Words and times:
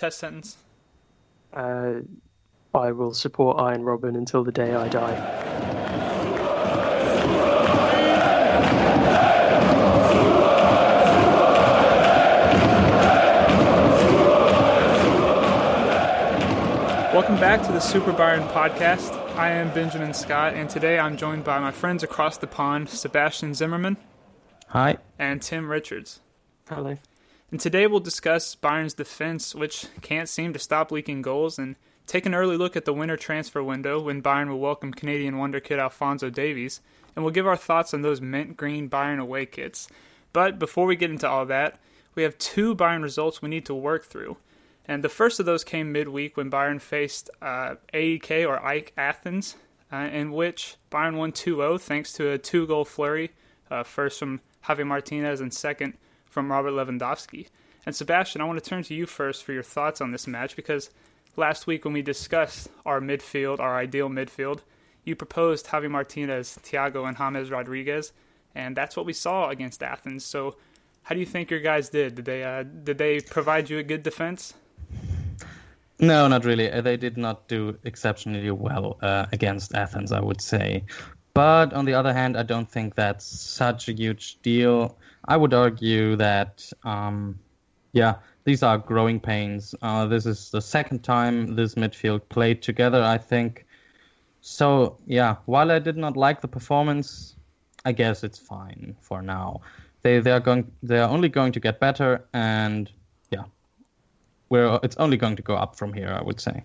test 0.00 0.18
sentence? 0.18 0.56
Uh, 1.52 2.00
I 2.74 2.92
will 2.92 3.12
support 3.12 3.58
Arjen 3.58 3.82
Robben 3.82 4.16
until 4.16 4.42
the 4.42 4.52
day 4.52 4.74
I 4.74 4.88
die. 4.88 5.48
Welcome 17.12 17.36
back 17.36 17.62
to 17.66 17.72
the 17.72 17.80
Super 17.80 18.12
Bayern 18.12 18.48
podcast. 18.52 19.12
I 19.36 19.50
am 19.50 19.74
Benjamin 19.74 20.14
Scott, 20.14 20.54
and 20.54 20.70
today 20.70 20.98
I'm 20.98 21.18
joined 21.18 21.44
by 21.44 21.58
my 21.58 21.72
friends 21.72 22.02
across 22.02 22.38
the 22.38 22.46
pond, 22.46 22.88
Sebastian 22.88 23.52
Zimmerman. 23.52 23.98
Hi. 24.68 24.96
And 25.18 25.42
Tim 25.42 25.68
Richards. 25.68 26.20
Hello. 26.68 26.96
And 27.50 27.58
today 27.58 27.88
we'll 27.88 27.98
discuss 27.98 28.54
Bayern's 28.54 28.94
defense, 28.94 29.56
which 29.56 29.86
can't 30.02 30.28
seem 30.28 30.52
to 30.52 30.58
stop 30.60 30.92
leaking 30.92 31.22
goals, 31.22 31.58
and 31.58 31.74
take 32.06 32.24
an 32.24 32.34
early 32.34 32.56
look 32.56 32.76
at 32.76 32.84
the 32.84 32.92
winter 32.92 33.16
transfer 33.16 33.62
window 33.62 34.00
when 34.00 34.22
Bayern 34.22 34.48
will 34.48 34.60
welcome 34.60 34.92
Canadian 34.92 35.36
wonder 35.36 35.58
kid 35.58 35.80
Alphonso 35.80 36.30
Davies, 36.30 36.80
and 37.14 37.24
we'll 37.24 37.34
give 37.34 37.48
our 37.48 37.56
thoughts 37.56 37.92
on 37.92 38.02
those 38.02 38.20
mint 38.20 38.56
green 38.56 38.88
Bayern 38.88 39.18
away 39.18 39.46
kits. 39.46 39.88
But 40.32 40.60
before 40.60 40.86
we 40.86 40.94
get 40.94 41.10
into 41.10 41.28
all 41.28 41.44
that, 41.46 41.80
we 42.14 42.22
have 42.22 42.38
two 42.38 42.76
Bayern 42.76 43.02
results 43.02 43.42
we 43.42 43.48
need 43.48 43.66
to 43.66 43.74
work 43.74 44.04
through. 44.04 44.36
And 44.86 45.02
the 45.02 45.08
first 45.08 45.40
of 45.40 45.46
those 45.46 45.64
came 45.64 45.90
midweek 45.90 46.36
when 46.36 46.52
Bayern 46.52 46.80
faced 46.80 47.30
uh, 47.42 47.74
AEK 47.92 48.46
or 48.46 48.60
AEK 48.64 48.92
Athens, 48.96 49.56
uh, 49.92 50.08
in 50.12 50.30
which 50.30 50.76
Bayern 50.92 51.16
won 51.16 51.32
2 51.32 51.56
0 51.56 51.78
thanks 51.78 52.12
to 52.12 52.30
a 52.30 52.38
two 52.38 52.68
goal 52.68 52.84
flurry, 52.84 53.32
uh, 53.72 53.82
first 53.82 54.20
from 54.20 54.40
Javi 54.64 54.86
Martinez 54.86 55.40
and 55.40 55.52
second 55.52 55.94
from 56.30 56.50
Robert 56.50 56.72
Lewandowski. 56.72 57.48
And 57.84 57.94
Sebastian, 57.94 58.40
I 58.40 58.44
want 58.44 58.62
to 58.62 58.68
turn 58.68 58.82
to 58.84 58.94
you 58.94 59.06
first 59.06 59.44
for 59.44 59.52
your 59.52 59.62
thoughts 59.62 60.00
on 60.00 60.12
this 60.12 60.26
match 60.26 60.56
because 60.56 60.90
last 61.36 61.66
week 61.66 61.84
when 61.84 61.94
we 61.94 62.02
discussed 62.02 62.68
our 62.86 63.00
midfield, 63.00 63.60
our 63.60 63.76
ideal 63.76 64.08
midfield, 64.08 64.60
you 65.04 65.16
proposed 65.16 65.66
Javi 65.66 65.90
Martinez, 65.90 66.58
Thiago, 66.62 67.08
and 67.08 67.16
James 67.16 67.50
Rodriguez, 67.50 68.12
and 68.54 68.76
that's 68.76 68.96
what 68.96 69.06
we 69.06 69.12
saw 69.12 69.48
against 69.48 69.82
Athens. 69.82 70.24
So, 70.24 70.56
how 71.02 71.14
do 71.14 71.20
you 71.20 71.26
think 71.26 71.50
your 71.50 71.60
guys 71.60 71.88
did? 71.88 72.16
Did 72.16 72.24
they 72.26 72.44
uh, 72.44 72.62
did 72.62 72.98
they 72.98 73.20
provide 73.20 73.70
you 73.70 73.78
a 73.78 73.82
good 73.82 74.02
defense? 74.02 74.54
No, 75.98 76.28
not 76.28 76.44
really. 76.44 76.68
They 76.80 76.96
did 76.96 77.16
not 77.16 77.48
do 77.48 77.76
exceptionally 77.84 78.50
well 78.50 78.98
uh, 79.02 79.26
against 79.32 79.74
Athens, 79.74 80.12
I 80.12 80.20
would 80.20 80.40
say. 80.40 80.84
But 81.34 81.72
on 81.72 81.84
the 81.84 81.94
other 81.94 82.12
hand, 82.12 82.36
I 82.36 82.42
don't 82.42 82.70
think 82.70 82.94
that's 82.94 83.24
such 83.24 83.88
a 83.88 83.92
huge 83.92 84.40
deal. 84.42 84.98
I 85.28 85.36
would 85.36 85.54
argue 85.54 86.16
that, 86.16 86.70
um, 86.84 87.38
yeah, 87.92 88.16
these 88.44 88.62
are 88.62 88.78
growing 88.78 89.20
pains. 89.20 89.74
Uh, 89.82 90.06
this 90.06 90.26
is 90.26 90.50
the 90.50 90.60
second 90.60 91.02
time 91.04 91.54
this 91.54 91.74
midfield 91.74 92.28
played 92.28 92.62
together, 92.62 93.02
I 93.02 93.18
think. 93.18 93.66
So, 94.40 94.98
yeah, 95.06 95.36
while 95.46 95.70
I 95.70 95.78
did 95.78 95.96
not 95.96 96.16
like 96.16 96.40
the 96.40 96.48
performance, 96.48 97.36
I 97.84 97.92
guess 97.92 98.24
it's 98.24 98.38
fine 98.38 98.96
for 99.00 99.22
now. 99.22 99.60
They 100.02 100.20
they 100.20 100.32
are 100.32 100.40
going 100.40 100.70
they 100.82 100.98
are 100.98 101.08
only 101.08 101.28
going 101.28 101.52
to 101.52 101.60
get 101.60 101.78
better, 101.78 102.24
and 102.32 102.90
yeah, 103.30 103.44
where 104.48 104.78
it's 104.82 104.96
only 104.96 105.16
going 105.16 105.36
to 105.36 105.42
go 105.42 105.54
up 105.54 105.76
from 105.76 105.92
here, 105.92 106.08
I 106.18 106.22
would 106.22 106.40
say. 106.40 106.64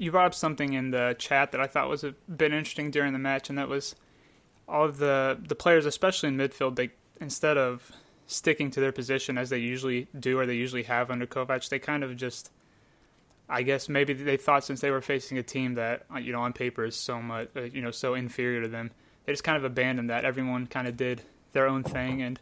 You 0.00 0.10
brought 0.10 0.26
up 0.26 0.34
something 0.34 0.72
in 0.72 0.92
the 0.92 1.14
chat 1.18 1.52
that 1.52 1.60
I 1.60 1.66
thought 1.66 1.90
was 1.90 2.04
a 2.04 2.12
bit 2.34 2.52
interesting 2.52 2.90
during 2.90 3.12
the 3.12 3.18
match, 3.18 3.50
and 3.50 3.58
that 3.58 3.68
was 3.68 3.94
all 4.66 4.86
of 4.86 4.96
the 4.96 5.38
the 5.46 5.54
players, 5.54 5.84
especially 5.84 6.30
in 6.30 6.36
midfield, 6.38 6.76
they 6.76 6.90
instead 7.20 7.58
of 7.58 7.92
sticking 8.26 8.70
to 8.70 8.80
their 8.80 8.92
position 8.92 9.36
as 9.36 9.50
they 9.50 9.58
usually 9.58 10.06
do 10.18 10.38
or 10.38 10.46
they 10.46 10.54
usually 10.54 10.84
have 10.84 11.10
under 11.10 11.26
Kovac, 11.26 11.68
they 11.68 11.78
kind 11.78 12.02
of 12.02 12.16
just 12.16 12.50
I 13.48 13.62
guess 13.62 13.88
maybe 13.88 14.14
they 14.14 14.36
thought 14.36 14.64
since 14.64 14.80
they 14.80 14.90
were 14.90 15.00
facing 15.00 15.36
a 15.36 15.42
team 15.42 15.74
that 15.74 16.06
uh, 16.14 16.18
you 16.18 16.32
know 16.32 16.40
on 16.40 16.52
paper 16.52 16.84
is 16.84 16.96
so 16.96 17.20
much 17.20 17.48
uh, 17.56 17.62
you 17.62 17.82
know 17.82 17.90
so 17.90 18.14
inferior 18.14 18.62
to 18.62 18.68
them, 18.68 18.90
they 19.26 19.32
just 19.32 19.44
kind 19.44 19.58
of 19.58 19.64
abandoned 19.64 20.08
that. 20.08 20.24
Everyone 20.24 20.66
kind 20.66 20.88
of 20.88 20.96
did 20.96 21.22
their 21.52 21.66
own 21.66 21.82
thing, 21.82 22.22
and 22.22 22.40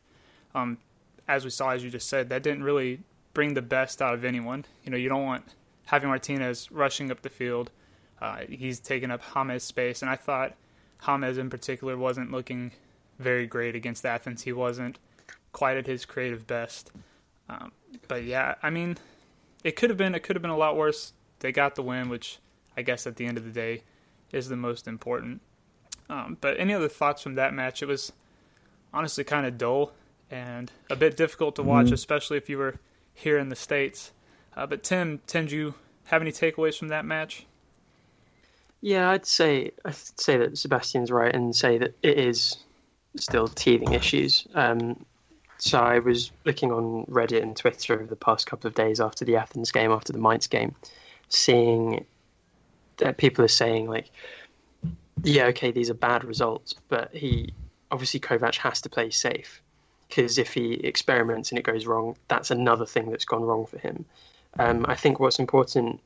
um, 0.54 0.78
as 1.26 1.44
we 1.44 1.50
saw, 1.50 1.70
as 1.70 1.82
you 1.82 1.90
just 1.90 2.08
said, 2.08 2.28
that 2.28 2.42
didn't 2.42 2.62
really 2.62 3.00
bring 3.32 3.54
the 3.54 3.62
best 3.62 4.02
out 4.02 4.14
of 4.14 4.24
anyone. 4.24 4.64
You 4.84 4.90
know, 4.90 4.96
you 4.96 5.08
don't 5.08 5.24
want 5.24 5.44
Javi 5.90 6.04
Martinez 6.04 6.70
rushing 6.70 7.10
up 7.10 7.22
the 7.22 7.28
field. 7.28 7.70
Uh, 8.20 8.40
he's 8.48 8.80
taken 8.80 9.10
up 9.10 9.22
James' 9.34 9.62
space, 9.62 10.02
and 10.02 10.10
I 10.10 10.16
thought 10.16 10.54
James 11.04 11.38
in 11.38 11.50
particular 11.50 11.96
wasn't 11.96 12.30
looking 12.30 12.72
very 13.18 13.46
great 13.46 13.74
against 13.74 14.04
Athens. 14.04 14.42
He 14.42 14.52
wasn't 14.52 14.98
quite 15.52 15.76
at 15.76 15.86
his 15.86 16.04
creative 16.04 16.46
best. 16.46 16.90
Um, 17.48 17.72
but 18.06 18.24
yeah, 18.24 18.56
I 18.62 18.70
mean, 18.70 18.98
it 19.64 19.76
could 19.76 19.90
have 19.90 19.96
been 19.96 20.14
it 20.14 20.22
could 20.22 20.36
have 20.36 20.42
been 20.42 20.50
a 20.50 20.56
lot 20.56 20.76
worse. 20.76 21.12
They 21.40 21.52
got 21.52 21.74
the 21.74 21.82
win, 21.82 22.08
which 22.08 22.38
I 22.76 22.82
guess 22.82 23.06
at 23.06 23.16
the 23.16 23.26
end 23.26 23.38
of 23.38 23.44
the 23.44 23.50
day 23.50 23.82
is 24.32 24.48
the 24.48 24.56
most 24.56 24.86
important. 24.86 25.40
Um, 26.10 26.36
but 26.40 26.58
any 26.58 26.74
other 26.74 26.88
thoughts 26.88 27.22
from 27.22 27.34
that 27.34 27.54
match? 27.54 27.82
It 27.82 27.86
was 27.86 28.12
honestly 28.92 29.24
kind 29.24 29.46
of 29.46 29.58
dull 29.58 29.92
and 30.30 30.70
a 30.90 30.96
bit 30.96 31.16
difficult 31.16 31.56
to 31.56 31.62
watch, 31.62 31.86
mm-hmm. 31.86 31.94
especially 31.94 32.36
if 32.36 32.48
you 32.48 32.58
were 32.58 32.76
here 33.14 33.38
in 33.38 33.48
the 33.48 33.56
states. 33.56 34.12
Uh, 34.58 34.66
but 34.66 34.82
Tim, 34.82 35.20
Tim, 35.28 35.46
do 35.46 35.56
you 35.56 35.74
have 36.06 36.20
any 36.20 36.32
takeaways 36.32 36.76
from 36.76 36.88
that 36.88 37.04
match? 37.04 37.46
Yeah, 38.80 39.08
I'd 39.08 39.24
say 39.24 39.70
I'd 39.84 39.94
say 39.94 40.36
that 40.36 40.58
Sebastian's 40.58 41.12
right 41.12 41.32
and 41.32 41.54
say 41.54 41.78
that 41.78 41.94
it 42.02 42.18
is 42.18 42.56
still 43.14 43.46
teething 43.46 43.92
issues. 43.92 44.48
Um, 44.56 45.04
so 45.58 45.78
I 45.78 46.00
was 46.00 46.32
looking 46.44 46.72
on 46.72 47.04
Reddit 47.06 47.40
and 47.40 47.56
Twitter 47.56 47.94
over 47.94 48.06
the 48.06 48.16
past 48.16 48.46
couple 48.48 48.66
of 48.66 48.74
days 48.74 48.98
after 49.00 49.24
the 49.24 49.36
Athens 49.36 49.70
game, 49.70 49.92
after 49.92 50.12
the 50.12 50.18
Mainz 50.18 50.48
game, 50.48 50.74
seeing 51.28 52.04
that 52.96 53.16
people 53.16 53.44
are 53.44 53.48
saying 53.48 53.86
like, 53.86 54.10
yeah, 55.22 55.44
okay, 55.46 55.70
these 55.70 55.88
are 55.88 55.94
bad 55.94 56.24
results, 56.24 56.74
but 56.88 57.14
he 57.14 57.52
obviously 57.92 58.18
Kovac 58.18 58.56
has 58.56 58.80
to 58.80 58.88
play 58.88 59.10
safe 59.10 59.62
because 60.08 60.36
if 60.36 60.52
he 60.52 60.74
experiments 60.74 61.50
and 61.50 61.60
it 61.60 61.64
goes 61.64 61.86
wrong, 61.86 62.16
that's 62.26 62.50
another 62.50 62.86
thing 62.86 63.10
that's 63.10 63.24
gone 63.24 63.42
wrong 63.42 63.64
for 63.64 63.78
him. 63.78 64.04
Um, 64.58 64.86
I 64.88 64.94
think 64.94 65.20
what's 65.20 65.38
important, 65.38 66.00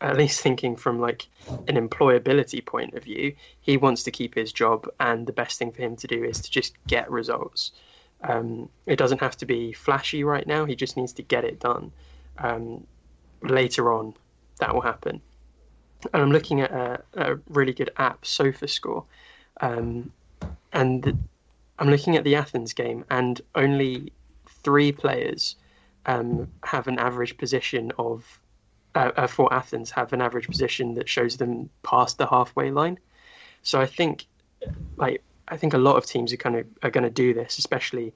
at 0.00 0.16
least 0.16 0.40
thinking 0.40 0.76
from 0.76 1.00
like 1.00 1.28
an 1.68 1.76
employability 1.76 2.64
point 2.64 2.94
of 2.94 3.04
view, 3.04 3.34
he 3.60 3.76
wants 3.76 4.02
to 4.04 4.10
keep 4.10 4.34
his 4.34 4.52
job, 4.52 4.88
and 4.98 5.26
the 5.26 5.32
best 5.32 5.58
thing 5.58 5.72
for 5.72 5.82
him 5.82 5.96
to 5.96 6.06
do 6.06 6.24
is 6.24 6.40
to 6.40 6.50
just 6.50 6.74
get 6.86 7.10
results. 7.10 7.72
Um, 8.22 8.68
it 8.86 8.96
doesn't 8.96 9.20
have 9.20 9.36
to 9.38 9.46
be 9.46 9.72
flashy 9.72 10.24
right 10.24 10.46
now. 10.46 10.64
He 10.64 10.76
just 10.76 10.96
needs 10.96 11.12
to 11.14 11.22
get 11.22 11.44
it 11.44 11.58
done. 11.58 11.90
Um, 12.38 12.86
later 13.42 13.92
on, 13.92 14.14
that 14.58 14.74
will 14.74 14.82
happen. 14.82 15.20
And 16.12 16.22
I'm 16.22 16.32
looking 16.32 16.60
at 16.60 16.70
a, 16.70 17.02
a 17.14 17.38
really 17.48 17.72
good 17.72 17.90
app, 17.96 18.22
SofaScore, 18.22 19.04
um, 19.60 20.12
and 20.72 21.28
I'm 21.78 21.90
looking 21.90 22.16
at 22.16 22.24
the 22.24 22.36
Athens 22.36 22.72
game, 22.72 23.04
and 23.10 23.40
only 23.54 24.12
three 24.62 24.92
players 24.92 25.56
um, 26.06 26.48
have 26.64 26.88
an 26.88 26.98
average 26.98 27.36
position 27.36 27.92
of 27.98 28.40
uh, 28.94 29.12
uh, 29.16 29.26
for 29.26 29.52
Athens 29.52 29.90
have 29.90 30.12
an 30.12 30.20
average 30.20 30.48
position 30.48 30.94
that 30.94 31.08
shows 31.08 31.36
them 31.36 31.70
past 31.82 32.18
the 32.18 32.26
halfway 32.26 32.70
line. 32.70 32.98
So 33.62 33.80
I 33.80 33.86
think, 33.86 34.26
like, 34.96 35.22
I 35.46 35.56
think 35.56 35.74
a 35.74 35.78
lot 35.78 35.96
of 35.96 36.06
teams 36.06 36.32
are 36.32 36.36
kind 36.36 36.56
of 36.56 36.66
are 36.82 36.90
going 36.90 37.04
to 37.04 37.10
do 37.10 37.32
this, 37.34 37.58
especially 37.58 38.12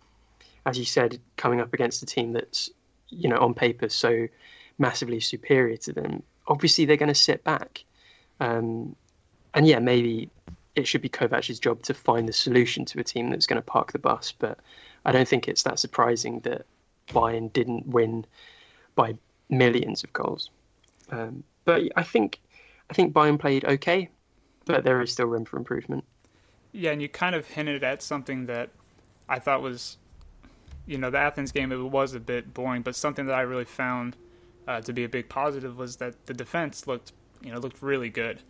as 0.67 0.79
you 0.79 0.85
said, 0.85 1.21
coming 1.37 1.61
up 1.61 1.75
against 1.75 2.03
a 2.03 2.07
team 2.07 2.33
that's 2.33 2.71
you 3.09 3.29
know 3.29 3.39
on 3.39 3.55
paper 3.55 3.89
so 3.89 4.27
massively 4.79 5.21
superior 5.21 5.77
to 5.77 5.93
them. 5.93 6.23
Obviously, 6.49 6.85
they're 6.85 6.97
going 6.97 7.09
to 7.09 7.15
sit 7.15 7.45
back, 7.45 7.85
um, 8.41 8.97
and 9.55 9.67
yeah, 9.67 9.79
maybe 9.79 10.31
it 10.75 10.89
should 10.89 11.03
be 11.03 11.09
Kovac's 11.09 11.59
job 11.59 11.83
to 11.83 11.95
find 11.95 12.29
the 12.29 12.33
solution 12.33 12.85
to 12.87 12.99
a 12.99 13.05
team 13.05 13.31
that's 13.31 13.47
going 13.47 13.61
to 13.61 13.67
park 13.67 13.93
the 13.93 13.99
bus. 13.99 14.33
But 14.33 14.59
I 15.05 15.13
don't 15.13 15.29
think 15.29 15.47
it's 15.47 15.63
that 15.63 15.79
surprising 15.79 16.41
that 16.41 16.67
Bayern 17.09 17.53
didn't 17.53 17.87
win 17.87 18.25
by 18.95 19.17
millions 19.49 20.05
of 20.05 20.13
goals. 20.13 20.51
Um, 21.11 21.45
but 21.65 21.83
I 21.97 22.03
think 22.03 22.41
I 22.91 22.95
think 22.95 23.13
Bayern 23.13 23.39
played 23.39 23.65
okay, 23.65 24.09
but 24.65 24.85
there 24.85 25.01
is 25.01 25.13
still 25.13 25.27
room 25.27 25.45
for 25.45 25.57
improvement. 25.57 26.05
Yeah, 26.73 26.91
and 26.91 27.01
you 27.01 27.09
kind 27.09 27.35
of 27.35 27.47
hinted 27.47 27.85
at 27.85 28.03
something 28.03 28.47
that 28.47 28.71
I 29.29 29.39
thought 29.39 29.63
was, 29.63 29.97
you 30.87 30.99
know, 30.99 31.11
the 31.11 31.19
Athens 31.19 31.53
game. 31.53 31.73
It 31.73 31.77
was 31.77 32.15
a 32.15 32.21
bit 32.21 32.53
boring, 32.53 32.83
but 32.83 32.97
something 32.97 33.27
that 33.27 33.35
I 33.35 33.43
really 33.43 33.65
found 33.65 34.17
uh, 34.67 34.81
to 34.81 34.93
be 34.93 35.05
a 35.05 35.09
big 35.09 35.29
positive 35.29 35.79
was 35.79 35.97
that 35.97 36.27
the 36.27 36.35
defense 36.35 36.87
looked, 36.87 37.13
you 37.43 37.53
know, 37.53 37.59
looked 37.59 37.83
really 37.83 38.11
good. 38.11 38.41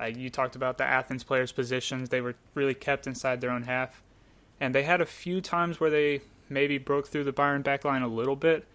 Uh, 0.00 0.04
you 0.04 0.30
talked 0.30 0.56
about 0.56 0.78
the 0.78 0.84
Athens 0.84 1.24
players' 1.24 1.52
positions; 1.52 2.08
they 2.08 2.20
were 2.20 2.34
really 2.54 2.74
kept 2.74 3.06
inside 3.06 3.40
their 3.40 3.50
own 3.50 3.62
half, 3.62 4.02
and 4.60 4.74
they 4.74 4.84
had 4.84 5.00
a 5.00 5.06
few 5.06 5.40
times 5.40 5.80
where 5.80 5.90
they 5.90 6.20
maybe 6.52 6.78
broke 6.78 7.08
through 7.08 7.24
the 7.24 7.32
Bayern 7.32 7.62
backline 7.62 8.02
a 8.02 8.06
little 8.06 8.36
bit, 8.36 8.66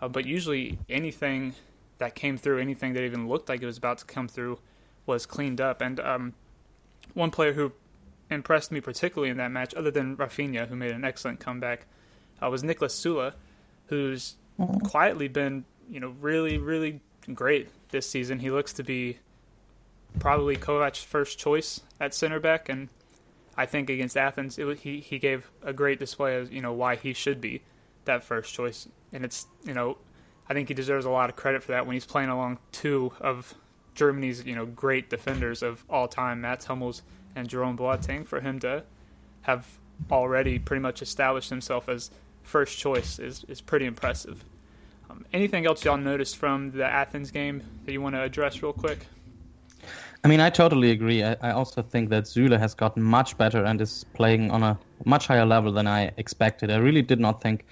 uh, 0.00 0.08
but 0.08 0.24
usually 0.24 0.78
anything 0.88 1.54
that 1.98 2.14
came 2.14 2.36
through, 2.36 2.58
anything 2.58 2.92
that 2.94 3.02
even 3.02 3.28
looked 3.28 3.48
like 3.48 3.62
it 3.62 3.66
was 3.66 3.78
about 3.78 3.98
to 3.98 4.04
come 4.04 4.28
through, 4.28 4.58
was 5.06 5.26
cleaned 5.26 5.60
up. 5.60 5.80
And 5.80 5.98
um, 6.00 6.34
one 7.14 7.30
player 7.30 7.52
who 7.52 7.72
impressed 8.30 8.72
me 8.72 8.80
particularly 8.80 9.30
in 9.30 9.36
that 9.38 9.50
match, 9.50 9.74
other 9.74 9.90
than 9.90 10.16
Rafinha, 10.16 10.68
who 10.68 10.76
made 10.76 10.92
an 10.92 11.04
excellent 11.04 11.40
comeback, 11.40 11.86
uh, 12.42 12.50
was 12.50 12.62
Niklas 12.62 12.92
Süle, 12.92 13.32
who's 13.86 14.36
mm-hmm. 14.58 14.78
quietly 14.80 15.28
been 15.28 15.64
you 15.90 16.00
know, 16.00 16.14
really, 16.20 16.58
really 16.58 17.00
great 17.32 17.68
this 17.90 18.08
season. 18.08 18.38
He 18.38 18.50
looks 18.50 18.72
to 18.74 18.82
be 18.82 19.18
probably 20.18 20.56
Kovac's 20.56 21.02
first 21.02 21.38
choice 21.38 21.80
at 22.00 22.14
center 22.14 22.40
back, 22.40 22.68
and 22.68 22.88
I 23.56 23.66
think 23.66 23.88
against 23.90 24.16
Athens, 24.16 24.56
he 24.56 25.00
he 25.00 25.18
gave 25.18 25.50
a 25.62 25.72
great 25.72 25.98
display 25.98 26.36
of 26.36 26.52
you 26.52 26.60
know 26.60 26.72
why 26.72 26.96
he 26.96 27.12
should 27.12 27.40
be 27.40 27.62
that 28.04 28.22
first 28.22 28.52
choice, 28.52 28.88
and 29.12 29.24
it's 29.24 29.46
you 29.64 29.74
know 29.74 29.98
I 30.48 30.54
think 30.54 30.68
he 30.68 30.74
deserves 30.74 31.06
a 31.06 31.10
lot 31.10 31.30
of 31.30 31.36
credit 31.36 31.62
for 31.62 31.72
that 31.72 31.86
when 31.86 31.94
he's 31.94 32.06
playing 32.06 32.28
along 32.28 32.58
two 32.72 33.12
of 33.20 33.54
Germany's 33.94 34.44
you 34.44 34.54
know 34.54 34.66
great 34.66 35.10
defenders 35.10 35.62
of 35.62 35.84
all 35.88 36.06
time, 36.06 36.40
Mats 36.40 36.66
Hummels 36.66 37.02
and 37.34 37.48
Jerome 37.48 37.76
Boateng. 37.76 38.26
For 38.26 38.40
him 38.40 38.58
to 38.60 38.84
have 39.42 39.66
already 40.10 40.58
pretty 40.58 40.80
much 40.80 41.00
established 41.00 41.50
himself 41.50 41.88
as 41.88 42.10
first 42.42 42.78
choice 42.78 43.18
is 43.18 43.44
is 43.48 43.60
pretty 43.60 43.86
impressive. 43.86 44.44
Um, 45.08 45.24
anything 45.32 45.66
else 45.66 45.84
y'all 45.84 45.96
noticed 45.96 46.36
from 46.36 46.72
the 46.72 46.84
Athens 46.84 47.30
game 47.30 47.62
that 47.84 47.92
you 47.92 48.00
want 48.00 48.16
to 48.16 48.22
address 48.22 48.62
real 48.62 48.72
quick? 48.72 49.06
I 50.26 50.28
mean, 50.28 50.40
I 50.40 50.50
totally 50.50 50.90
agree. 50.90 51.22
I, 51.22 51.36
I 51.40 51.52
also 51.52 51.82
think 51.82 52.10
that 52.10 52.24
Süle 52.24 52.58
has 52.58 52.74
gotten 52.74 53.00
much 53.00 53.38
better 53.38 53.62
and 53.64 53.80
is 53.80 54.04
playing 54.14 54.50
on 54.50 54.64
a 54.64 54.76
much 55.04 55.28
higher 55.28 55.46
level 55.46 55.70
than 55.70 55.86
I 55.86 56.10
expected. 56.16 56.68
I 56.68 56.78
really 56.78 57.02
did 57.02 57.20
not 57.20 57.40
think 57.40 57.64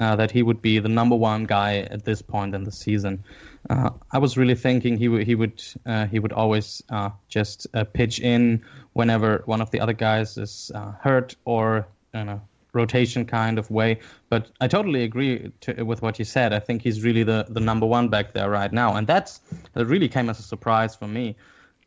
uh, 0.00 0.16
that 0.16 0.30
he 0.30 0.42
would 0.42 0.62
be 0.62 0.78
the 0.78 0.88
number 0.88 1.14
one 1.14 1.44
guy 1.44 1.80
at 1.90 2.06
this 2.06 2.22
point 2.22 2.54
in 2.54 2.64
the 2.64 2.72
season. 2.72 3.22
Uh, 3.68 3.90
I 4.10 4.16
was 4.16 4.38
really 4.38 4.54
thinking 4.54 4.96
he 4.96 5.08
would 5.08 5.26
he 5.26 5.34
would 5.34 5.62
uh, 5.84 6.06
he 6.06 6.18
would 6.18 6.32
always 6.32 6.82
uh, 6.88 7.10
just 7.28 7.66
uh, 7.74 7.84
pitch 7.84 8.20
in 8.20 8.64
whenever 8.94 9.42
one 9.44 9.60
of 9.60 9.70
the 9.70 9.78
other 9.78 9.92
guys 9.92 10.38
is 10.38 10.72
uh, 10.74 10.92
hurt 10.92 11.36
or 11.44 11.86
in 12.14 12.30
a 12.30 12.40
rotation 12.72 13.26
kind 13.26 13.58
of 13.58 13.70
way. 13.70 13.98
But 14.30 14.50
I 14.62 14.68
totally 14.68 15.04
agree 15.04 15.52
to, 15.60 15.82
with 15.82 16.00
what 16.00 16.18
you 16.18 16.24
said. 16.24 16.54
I 16.54 16.58
think 16.58 16.80
he's 16.80 17.04
really 17.04 17.22
the, 17.22 17.44
the 17.50 17.60
number 17.60 17.84
one 17.84 18.08
back 18.08 18.32
there 18.32 18.48
right 18.48 18.72
now, 18.72 18.96
and 18.96 19.06
that's 19.06 19.42
that 19.74 19.84
really 19.84 20.08
came 20.08 20.30
as 20.30 20.38
a 20.38 20.42
surprise 20.42 20.96
for 20.96 21.06
me. 21.06 21.36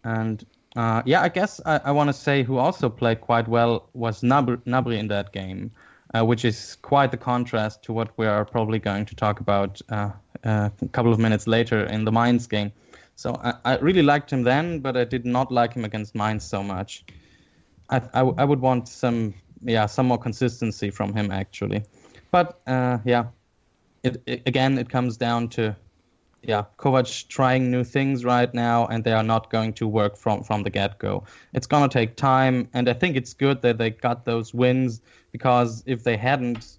And 0.04 0.46
yeah, 0.76 1.22
I 1.22 1.30
guess 1.30 1.62
I, 1.66 1.82
I 1.86 1.92
want 1.92 2.10
to 2.10 2.14
say 2.14 2.44
who 2.44 2.58
also 2.58 2.90
played 2.90 3.22
quite 3.22 3.48
well 3.48 3.90
was 3.94 4.22
Gnabry 4.22 4.98
in 4.98 5.08
that 5.10 5.32
game 5.32 5.72
uh, 6.14 6.26
which 6.26 6.46
is 6.46 6.78
quite 6.82 7.12
the 7.12 7.18
contrast 7.18 7.84
to 7.84 7.94
what 7.94 8.10
we 8.18 8.26
are 8.26 8.46
probably 8.46 8.80
going 8.80 9.06
to 9.06 9.16
talk 9.16 9.40
about 9.40 9.82
uh, 9.90 10.10
uh, 10.44 10.70
a 10.82 10.88
couple 10.90 11.12
of 11.12 11.20
minutes 11.20 11.48
later 11.48 11.86
in 11.86 12.06
the 12.06 12.12
Mainz 12.12 12.48
game. 12.48 12.72
So 13.16 13.40
I, 13.44 13.54
I, 13.66 13.78
really 13.78 14.02
liked 14.02 14.32
him 14.32 14.44
then, 14.44 14.80
but 14.80 14.98
I 14.98 15.04
did 15.04 15.26
not 15.26 15.52
like 15.52 15.74
him 15.74 15.86
against 15.86 16.16
Mainz 16.16 16.44
so 16.44 16.64
much. 16.64 17.06
I, 17.90 18.02
I, 18.14 18.22
I 18.22 18.44
would 18.44 18.60
want 18.60 18.88
some 18.88 19.34
yeah 19.64 19.86
some 19.86 20.08
more 20.08 20.18
consistency 20.18 20.90
from 20.90 21.14
him 21.14 21.32
actually, 21.32 21.84
but 22.32 22.62
uh, 22.66 22.98
yeah, 23.06 23.26
it, 24.04 24.22
it, 24.26 24.42
again 24.46 24.78
it 24.78 24.90
comes 24.90 25.18
down 25.18 25.50
to 25.50 25.76
yeah, 26.44 26.66
Kovac 26.78 27.28
trying 27.28 27.70
new 27.70 27.84
things 27.84 28.26
right 28.26 28.52
now, 28.54 28.88
and 28.88 29.04
they 29.04 29.14
are 29.14 29.24
not 29.24 29.52
going 29.52 29.74
to 29.74 29.88
work 29.88 30.18
from 30.18 30.44
from 30.44 30.64
the 30.64 30.70
get 30.70 30.98
go. 30.98 31.24
It's 31.54 31.68
gonna 31.68 31.88
take 31.88 32.16
time, 32.16 32.68
and 32.74 32.90
I 32.90 32.94
think 32.94 33.16
it's 33.16 33.34
good 33.34 33.62
that 33.62 33.78
they 33.78 33.92
got 33.92 34.26
those 34.26 34.54
wins 34.54 35.02
because 35.32 35.84
if 35.86 36.04
they 36.04 36.18
hadn't, 36.18 36.78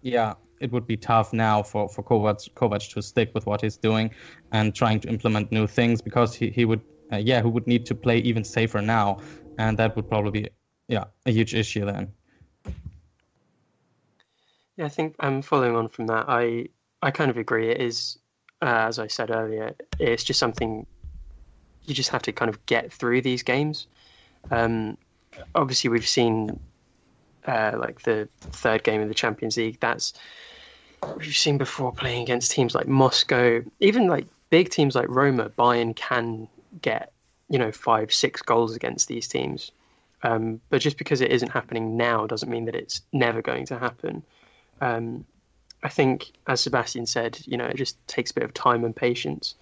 yeah, 0.00 0.34
it 0.60 0.72
would 0.72 0.86
be 0.86 0.96
tough 0.96 1.34
now 1.34 1.62
for 1.62 1.88
for 1.90 2.02
Kovac, 2.02 2.48
Kovac 2.54 2.90
to 2.94 3.02
stick 3.02 3.32
with 3.34 3.44
what 3.44 3.60
he's 3.60 3.76
doing 3.76 4.10
and 4.52 4.74
trying 4.74 5.00
to 5.00 5.08
implement 5.08 5.52
new 5.52 5.66
things 5.66 6.00
because 6.00 6.34
he 6.34 6.48
he 6.48 6.64
would 6.64 6.80
uh, 7.12 7.16
yeah 7.16 7.42
he 7.42 7.48
would 7.48 7.66
need 7.66 7.84
to 7.86 7.94
play 7.94 8.18
even 8.18 8.44
safer 8.44 8.80
now, 8.80 9.18
and 9.58 9.78
that 9.78 9.94
would 9.96 10.08
probably 10.08 10.42
be 10.42 10.48
yeah 10.88 11.04
a 11.26 11.30
huge 11.30 11.54
issue 11.54 11.84
then. 11.84 12.12
Yeah, 14.78 14.86
I 14.86 14.88
think 14.88 15.16
I'm 15.20 15.36
um, 15.36 15.42
following 15.42 15.76
on 15.76 15.88
from 15.88 16.06
that. 16.06 16.24
I 16.28 16.68
I 17.02 17.10
kind 17.10 17.30
of 17.30 17.36
agree. 17.36 17.70
It 17.70 17.80
is 17.80 18.18
uh, 18.66 18.88
as 18.88 18.98
I 18.98 19.06
said 19.06 19.30
earlier, 19.30 19.76
it's 20.00 20.24
just 20.24 20.40
something 20.40 20.86
you 21.84 21.94
just 21.94 22.10
have 22.10 22.22
to 22.22 22.32
kind 22.32 22.48
of 22.48 22.66
get 22.66 22.92
through 22.92 23.22
these 23.22 23.44
games. 23.44 23.86
Um, 24.50 24.98
obviously, 25.54 25.88
we've 25.88 26.06
seen 26.06 26.58
uh, 27.46 27.76
like 27.78 28.02
the 28.02 28.28
third 28.40 28.82
game 28.82 29.00
of 29.00 29.08
the 29.08 29.14
Champions 29.14 29.56
League. 29.56 29.78
That's 29.78 30.14
we've 31.16 31.36
seen 31.36 31.58
before 31.58 31.92
playing 31.92 32.22
against 32.22 32.50
teams 32.50 32.74
like 32.74 32.88
Moscow, 32.88 33.62
even 33.78 34.08
like 34.08 34.26
big 34.50 34.70
teams 34.70 34.96
like 34.96 35.08
Roma. 35.08 35.48
Bayern 35.50 35.94
can 35.94 36.48
get 36.82 37.12
you 37.48 37.60
know 37.60 37.70
five, 37.70 38.12
six 38.12 38.42
goals 38.42 38.74
against 38.74 39.06
these 39.06 39.28
teams. 39.28 39.70
Um, 40.24 40.60
but 40.70 40.80
just 40.80 40.98
because 40.98 41.20
it 41.20 41.30
isn't 41.30 41.50
happening 41.50 41.96
now 41.96 42.26
doesn't 42.26 42.50
mean 42.50 42.64
that 42.64 42.74
it's 42.74 43.02
never 43.12 43.42
going 43.42 43.66
to 43.66 43.78
happen. 43.78 44.24
Um, 44.80 45.24
I 45.86 45.88
think, 45.88 46.32
as 46.48 46.62
Sebastian 46.62 47.06
said, 47.06 47.38
you 47.46 47.56
know, 47.56 47.66
it 47.66 47.76
just 47.76 47.96
takes 48.08 48.32
a 48.32 48.34
bit 48.34 48.42
of 48.42 48.52
time 48.52 48.84
and 48.84 48.94
patience. 48.94 49.54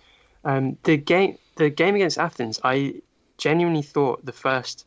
Um, 0.42 0.78
the 0.84 0.96
game, 0.96 1.36
the 1.56 1.68
game 1.68 1.96
against 1.96 2.16
Athens, 2.16 2.58
I 2.64 3.02
genuinely 3.36 3.82
thought 3.82 4.24
the 4.24 4.32
first. 4.32 4.86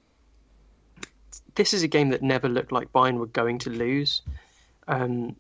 This 1.54 1.76
is 1.76 1.84
a 1.84 1.88
game 1.88 2.10
that 2.10 2.24
never 2.24 2.50
looked 2.50 2.72
like 2.72 2.92
Bayern 2.92 3.20
were 3.20 3.28
going 3.28 3.60
to 3.60 3.70
lose, 3.70 4.24
um, 4.88 5.36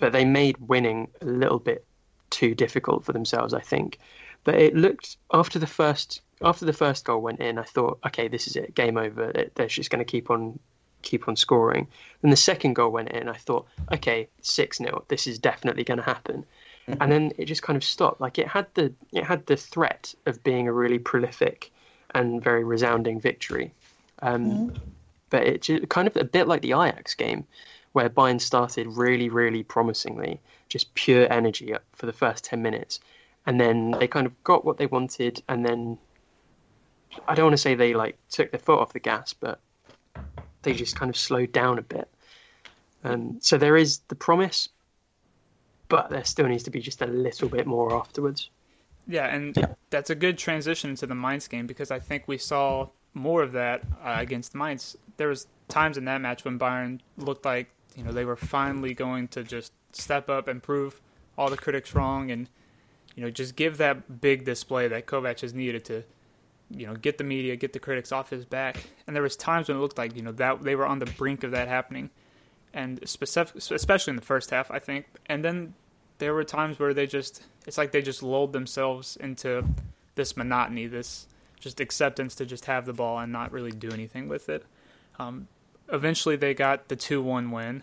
but 0.00 0.10
they 0.10 0.24
made 0.24 0.56
winning 0.58 1.06
a 1.20 1.26
little 1.26 1.60
bit 1.60 1.86
too 2.30 2.56
difficult 2.56 3.04
for 3.04 3.12
themselves. 3.12 3.54
I 3.54 3.60
think, 3.60 4.00
but 4.42 4.56
it 4.56 4.74
looked 4.74 5.16
after 5.32 5.60
the 5.60 5.68
first 5.68 6.22
after 6.42 6.64
the 6.64 6.72
first 6.72 7.04
goal 7.04 7.22
went 7.22 7.38
in, 7.38 7.56
I 7.56 7.62
thought, 7.62 8.00
okay, 8.04 8.26
this 8.26 8.48
is 8.48 8.56
it, 8.56 8.74
game 8.74 8.98
over. 8.98 9.32
They're 9.54 9.68
just 9.68 9.90
going 9.90 10.04
to 10.04 10.12
keep 10.12 10.28
on 10.28 10.58
keep 11.06 11.28
on 11.28 11.36
scoring. 11.36 11.86
Then 12.20 12.30
the 12.30 12.36
second 12.36 12.74
goal 12.74 12.90
went 12.90 13.10
in. 13.10 13.28
I 13.28 13.34
thought, 13.34 13.66
okay, 13.92 14.28
six 14.42 14.78
0 14.78 15.04
This 15.08 15.26
is 15.26 15.38
definitely 15.38 15.84
going 15.84 15.98
to 15.98 16.04
happen. 16.04 16.44
Mm-hmm. 16.88 17.02
And 17.02 17.12
then 17.12 17.32
it 17.38 17.46
just 17.46 17.62
kind 17.62 17.76
of 17.76 17.84
stopped. 17.84 18.20
Like 18.20 18.38
it 18.38 18.48
had 18.48 18.66
the 18.74 18.92
it 19.12 19.24
had 19.24 19.46
the 19.46 19.56
threat 19.56 20.14
of 20.26 20.42
being 20.42 20.68
a 20.68 20.72
really 20.72 20.98
prolific 20.98 21.72
and 22.14 22.42
very 22.42 22.64
resounding 22.64 23.20
victory. 23.20 23.72
Um, 24.22 24.44
mm-hmm. 24.44 24.76
But 25.30 25.42
it 25.44 25.62
just, 25.62 25.88
kind 25.88 26.06
of 26.06 26.16
a 26.16 26.24
bit 26.24 26.46
like 26.46 26.62
the 26.62 26.72
Ajax 26.72 27.14
game, 27.14 27.44
where 27.92 28.08
Bayern 28.08 28.40
started 28.40 28.86
really, 28.86 29.28
really 29.28 29.64
promisingly, 29.64 30.40
just 30.68 30.94
pure 30.94 31.30
energy 31.32 31.74
for 31.94 32.06
the 32.06 32.12
first 32.12 32.44
ten 32.44 32.62
minutes, 32.62 33.00
and 33.44 33.60
then 33.60 33.90
they 33.98 34.06
kind 34.06 34.26
of 34.26 34.44
got 34.44 34.64
what 34.64 34.78
they 34.78 34.86
wanted, 34.86 35.42
and 35.48 35.66
then 35.66 35.98
I 37.26 37.34
don't 37.34 37.46
want 37.46 37.54
to 37.54 37.58
say 37.58 37.74
they 37.74 37.94
like 37.94 38.16
took 38.30 38.52
their 38.52 38.60
foot 38.60 38.78
off 38.78 38.92
the 38.92 39.00
gas, 39.00 39.32
but 39.32 39.58
they 40.66 40.74
just 40.74 40.96
kind 40.96 41.08
of 41.08 41.16
slowed 41.16 41.52
down 41.52 41.78
a 41.78 41.82
bit. 41.82 42.08
Um, 43.04 43.38
so 43.40 43.56
there 43.56 43.76
is 43.76 44.00
the 44.08 44.16
promise, 44.16 44.68
but 45.88 46.10
there 46.10 46.24
still 46.24 46.48
needs 46.48 46.64
to 46.64 46.70
be 46.70 46.80
just 46.80 47.00
a 47.02 47.06
little 47.06 47.48
bit 47.48 47.68
more 47.68 47.94
afterwards. 47.94 48.50
Yeah, 49.06 49.32
and 49.32 49.56
yeah. 49.56 49.74
that's 49.90 50.10
a 50.10 50.16
good 50.16 50.36
transition 50.36 50.96
to 50.96 51.06
the 51.06 51.14
Mainz 51.14 51.46
game 51.46 51.68
because 51.68 51.92
I 51.92 52.00
think 52.00 52.24
we 52.26 52.36
saw 52.36 52.88
more 53.14 53.44
of 53.44 53.52
that 53.52 53.82
uh, 54.04 54.16
against 54.18 54.56
Mainz. 54.56 54.96
There 55.18 55.28
was 55.28 55.46
times 55.68 55.96
in 55.96 56.04
that 56.06 56.20
match 56.20 56.44
when 56.44 56.58
Bayern 56.58 56.98
looked 57.16 57.44
like 57.44 57.70
you 57.94 58.02
know 58.02 58.10
they 58.10 58.24
were 58.24 58.36
finally 58.36 58.92
going 58.92 59.28
to 59.28 59.44
just 59.44 59.72
step 59.92 60.28
up 60.28 60.48
and 60.48 60.60
prove 60.60 61.00
all 61.38 61.48
the 61.48 61.56
critics 61.56 61.94
wrong, 61.94 62.32
and 62.32 62.48
you 63.14 63.22
know 63.22 63.30
just 63.30 63.54
give 63.54 63.76
that 63.76 64.20
big 64.20 64.44
display 64.44 64.88
that 64.88 65.06
Kovac 65.06 65.42
has 65.42 65.54
needed 65.54 65.84
to 65.84 66.02
you 66.70 66.86
know, 66.86 66.94
get 66.94 67.18
the 67.18 67.24
media, 67.24 67.56
get 67.56 67.72
the 67.72 67.78
critics 67.78 68.12
off 68.12 68.30
his 68.30 68.44
back. 68.44 68.78
And 69.06 69.14
there 69.14 69.22
was 69.22 69.36
times 69.36 69.68
when 69.68 69.76
it 69.76 69.80
looked 69.80 69.98
like 69.98 70.16
you 70.16 70.22
know 70.22 70.32
that 70.32 70.62
they 70.62 70.74
were 70.74 70.86
on 70.86 70.98
the 70.98 71.06
brink 71.06 71.44
of 71.44 71.52
that 71.52 71.68
happening, 71.68 72.10
and 72.74 73.00
specific, 73.08 73.56
especially 73.70 74.12
in 74.12 74.16
the 74.16 74.22
first 74.22 74.50
half, 74.50 74.70
I 74.70 74.78
think. 74.78 75.06
And 75.26 75.44
then 75.44 75.74
there 76.18 76.34
were 76.34 76.44
times 76.44 76.78
where 76.78 76.94
they 76.94 77.06
just 77.06 77.42
it's 77.66 77.78
like 77.78 77.92
they 77.92 78.02
just 78.02 78.22
lulled 78.22 78.52
themselves 78.52 79.16
into 79.16 79.64
this 80.14 80.36
monotony, 80.36 80.86
this 80.86 81.26
just 81.60 81.80
acceptance 81.80 82.34
to 82.36 82.46
just 82.46 82.66
have 82.66 82.86
the 82.86 82.92
ball 82.92 83.18
and 83.18 83.32
not 83.32 83.52
really 83.52 83.72
do 83.72 83.90
anything 83.90 84.28
with 84.28 84.48
it. 84.48 84.64
Um, 85.18 85.48
eventually, 85.92 86.36
they 86.36 86.54
got 86.54 86.88
the 86.88 86.96
two-one 86.96 87.50
win, 87.50 87.82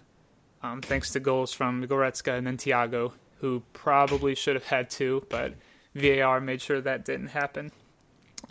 um, 0.61 0.81
thanks 0.81 1.11
to 1.11 1.19
goals 1.19 1.53
from 1.53 1.85
Goretzka 1.85 2.37
and 2.37 2.45
then 2.45 2.57
Thiago, 2.57 3.13
who 3.39 3.63
probably 3.73 4.35
should 4.35 4.55
have 4.55 4.65
had 4.65 4.89
two, 4.89 5.25
but 5.29 5.53
VAR 5.95 6.39
made 6.39 6.61
sure 6.61 6.81
that 6.81 7.05
didn't 7.05 7.27
happen. 7.27 7.71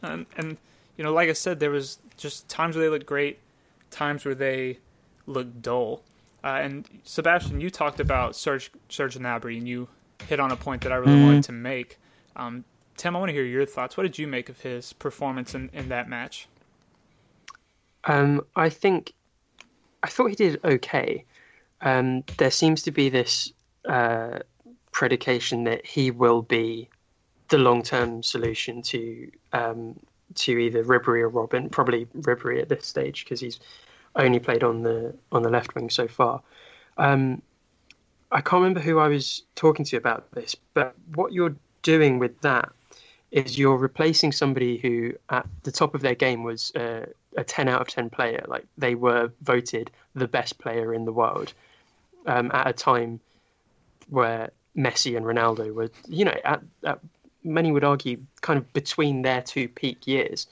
And, 0.02 0.26
and 0.36 0.56
you 0.96 1.04
know, 1.04 1.12
like 1.12 1.28
I 1.28 1.32
said, 1.32 1.60
there 1.60 1.70
was 1.70 1.98
just 2.16 2.48
times 2.48 2.76
where 2.76 2.84
they 2.84 2.90
looked 2.90 3.06
great, 3.06 3.38
times 3.90 4.24
where 4.24 4.34
they 4.34 4.78
looked 5.26 5.62
dull. 5.62 6.02
Uh, 6.44 6.58
and 6.60 6.88
Sebastian, 7.04 7.60
you 7.60 7.70
talked 7.70 8.00
about 8.00 8.34
Serge 8.34 8.70
Serge 8.88 9.16
Gnabry, 9.16 9.56
and 9.58 9.68
you 9.68 9.88
hit 10.26 10.40
on 10.40 10.50
a 10.50 10.56
point 10.56 10.82
that 10.82 10.92
I 10.92 10.96
really 10.96 11.18
mm. 11.18 11.26
wanted 11.26 11.44
to 11.44 11.52
make. 11.52 11.98
Um, 12.34 12.64
Tim, 12.96 13.16
I 13.16 13.18
want 13.18 13.28
to 13.30 13.32
hear 13.32 13.44
your 13.44 13.66
thoughts. 13.66 13.96
What 13.96 14.02
did 14.04 14.18
you 14.18 14.26
make 14.26 14.48
of 14.48 14.60
his 14.60 14.92
performance 14.92 15.54
in, 15.54 15.70
in 15.72 15.88
that 15.88 16.08
match? 16.08 16.48
Um, 18.04 18.44
I 18.56 18.68
think 18.68 19.12
I 20.02 20.08
thought 20.08 20.26
he 20.26 20.34
did 20.34 20.60
okay. 20.64 21.24
Um, 21.80 22.24
there 22.38 22.50
seems 22.50 22.82
to 22.82 22.90
be 22.90 23.08
this 23.08 23.52
uh, 23.88 24.40
predication 24.90 25.64
that 25.64 25.86
he 25.86 26.10
will 26.10 26.42
be 26.42 26.88
the 27.52 27.58
long 27.58 27.82
term 27.82 28.22
solution 28.22 28.82
to 28.82 29.30
um, 29.52 30.00
to 30.34 30.58
either 30.58 30.82
Ribery 30.82 31.20
or 31.20 31.30
Robben, 31.30 31.70
Probably 31.70 32.06
Ribery 32.16 32.60
at 32.60 32.68
this 32.70 32.86
stage 32.86 33.24
because 33.24 33.40
he's 33.40 33.60
only 34.16 34.40
played 34.40 34.64
on 34.64 34.82
the 34.82 35.14
on 35.30 35.42
the 35.42 35.50
left 35.50 35.74
wing 35.74 35.90
so 35.90 36.08
far. 36.08 36.42
Um, 36.96 37.42
I 38.32 38.40
can't 38.40 38.62
remember 38.62 38.80
who 38.80 38.98
I 38.98 39.08
was 39.08 39.42
talking 39.54 39.84
to 39.84 39.96
about 39.98 40.32
this, 40.32 40.56
but 40.72 40.94
what 41.14 41.32
you're 41.32 41.54
doing 41.82 42.18
with 42.18 42.40
that 42.40 42.70
is 43.30 43.58
you're 43.58 43.76
replacing 43.76 44.32
somebody 44.32 44.78
who 44.78 45.12
at 45.28 45.46
the 45.62 45.72
top 45.72 45.94
of 45.94 46.00
their 46.00 46.14
game 46.14 46.42
was 46.42 46.74
uh, 46.74 47.04
a 47.36 47.44
10 47.44 47.68
out 47.68 47.82
of 47.82 47.88
10 47.88 48.08
player. 48.08 48.44
Like 48.48 48.64
they 48.78 48.94
were 48.94 49.30
voted 49.42 49.90
the 50.14 50.28
best 50.28 50.58
player 50.58 50.94
in 50.94 51.04
the 51.04 51.12
world 51.12 51.52
um, 52.26 52.50
at 52.54 52.66
a 52.66 52.72
time 52.72 53.20
where 54.08 54.50
Messi 54.76 55.16
and 55.16 55.26
Ronaldo 55.26 55.74
were, 55.74 55.90
you 56.08 56.24
know, 56.24 56.36
at, 56.44 56.62
at, 56.84 57.00
many 57.44 57.72
would 57.72 57.84
argue 57.84 58.18
kind 58.40 58.58
of 58.58 58.72
between 58.72 59.22
their 59.22 59.42
two 59.42 59.68
peak 59.68 60.06
years. 60.06 60.46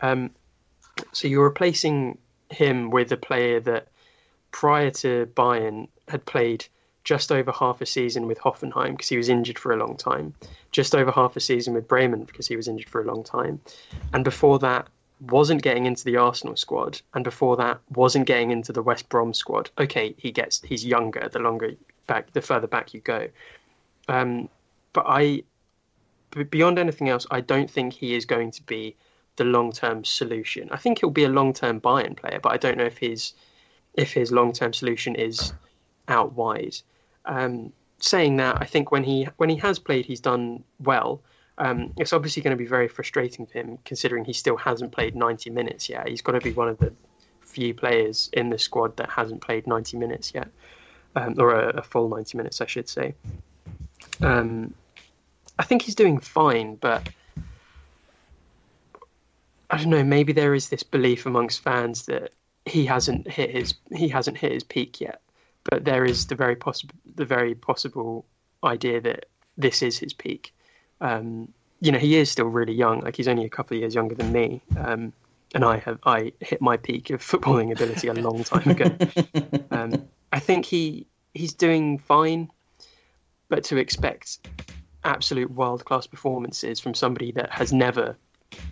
Um, 0.00 0.30
so 1.12 1.28
you're 1.28 1.44
replacing 1.44 2.18
him 2.50 2.90
with 2.90 3.12
a 3.12 3.16
player 3.16 3.60
that 3.60 3.88
prior 4.50 4.90
to 4.90 5.26
Bayern 5.34 5.88
had 6.08 6.24
played 6.24 6.66
just 7.04 7.30
over 7.30 7.52
half 7.52 7.80
a 7.80 7.86
season 7.86 8.26
with 8.26 8.38
Hoffenheim 8.40 8.92
because 8.92 9.08
he 9.08 9.16
was 9.16 9.28
injured 9.28 9.58
for 9.58 9.72
a 9.72 9.76
long 9.76 9.96
time, 9.96 10.34
just 10.72 10.94
over 10.94 11.12
half 11.12 11.36
a 11.36 11.40
season 11.40 11.72
with 11.72 11.86
Bremen 11.86 12.24
because 12.24 12.48
he 12.48 12.56
was 12.56 12.66
injured 12.66 12.88
for 12.88 13.00
a 13.00 13.04
long 13.04 13.22
time, 13.22 13.60
and 14.12 14.24
before 14.24 14.58
that 14.58 14.88
wasn't 15.20 15.62
getting 15.62 15.86
into 15.86 16.04
the 16.04 16.16
Arsenal 16.16 16.56
squad, 16.56 17.00
and 17.14 17.22
before 17.22 17.56
that 17.56 17.78
wasn't 17.94 18.26
getting 18.26 18.50
into 18.50 18.72
the 18.72 18.82
West 18.82 19.08
Brom 19.08 19.32
squad. 19.32 19.70
Okay, 19.78 20.14
he 20.18 20.32
gets 20.32 20.60
he's 20.62 20.84
younger 20.84 21.28
the 21.32 21.38
longer 21.38 21.74
back 22.08 22.32
the 22.32 22.42
further 22.42 22.66
back 22.66 22.92
you 22.92 23.00
go, 23.00 23.28
um, 24.08 24.48
but 24.92 25.04
I 25.06 25.44
beyond 26.44 26.78
anything 26.78 27.08
else, 27.08 27.26
I 27.30 27.40
don't 27.40 27.70
think 27.70 27.92
he 27.92 28.14
is 28.14 28.24
going 28.24 28.50
to 28.52 28.62
be 28.62 28.96
the 29.36 29.44
long 29.44 29.72
term 29.72 30.04
solution. 30.04 30.68
I 30.70 30.76
think 30.76 31.00
he'll 31.00 31.10
be 31.10 31.24
a 31.24 31.28
long 31.28 31.52
term 31.52 31.78
buy 31.78 32.04
in 32.04 32.14
player, 32.14 32.40
but 32.42 32.52
I 32.52 32.56
don't 32.56 32.78
know 32.78 32.84
if 32.84 32.98
his 32.98 33.32
if 33.94 34.12
his 34.12 34.32
long 34.32 34.52
term 34.52 34.72
solution 34.72 35.14
is 35.14 35.52
out 36.08 36.32
wide. 36.34 36.76
Um, 37.24 37.72
saying 37.98 38.36
that, 38.36 38.58
I 38.60 38.64
think 38.64 38.90
when 38.90 39.04
he 39.04 39.28
when 39.36 39.48
he 39.48 39.56
has 39.56 39.78
played, 39.78 40.06
he's 40.06 40.20
done 40.20 40.64
well. 40.80 41.22
Um, 41.58 41.94
it's 41.96 42.12
obviously 42.12 42.42
going 42.42 42.56
to 42.56 42.62
be 42.62 42.68
very 42.68 42.88
frustrating 42.88 43.46
for 43.46 43.54
him, 43.54 43.78
considering 43.84 44.24
he 44.26 44.34
still 44.34 44.58
hasn't 44.58 44.92
played 44.92 45.16
90 45.16 45.48
minutes 45.50 45.88
yet. 45.88 46.06
He's 46.06 46.20
got 46.20 46.32
to 46.32 46.40
be 46.40 46.52
one 46.52 46.68
of 46.68 46.76
the 46.78 46.92
few 47.40 47.72
players 47.72 48.28
in 48.34 48.50
the 48.50 48.58
squad 48.58 48.94
that 48.98 49.08
hasn't 49.08 49.40
played 49.40 49.66
90 49.66 49.96
minutes 49.96 50.32
yet, 50.34 50.48
um, 51.14 51.34
or 51.38 51.54
a, 51.54 51.78
a, 51.78 51.82
full 51.82 52.10
90 52.10 52.36
minutes, 52.36 52.60
I 52.60 52.66
should 52.66 52.90
say. 52.90 53.14
Um, 54.20 54.74
I 55.58 55.64
think 55.64 55.82
he's 55.82 55.94
doing 55.94 56.18
fine, 56.18 56.76
but 56.76 57.08
I 59.70 59.78
don't 59.78 59.90
know. 59.90 60.04
Maybe 60.04 60.32
there 60.32 60.54
is 60.54 60.68
this 60.68 60.82
belief 60.82 61.26
amongst 61.26 61.62
fans 61.62 62.06
that 62.06 62.32
he 62.66 62.84
hasn't 62.84 63.30
hit 63.30 63.50
his 63.50 63.74
he 63.94 64.08
hasn't 64.08 64.38
hit 64.38 64.52
his 64.52 64.64
peak 64.64 65.00
yet, 65.00 65.22
but 65.64 65.84
there 65.84 66.04
is 66.04 66.26
the 66.26 66.34
very 66.34 66.56
possible 66.56 66.94
the 67.14 67.24
very 67.24 67.54
possible 67.54 68.26
idea 68.62 69.00
that 69.00 69.26
this 69.56 69.82
is 69.82 69.98
his 69.98 70.12
peak. 70.12 70.54
Um, 71.00 71.48
you 71.80 71.92
know, 71.92 71.98
he 71.98 72.16
is 72.16 72.30
still 72.30 72.46
really 72.46 72.74
young. 72.74 73.00
Like 73.00 73.16
he's 73.16 73.28
only 73.28 73.44
a 73.44 73.50
couple 73.50 73.76
of 73.76 73.80
years 73.80 73.94
younger 73.94 74.14
than 74.14 74.32
me, 74.32 74.62
um, 74.76 75.12
and 75.54 75.64
I 75.64 75.78
have 75.78 75.98
I 76.04 76.32
hit 76.40 76.60
my 76.60 76.76
peak 76.76 77.10
of 77.10 77.20
footballing 77.22 77.72
ability 77.72 78.08
a 78.08 78.14
long 78.14 78.44
time 78.44 78.70
ago. 78.70 78.96
um, 79.70 80.08
I 80.32 80.38
think 80.38 80.64
he 80.64 81.06
he's 81.34 81.54
doing 81.54 81.98
fine, 81.98 82.50
but 83.48 83.64
to 83.64 83.76
expect 83.78 84.38
absolute 85.06 85.50
world 85.50 85.84
class 85.84 86.06
performances 86.06 86.80
from 86.80 86.94
somebody 86.94 87.32
that 87.32 87.50
has 87.50 87.72
never 87.72 88.16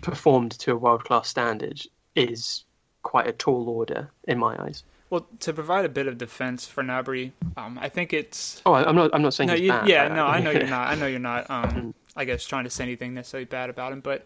performed 0.01 0.51
to 0.51 0.73
a 0.73 0.75
world 0.75 1.03
class 1.03 1.27
standard 1.27 1.81
is 2.15 2.63
quite 3.03 3.27
a 3.27 3.31
tall 3.31 3.69
order 3.69 4.09
in 4.27 4.37
my 4.37 4.55
eyes. 4.63 4.83
Well, 5.09 5.27
to 5.41 5.53
provide 5.53 5.85
a 5.85 5.89
bit 5.89 6.07
of 6.07 6.17
defense 6.17 6.67
for 6.67 6.83
Gnabry, 6.83 7.31
um, 7.57 7.77
I 7.79 7.89
think 7.89 8.11
it's. 8.11 8.61
Oh, 8.65 8.73
I'm 8.73 8.95
not. 8.95 9.11
I'm 9.13 9.21
not 9.21 9.33
saying. 9.33 9.47
No, 9.47 9.53
you, 9.53 9.71
yeah, 9.85 10.07
no, 10.07 10.25
I 10.25 10.39
know 10.39 10.51
you're 10.51 10.67
not. 10.67 10.87
I 10.87 10.95
know 10.95 11.07
you're 11.07 11.19
not. 11.19 11.49
Um. 11.49 11.93
I 12.17 12.23
guess 12.23 12.45
trying 12.45 12.63
to 12.63 12.69
say 12.69 12.83
anything 12.83 13.13
necessarily 13.13 13.45
bad 13.45 13.69
about 13.69 13.91
him, 13.91 13.99
but 13.99 14.25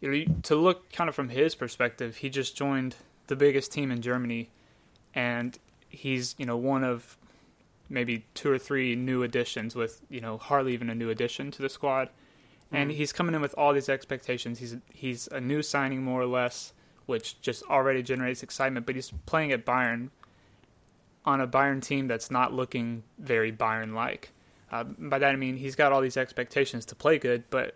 you 0.00 0.10
know, 0.10 0.34
to 0.42 0.56
look 0.56 0.92
kind 0.92 1.08
of 1.08 1.14
from 1.14 1.30
his 1.30 1.54
perspective, 1.54 2.16
he 2.16 2.28
just 2.28 2.54
joined 2.54 2.94
the 3.28 3.36
biggest 3.36 3.72
team 3.72 3.90
in 3.90 4.02
Germany, 4.02 4.50
and 5.14 5.58
he's 5.88 6.34
you 6.38 6.44
know 6.44 6.56
one 6.56 6.84
of 6.84 7.16
maybe 7.92 8.24
two 8.34 8.50
or 8.50 8.58
three 8.58 8.96
new 8.96 9.22
additions 9.22 9.76
with 9.76 10.02
you 10.08 10.20
know 10.20 10.38
hardly 10.38 10.72
even 10.72 10.90
a 10.90 10.94
new 10.94 11.10
addition 11.10 11.50
to 11.52 11.62
the 11.62 11.68
squad, 11.68 12.08
and 12.72 12.90
mm. 12.90 12.94
he's 12.94 13.12
coming 13.12 13.34
in 13.34 13.40
with 13.40 13.54
all 13.56 13.72
these 13.72 13.88
expectations. 13.88 14.58
He's 14.58 14.76
he's 14.92 15.28
a 15.28 15.40
new 15.40 15.62
signing 15.62 16.02
more 16.02 16.20
or 16.20 16.26
less 16.26 16.72
which 17.06 17.40
just 17.40 17.62
already 17.64 18.02
generates 18.02 18.42
excitement. 18.42 18.86
But 18.86 18.94
he's 18.94 19.12
playing 19.26 19.52
at 19.52 19.66
Bayern 19.66 20.10
on 21.24 21.40
a 21.40 21.46
Bayern 21.46 21.82
team 21.82 22.08
that's 22.08 22.30
not 22.30 22.52
looking 22.52 23.02
very 23.18 23.52
Bayern 23.52 23.94
like. 23.94 24.32
Uh, 24.70 24.84
by 24.84 25.18
that 25.18 25.30
I 25.30 25.36
mean 25.36 25.56
he's 25.56 25.76
got 25.76 25.92
all 25.92 26.00
these 26.00 26.16
expectations 26.16 26.86
to 26.86 26.94
play 26.94 27.18
good, 27.18 27.44
but 27.50 27.74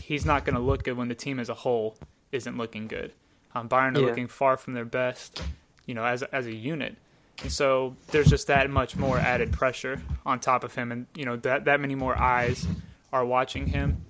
he's 0.00 0.26
not 0.26 0.44
going 0.44 0.54
to 0.54 0.60
look 0.60 0.84
good 0.84 0.96
when 0.96 1.08
the 1.08 1.14
team 1.14 1.40
as 1.40 1.48
a 1.48 1.54
whole 1.54 1.96
isn't 2.32 2.58
looking 2.58 2.86
good. 2.86 3.12
Um, 3.54 3.68
Bayern 3.68 3.96
are 3.96 4.00
yeah. 4.00 4.06
looking 4.06 4.28
far 4.28 4.56
from 4.56 4.74
their 4.74 4.84
best, 4.84 5.42
you 5.86 5.94
know, 5.94 6.04
as 6.04 6.22
as 6.24 6.46
a 6.46 6.54
unit, 6.54 6.96
and 7.42 7.52
so 7.52 7.96
there's 8.08 8.28
just 8.28 8.46
that 8.46 8.68
much 8.70 8.96
more 8.96 9.18
added 9.18 9.52
pressure 9.52 10.00
on 10.24 10.40
top 10.40 10.64
of 10.64 10.74
him, 10.74 10.92
and 10.92 11.06
you 11.14 11.24
know 11.24 11.36
that 11.36 11.64
that 11.66 11.80
many 11.80 11.94
more 11.94 12.16
eyes 12.16 12.66
are 13.12 13.24
watching 13.24 13.66
him, 13.66 14.04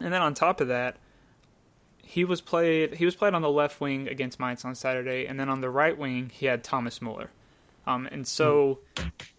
and 0.00 0.12
then 0.12 0.22
on 0.22 0.34
top 0.34 0.60
of 0.60 0.68
that, 0.68 0.96
he 2.02 2.24
was 2.24 2.40
played 2.40 2.94
he 2.94 3.04
was 3.04 3.14
played 3.14 3.34
on 3.34 3.42
the 3.42 3.50
left 3.50 3.80
wing 3.80 4.08
against 4.08 4.40
Mainz 4.40 4.64
on 4.64 4.74
Saturday, 4.74 5.26
and 5.26 5.38
then 5.38 5.48
on 5.48 5.60
the 5.60 5.70
right 5.70 5.96
wing 5.96 6.30
he 6.32 6.46
had 6.46 6.64
Thomas 6.64 7.00
Muller. 7.00 7.30
Um, 7.86 8.06
and 8.12 8.26
so, 8.26 8.78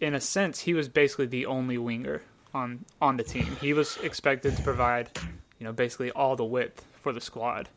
in 0.00 0.14
a 0.14 0.20
sense, 0.20 0.60
he 0.60 0.74
was 0.74 0.88
basically 0.88 1.26
the 1.26 1.46
only 1.46 1.78
winger 1.78 2.22
on 2.52 2.84
on 3.00 3.16
the 3.16 3.24
team. 3.24 3.56
He 3.60 3.72
was 3.72 3.96
expected 3.98 4.56
to 4.56 4.62
provide, 4.62 5.10
you 5.58 5.64
know, 5.64 5.72
basically 5.72 6.10
all 6.10 6.36
the 6.36 6.44
width 6.44 6.84
for 7.02 7.12
the 7.12 7.20
squad. 7.20 7.68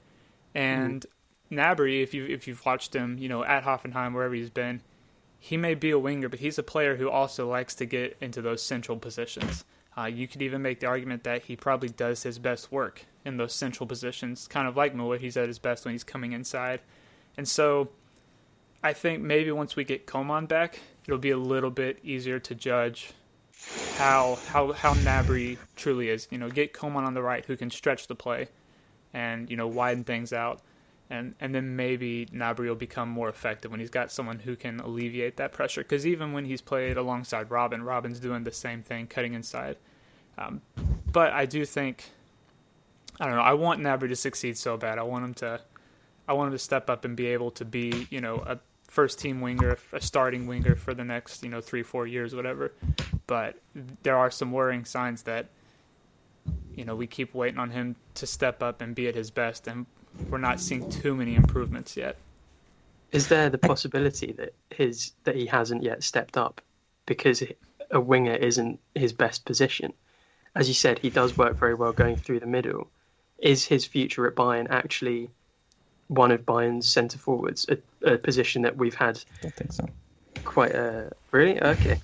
And 0.54 1.06
mm. 1.52 1.58
Gnabry, 1.58 2.04
if 2.04 2.14
you 2.14 2.26
if 2.26 2.48
you've 2.48 2.66
watched 2.66 2.94
him, 2.94 3.18
you 3.18 3.30
know, 3.30 3.44
at 3.44 3.64
Hoffenheim 3.64 4.14
wherever 4.14 4.34
he's 4.34 4.50
been, 4.50 4.82
he 5.40 5.58
may 5.58 5.76
be 5.76 5.92
a 5.92 6.00
winger, 6.00 6.30
but 6.30 6.40
he's 6.40 6.58
a 6.58 6.64
player 6.64 6.96
who 6.96 7.10
also 7.10 7.50
likes 7.50 7.76
to 7.76 7.86
get 7.86 8.18
into 8.22 8.42
those 8.42 8.62
central 8.62 8.98
positions. 8.98 9.66
Uh, 9.98 10.06
you 10.06 10.28
could 10.28 10.42
even 10.42 10.62
make 10.62 10.80
the 10.80 10.88
argument 10.88 11.24
that 11.24 11.44
he 11.44 11.56
probably 11.56 11.90
does 11.90 12.24
his 12.24 12.38
best 12.38 12.72
work 12.72 13.06
in 13.26 13.38
those 13.38 13.54
central 13.54 13.88
positions, 13.88 14.48
kind 14.48 14.68
of 14.68 14.78
like 14.78 14.94
Muller. 14.94 15.18
He's 15.18 15.38
at 15.38 15.48
his 15.48 15.60
best 15.60 15.86
when 15.86 15.94
he's 15.94 16.04
coming 16.04 16.34
inside. 16.34 16.82
And 17.36 17.48
so 17.48 17.90
I 18.84 18.94
think 18.94 19.22
maybe 19.22 19.52
once 19.52 19.76
we 19.76 19.84
get 19.84 20.06
Coman 20.06 20.46
back, 20.46 20.80
it'll 21.06 21.18
be 21.20 21.32
a 21.32 21.38
little 21.38 21.72
bit 21.72 22.00
easier 22.04 22.40
to 22.40 22.56
judge 22.56 23.12
how 23.96 24.38
how 24.48 24.72
how 24.72 24.94
Gnabry 24.94 25.58
truly 25.76 26.10
is. 26.10 26.28
You 26.30 26.38
know, 26.38 26.50
get 26.50 26.74
Coman 26.74 27.04
on 27.04 27.14
the 27.14 27.24
right 27.24 27.44
who 27.46 27.58
can 27.58 27.72
stretch 27.72 28.08
the 28.08 28.16
play 28.16 28.50
and, 29.14 29.50
you 29.50 29.58
know, 29.58 29.68
widen 29.68 30.04
things 30.04 30.32
out. 30.32 30.62
And 31.10 31.36
and 31.40 31.56
then 31.56 31.76
maybe 31.76 32.26
Gnabry 32.34 32.68
will 32.68 32.76
become 32.76 33.10
more 33.10 33.30
effective 33.30 33.72
when 33.72 33.80
he's 33.80 33.90
got 33.90 34.12
someone 34.12 34.40
who 34.40 34.56
can 34.56 34.80
alleviate 34.80 35.38
that 35.38 35.54
pressure. 35.54 35.82
Because 35.82 36.06
even 36.06 36.34
when 36.34 36.46
he's 36.46 36.62
played 36.62 36.98
alongside 36.98 37.50
Robben, 37.50 37.82
Robben's 37.82 38.20
doing 38.20 38.44
the 38.44 38.52
same 38.52 38.84
thing, 38.84 39.08
cutting 39.08 39.34
inside. 39.34 39.78
Um, 40.38 40.62
but 41.12 41.32
I 41.32 41.46
do 41.46 41.66
think 41.66 42.12
I 43.20 43.26
don't 43.26 43.36
know. 43.36 43.42
I 43.42 43.54
want 43.54 43.82
Gnabry 43.82 44.10
to 44.10 44.16
succeed 44.16 44.58
so 44.58 44.78
bad. 44.78 45.00
I 45.00 45.04
want 45.04 45.26
him 45.26 45.34
to 45.36 45.62
I 46.28 46.34
want 46.34 46.48
him 46.48 46.54
to 46.54 46.60
step 46.60 46.90
up 46.90 47.06
and 47.06 47.16
be 47.16 47.28
able 47.28 47.52
to 47.52 47.66
be 47.66 48.08
you 48.10 48.22
know 48.22 48.44
a 48.46 48.60
first 48.88 49.20
team 49.20 49.42
winger, 49.42 49.78
a 49.94 50.02
starting 50.02 50.48
winger 50.48 50.76
for 50.76 50.94
the 50.94 51.04
next 51.04 51.44
you 51.44 51.50
know 51.50 51.62
three 51.62 51.84
four 51.84 52.06
years, 52.06 52.36
whatever. 52.36 52.74
But 53.26 53.60
there 54.04 54.18
are 54.18 54.30
some 54.30 54.52
worrying 54.52 54.86
signs 54.86 55.24
that 55.24 55.48
you 56.76 56.86
know 56.86 56.96
we 56.96 57.08
keep 57.08 57.34
waiting 57.34 57.60
on 57.60 57.72
him 57.72 57.96
to 58.16 58.28
step 58.28 58.62
up 58.62 58.82
and 58.82 58.94
be 58.94 59.08
at 59.08 59.16
his 59.16 59.32
best, 59.32 59.68
and 59.68 59.86
we're 60.30 60.38
not 60.38 60.60
seeing 60.60 60.90
too 60.90 61.16
many 61.16 61.36
improvements 61.36 61.98
yet. 61.98 62.18
Is 63.12 63.28
there 63.28 63.50
the 63.50 63.58
possibility 63.58 64.34
that 64.34 64.54
his 64.70 65.12
that 65.24 65.36
he 65.36 65.46
hasn't 65.46 65.84
yet 65.84 66.04
stepped 66.04 66.38
up 66.38 66.62
because 67.06 67.44
a 67.92 68.00
winger 68.00 68.36
isn't 68.36 68.80
his 68.96 69.14
best 69.14 69.46
position? 69.46 69.94
as 70.58 70.68
you 70.68 70.74
said, 70.74 71.00
he 71.00 71.10
does 71.10 71.38
work 71.38 71.56
very 71.56 71.76
well 71.76 71.94
going 71.94 72.16
through 72.16 72.40
the 72.40 72.48
middle. 72.48 72.88
Is 73.38 73.64
his 73.64 73.86
future 73.86 74.26
at 74.28 74.34
Bayern 74.34 74.68
actually 74.72 75.30
one 76.08 76.32
of 76.32 76.42
Bayern's 76.46 76.88
centre 76.88 77.20
forwards, 77.20 77.68
a, 77.70 77.78
a, 78.14 78.18
position 78.18 78.64
that 78.64 78.76
we've 78.76 78.96
had? 78.96 79.20
I 79.40 79.42
don't 79.44 79.54
think 79.54 79.72
so. 79.72 79.88
Quite 80.44 80.72
a 80.72 81.12
really 81.32 81.62
okay. 81.62 82.00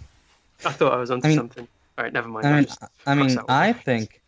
I 0.64 0.72
thought 0.72 0.94
I 0.94 0.98
was 0.98 1.10
onto 1.10 1.26
I 1.26 1.30
mean, 1.30 1.38
something. 1.38 1.68
All 1.98 2.04
right, 2.04 2.14
never 2.14 2.28
mind. 2.28 2.46
I 2.46 2.56
mean, 2.60 2.68
I, 3.08 3.16
mean, 3.16 3.38
I 3.50 3.74
think 3.74 4.22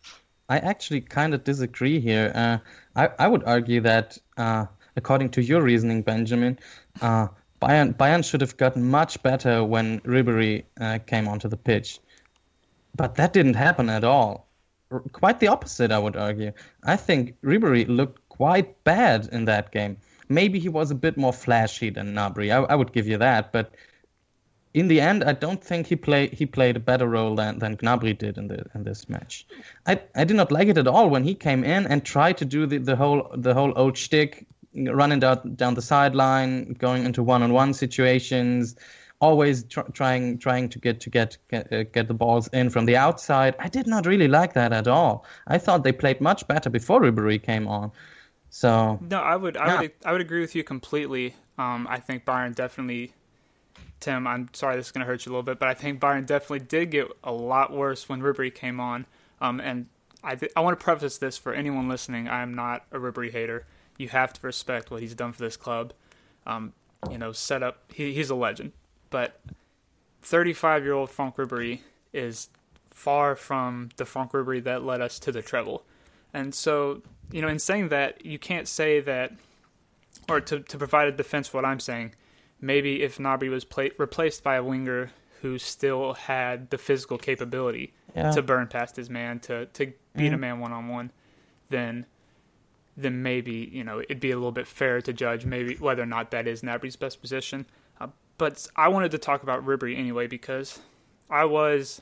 I 0.48 0.58
actually 0.58 1.02
kind 1.02 1.32
of 1.32 1.44
disagree 1.44 2.00
here. 2.00 2.32
Uh, 2.34 2.58
I 2.96 3.10
I 3.18 3.28
would 3.28 3.44
argue 3.44 3.80
that 3.82 4.18
uh, 4.36 4.66
according 4.96 5.30
to 5.30 5.42
your 5.42 5.62
reasoning, 5.62 6.02
Benjamin, 6.02 6.58
uh, 7.00 7.28
Bayern 7.60 7.94
Bayern 7.94 8.24
should 8.28 8.40
have 8.40 8.56
gotten 8.56 8.82
much 8.82 9.22
better 9.22 9.64
when 9.64 10.00
Ribery 10.00 10.64
uh, 10.80 10.98
came 11.06 11.28
onto 11.28 11.48
the 11.48 11.56
pitch. 11.56 12.00
But 12.96 13.14
that 13.16 13.32
didn't 13.32 13.54
happen 13.54 13.88
at 13.90 14.04
all. 14.04 14.48
Quite 15.12 15.40
the 15.40 15.48
opposite, 15.48 15.92
I 15.92 15.98
would 15.98 16.16
argue. 16.16 16.52
I 16.84 16.96
think 16.96 17.34
Ribery 17.42 17.86
looked 17.88 18.26
quite 18.28 18.82
bad 18.84 19.28
in 19.32 19.44
that 19.46 19.72
game. 19.72 19.96
Maybe 20.28 20.58
he 20.58 20.68
was 20.68 20.90
a 20.90 20.94
bit 20.94 21.16
more 21.16 21.32
flashy 21.32 21.90
than 21.90 22.14
Gnabry. 22.14 22.50
I, 22.50 22.62
I 22.72 22.74
would 22.74 22.92
give 22.92 23.06
you 23.06 23.18
that, 23.18 23.52
but 23.52 23.74
in 24.76 24.88
the 24.88 25.00
end, 25.00 25.24
I 25.24 25.32
don't 25.32 25.64
think 25.64 25.86
he 25.86 25.96
played 25.96 26.34
he 26.34 26.44
played 26.44 26.76
a 26.76 26.80
better 26.80 27.08
role 27.08 27.34
than, 27.34 27.58
than 27.58 27.78
Gnabry 27.78 28.16
did 28.16 28.36
in 28.36 28.48
the 28.48 28.66
in 28.74 28.84
this 28.84 29.08
match. 29.08 29.46
I, 29.86 29.98
I 30.14 30.24
did 30.24 30.36
not 30.36 30.52
like 30.52 30.68
it 30.68 30.76
at 30.76 30.86
all 30.86 31.08
when 31.08 31.24
he 31.24 31.34
came 31.34 31.64
in 31.64 31.86
and 31.86 32.04
tried 32.04 32.36
to 32.38 32.44
do 32.44 32.66
the, 32.66 32.76
the 32.76 32.94
whole 32.94 33.30
the 33.34 33.54
whole 33.54 33.72
old 33.74 33.96
shtick, 33.96 34.46
running 34.74 35.18
down 35.18 35.54
down 35.54 35.74
the 35.74 35.82
sideline, 35.82 36.74
going 36.74 37.06
into 37.06 37.22
one 37.22 37.42
on 37.42 37.54
one 37.54 37.72
situations, 37.72 38.76
always 39.18 39.64
tr- 39.64 39.90
trying 39.94 40.36
trying 40.36 40.68
to 40.68 40.78
get 40.78 41.00
to 41.00 41.08
get 41.08 41.38
get, 41.48 41.72
uh, 41.72 41.84
get 41.84 42.06
the 42.06 42.14
balls 42.14 42.46
in 42.48 42.68
from 42.68 42.84
the 42.84 42.96
outside. 42.98 43.54
I 43.58 43.70
did 43.70 43.86
not 43.86 44.04
really 44.04 44.28
like 44.28 44.52
that 44.52 44.74
at 44.74 44.86
all. 44.86 45.24
I 45.46 45.56
thought 45.56 45.84
they 45.84 45.92
played 45.92 46.20
much 46.20 46.46
better 46.48 46.68
before 46.68 47.00
Ribery 47.00 47.42
came 47.42 47.66
on. 47.66 47.92
So 48.50 48.98
no, 49.00 49.20
I 49.22 49.36
would 49.36 49.56
I 49.56 49.66
yeah. 49.68 49.80
would 49.80 49.92
I 50.04 50.12
would 50.12 50.20
agree 50.20 50.42
with 50.42 50.54
you 50.54 50.64
completely. 50.64 51.34
Um, 51.56 51.86
I 51.88 51.98
think 51.98 52.26
Bayern 52.26 52.54
definitely 52.54 53.14
Tim, 54.06 54.24
I'm 54.24 54.48
sorry 54.52 54.76
this 54.76 54.86
is 54.86 54.92
going 54.92 55.04
to 55.04 55.06
hurt 55.10 55.26
you 55.26 55.30
a 55.30 55.32
little 55.32 55.42
bit, 55.42 55.58
but 55.58 55.68
I 55.68 55.74
think 55.74 55.98
Bayern 55.98 56.24
definitely 56.24 56.60
did 56.60 56.92
get 56.92 57.08
a 57.24 57.32
lot 57.32 57.72
worse 57.72 58.08
when 58.08 58.22
Ribery 58.22 58.54
came 58.54 58.78
on. 58.78 59.04
Um, 59.40 59.58
and 59.58 59.86
I, 60.22 60.36
th- 60.36 60.52
I 60.54 60.60
want 60.60 60.78
to 60.78 60.84
preface 60.84 61.18
this 61.18 61.36
for 61.36 61.52
anyone 61.52 61.88
listening. 61.88 62.28
I 62.28 62.42
am 62.42 62.54
not 62.54 62.84
a 62.92 62.98
Ribery 63.00 63.32
hater. 63.32 63.66
You 63.98 64.08
have 64.10 64.32
to 64.34 64.40
respect 64.46 64.92
what 64.92 65.00
he's 65.00 65.16
done 65.16 65.32
for 65.32 65.42
this 65.42 65.56
club. 65.56 65.92
Um, 66.46 66.72
you 67.10 67.18
know, 67.18 67.32
set 67.32 67.64
up. 67.64 67.90
He, 67.92 68.14
he's 68.14 68.30
a 68.30 68.36
legend. 68.36 68.70
But 69.10 69.40
35 70.22 70.84
year 70.84 70.92
old 70.92 71.10
Franck 71.10 71.34
Ribery 71.34 71.80
is 72.12 72.48
far 72.92 73.34
from 73.34 73.88
the 73.96 74.04
Franck 74.04 74.30
Ribery 74.30 74.62
that 74.62 74.84
led 74.84 75.00
us 75.00 75.18
to 75.18 75.32
the 75.32 75.42
treble. 75.42 75.82
And 76.32 76.54
so, 76.54 77.02
you 77.32 77.42
know, 77.42 77.48
in 77.48 77.58
saying 77.58 77.88
that, 77.88 78.24
you 78.24 78.38
can't 78.38 78.68
say 78.68 79.00
that, 79.00 79.32
or 80.28 80.40
to, 80.42 80.60
to 80.60 80.78
provide 80.78 81.08
a 81.08 81.12
defense 81.12 81.48
for 81.48 81.58
what 81.58 81.64
I'm 81.64 81.80
saying, 81.80 82.14
maybe 82.60 83.02
if 83.02 83.18
Gnabry 83.18 83.50
was 83.50 83.64
play- 83.64 83.92
replaced 83.98 84.42
by 84.42 84.56
a 84.56 84.62
winger 84.62 85.10
who 85.42 85.58
still 85.58 86.14
had 86.14 86.70
the 86.70 86.78
physical 86.78 87.18
capability 87.18 87.92
yeah. 88.14 88.30
to 88.30 88.42
burn 88.42 88.66
past 88.66 88.96
his 88.96 89.10
man, 89.10 89.38
to 89.40 89.66
to 89.66 89.86
beat 89.86 89.94
mm-hmm. 90.16 90.34
a 90.34 90.38
man 90.38 90.60
one 90.60 90.72
on 90.72 90.88
one, 90.88 91.12
then 91.68 92.06
then 92.96 93.22
maybe 93.22 93.70
you 93.72 93.84
know 93.84 94.00
it'd 94.00 94.20
be 94.20 94.30
a 94.30 94.36
little 94.36 94.52
bit 94.52 94.66
fair 94.66 95.00
to 95.02 95.12
judge 95.12 95.44
maybe 95.44 95.74
whether 95.76 96.02
or 96.02 96.06
not 96.06 96.30
that 96.30 96.46
is 96.46 96.62
Gnabry's 96.62 96.96
best 96.96 97.20
position. 97.20 97.66
Uh, 98.00 98.08
but 98.38 98.66
I 98.76 98.88
wanted 98.88 99.10
to 99.12 99.18
talk 99.18 99.42
about 99.42 99.64
Ribery 99.64 99.96
anyway 99.96 100.26
because 100.26 100.80
I 101.30 101.44
was 101.44 102.00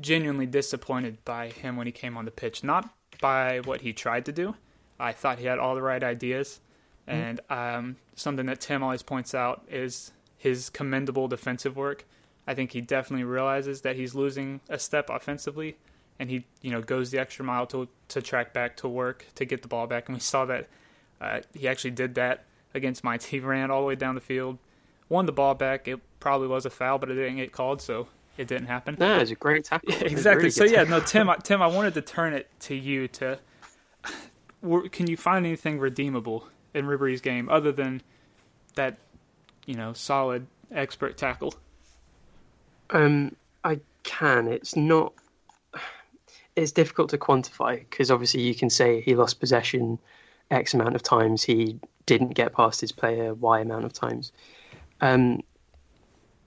genuinely 0.00 0.46
disappointed 0.46 1.24
by 1.24 1.48
him 1.48 1.76
when 1.76 1.86
he 1.86 1.92
came 1.92 2.16
on 2.16 2.24
the 2.24 2.30
pitch, 2.30 2.64
not 2.64 2.92
by 3.20 3.60
what 3.60 3.80
he 3.80 3.92
tried 3.92 4.26
to 4.26 4.32
do. 4.32 4.54
I 4.98 5.12
thought 5.12 5.38
he 5.38 5.46
had 5.46 5.58
all 5.58 5.74
the 5.74 5.82
right 5.82 6.02
ideas. 6.02 6.60
Mm-hmm. 7.08 7.20
And 7.20 7.40
um, 7.50 7.96
something 8.16 8.46
that 8.46 8.60
Tim 8.60 8.82
always 8.82 9.02
points 9.02 9.34
out 9.34 9.64
is 9.68 10.12
his 10.38 10.70
commendable 10.70 11.28
defensive 11.28 11.76
work. 11.76 12.04
I 12.46 12.54
think 12.54 12.72
he 12.72 12.80
definitely 12.80 13.24
realizes 13.24 13.82
that 13.82 13.96
he's 13.96 14.14
losing 14.14 14.60
a 14.68 14.78
step 14.78 15.08
offensively, 15.10 15.76
and 16.18 16.30
he 16.30 16.44
you 16.60 16.70
know 16.70 16.82
goes 16.82 17.10
the 17.10 17.18
extra 17.18 17.44
mile 17.44 17.66
to 17.68 17.88
to 18.08 18.20
track 18.20 18.52
back 18.52 18.76
to 18.78 18.88
work 18.88 19.26
to 19.36 19.44
get 19.44 19.62
the 19.62 19.68
ball 19.68 19.86
back. 19.86 20.08
And 20.08 20.16
we 20.16 20.20
saw 20.20 20.44
that 20.46 20.68
uh, 21.20 21.40
he 21.54 21.66
actually 21.66 21.92
did 21.92 22.14
that 22.16 22.44
against 22.74 23.04
Mainz. 23.04 23.24
He 23.26 23.40
ran 23.40 23.70
all 23.70 23.80
the 23.80 23.86
way 23.86 23.94
down 23.94 24.14
the 24.14 24.20
field, 24.20 24.58
won 25.08 25.26
the 25.26 25.32
ball 25.32 25.54
back. 25.54 25.88
It 25.88 26.00
probably 26.20 26.48
was 26.48 26.66
a 26.66 26.70
foul, 26.70 26.98
but 26.98 27.10
it 27.10 27.14
didn't 27.14 27.36
get 27.36 27.52
called, 27.52 27.80
so 27.80 28.08
it 28.36 28.46
didn't 28.46 28.66
happen. 28.66 28.96
No, 28.98 29.16
it 29.16 29.20
was 29.20 29.30
a 29.30 29.36
great 29.36 29.64
tackle. 29.64 29.94
exactly. 30.00 30.44
Really 30.44 30.50
so 30.50 30.64
yeah, 30.64 30.84
no, 30.84 31.00
Tim, 31.00 31.30
Tim, 31.42 31.62
I 31.62 31.66
wanted 31.66 31.94
to 31.94 32.02
turn 32.02 32.34
it 32.34 32.48
to 32.60 32.74
you 32.74 33.08
to. 33.08 33.38
Can 34.92 35.06
you 35.06 35.16
find 35.16 35.44
anything 35.44 35.78
redeemable 35.78 36.48
in 36.74 36.86
Ribery's 36.86 37.20
game 37.20 37.48
other 37.48 37.72
than 37.72 38.02
that, 38.74 38.98
you 39.66 39.74
know, 39.74 39.92
solid 39.92 40.46
expert 40.72 41.16
tackle? 41.16 41.54
Um, 42.90 43.34
I 43.62 43.80
can. 44.02 44.48
It's 44.48 44.76
not. 44.76 45.14
It's 46.56 46.70
difficult 46.70 47.10
to 47.10 47.18
quantify 47.18 47.80
because 47.80 48.12
obviously 48.12 48.42
you 48.42 48.54
can 48.54 48.70
say 48.70 49.00
he 49.00 49.16
lost 49.16 49.40
possession 49.40 49.98
X 50.50 50.74
amount 50.74 50.94
of 50.94 51.02
times, 51.02 51.42
he 51.42 51.78
didn't 52.06 52.30
get 52.30 52.52
past 52.52 52.80
his 52.80 52.92
player 52.92 53.34
Y 53.34 53.60
amount 53.60 53.84
of 53.84 53.92
times. 53.92 54.32
Um, 55.00 55.42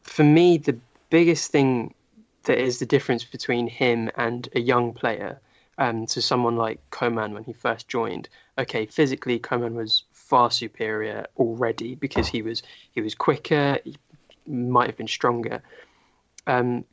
for 0.03 0.23
me, 0.23 0.57
the 0.57 0.77
biggest 1.09 1.51
thing 1.51 1.93
that 2.43 2.57
is 2.57 2.79
the 2.79 2.85
difference 2.85 3.23
between 3.23 3.67
him 3.67 4.09
and 4.15 4.47
a 4.55 4.59
young 4.59 4.93
player 4.93 5.39
um, 5.77 6.05
to 6.07 6.21
someone 6.21 6.55
like 6.55 6.79
Coman 6.89 7.33
when 7.33 7.43
he 7.43 7.53
first 7.53 7.87
joined. 7.87 8.29
Okay, 8.57 8.85
physically, 8.85 9.37
Coman 9.39 9.75
was 9.75 10.03
far 10.27 10.51
superior 10.51 11.25
already 11.37 11.95
because 11.95 12.27
he 12.27 12.41
was 12.41 12.61
he 12.91 13.01
was 13.01 13.15
quicker, 13.15 13.79
he 13.83 13.95
might 14.45 14.87
have 14.87 14.97
been 14.97 15.07
stronger. 15.07 15.61
Um, 16.45 16.85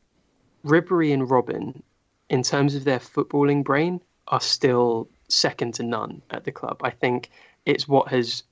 Ribery 0.64 1.12
and 1.12 1.28
Robben, 1.28 1.82
in 2.28 2.42
terms 2.42 2.74
of 2.74 2.84
their 2.84 3.00
footballing 3.00 3.64
brain, 3.64 4.00
are 4.28 4.40
still 4.40 5.08
second 5.28 5.74
to 5.74 5.82
none 5.82 6.22
at 6.30 6.44
the 6.44 6.52
club. 6.52 6.80
I 6.82 6.90
think 6.90 7.30
it's 7.66 7.88
what 7.88 8.08
has 8.08 8.44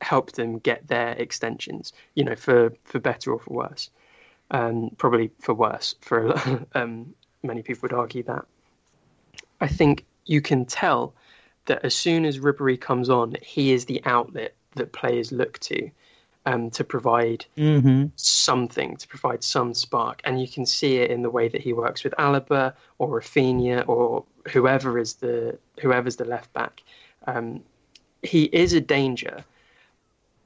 helped 0.00 0.36
them 0.36 0.58
get 0.58 0.86
their 0.86 1.10
extensions. 1.10 1.92
You 2.14 2.24
know, 2.24 2.36
for 2.36 2.72
for 2.84 3.00
better 3.00 3.32
or 3.32 3.40
for 3.40 3.54
worse. 3.54 3.90
Um, 4.50 4.90
probably 4.96 5.30
for 5.40 5.52
worse. 5.52 5.94
For 6.00 6.64
um, 6.74 7.14
many 7.42 7.62
people 7.62 7.82
would 7.82 7.92
argue 7.92 8.22
that. 8.22 8.44
I 9.60 9.66
think 9.66 10.04
you 10.24 10.40
can 10.40 10.64
tell 10.64 11.14
that 11.68 11.84
as 11.84 11.94
soon 11.94 12.24
as 12.24 12.40
Ribery 12.40 12.78
comes 12.78 13.08
on, 13.08 13.36
he 13.40 13.72
is 13.72 13.86
the 13.86 14.02
outlet 14.04 14.54
that 14.74 14.92
players 14.92 15.32
look 15.32 15.58
to 15.60 15.90
um, 16.46 16.70
to 16.70 16.84
provide 16.84 17.44
mm-hmm. 17.56 18.06
something, 18.16 18.96
to 18.96 19.06
provide 19.06 19.44
some 19.44 19.74
spark. 19.74 20.20
And 20.24 20.40
you 20.40 20.48
can 20.48 20.64
see 20.64 20.96
it 20.96 21.10
in 21.10 21.22
the 21.22 21.30
way 21.30 21.48
that 21.48 21.60
he 21.60 21.72
works 21.72 22.04
with 22.04 22.14
Alaba 22.18 22.72
or 22.98 23.20
Rafinha 23.20 23.86
or 23.86 24.24
whoever 24.50 24.98
is 24.98 25.14
the 25.14 25.58
whoever's 25.80 26.16
the 26.16 26.24
left 26.24 26.52
back. 26.52 26.82
Um, 27.26 27.62
he 28.22 28.44
is 28.44 28.72
a 28.72 28.80
danger, 28.80 29.44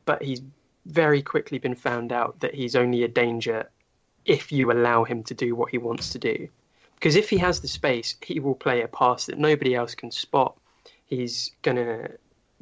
but 0.05 0.23
he's 0.23 0.43
very 0.87 1.23
quickly 1.23 1.59
been 1.59 1.77
found 1.77 2.13
out 2.13 2.41
that 2.41 2.55
he's 2.55 2.75
only 2.75 3.05
a 3.05 3.09
danger 3.09 3.71
if 4.25 4.51
you 4.51 4.73
allow 4.73 5.05
him 5.05 5.23
to 5.25 5.35
do 5.35 5.55
what 5.55 5.71
he 5.71 5.79
wants 5.79 6.11
to 6.11 6.19
do. 6.19 6.49
Because 6.97 7.17
if 7.17 7.31
he 7.31 7.39
has 7.39 7.61
the 7.61 7.69
space, 7.69 8.17
he 8.23 8.41
will 8.41 8.55
play 8.55 8.83
a 8.83 8.89
pass 8.89 9.27
that 9.27 9.39
nobody 9.39 9.75
else 9.75 9.95
can 9.95 10.11
spot 10.11 10.57
he's 11.13 11.51
going 11.61 11.77
to 11.77 12.11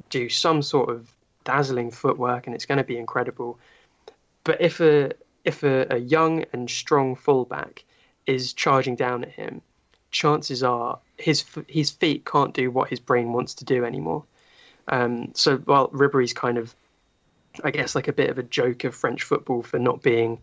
do 0.09 0.29
some 0.29 0.61
sort 0.61 0.91
of 0.91 1.13
dazzling 1.45 1.91
footwork 1.91 2.47
and 2.47 2.55
it's 2.55 2.67
going 2.67 2.79
to 2.79 2.85
be 2.85 2.99
incredible. 2.99 3.59
But 4.45 4.61
if 4.61 4.81
a 4.81 5.13
if 5.45 5.63
a, 5.63 5.87
a 5.91 5.99
young 5.99 6.45
and 6.53 6.69
strong 6.69 7.15
fullback 7.15 7.85
is 8.27 8.53
charging 8.53 8.97
down 8.97 9.23
at 9.25 9.31
him, 9.31 9.63
chances 10.11 10.63
are 10.63 10.99
his 11.17 11.45
his 11.69 11.91
feet 11.91 12.25
can't 12.25 12.53
do 12.53 12.71
what 12.71 12.91
his 12.91 13.01
brain 13.01 13.33
wants 13.33 13.55
to 13.55 13.65
do 13.65 13.85
anymore. 13.85 14.25
Um, 14.89 15.31
so 15.35 15.59
while 15.59 15.89
Ribery's 15.93 16.33
kind 16.33 16.59
of, 16.59 16.75
I 17.63 17.71
guess, 17.71 17.95
like 17.95 18.09
a 18.09 18.13
bit 18.13 18.31
of 18.31 18.39
a 18.39 18.43
joke 18.43 18.83
of 18.83 18.95
French 18.95 19.23
football 19.23 19.63
for 19.63 19.79
not 19.79 20.03
being 20.03 20.39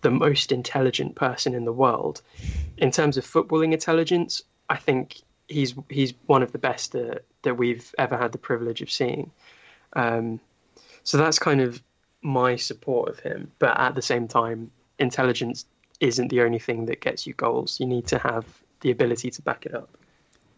the 0.00 0.10
most 0.10 0.52
intelligent 0.52 1.14
person 1.16 1.54
in 1.54 1.66
the 1.66 1.72
world, 1.72 2.22
in 2.78 2.90
terms 2.90 3.18
of 3.18 3.26
footballing 3.26 3.72
intelligence, 3.72 4.42
I 4.70 4.76
think 4.76 5.20
he's 5.52 5.74
he's 5.88 6.14
one 6.26 6.42
of 6.42 6.52
the 6.52 6.58
best 6.58 6.92
that, 6.92 7.24
that 7.42 7.56
we've 7.56 7.94
ever 7.98 8.16
had 8.16 8.32
the 8.32 8.38
privilege 8.38 8.82
of 8.82 8.90
seeing. 8.90 9.30
Um, 9.94 10.40
so 11.04 11.18
that's 11.18 11.38
kind 11.38 11.60
of 11.60 11.82
my 12.22 12.56
support 12.56 13.08
of 13.08 13.18
him. 13.20 13.50
But 13.58 13.78
at 13.78 13.94
the 13.94 14.02
same 14.02 14.28
time, 14.28 14.70
intelligence 14.98 15.66
isn't 16.00 16.28
the 16.28 16.42
only 16.42 16.58
thing 16.58 16.86
that 16.86 17.00
gets 17.00 17.26
you 17.26 17.34
goals. 17.34 17.78
You 17.78 17.86
need 17.86 18.06
to 18.08 18.18
have 18.18 18.46
the 18.80 18.90
ability 18.90 19.30
to 19.30 19.42
back 19.42 19.66
it 19.66 19.74
up. 19.74 19.96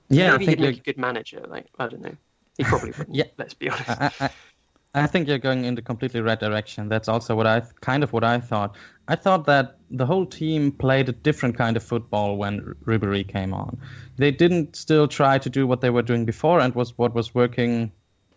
Yeah, 0.09 0.33
maybe 0.33 0.47
he'd 0.47 0.61
make 0.61 0.79
a 0.79 0.81
good 0.81 0.99
manager. 0.99 1.45
Like 1.49 1.67
I 1.79 1.89
don't 1.89 2.03
know, 2.03 2.17
he 2.57 2.65
probably 2.65 2.91
wouldn't. 2.99 3.15
yeah, 3.15 3.25
let's 3.39 3.55
be 3.55 3.71
honest. 3.71 3.89
I, 3.89 4.11
I, 4.21 4.31
I 4.95 5.09
think 5.09 5.27
you're 5.27 5.39
going 5.39 5.65
in 5.65 5.75
the 5.75 5.83
completely 5.83 6.21
right 6.21 6.39
direction. 6.39 6.89
That's 6.89 7.09
also 7.09 7.35
what 7.35 7.47
I 7.47 7.63
kind 7.81 8.05
of 8.05 8.13
what 8.13 8.23
I 8.23 8.39
thought. 8.39 8.77
I 9.09 9.17
thought 9.17 9.45
that 9.47 9.77
the 9.91 10.07
whole 10.07 10.25
team 10.25 10.71
played 10.71 11.09
a 11.09 11.13
different 11.13 11.57
kind 11.57 11.77
of 11.77 11.83
football 11.83 12.37
when 12.37 12.75
Ribery 12.85 13.27
came 13.27 13.53
on. 13.53 13.77
They 14.17 14.31
didn't 14.31 14.77
still 14.77 15.09
try 15.09 15.39
to 15.39 15.51
do 15.51 15.67
what 15.67 15.81
they 15.81 15.91
were 15.91 16.03
doing 16.03 16.25
before 16.25 16.61
and 16.61 16.75
was 16.75 16.97
what 16.97 17.15
was 17.15 17.35
working, 17.35 17.91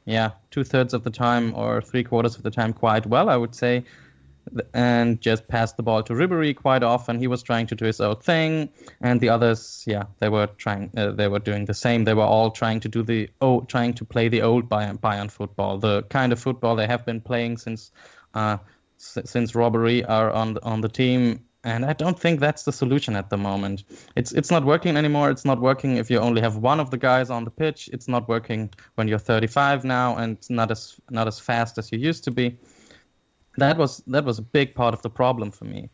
yeah, 0.06 0.32
two 0.50 0.64
thirds 0.64 0.94
of 0.94 1.04
the 1.04 1.12
time 1.12 1.54
or 1.56 1.82
three 1.82 2.04
quarters 2.04 2.36
of 2.36 2.44
the 2.44 2.52
time 2.52 2.74
quite 2.74 3.06
well, 3.06 3.30
I 3.30 3.38
would 3.38 3.54
say 3.54 3.86
and 4.74 5.20
just 5.22 5.48
passed 5.48 5.78
the 5.78 5.84
ball 5.84 6.04
to 6.04 6.14
Ribery 6.14 6.56
quite 6.56 6.84
often. 6.84 7.20
He 7.20 7.28
was 7.28 7.44
trying 7.44 7.68
to 7.68 7.76
do 7.76 7.86
his 7.86 8.00
own 8.02 8.18
thing, 8.18 8.70
and 9.02 9.20
the 9.20 9.30
others, 9.30 9.84
yeah, 9.88 10.04
they 10.20 10.30
were 10.30 10.48
trying, 10.48 10.92
uh, 10.98 11.12
they 11.12 11.28
were 11.28 11.40
doing 11.40 11.66
the 11.66 11.74
same. 11.74 12.04
They 12.04 12.14
were 12.14 12.24
all 12.24 12.52
trying 12.52 12.80
to 12.82 12.90
do 12.90 13.04
the 13.04 13.30
oh, 13.42 13.62
trying 13.62 13.94
to 13.96 14.06
play 14.06 14.30
the 14.30 14.42
old 14.42 14.70
Bayern, 14.70 15.00
Bayern 15.00 15.30
football, 15.32 15.78
the 15.78 16.04
kind 16.04 16.32
of 16.34 16.40
football 16.40 16.76
they 16.76 16.88
have 16.88 17.06
been 17.06 17.22
playing 17.22 17.58
since 17.58 17.92
uh, 18.34 18.58
s- 19.00 19.18
since 19.26 19.52
Ribery 19.54 20.08
are 20.08 20.32
on 20.32 20.58
on 20.64 20.82
the 20.82 20.90
team. 20.90 21.44
And 21.64 21.84
I 21.84 21.92
don't 21.92 22.18
think 22.18 22.40
that's 22.40 22.64
the 22.64 22.72
solution 22.72 23.16
at 23.18 23.30
the 23.30 23.38
moment. 23.38 23.84
It's 24.16 24.32
it's 24.32 24.52
not 24.52 24.64
working 24.64 24.96
anymore. 24.96 25.30
It's 25.32 25.44
not 25.44 25.60
working 25.60 25.98
if 25.98 26.10
you 26.10 26.20
only 26.20 26.42
have 26.42 26.56
one 26.56 26.80
of 26.80 26.92
the 26.92 26.98
guys 26.98 27.30
on 27.30 27.44
the 27.44 27.52
pitch. 27.52 27.90
It's 27.92 28.08
not 28.08 28.30
working 28.30 28.70
when 28.96 29.08
you're 29.10 29.20
35 29.20 29.84
now 29.84 30.16
and 30.16 30.38
not 30.50 30.72
as 30.72 30.96
not 31.10 31.28
as 31.28 31.40
fast 31.40 31.78
as 31.78 31.92
you 31.92 32.00
used 32.00 32.24
to 32.26 32.32
be 32.32 32.58
that 33.58 33.78
was 33.78 34.04
that 34.08 34.26
was 34.26 34.40
a 34.40 34.42
big 34.44 34.76
part 34.76 34.94
of 34.94 35.02
the 35.02 35.10
problem 35.10 35.52
for 35.52 35.66
me. 35.66 35.90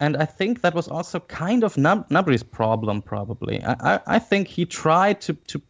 and 0.00 0.16
I 0.16 0.24
think 0.26 0.60
that 0.62 0.74
was 0.74 0.88
also 0.88 1.20
kind 1.20 1.64
of 1.64 1.76
Nub- 1.76 2.08
Gnabry's 2.10 2.42
problem. 2.42 3.02
Probably, 3.02 3.62
I, 3.62 3.94
I, 3.94 4.00
I 4.16 4.18
think 4.18 4.48
he 4.48 4.66
tried 4.66 5.20
to 5.22 5.34
to 5.34 5.62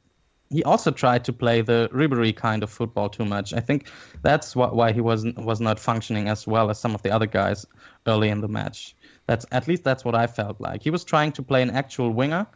he 0.50 0.62
also 0.64 0.90
tried 0.90 1.24
to 1.24 1.32
play 1.32 1.62
the 1.62 1.88
Ribery 1.92 2.34
kind 2.34 2.62
of 2.62 2.70
football 2.70 3.08
too 3.08 3.24
much. 3.24 3.52
I 3.52 3.60
think 3.60 3.88
that's 4.22 4.54
why 4.56 4.92
he 4.92 5.00
wasn't 5.00 5.38
was 5.44 5.60
not 5.60 5.78
functioning 5.78 6.28
as 6.28 6.46
well 6.46 6.70
as 6.70 6.78
some 6.80 6.94
of 6.94 7.02
the 7.02 7.10
other 7.10 7.26
guys 7.26 7.66
early 8.06 8.28
in 8.28 8.40
the 8.40 8.48
match. 8.48 8.94
That's 9.26 9.46
at 9.52 9.68
least 9.68 9.84
that's 9.84 10.04
what 10.04 10.14
I 10.14 10.26
felt 10.26 10.60
like. 10.60 10.82
He 10.82 10.90
was 10.90 11.04
trying 11.04 11.32
to 11.32 11.42
play 11.42 11.62
an 11.62 11.70
actual 11.70 12.10
winger, 12.10 12.46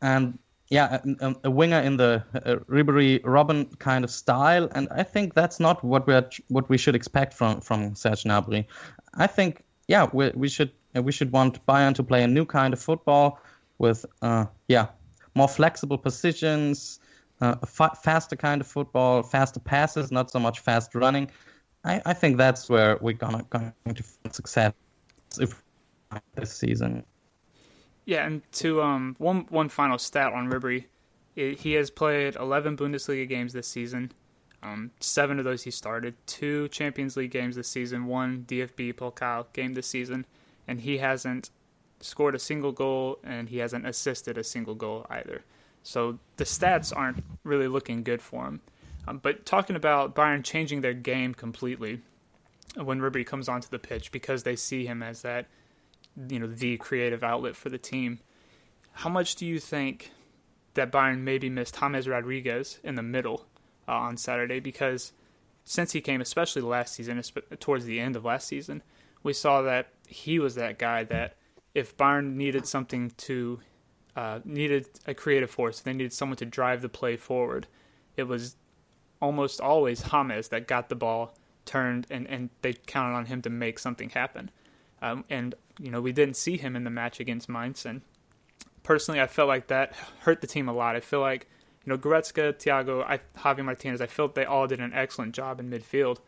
and 0.00 0.38
yeah, 0.70 1.00
a, 1.20 1.34
a 1.44 1.50
winger 1.50 1.80
in 1.80 1.96
the 1.96 2.22
uh, 2.34 2.56
Ribery 2.68 3.20
Robben 3.22 3.78
kind 3.78 4.04
of 4.04 4.10
style, 4.10 4.68
and 4.72 4.88
I 4.90 5.02
think 5.02 5.34
that's 5.34 5.58
not 5.58 5.82
what 5.82 6.06
we 6.06 6.14
what 6.48 6.68
we 6.68 6.76
should 6.76 6.94
expect 6.94 7.32
from 7.32 7.60
from 7.60 7.94
Serge 7.94 8.24
Gnabry. 8.24 8.66
I 9.14 9.26
think 9.26 9.64
yeah, 9.86 10.08
we 10.12 10.30
we 10.34 10.48
should 10.48 10.70
we 10.94 11.12
should 11.12 11.32
want 11.32 11.64
Bayern 11.66 11.94
to 11.94 12.02
play 12.02 12.22
a 12.22 12.28
new 12.28 12.44
kind 12.44 12.74
of 12.74 12.80
football 12.80 13.40
with 13.78 14.04
uh, 14.20 14.44
yeah 14.68 14.88
more 15.34 15.48
flexible 15.48 15.96
positions, 15.96 17.00
uh, 17.40 17.56
a 17.62 17.66
fa- 17.66 17.96
faster 18.02 18.36
kind 18.36 18.60
of 18.60 18.66
football, 18.66 19.22
faster 19.22 19.60
passes, 19.60 20.10
not 20.12 20.30
so 20.30 20.38
much 20.38 20.60
fast 20.60 20.94
running. 20.94 21.30
I, 21.84 22.02
I 22.04 22.12
think 22.12 22.36
that's 22.36 22.68
where 22.68 22.98
we're 23.00 23.14
gonna 23.14 23.44
going 23.48 23.72
to 23.94 24.02
find 24.02 24.34
success 24.34 24.72
if 25.40 25.62
this 26.34 26.52
season. 26.52 27.04
Yeah, 28.08 28.24
and 28.24 28.40
to 28.52 28.80
um 28.80 29.16
one 29.18 29.44
one 29.50 29.68
final 29.68 29.98
stat 29.98 30.32
on 30.32 30.48
Ribery, 30.48 30.86
it, 31.36 31.60
he 31.60 31.74
has 31.74 31.90
played 31.90 32.36
11 32.36 32.74
Bundesliga 32.78 33.28
games 33.28 33.52
this 33.52 33.68
season. 33.68 34.12
Um, 34.62 34.92
seven 34.98 35.38
of 35.38 35.44
those 35.44 35.62
he 35.62 35.70
started, 35.70 36.14
two 36.24 36.68
Champions 36.68 37.18
League 37.18 37.32
games 37.32 37.54
this 37.54 37.68
season, 37.68 38.06
one 38.06 38.46
DFB 38.48 38.94
Pokal 38.94 39.52
game 39.52 39.74
this 39.74 39.88
season, 39.88 40.24
and 40.66 40.80
he 40.80 40.96
hasn't 40.96 41.50
scored 42.00 42.34
a 42.34 42.38
single 42.38 42.72
goal 42.72 43.18
and 43.24 43.50
he 43.50 43.58
hasn't 43.58 43.86
assisted 43.86 44.38
a 44.38 44.42
single 44.42 44.74
goal 44.74 45.04
either. 45.10 45.42
So 45.82 46.18
the 46.38 46.44
stats 46.44 46.96
aren't 46.96 47.22
really 47.44 47.68
looking 47.68 48.04
good 48.04 48.22
for 48.22 48.46
him. 48.46 48.62
Um, 49.06 49.18
but 49.18 49.44
talking 49.44 49.76
about 49.76 50.14
Bayern 50.14 50.42
changing 50.42 50.80
their 50.80 50.94
game 50.94 51.34
completely 51.34 52.00
when 52.74 53.00
Ribery 53.00 53.26
comes 53.26 53.50
onto 53.50 53.68
the 53.68 53.78
pitch 53.78 54.12
because 54.12 54.44
they 54.44 54.56
see 54.56 54.86
him 54.86 55.02
as 55.02 55.20
that, 55.20 55.44
you 56.28 56.38
know, 56.38 56.46
the 56.46 56.76
creative 56.78 57.22
outlet 57.22 57.56
for 57.56 57.68
the 57.68 57.78
team. 57.78 58.20
How 58.92 59.10
much 59.10 59.36
do 59.36 59.46
you 59.46 59.58
think 59.58 60.10
that 60.74 60.90
Bayern 60.90 61.20
maybe 61.20 61.48
missed 61.48 61.76
James 61.78 62.08
Rodriguez 62.08 62.78
in 62.82 62.94
the 62.96 63.02
middle 63.02 63.46
uh, 63.86 63.92
on 63.92 64.16
Saturday? 64.16 64.60
Because 64.60 65.12
since 65.64 65.92
he 65.92 66.00
came, 66.00 66.20
especially 66.20 66.62
last 66.62 66.94
season, 66.94 67.22
towards 67.60 67.84
the 67.84 68.00
end 68.00 68.16
of 68.16 68.24
last 68.24 68.48
season, 68.48 68.82
we 69.22 69.32
saw 69.32 69.62
that 69.62 69.88
he 70.06 70.38
was 70.38 70.54
that 70.54 70.78
guy 70.78 71.04
that 71.04 71.36
if 71.74 71.96
Bayern 71.96 72.34
needed 72.34 72.66
something 72.66 73.12
to 73.18 73.60
uh, 74.16 74.40
needed 74.44 74.88
a 75.06 75.14
creative 75.14 75.50
force, 75.50 75.80
they 75.80 75.92
needed 75.92 76.12
someone 76.12 76.36
to 76.36 76.44
drive 76.44 76.82
the 76.82 76.88
play 76.88 77.16
forward. 77.16 77.68
It 78.16 78.24
was 78.24 78.56
almost 79.22 79.60
always 79.60 80.02
James 80.02 80.48
that 80.48 80.66
got 80.66 80.88
the 80.88 80.96
ball 80.96 81.36
turned, 81.64 82.06
and, 82.10 82.26
and 82.26 82.50
they 82.62 82.72
counted 82.72 83.14
on 83.14 83.26
him 83.26 83.42
to 83.42 83.50
make 83.50 83.78
something 83.78 84.10
happen. 84.10 84.50
Um, 85.00 85.24
and 85.30 85.54
you 85.78 85.90
know 85.90 86.00
we 86.00 86.12
didn't 86.12 86.36
see 86.36 86.56
him 86.56 86.76
in 86.76 86.84
the 86.84 86.90
match 86.90 87.20
against 87.20 87.48
Mainz, 87.48 87.86
and 87.86 88.02
personally 88.82 89.20
I 89.20 89.26
felt 89.26 89.48
like 89.48 89.68
that 89.68 89.94
hurt 90.20 90.40
the 90.40 90.46
team 90.46 90.68
a 90.68 90.72
lot. 90.72 90.96
I 90.96 91.00
feel 91.00 91.20
like 91.20 91.48
you 91.84 91.90
know 91.90 91.98
Goretzka, 91.98 92.54
Thiago, 92.54 93.04
I, 93.04 93.20
Javi 93.38 93.64
Martinez, 93.64 94.00
I 94.00 94.06
felt 94.06 94.34
they 94.34 94.44
all 94.44 94.66
did 94.66 94.80
an 94.80 94.92
excellent 94.94 95.34
job 95.34 95.60
in 95.60 95.70
midfield, 95.70 96.18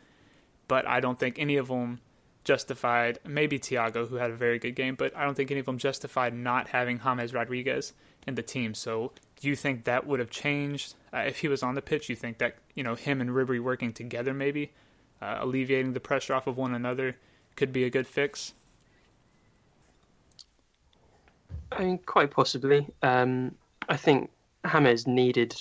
but 0.68 0.86
I 0.86 1.00
don't 1.00 1.18
think 1.18 1.38
any 1.38 1.56
of 1.56 1.68
them 1.68 2.00
justified 2.44 3.18
maybe 3.26 3.58
Thiago, 3.58 4.08
who 4.08 4.16
had 4.16 4.30
a 4.30 4.36
very 4.36 4.58
good 4.58 4.74
game, 4.74 4.94
but 4.94 5.14
I 5.16 5.24
don't 5.24 5.34
think 5.34 5.50
any 5.50 5.60
of 5.60 5.66
them 5.66 5.78
justified 5.78 6.34
not 6.34 6.68
having 6.68 6.98
James 6.98 7.34
Rodriguez 7.34 7.92
in 8.26 8.34
the 8.34 8.42
team. 8.42 8.74
So, 8.74 9.12
do 9.40 9.48
you 9.48 9.56
think 9.56 9.84
that 9.84 10.06
would 10.06 10.20
have 10.20 10.30
changed 10.30 10.94
uh, 11.12 11.18
if 11.18 11.38
he 11.38 11.48
was 11.48 11.62
on 11.62 11.74
the 11.74 11.82
pitch? 11.82 12.08
You 12.08 12.16
think 12.16 12.38
that 12.38 12.56
you 12.74 12.82
know 12.82 12.94
him 12.94 13.20
and 13.20 13.30
Ribery 13.30 13.60
working 13.60 13.92
together, 13.92 14.32
maybe 14.32 14.72
uh, 15.20 15.38
alleviating 15.40 15.92
the 15.92 16.00
pressure 16.00 16.34
off 16.34 16.46
of 16.46 16.56
one 16.56 16.74
another, 16.74 17.16
could 17.56 17.72
be 17.72 17.84
a 17.84 17.90
good 17.90 18.06
fix? 18.06 18.54
I 21.72 21.84
mean, 21.84 21.98
quite 21.98 22.30
possibly. 22.30 22.86
Um, 23.02 23.54
I 23.88 23.96
think 23.96 24.30
James 24.70 25.06
needed 25.06 25.54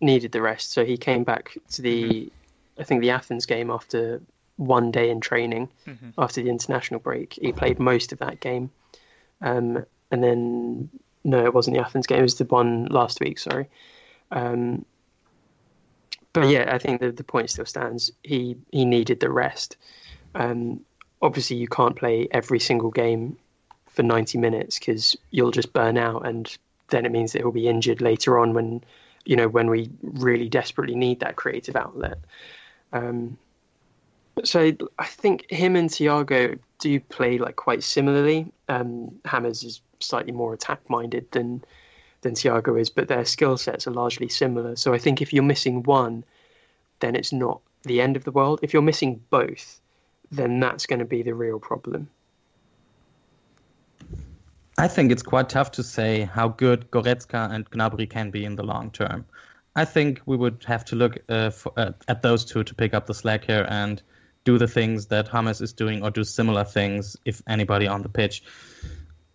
needed 0.00 0.32
the 0.32 0.42
rest, 0.42 0.72
so 0.72 0.84
he 0.84 0.96
came 0.96 1.24
back 1.24 1.56
to 1.70 1.82
the, 1.82 2.30
I 2.78 2.84
think 2.84 3.00
the 3.00 3.10
Athens 3.10 3.46
game 3.46 3.70
after 3.70 4.20
one 4.56 4.90
day 4.90 5.10
in 5.10 5.20
training 5.20 5.68
mm-hmm. 5.86 6.10
after 6.18 6.42
the 6.42 6.50
international 6.50 7.00
break. 7.00 7.38
He 7.40 7.52
played 7.52 7.78
most 7.78 8.12
of 8.12 8.18
that 8.18 8.40
game, 8.40 8.70
um, 9.40 9.84
and 10.10 10.22
then 10.22 10.90
no, 11.24 11.44
it 11.44 11.54
wasn't 11.54 11.76
the 11.76 11.82
Athens 11.82 12.06
game. 12.06 12.18
It 12.18 12.22
was 12.22 12.36
the 12.36 12.44
one 12.44 12.86
last 12.86 13.20
week. 13.20 13.38
Sorry. 13.38 13.68
Um, 14.30 14.84
but 16.32 16.48
yeah, 16.48 16.70
I 16.72 16.78
think 16.78 17.00
the 17.00 17.10
the 17.10 17.24
point 17.24 17.50
still 17.50 17.66
stands. 17.66 18.12
He 18.22 18.56
he 18.70 18.84
needed 18.84 19.20
the 19.20 19.30
rest. 19.30 19.76
Um, 20.34 20.80
obviously, 21.22 21.56
you 21.56 21.68
can't 21.68 21.96
play 21.96 22.28
every 22.30 22.60
single 22.60 22.90
game 22.90 23.38
for 23.96 24.02
90 24.02 24.38
minutes 24.38 24.78
because 24.78 25.16
you'll 25.30 25.50
just 25.50 25.72
burn 25.72 25.96
out, 25.96 26.26
and 26.26 26.56
then 26.88 27.04
it 27.04 27.10
means 27.10 27.32
that 27.32 27.40
he'll 27.40 27.50
be 27.50 27.66
injured 27.66 28.00
later 28.00 28.38
on 28.38 28.54
when 28.54 28.84
you 29.24 29.34
know 29.34 29.48
when 29.48 29.68
we 29.68 29.90
really 30.02 30.48
desperately 30.48 30.94
need 30.94 31.18
that 31.20 31.36
creative 31.36 31.74
outlet. 31.74 32.18
Um, 32.92 33.36
so 34.44 34.72
I 34.98 35.06
think 35.06 35.50
him 35.50 35.74
and 35.74 35.88
Thiago 35.88 36.58
do 36.78 37.00
play 37.00 37.38
like 37.38 37.56
quite 37.56 37.82
similarly. 37.82 38.52
Um, 38.68 39.18
James 39.28 39.64
is 39.64 39.80
slightly 39.98 40.32
more 40.32 40.52
attack 40.52 40.88
minded 40.90 41.30
than 41.32 41.64
than 42.20 42.34
Thiago 42.34 42.78
is, 42.78 42.90
but 42.90 43.08
their 43.08 43.24
skill 43.24 43.56
sets 43.56 43.86
are 43.86 43.92
largely 43.92 44.28
similar. 44.28 44.76
So 44.76 44.92
I 44.92 44.98
think 44.98 45.22
if 45.22 45.32
you're 45.32 45.42
missing 45.42 45.82
one, 45.84 46.22
then 47.00 47.16
it's 47.16 47.32
not 47.32 47.60
the 47.84 48.00
end 48.00 48.16
of 48.16 48.24
the 48.24 48.30
world. 48.30 48.60
If 48.62 48.72
you're 48.72 48.82
missing 48.82 49.22
both, 49.30 49.80
then 50.30 50.60
that's 50.60 50.86
going 50.86 50.98
to 50.98 51.04
be 51.04 51.22
the 51.22 51.34
real 51.34 51.58
problem. 51.58 52.08
I 54.78 54.88
think 54.88 55.10
it's 55.10 55.22
quite 55.22 55.48
tough 55.48 55.70
to 55.72 55.82
say 55.82 56.22
how 56.22 56.48
good 56.48 56.90
Goretzka 56.90 57.50
and 57.50 57.68
Gnabry 57.70 58.08
can 58.08 58.30
be 58.30 58.44
in 58.44 58.56
the 58.56 58.62
long 58.62 58.90
term. 58.90 59.24
I 59.74 59.84
think 59.84 60.20
we 60.26 60.36
would 60.36 60.64
have 60.66 60.84
to 60.86 60.96
look 60.96 61.18
uh, 61.28 61.50
for, 61.50 61.72
uh, 61.76 61.92
at 62.08 62.22
those 62.22 62.44
two 62.44 62.62
to 62.64 62.74
pick 62.74 62.94
up 62.94 63.06
the 63.06 63.14
slack 63.14 63.44
here 63.44 63.66
and 63.68 64.02
do 64.44 64.58
the 64.58 64.68
things 64.68 65.06
that 65.06 65.30
James 65.30 65.60
is 65.60 65.72
doing 65.72 66.02
or 66.02 66.10
do 66.10 66.24
similar 66.24 66.64
things 66.64 67.16
if 67.24 67.42
anybody 67.46 67.86
on 67.86 68.02
the 68.02 68.08
pitch. 68.08 68.42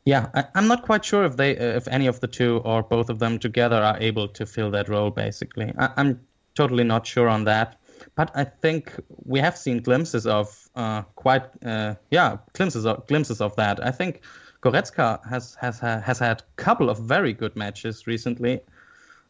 Yeah, 0.06 0.30
I, 0.34 0.45
am 0.56 0.67
not 0.67 0.84
quite 0.84 1.06
sure 1.06 1.25
if 1.25 1.38
they, 1.38 1.58
uh, 1.58 1.77
if 1.77 1.88
any 1.88 2.08
of 2.08 2.19
the 2.19 2.27
two 2.27 2.60
or 2.63 2.82
both 2.84 3.10
of 3.10 3.19
them 3.19 3.39
together 3.39 3.77
are 3.77 3.97
able 3.99 4.27
to 4.30 4.45
fill 4.45 4.71
that 4.71 4.89
role. 4.89 5.12
Basically, 5.12 5.73
I, 5.77 5.89
am 5.97 6.21
totally 6.56 6.84
not 6.84 7.06
sure 7.06 7.30
on 7.30 7.45
that. 7.45 7.77
But 8.15 8.32
I 8.36 8.45
think 8.45 8.93
we 9.25 9.39
have 9.39 9.58
seen 9.58 9.82
glimpses 9.82 10.25
of 10.25 10.69
uh, 10.75 11.04
quite, 11.15 11.43
uh, 11.63 11.95
yeah, 12.10 12.38
glimpses 12.54 12.86
of 12.86 13.06
glimpses 13.08 13.41
of 13.41 13.56
that. 13.58 13.86
I 13.86 13.91
think 13.91 14.21
Goretzka 14.62 15.28
has 15.28 15.56
has 15.56 15.80
has 15.80 16.19
had 16.19 16.41
a 16.41 16.43
couple 16.56 16.89
of 16.89 17.00
very 17.00 17.34
good 17.34 17.56
matches 17.56 18.08
recently, 18.08 18.62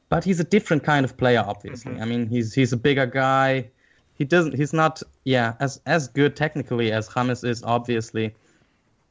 but 0.09 0.23
he's 0.23 0.39
a 0.39 0.43
different 0.43 0.83
kind 0.83 1.03
of 1.05 1.15
player. 1.17 1.43
Obviously, 1.45 1.93
mm-hmm. 1.93 2.03
I 2.03 2.05
mean, 2.05 2.27
he's 2.27 2.53
he's 2.53 2.73
a 2.73 2.77
bigger 2.77 3.05
guy 3.05 3.69
he 4.21 4.25
doesn't 4.25 4.55
he's 4.55 4.71
not 4.71 5.01
yeah 5.23 5.55
as 5.59 5.81
as 5.87 6.07
good 6.07 6.35
technically 6.35 6.91
as 6.91 7.09
James 7.11 7.43
is 7.43 7.63
obviously. 7.63 8.35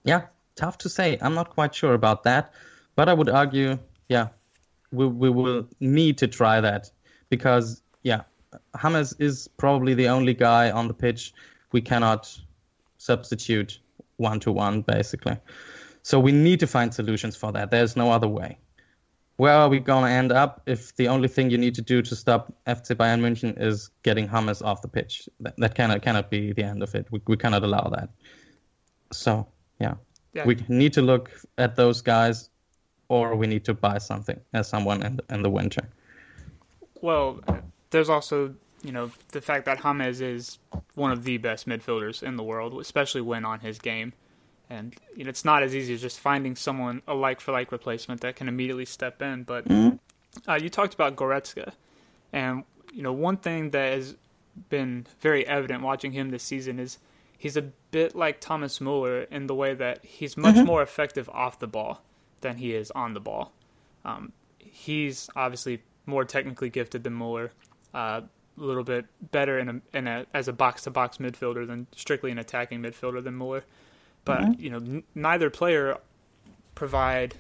Yeah, 0.05 0.23
tough 0.55 0.79
to 0.79 0.89
say. 0.89 1.19
I'm 1.21 1.35
not 1.35 1.51
quite 1.51 1.75
sure 1.75 1.95
about 1.95 2.23
that, 2.23 2.55
but 2.95 3.09
I 3.09 3.13
would 3.13 3.29
argue 3.29 3.77
yeah, 4.09 4.29
we 4.93 5.07
we 5.09 5.29
will 5.29 5.67
need 5.81 6.19
to 6.19 6.29
try 6.29 6.61
that 6.61 6.93
because 7.29 7.83
yeah, 8.05 8.23
James 8.81 9.15
is 9.19 9.49
probably 9.57 9.95
the 9.95 10.09
only 10.09 10.33
guy 10.33 10.71
on 10.71 10.87
the 10.87 10.95
pitch 10.95 11.35
we 11.73 11.81
cannot 11.81 12.23
substitute 12.99 13.81
one 14.17 14.39
to 14.41 14.53
one 14.53 14.83
basically. 14.83 15.37
So 16.03 16.19
we 16.19 16.33
need 16.33 16.61
to 16.61 16.67
find 16.67 16.93
solutions 16.93 17.37
for 17.37 17.53
that. 17.53 17.71
There's 17.71 17.97
no 17.97 18.11
other 18.11 18.29
way 18.29 18.59
where 19.41 19.55
are 19.55 19.71
we 19.71 19.81
going 19.81 20.05
to 20.05 20.11
end 20.11 20.33
up 20.33 20.61
if 20.67 20.95
the 20.97 21.09
only 21.09 21.27
thing 21.27 21.49
you 21.49 21.57
need 21.57 21.75
to 21.75 21.81
do 21.81 22.03
to 22.03 22.15
stop 22.15 22.53
FC 22.67 22.95
Bayern 22.95 23.23
München 23.23 23.59
is 23.59 23.89
getting 24.03 24.29
James 24.29 24.61
off 24.61 24.83
the 24.83 24.89
pitch? 24.89 25.31
That, 25.41 25.55
that 25.57 25.75
cannot 25.75 26.03
cannot 26.03 26.29
be 26.29 26.53
the 26.53 26.63
end 26.63 26.83
of 26.83 26.95
it. 26.95 27.07
We, 27.11 27.23
we 27.27 27.39
cannot 27.39 27.63
allow 27.63 27.89
that. 27.89 28.11
So 29.13 29.47
yeah. 29.81 29.95
yeah. 30.35 30.45
we 30.45 30.59
need 30.69 30.93
to 30.93 31.01
look 31.01 31.31
at 31.57 31.75
those 31.75 32.03
guys, 32.03 32.51
or 33.09 33.35
we 33.35 33.47
need 33.47 33.65
to 33.65 33.73
buy 33.73 33.97
something 33.97 34.39
as 34.53 34.69
someone 34.69 35.03
in 35.03 35.17
the, 35.17 35.25
in 35.31 35.43
the 35.43 35.49
winter. 35.49 35.89
Well, 37.01 37.41
there's 37.89 38.11
also 38.11 38.55
you 38.83 38.93
know 38.93 39.11
the 39.29 39.41
fact 39.41 39.65
that 39.65 39.79
James 39.79 40.21
is 40.21 40.59
one 40.97 41.13
of 41.13 41.25
the 41.25 41.39
best 41.39 41.67
midfielders 41.67 42.23
in 42.23 42.37
the 42.37 42.43
world, 42.43 42.79
especially 42.79 43.23
when 43.23 43.47
on 43.47 43.61
his 43.61 43.79
game. 43.79 44.13
And 44.71 44.95
you 45.17 45.25
know, 45.25 45.31
it's 45.31 45.45
not 45.45 45.63
as 45.63 45.75
easy 45.75 45.95
as 45.95 46.01
just 46.01 46.21
finding 46.21 46.55
someone 46.55 47.03
a 47.09 47.15
like 47.15 47.41
for 47.41 47.53
like 47.53 47.73
replacement 47.73 48.21
that 48.21 48.37
can 48.37 48.49
immediately 48.49 48.85
step 48.85 49.21
in. 49.21 49.43
But 49.43 49.69
mm-hmm. 49.69 49.97
uh, 50.49 50.55
you 50.55 50.71
talked 50.71 50.95
about 50.95 51.17
Goretzka, 51.17 51.73
and 52.33 52.63
you 52.93 53.03
know 53.03 53.13
one 53.13 53.37
thing 53.37 53.71
that 53.71 53.93
has 53.93 54.17
been 54.69 55.07
very 55.21 55.47
evident 55.47 55.83
watching 55.83 56.13
him 56.13 56.31
this 56.31 56.45
season 56.45 56.79
is 56.79 56.99
he's 57.37 57.57
a 57.57 57.63
bit 57.63 58.15
like 58.15 58.41
Thomas 58.41 58.81
Muller 58.81 59.23
in 59.23 59.49
the 59.49 59.55
way 59.55 59.75
that 59.75 60.05
he's 60.05 60.37
much 60.37 60.55
mm-hmm. 60.55 60.67
more 60.67 60.83
effective 60.83 61.29
off 61.31 61.59
the 61.59 61.67
ball 61.67 62.03
than 62.41 62.57
he 62.57 62.75
is 62.75 62.91
on 62.93 63.15
the 63.15 63.21
ball. 63.21 63.53
Um, 64.05 64.33
he's 64.59 65.29
obviously 65.35 65.83
more 66.07 66.25
technically 66.25 66.71
gifted 66.71 67.03
than 67.03 67.15
Muller, 67.15 67.51
uh, 67.95 68.21
a 68.59 68.63
little 68.63 68.85
bit 68.85 69.07
better 69.33 69.59
in 69.59 69.69
a, 69.69 69.97
in 69.97 70.07
a 70.07 70.27
as 70.35 70.49
a 70.49 70.53
box 70.53 70.83
to 70.83 70.91
box 70.91 71.19
midfielder 71.19 71.67
than 71.67 71.87
strictly 71.97 72.31
an 72.31 72.39
attacking 72.39 72.81
midfielder 72.83 73.23
than 73.23 73.35
Muller. 73.35 73.65
But 74.25 74.41
mm-hmm. 74.41 74.61
you 74.61 74.71
know, 74.71 74.77
n- 74.77 75.03
neither 75.15 75.51
player 75.51 75.99
provide 76.75 77.35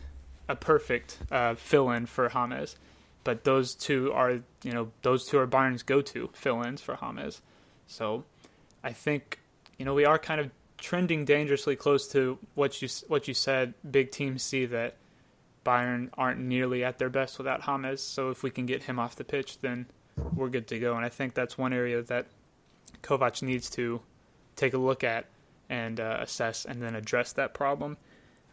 a 0.48 0.56
perfect 0.56 1.18
uh, 1.30 1.54
fill 1.54 1.90
in 1.90 2.06
for 2.06 2.28
James. 2.28 2.76
But 3.22 3.44
those 3.44 3.74
two 3.74 4.12
are, 4.12 4.40
you 4.62 4.72
know, 4.72 4.90
those 5.02 5.26
two 5.26 5.38
are 5.38 5.46
Bayern's 5.46 5.82
go-to 5.82 6.30
fill-ins 6.32 6.80
for 6.80 6.96
James. 6.96 7.42
So, 7.86 8.24
I 8.82 8.92
think, 8.92 9.40
you 9.76 9.84
know, 9.84 9.92
we 9.92 10.06
are 10.06 10.18
kind 10.18 10.40
of 10.40 10.50
trending 10.78 11.26
dangerously 11.26 11.76
close 11.76 12.08
to 12.08 12.38
what 12.54 12.80
you 12.80 12.88
what 13.08 13.28
you 13.28 13.34
said. 13.34 13.74
Big 13.88 14.10
teams 14.10 14.42
see 14.42 14.64
that 14.66 14.96
Bayern 15.64 16.08
aren't 16.16 16.40
nearly 16.40 16.82
at 16.82 16.98
their 16.98 17.10
best 17.10 17.38
without 17.38 17.62
James. 17.64 18.02
So 18.02 18.30
if 18.30 18.42
we 18.42 18.50
can 18.50 18.66
get 18.66 18.84
him 18.84 18.98
off 18.98 19.16
the 19.16 19.24
pitch, 19.24 19.58
then 19.58 19.86
we're 20.34 20.48
good 20.48 20.66
to 20.68 20.78
go. 20.78 20.96
And 20.96 21.04
I 21.04 21.10
think 21.10 21.34
that's 21.34 21.58
one 21.58 21.72
area 21.72 22.02
that 22.02 22.26
Kovac 23.02 23.42
needs 23.42 23.68
to 23.70 24.00
take 24.56 24.72
a 24.72 24.78
look 24.78 25.04
at 25.04 25.26
and 25.70 26.00
uh, 26.00 26.18
assess 26.20 26.66
and 26.66 26.82
then 26.82 26.94
address 26.94 27.32
that 27.32 27.54
problem. 27.54 27.96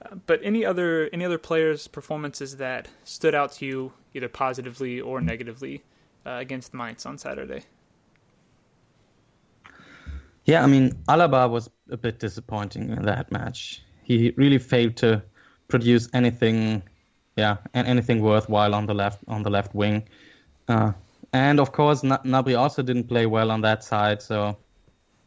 Uh, 0.01 0.15
but 0.27 0.39
any 0.43 0.63
other 0.63 1.09
any 1.11 1.25
other 1.25 1.39
players' 1.39 1.87
performances 1.87 2.55
that 2.57 2.87
stood 3.03 3.35
out 3.35 3.51
to 3.53 3.65
you, 3.65 3.91
either 4.13 4.29
positively 4.29 5.01
or 5.01 5.19
negatively, 5.19 5.83
uh, 6.25 6.37
against 6.39 6.73
Mainz 6.73 7.05
on 7.05 7.17
Saturday? 7.17 7.63
Yeah, 10.45 10.63
I 10.63 10.67
mean, 10.67 10.93
Alaba 11.09 11.49
was 11.49 11.69
a 11.91 11.97
bit 11.97 12.19
disappointing 12.19 12.91
in 12.91 13.01
that 13.01 13.31
match. 13.31 13.81
He 14.03 14.31
really 14.37 14.59
failed 14.59 14.95
to 14.97 15.21
produce 15.67 16.07
anything, 16.13 16.83
yeah, 17.35 17.57
anything 17.73 18.21
worthwhile 18.21 18.73
on 18.73 18.85
the 18.85 18.93
left 18.93 19.19
on 19.27 19.43
the 19.43 19.49
left 19.49 19.75
wing. 19.75 20.07
Uh, 20.69 20.93
and 21.33 21.59
of 21.59 21.71
course, 21.71 22.01
Gnabry 22.01 22.57
also 22.57 22.81
didn't 22.81 23.07
play 23.07 23.25
well 23.25 23.51
on 23.51 23.61
that 23.61 23.83
side. 23.83 24.21
So, 24.21 24.57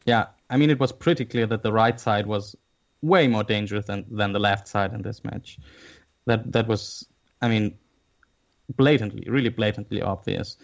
yeah, 0.07 0.27
I 0.51 0.57
mean, 0.57 0.71
it 0.71 0.81
was 0.81 0.93
pretty 0.93 1.25
clear 1.25 1.47
that 1.47 1.63
the 1.63 1.73
right 1.73 1.99
side 1.99 2.27
was 2.27 2.57
way 3.03 3.29
more 3.29 3.45
dangerous 3.45 3.87
than, 3.87 4.05
than 4.11 4.33
the 4.33 4.39
left 4.39 4.69
side 4.69 4.93
in 4.93 5.03
this 5.03 5.25
match. 5.25 5.59
That 6.27 6.53
that 6.53 6.67
was, 6.67 7.07
I 7.41 7.49
mean, 7.49 7.79
blatantly, 8.77 9.25
really 9.29 9.49
blatantly 9.49 10.03
obvious. 10.03 10.57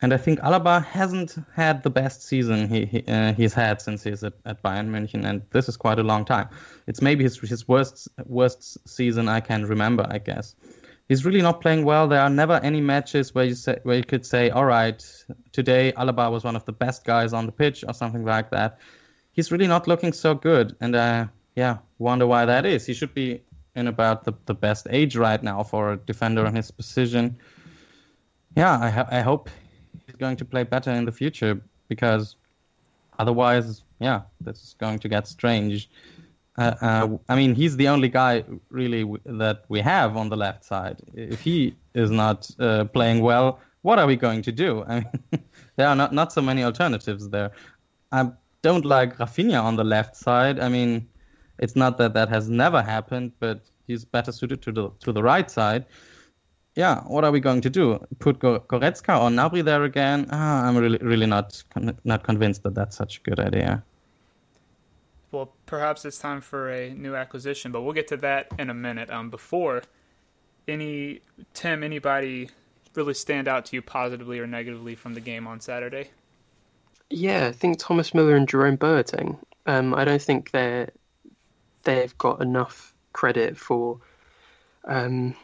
And 0.00 0.12
I 0.12 0.16
think 0.16 0.40
Alaba 0.40 0.84
hasn't 0.84 1.36
had 1.54 1.82
the 1.82 1.90
best 1.90 2.22
season 2.22 2.68
he, 2.68 2.84
he 2.86 3.04
uh, 3.06 3.32
he's 3.34 3.54
had 3.54 3.80
since 3.80 4.02
he's 4.02 4.22
at, 4.24 4.34
at 4.44 4.62
Bayern 4.62 4.88
München, 4.90 5.24
and 5.24 5.42
this 5.50 5.68
is 5.68 5.76
quite 5.76 5.98
a 5.98 6.02
long 6.02 6.24
time. 6.24 6.48
It's 6.86 7.02
maybe 7.02 7.24
his 7.24 7.38
his 7.38 7.68
worst 7.68 8.08
worst 8.26 8.88
season 8.88 9.28
I 9.28 9.40
can 9.40 9.66
remember, 9.66 10.06
I 10.08 10.18
guess 10.18 10.54
he's 11.08 11.24
really 11.24 11.42
not 11.42 11.60
playing 11.60 11.84
well. 11.84 12.08
There 12.08 12.20
are 12.20 12.30
never 12.30 12.54
any 12.62 12.80
matches 12.80 13.34
where 13.34 13.44
you 13.44 13.54
say 13.54 13.78
where 13.82 13.96
you 13.96 14.04
could 14.04 14.24
say, 14.24 14.50
all 14.50 14.64
right, 14.64 15.02
today 15.52 15.92
Alaba 15.92 16.30
was 16.30 16.44
one 16.44 16.56
of 16.56 16.64
the 16.64 16.72
best 16.72 17.04
guys 17.04 17.32
on 17.32 17.46
the 17.46 17.52
pitch 17.52 17.84
or 17.86 17.94
something 17.94 18.24
like 18.24 18.50
that. 18.50 18.78
He's 19.34 19.52
really 19.52 19.66
not 19.66 19.86
looking 19.86 20.12
so 20.12 20.34
good, 20.34 20.76
and 20.80 20.96
uh, 20.96 21.26
yeah, 21.56 21.78
wonder 21.98 22.26
why 22.26 22.46
that 22.46 22.64
is. 22.64 22.86
He 22.86 22.94
should 22.94 23.14
be 23.14 23.42
in 23.74 23.88
about 23.88 24.24
the, 24.24 24.32
the 24.46 24.54
best 24.54 24.86
age 24.90 25.16
right 25.16 25.42
now 25.42 25.62
for 25.62 25.92
a 25.92 25.96
defender 25.96 26.46
in 26.46 26.54
his 26.54 26.70
position. 26.70 27.36
Yeah, 28.56 28.78
I, 28.80 28.90
ha- 28.90 29.08
I 29.10 29.20
hope 29.20 29.50
he's 30.06 30.16
going 30.16 30.36
to 30.36 30.44
play 30.44 30.62
better 30.62 30.92
in 30.92 31.04
the 31.04 31.12
future 31.12 31.60
because 31.88 32.36
otherwise, 33.18 33.82
yeah, 33.98 34.22
this 34.40 34.62
is 34.62 34.74
going 34.78 35.00
to 35.00 35.08
get 35.08 35.26
strange. 35.26 35.90
Uh, 36.56 36.74
uh, 36.80 37.08
I 37.28 37.34
mean, 37.34 37.56
he's 37.56 37.76
the 37.76 37.88
only 37.88 38.08
guy 38.08 38.44
really 38.70 39.00
w- 39.02 39.20
that 39.26 39.64
we 39.68 39.80
have 39.80 40.16
on 40.16 40.28
the 40.28 40.36
left 40.36 40.64
side. 40.64 41.00
If 41.14 41.40
he 41.40 41.74
is 41.94 42.10
not 42.10 42.48
uh, 42.60 42.84
playing 42.84 43.22
well, 43.22 43.58
what 43.82 43.98
are 43.98 44.06
we 44.06 44.14
going 44.14 44.42
to 44.42 44.52
do? 44.52 44.84
I 44.88 45.00
mean, 45.00 45.42
there 45.76 45.88
are 45.88 45.96
not, 45.96 46.12
not 46.12 46.32
so 46.32 46.40
many 46.40 46.62
alternatives 46.62 47.28
there. 47.28 47.50
I 48.12 48.30
don't 48.68 48.84
like 48.84 49.10
Rafinha 49.22 49.60
on 49.62 49.76
the 49.76 49.84
left 49.84 50.16
side. 50.16 50.58
I 50.66 50.68
mean, 50.76 50.90
it's 51.64 51.76
not 51.76 51.98
that 51.98 52.14
that 52.14 52.28
has 52.36 52.48
never 52.48 52.80
happened, 52.82 53.32
but 53.38 53.60
he's 53.86 54.04
better 54.04 54.32
suited 54.32 54.60
to 54.66 54.72
the 54.72 54.90
to 55.04 55.12
the 55.12 55.22
right 55.22 55.48
side. 55.58 55.84
Yeah, 56.82 56.96
what 57.14 57.22
are 57.24 57.32
we 57.36 57.40
going 57.48 57.62
to 57.66 57.70
do? 57.70 57.84
Put 58.18 58.40
Goretzka 58.40 59.12
or 59.22 59.30
Gnabry 59.30 59.62
there 59.64 59.84
again? 59.84 60.26
Ah, 60.30 60.66
I'm 60.66 60.76
really 60.84 61.00
really 61.12 61.26
not 61.26 61.62
not 62.04 62.20
convinced 62.30 62.62
that 62.64 62.74
that's 62.74 62.96
such 62.96 63.18
a 63.18 63.22
good 63.28 63.40
idea 63.48 63.84
well, 65.34 65.52
perhaps 65.66 66.04
it's 66.04 66.18
time 66.18 66.40
for 66.40 66.70
a 66.70 66.94
new 66.94 67.14
acquisition, 67.16 67.72
but 67.72 67.82
we'll 67.82 67.92
get 67.92 68.08
to 68.08 68.16
that 68.18 68.46
in 68.58 68.70
a 68.70 68.74
minute. 68.74 69.10
Um, 69.10 69.28
before 69.28 69.82
any 70.66 71.20
Tim, 71.52 71.82
anybody 71.82 72.48
really 72.94 73.14
stand 73.14 73.48
out 73.48 73.66
to 73.66 73.76
you 73.76 73.82
positively 73.82 74.38
or 74.38 74.46
negatively 74.46 74.94
from 74.94 75.14
the 75.14 75.20
game 75.20 75.46
on 75.46 75.60
Saturday? 75.60 76.10
Yeah, 77.14 77.46
I 77.46 77.52
think 77.52 77.78
Thomas 77.78 78.12
Muller 78.12 78.34
and 78.34 78.48
Jerome 78.48 78.76
Boateng. 78.76 79.38
Um, 79.66 79.94
I 79.94 80.04
don't 80.04 80.20
think 80.20 80.50
they 80.50 80.88
they've 81.84 82.16
got 82.18 82.42
enough 82.42 82.92
credit 83.12 83.56
for 83.56 84.00
um, 84.86 85.36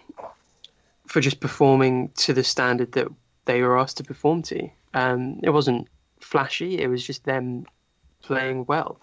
for 1.07 1.21
just 1.21 1.39
performing 1.39 2.09
to 2.17 2.33
the 2.33 2.43
standard 2.43 2.91
that 2.93 3.07
they 3.45 3.63
were 3.63 3.79
asked 3.79 3.99
to 3.99 4.03
perform 4.03 4.43
to. 4.43 4.69
Um, 4.95 5.39
it 5.45 5.51
wasn't 5.51 5.87
flashy; 6.19 6.81
it 6.81 6.89
was 6.89 7.07
just 7.07 7.23
them 7.23 7.67
playing 8.23 8.65
well. 8.67 9.01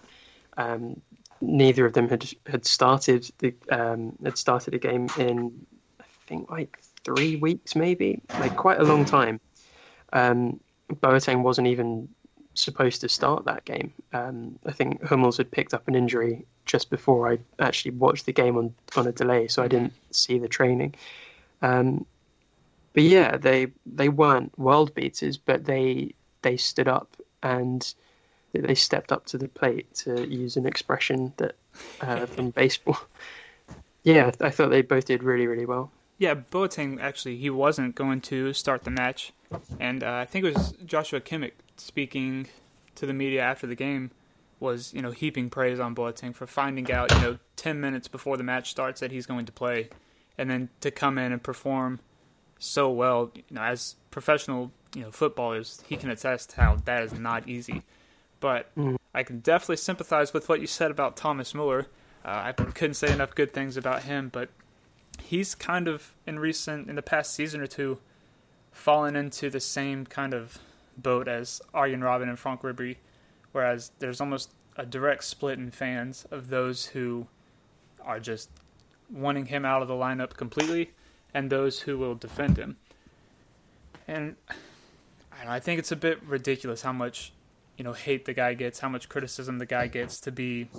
Um, 0.57 1.01
neither 1.39 1.85
of 1.85 1.93
them 1.93 2.09
had 2.09 2.29
had 2.47 2.65
started 2.65 3.31
the 3.37 3.53
um, 3.69 4.11
had 4.25 4.37
started 4.37 4.73
a 4.73 4.77
game 4.77 5.07
in 5.17 5.65
I 6.01 6.05
think 6.27 6.51
like 6.51 6.79
three 7.05 7.37
weeks, 7.37 7.77
maybe 7.77 8.21
like 8.41 8.57
quite 8.57 8.81
a 8.81 8.83
long 8.83 9.05
time. 9.05 9.39
Um, 10.11 10.59
Boateng 10.93 11.43
wasn't 11.43 11.67
even 11.67 12.07
supposed 12.57 13.01
to 13.01 13.09
start 13.09 13.45
that 13.45 13.65
game. 13.65 13.93
Um, 14.13 14.59
I 14.65 14.71
think 14.71 15.03
Hummels 15.03 15.37
had 15.37 15.51
picked 15.51 15.73
up 15.73 15.87
an 15.87 15.95
injury 15.95 16.45
just 16.65 16.89
before 16.89 17.31
I 17.31 17.39
actually 17.59 17.91
watched 17.91 18.25
the 18.25 18.33
game 18.33 18.57
on 18.57 18.73
on 18.95 19.07
a 19.07 19.11
delay, 19.11 19.47
so 19.47 19.63
I 19.63 19.67
didn't 19.67 19.93
see 20.11 20.39
the 20.39 20.47
training. 20.47 20.95
Um, 21.61 22.05
but 22.93 23.03
yeah, 23.03 23.37
they 23.37 23.67
they 23.85 24.09
weren't 24.09 24.57
world 24.57 24.93
beaters, 24.95 25.37
but 25.37 25.65
they 25.65 26.13
they 26.41 26.57
stood 26.57 26.87
up 26.87 27.15
and 27.43 27.93
they 28.53 28.75
stepped 28.75 29.11
up 29.11 29.25
to 29.27 29.37
the 29.37 29.47
plate 29.47 29.93
to 29.93 30.27
use 30.27 30.57
an 30.57 30.65
expression 30.65 31.33
that 31.37 31.55
uh, 32.01 32.25
from 32.25 32.51
baseball. 32.51 32.99
Yeah, 34.03 34.31
I 34.39 34.51
thought 34.51 34.69
they 34.69 34.83
both 34.83 35.03
did 35.03 35.21
really, 35.21 35.47
really 35.47 35.65
well. 35.65 35.91
Yeah, 36.17 36.35
Boateng 36.35 36.99
actually 36.99 37.37
he 37.37 37.49
wasn't 37.49 37.95
going 37.95 38.21
to 38.21 38.53
start 38.53 38.83
the 38.83 38.91
match, 38.91 39.33
and 39.79 40.03
uh, 40.03 40.13
I 40.13 40.25
think 40.25 40.45
it 40.45 40.55
was 40.55 40.73
Joshua 40.85 41.21
Kimmich 41.21 41.53
speaking 41.77 42.47
to 42.95 43.05
the 43.05 43.13
media 43.13 43.41
after 43.41 43.67
the 43.67 43.75
game 43.75 44.11
was 44.59 44.93
you 44.93 45.01
know 45.01 45.11
heaping 45.11 45.49
praise 45.49 45.79
on 45.79 45.93
Boateng 45.93 46.33
for 46.33 46.47
finding 46.47 46.91
out 46.91 47.11
you 47.11 47.21
know 47.21 47.37
ten 47.55 47.79
minutes 47.79 48.07
before 48.07 48.37
the 48.37 48.43
match 48.43 48.71
starts 48.71 48.99
that 49.01 49.11
he's 49.11 49.25
going 49.25 49.45
to 49.45 49.51
play, 49.51 49.89
and 50.37 50.49
then 50.49 50.69
to 50.81 50.89
come 50.89 51.17
in 51.17 51.31
and 51.31 51.43
perform 51.43 51.99
so 52.57 52.89
well. 52.89 53.31
You 53.35 53.43
know, 53.51 53.61
as 53.61 53.95
professional 54.09 54.71
you 54.95 55.03
know 55.03 55.11
footballers, 55.11 55.83
he 55.87 55.97
can 55.97 56.09
attest 56.09 56.53
how 56.53 56.77
that 56.85 57.03
is 57.03 57.13
not 57.13 57.47
easy. 57.47 57.83
But 58.39 58.75
mm. 58.75 58.97
I 59.13 59.23
can 59.23 59.39
definitely 59.39 59.77
sympathize 59.77 60.33
with 60.33 60.49
what 60.49 60.61
you 60.61 60.67
said 60.67 60.91
about 60.91 61.15
Thomas 61.15 61.53
Muller. 61.53 61.87
Uh, 62.25 62.41
I 62.45 62.51
couldn't 62.51 62.95
say 62.95 63.11
enough 63.11 63.33
good 63.35 63.53
things 63.53 63.77
about 63.77 64.03
him, 64.03 64.29
but 64.29 64.49
he's 65.27 65.55
kind 65.55 65.87
of 65.87 66.13
in 66.25 66.39
recent 66.39 66.89
in 66.89 66.95
the 66.95 67.01
past 67.01 67.33
season 67.33 67.59
or 67.59 67.67
two 67.67 67.99
fallen 68.71 69.15
into 69.15 69.49
the 69.49 69.59
same 69.59 70.05
kind 70.05 70.33
of 70.33 70.57
boat 70.97 71.27
as 71.27 71.61
Arjen 71.73 71.99
Robben 71.99 72.29
and 72.29 72.39
Franck 72.39 72.61
Ribery, 72.61 72.97
whereas 73.51 73.91
there's 73.99 74.21
almost 74.21 74.51
a 74.77 74.85
direct 74.85 75.23
split 75.25 75.59
in 75.59 75.69
fans 75.69 76.25
of 76.31 76.49
those 76.49 76.85
who 76.85 77.27
are 78.01 78.19
just 78.19 78.49
wanting 79.11 79.47
him 79.47 79.65
out 79.65 79.81
of 79.81 79.87
the 79.87 79.93
lineup 79.93 80.35
completely 80.37 80.91
and 81.33 81.49
those 81.49 81.81
who 81.81 81.97
will 81.97 82.15
defend 82.15 82.57
him. 82.57 82.77
And 84.07 84.35
I 85.45 85.59
think 85.59 85.79
it's 85.79 85.91
a 85.91 85.97
bit 85.97 86.23
ridiculous 86.23 86.81
how 86.81 86.93
much 86.93 87.33
you 87.77 87.83
know 87.83 87.93
hate 87.93 88.25
the 88.25 88.33
guy 88.33 88.53
gets, 88.53 88.79
how 88.79 88.89
much 88.89 89.09
criticism 89.09 89.59
the 89.59 89.65
guy 89.65 89.87
gets 89.87 90.21
to 90.21 90.31
be, 90.31 90.69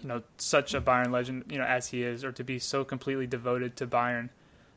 you 0.00 0.08
know, 0.08 0.22
such 0.36 0.74
a 0.74 0.80
Bayern 0.80 1.10
legend, 1.10 1.44
you 1.48 1.58
know, 1.58 1.64
as 1.64 1.88
he 1.88 2.02
is, 2.02 2.24
or 2.24 2.32
to 2.32 2.44
be 2.44 2.58
so 2.58 2.84
completely 2.84 3.26
devoted 3.26 3.76
to 3.76 3.86
Bayern. 3.86 4.30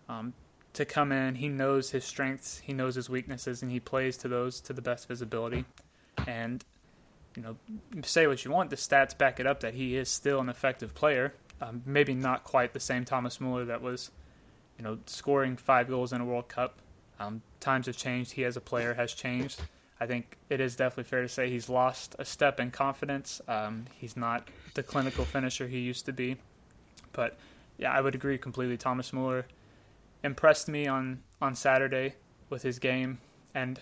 Um, 0.10 0.34
to 0.74 0.86
come 0.86 1.12
in, 1.12 1.36
he 1.36 1.50
knows 1.50 1.92
his 1.92 2.06
strengths, 2.06 2.60
he 2.60 2.74
knows 2.74 2.96
his 2.96 3.10
weaknesses, 3.10 3.62
and 3.62 3.72
he 3.72 3.80
plays 3.80 4.18
to 4.18 4.28
those 4.28 4.60
to 4.62 4.74
the 4.74 4.82
best 4.82 5.08
visibility. 5.08 5.66
And 6.28 6.64
you 7.36 7.44
know, 7.44 7.56
say 8.04 8.28
what 8.28 8.44
you 8.44 8.52
want, 8.52 8.70
the 8.70 8.76
stats 8.76 9.18
back 9.18 9.40
it 9.40 9.48
up 9.48 9.62
that 9.62 9.74
he 9.74 9.96
is 9.96 10.10
still 10.10 10.40
an 10.40 10.50
effective 10.50 10.94
player. 10.94 11.34
Um, 11.62 11.84
maybe 11.86 12.14
not 12.14 12.44
quite 12.44 12.74
the 12.74 12.80
same 12.80 13.06
Thomas 13.06 13.40
Muller 13.40 13.66
that 13.66 13.82
was, 13.82 14.12
you 14.78 14.84
know, 14.84 14.98
scoring 15.06 15.56
five 15.56 15.88
goals 15.88 16.12
in 16.12 16.22
a 16.22 16.26
World 16.26 16.48
Cup. 16.48 16.80
Um, 17.20 17.42
times 17.60 17.86
have 17.86 17.98
changed. 17.98 18.32
He 18.32 18.44
as 18.44 18.58
a 18.58 18.62
player 18.62 18.96
has 18.96 19.14
changed. 19.14 19.62
I 20.02 20.08
think 20.08 20.40
it 20.50 20.60
is 20.60 20.76
definitely 20.76 21.04
fair 21.04 21.22
to 21.22 21.30
say 21.30 21.48
he's 21.52 21.70
lost 21.70 22.16
a 22.18 22.26
step 22.26 22.60
in 22.60 22.72
confidence. 22.72 23.40
Um, 23.48 23.86
he's 23.96 24.18
not 24.18 24.48
the 24.74 24.82
clinical 24.82 25.26
finisher 25.26 25.68
he 25.68 25.78
used 25.78 26.08
to 26.08 26.12
be. 26.12 26.38
But 27.14 27.38
yeah, 27.78 27.92
I 27.92 28.02
would 28.02 28.16
agree 28.16 28.40
completely. 28.40 28.78
Thomas 28.78 29.14
Muller 29.14 29.46
impressed 30.24 30.68
me 30.68 30.88
on, 30.88 31.22
on 31.40 31.54
Saturday 31.54 32.16
with 32.50 32.64
his 32.64 32.80
game, 32.80 33.20
and 33.54 33.80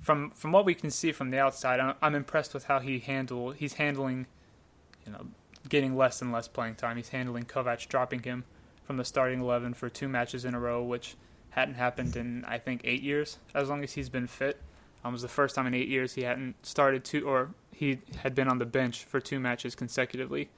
from 0.00 0.30
from 0.30 0.50
what 0.50 0.64
we 0.64 0.74
can 0.74 0.90
see 0.90 1.12
from 1.12 1.30
the 1.30 1.38
outside, 1.38 1.78
I'm, 1.78 1.94
I'm 2.02 2.14
impressed 2.16 2.52
with 2.52 2.64
how 2.64 2.80
he 2.80 2.98
handle 2.98 3.52
he's 3.52 3.74
handling, 3.74 4.26
you 5.06 5.12
know, 5.12 5.24
getting 5.68 5.96
less 5.96 6.20
and 6.20 6.32
less 6.32 6.48
playing 6.48 6.74
time. 6.74 6.96
He's 6.96 7.10
handling 7.10 7.44
Kovac 7.44 7.86
dropping 7.86 8.24
him 8.24 8.42
from 8.84 8.96
the 8.96 9.04
starting 9.04 9.40
eleven 9.40 9.72
for 9.72 9.88
two 9.88 10.08
matches 10.08 10.44
in 10.44 10.54
a 10.54 10.58
row, 10.58 10.82
which 10.82 11.14
hadn't 11.50 11.74
happened 11.74 12.16
in 12.16 12.44
I 12.44 12.58
think 12.58 12.80
eight 12.82 13.02
years, 13.02 13.38
as 13.54 13.68
long 13.68 13.84
as 13.84 13.92
he's 13.92 14.08
been 14.08 14.26
fit. 14.26 14.60
Um, 15.08 15.14
it 15.14 15.16
was 15.16 15.22
the 15.22 15.28
first 15.28 15.54
time 15.54 15.66
in 15.66 15.72
eight 15.72 15.88
years 15.88 16.12
he 16.12 16.22
hadn't 16.22 16.54
started 16.66 17.02
two, 17.02 17.26
or 17.26 17.48
he 17.72 17.98
had 18.18 18.34
been 18.34 18.46
on 18.46 18.58
the 18.58 18.66
bench 18.66 19.04
for 19.04 19.20
two 19.20 19.40
matches 19.40 19.74
consecutively. 19.74 20.50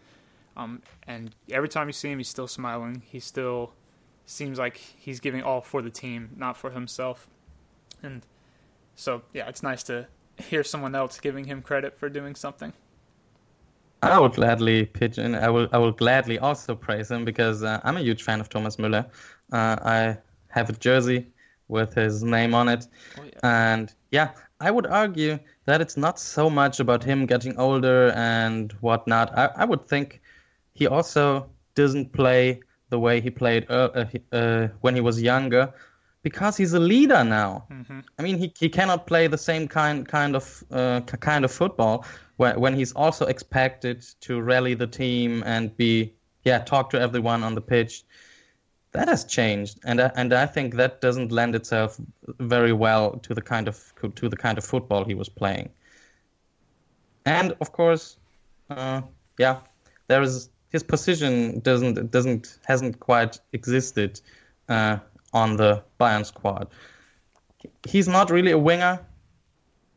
Um, 0.57 0.83
and 1.07 1.33
every 1.53 1.69
time 1.69 1.87
you 1.87 1.93
see 1.93 2.11
him, 2.11 2.19
he's 2.19 2.29
still 2.29 2.49
smiling. 2.49 3.01
He 3.07 3.21
still 3.21 3.73
seems 4.27 4.59
like 4.59 4.77
he's 4.77 5.21
giving 5.21 5.45
all 5.45 5.61
for 5.61 5.83
the 5.83 5.91
team, 5.91 6.31
not 6.37 6.57
for 6.57 6.71
himself. 6.71 7.29
And 8.03 8.27
so, 8.97 9.23
yeah, 9.33 9.49
it's 9.49 9.63
nice 9.63 9.85
to 9.85 10.09
hear 10.37 10.65
someone 10.65 10.97
else 10.97 11.21
giving 11.21 11.45
him 11.45 11.63
credit 11.63 11.97
for 11.97 12.09
doing 12.09 12.35
something. 12.35 12.73
I 14.03 14.19
would 14.19 14.33
gladly 14.33 14.87
pitch 14.87 15.19
in. 15.19 15.37
I 15.37 15.49
will. 15.49 15.69
I 15.73 15.79
will 15.79 15.93
gladly 15.93 16.41
also 16.41 16.75
praise 16.75 17.09
him 17.09 17.25
because 17.25 17.63
uh, 17.63 17.81
I'm 17.85 17.99
a 17.99 18.01
huge 18.01 18.25
fan 18.25 18.41
of 18.41 18.49
Thomas 18.49 18.77
Müller. 18.77 19.05
Uh, 19.53 19.77
I 19.85 20.19
have 20.49 20.71
a 20.71 20.73
jersey 20.73 21.29
with 21.69 21.95
his 21.95 22.25
name 22.25 22.53
on 22.55 22.69
it, 22.69 22.89
oh, 23.19 23.23
yeah. 23.25 23.75
and 23.75 23.95
yeah, 24.11 24.31
I 24.61 24.71
would 24.71 24.87
argue 24.87 25.39
that 25.67 25.81
it's 25.81 25.97
not 25.97 26.19
so 26.19 26.51
much 26.51 26.81
about 26.81 27.03
him 27.05 27.27
getting 27.27 27.57
older 27.57 28.13
and 28.15 28.73
whatnot. 28.81 29.37
I, 29.39 29.51
I 29.57 29.65
would 29.65 29.87
think 29.87 30.21
he 30.75 30.87
also 30.87 31.49
doesn't 31.75 32.13
play 32.13 32.61
the 32.91 32.99
way 32.99 33.21
he 33.21 33.31
played 33.31 33.67
uh, 33.71 33.91
uh, 33.95 34.37
uh, 34.37 34.69
when 34.81 34.95
he 34.95 35.01
was 35.01 35.23
younger 35.23 35.73
because 36.23 36.57
he's 36.57 36.75
a 36.75 36.81
leader 36.81 37.25
now. 37.25 37.67
Mm-hmm. 37.71 38.01
I 38.19 38.23
mean, 38.23 38.37
he, 38.37 38.53
he 38.59 38.69
cannot 38.69 39.07
play 39.07 39.27
the 39.27 39.39
same 39.39 39.69
kind 39.69 40.07
kind 40.07 40.37
of 40.37 40.65
uh, 40.71 41.01
kind 41.01 41.45
of 41.45 41.53
football 41.53 42.05
when, 42.37 42.61
when 42.61 42.75
he's 42.75 42.93
also 42.93 43.27
expected 43.27 44.05
to 44.21 44.41
rally 44.41 44.75
the 44.75 44.87
team 44.87 45.43
and 45.47 45.75
be 45.77 46.13
yeah 46.45 46.59
talk 46.59 46.91
to 46.91 47.01
everyone 47.01 47.43
on 47.43 47.55
the 47.55 47.61
pitch. 47.61 48.05
That 48.93 49.09
has 49.09 49.25
changed, 49.25 49.79
and 49.85 50.01
I, 50.01 50.11
and 50.17 50.33
I 50.33 50.47
think 50.47 50.75
that 50.75 51.01
doesn't 51.01 51.31
lend 51.31 51.55
itself 51.55 52.01
very 52.41 52.73
well 52.73 53.13
to 53.19 53.35
the 53.35 53.43
kind 53.43 53.69
of 53.69 53.95
to 54.17 54.29
the 54.29 54.37
kind 54.37 54.59
of 54.59 54.65
football 54.65 55.05
he 55.05 55.15
was 55.15 55.29
playing. 55.29 55.71
And 57.25 57.55
of 57.61 57.71
course, 57.71 58.17
uh, 58.69 59.03
yeah, 59.39 59.61
there 60.09 60.23
is 60.23 60.51
his 60.71 60.83
position 60.83 61.61
doesn't 61.61 62.11
doesn't 62.11 62.59
hasn't 62.65 62.99
quite 62.99 63.39
existed 63.53 64.21
uh, 64.69 64.99
on 65.33 65.57
the 65.57 65.85
Bayern 66.01 66.27
squad. 66.27 66.69
He's 67.89 68.09
not 68.09 68.31
really 68.31 68.51
a 68.53 68.59
winger. 68.59 68.99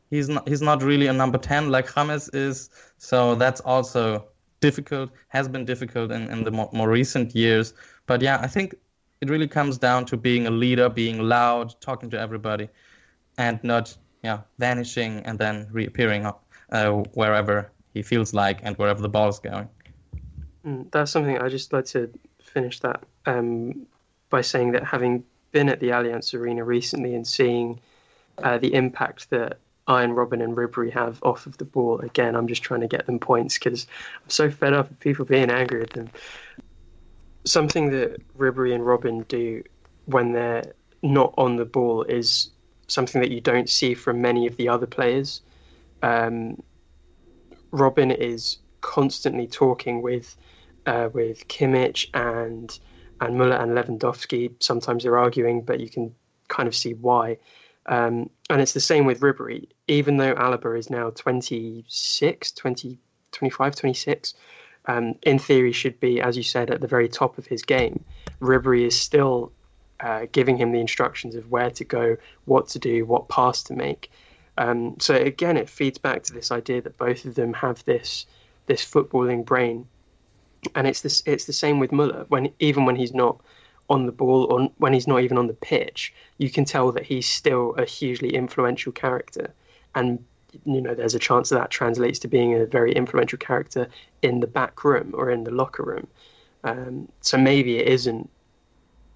He's 0.09 0.29
not 0.29 0.47
he's 0.47 0.61
not 0.61 0.83
really 0.83 1.07
a 1.07 1.13
number 1.13 1.39
ten 1.39 1.69
like 1.69 1.91
James 1.95 2.29
is. 2.29 2.69
So 2.97 3.33
that's 3.35 3.61
also 3.61 4.27
difficult. 4.59 5.09
Has 5.29 5.47
been 5.47 5.65
difficult 5.65 6.11
in, 6.11 6.29
in 6.29 6.43
the 6.43 6.51
more, 6.51 6.69
more 6.73 6.89
recent 6.89 7.33
years. 7.35 7.73
But 8.05 8.21
yeah, 8.21 8.39
I 8.41 8.47
think 8.47 8.75
it 9.23 9.29
really 9.29 9.47
comes 9.47 9.77
down 9.77 10.03
to 10.03 10.17
being 10.17 10.47
a 10.47 10.51
leader, 10.51 10.89
being 10.89 11.17
loud, 11.21 11.73
talking 11.79 12.09
to 12.09 12.19
everybody, 12.19 12.67
and 13.37 13.57
not 13.63 13.95
yeah 14.21 14.41
vanishing 14.59 15.19
and 15.25 15.39
then 15.39 15.65
reappearing 15.71 16.25
uh, 16.25 16.91
wherever 17.13 17.71
he 17.93 18.01
feels 18.01 18.33
like 18.33 18.59
and 18.63 18.77
wherever 18.77 19.01
the 19.01 19.07
ball 19.07 19.29
is 19.29 19.39
going. 19.39 19.69
Mm, 20.65 20.91
that's 20.91 21.09
something 21.09 21.37
I 21.37 21.47
just 21.47 21.71
like 21.71 21.85
to 21.95 22.11
finish 22.41 22.81
that 22.81 23.01
um, 23.25 23.85
by 24.29 24.41
saying 24.41 24.73
that 24.73 24.83
having 24.83 25.23
been 25.53 25.69
at 25.69 25.79
the 25.79 25.89
Allianz 25.89 26.33
Arena 26.37 26.65
recently 26.65 27.15
and 27.15 27.25
seeing 27.25 27.79
uh, 28.43 28.57
the 28.57 28.73
impact 28.73 29.29
that 29.29 29.57
Arjen 29.87 30.15
Robben 30.15 30.43
and 30.43 30.57
Ribery 30.57 30.91
have 30.91 31.23
off 31.23 31.45
of 31.45 31.57
the 31.59 31.65
ball, 31.65 31.99
again, 31.99 32.35
I'm 32.35 32.47
just 32.47 32.61
trying 32.61 32.81
to 32.81 32.87
get 32.87 33.05
them 33.05 33.19
points 33.19 33.57
because 33.57 33.87
I'm 34.21 34.29
so 34.29 34.51
fed 34.51 34.73
up 34.73 34.91
of 34.91 34.99
people 34.99 35.23
being 35.23 35.49
angry 35.49 35.81
at 35.81 35.91
them. 35.91 36.09
Something 37.45 37.89
that 37.91 38.21
Ribery 38.37 38.73
and 38.73 38.83
Robben 38.83 39.27
do 39.27 39.63
when 40.05 40.31
they're 40.31 40.73
not 41.01 41.33
on 41.37 41.57
the 41.57 41.65
ball 41.65 42.03
is 42.03 42.49
something 42.87 43.21
that 43.21 43.31
you 43.31 43.41
don't 43.41 43.69
see 43.69 43.93
from 43.93 44.21
many 44.21 44.47
of 44.47 44.57
the 44.57 44.69
other 44.69 44.87
players. 44.87 45.41
Um, 46.01 46.61
Robben 47.71 48.15
is 48.15 48.57
constantly 48.81 49.47
talking 49.47 50.01
with 50.01 50.35
uh, 50.85 51.09
with 51.13 51.47
Kimmich 51.47 52.07
and 52.13 52.77
and 53.19 53.37
Muller 53.37 53.55
and 53.55 53.71
Lewandowski. 53.71 54.51
Sometimes 54.61 55.03
they're 55.03 55.17
arguing, 55.17 55.63
but 55.63 55.79
you 55.79 55.89
can 55.89 56.13
kind 56.49 56.67
of 56.67 56.75
see 56.75 56.93
why. 56.93 57.37
Um, 57.85 58.29
and 58.49 58.61
it's 58.61 58.73
the 58.73 58.79
same 58.79 59.05
with 59.05 59.21
Ribery. 59.21 59.67
Even 59.87 60.17
though 60.17 60.35
Alaba 60.35 60.77
is 60.77 60.89
now 60.89 61.09
26, 61.09 62.51
20, 62.51 62.99
25, 63.31 63.75
26, 63.75 64.33
um, 64.85 65.15
in 65.23 65.39
theory 65.39 65.71
should 65.71 65.99
be, 65.99 66.21
as 66.21 66.37
you 66.37 66.43
said, 66.43 66.69
at 66.69 66.81
the 66.81 66.87
very 66.87 67.07
top 67.07 67.37
of 67.37 67.45
his 67.45 67.61
game. 67.63 68.03
Ribery 68.41 68.85
is 68.85 68.99
still 68.99 69.51
uh, 69.99 70.25
giving 70.31 70.57
him 70.57 70.71
the 70.71 70.79
instructions 70.79 71.35
of 71.35 71.49
where 71.49 71.69
to 71.71 71.83
go, 71.85 72.17
what 72.45 72.67
to 72.69 72.79
do, 72.79 73.05
what 73.05 73.29
pass 73.29 73.63
to 73.63 73.73
make. 73.73 74.11
Um, 74.57 74.97
so 74.99 75.15
again, 75.15 75.57
it 75.57 75.69
feeds 75.69 75.97
back 75.97 76.23
to 76.23 76.33
this 76.33 76.51
idea 76.51 76.81
that 76.81 76.97
both 76.97 77.25
of 77.25 77.35
them 77.35 77.53
have 77.53 77.83
this 77.85 78.25
this 78.65 78.85
footballing 78.85 79.43
brain 79.43 79.85
and 80.75 80.87
it's 80.87 81.01
this 81.01 81.23
it's 81.25 81.45
the 81.45 81.53
same 81.53 81.79
with 81.79 81.91
Muller 81.91 82.25
when 82.29 82.51
even 82.59 82.85
when 82.85 82.95
he's 82.95 83.13
not 83.13 83.39
on 83.89 84.05
the 84.05 84.11
ball 84.11 84.45
or 84.45 84.69
when 84.77 84.93
he's 84.93 85.07
not 85.07 85.21
even 85.21 85.37
on 85.37 85.47
the 85.47 85.53
pitch, 85.53 86.13
you 86.37 86.49
can 86.49 86.65
tell 86.65 86.91
that 86.91 87.03
he's 87.03 87.27
still 87.27 87.75
a 87.75 87.85
hugely 87.85 88.33
influential 88.33 88.91
character, 88.91 89.53
and 89.93 90.23
you 90.65 90.81
know 90.81 90.93
there's 90.93 91.15
a 91.15 91.19
chance 91.19 91.49
that 91.49 91.55
that 91.55 91.69
translates 91.69 92.19
to 92.19 92.27
being 92.27 92.53
a 92.53 92.65
very 92.65 92.93
influential 92.93 93.37
character 93.37 93.87
in 94.21 94.39
the 94.39 94.47
back 94.47 94.83
room 94.83 95.11
or 95.13 95.29
in 95.29 95.43
the 95.43 95.51
locker 95.51 95.83
room. 95.83 96.07
Um, 96.63 97.09
so 97.21 97.37
maybe 97.37 97.77
it 97.77 97.87
isn't 97.87 98.29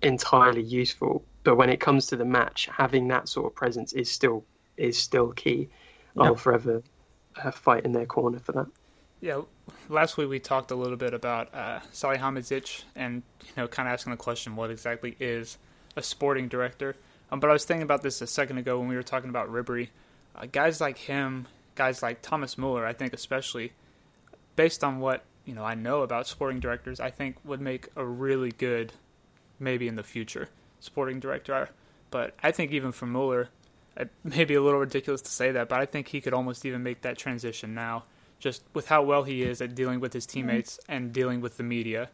entirely 0.02 0.62
useful, 0.62 1.23
but 1.43 1.56
when 1.56 1.69
it 1.69 1.80
comes 1.80 2.08
to 2.08 2.15
the 2.15 2.26
match, 2.26 2.67
having 2.76 3.08
that 3.10 3.30
sort 3.30 3.47
of 3.47 3.56
presence 3.56 3.93
is 3.93 4.12
still 4.12 4.43
is 4.78 4.97
still 4.97 5.32
key. 5.32 5.69
I'll 6.19 6.36
forever 6.36 6.82
uh, 7.43 7.52
fight 7.52 7.86
in 7.86 7.91
their 7.91 8.06
corner 8.08 8.39
for 8.39 8.52
that. 8.54 8.67
Yeah, 9.19 9.41
last 9.89 10.17
week 10.17 10.30
we 10.30 10.39
talked 10.39 10.71
a 10.71 10.76
little 10.76 10.97
bit 10.97 11.13
about 11.13 11.54
uh, 11.54 11.80
Salihamidzic 11.91 12.84
and 12.95 13.23
you 13.43 13.52
know 13.58 13.67
kind 13.67 13.88
of 13.88 13.93
asking 13.93 14.12
the 14.12 14.17
question 14.17 14.56
what 14.56 14.69
exactly 14.69 15.15
is 15.19 15.58
a 15.95 16.04
sporting 16.04 16.47
director. 16.47 16.95
Um, 17.32 17.39
but 17.39 17.50
I 17.50 17.54
was 17.54 17.65
thinking 17.65 17.84
about 17.84 18.04
this 18.04 18.21
a 18.21 18.28
second 18.28 18.58
ago 18.58 18.80
when 18.80 18.88
we 18.88 18.95
were 18.95 19.04
talking 19.04 19.30
about 19.30 19.52
Ribery. 19.52 19.89
Uh, 20.38 20.45
guys 20.52 20.80
like 20.80 20.97
him, 20.97 21.47
guys 21.76 22.04
like 22.04 22.21
Thomas 22.21 22.58
Mueller, 22.58 22.86
I 22.86 22.93
think 22.93 23.13
especially 23.13 23.73
based 24.56 24.84
on 24.84 25.00
what 25.00 25.23
you 25.45 25.54
know 25.54 25.63
I 25.63 25.76
know 25.76 26.02
about 26.02 26.28
sporting 26.28 26.60
directors, 26.60 27.00
I 27.00 27.10
think 27.10 27.38
would 27.43 27.62
make 27.62 27.88
a 27.95 28.06
really 28.06 28.52
good, 28.52 28.93
maybe 29.60 29.88
in 29.88 29.95
the 29.95 30.04
future, 30.04 30.50
sporting 30.80 31.19
director. 31.19 31.69
But 32.12 32.36
I 32.43 32.52
think 32.52 32.71
even 32.71 32.91
for 32.91 33.06
Mueller, 33.06 33.50
it 33.95 34.10
may 34.23 34.45
be 34.45 34.56
a 34.56 34.62
little 34.62 34.80
ridiculous 34.80 35.21
to 35.21 35.32
say 35.32 35.52
that, 35.52 35.69
but 35.69 35.80
I 35.80 35.86
think 35.86 36.10
he 36.10 36.21
could 36.21 36.34
almost 36.34 36.65
even 36.65 36.84
make 36.84 37.02
that 37.02 37.17
transition 37.17 37.73
now 37.73 38.04
just 38.39 38.63
with 38.73 38.88
how 38.88 39.02
well 39.02 39.23
he 39.23 39.41
is 39.41 39.62
at 39.62 39.73
dealing 39.73 40.00
with 40.00 40.13
his 40.13 40.26
teammates 40.26 40.80
and 40.88 41.12
dealing 41.12 41.41
with 41.41 41.58
the 41.58 41.63
media. 41.63 42.10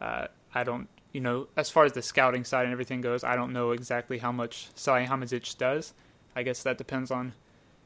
Uh, 0.00 0.28
I 0.54 0.62
don't, 0.62 0.88
you 1.12 1.20
know, 1.20 1.48
as 1.56 1.68
far 1.68 1.84
as 1.84 1.92
the 1.92 2.02
scouting 2.02 2.44
side 2.44 2.64
and 2.64 2.72
everything 2.72 3.00
goes, 3.00 3.24
I 3.24 3.34
don't 3.34 3.52
know 3.52 3.72
exactly 3.72 4.18
how 4.18 4.30
much 4.30 4.68
Salihamidzic 4.76 5.58
does. 5.58 5.92
I 6.36 6.44
guess 6.44 6.62
that 6.62 6.78
depends 6.78 7.10
on 7.10 7.32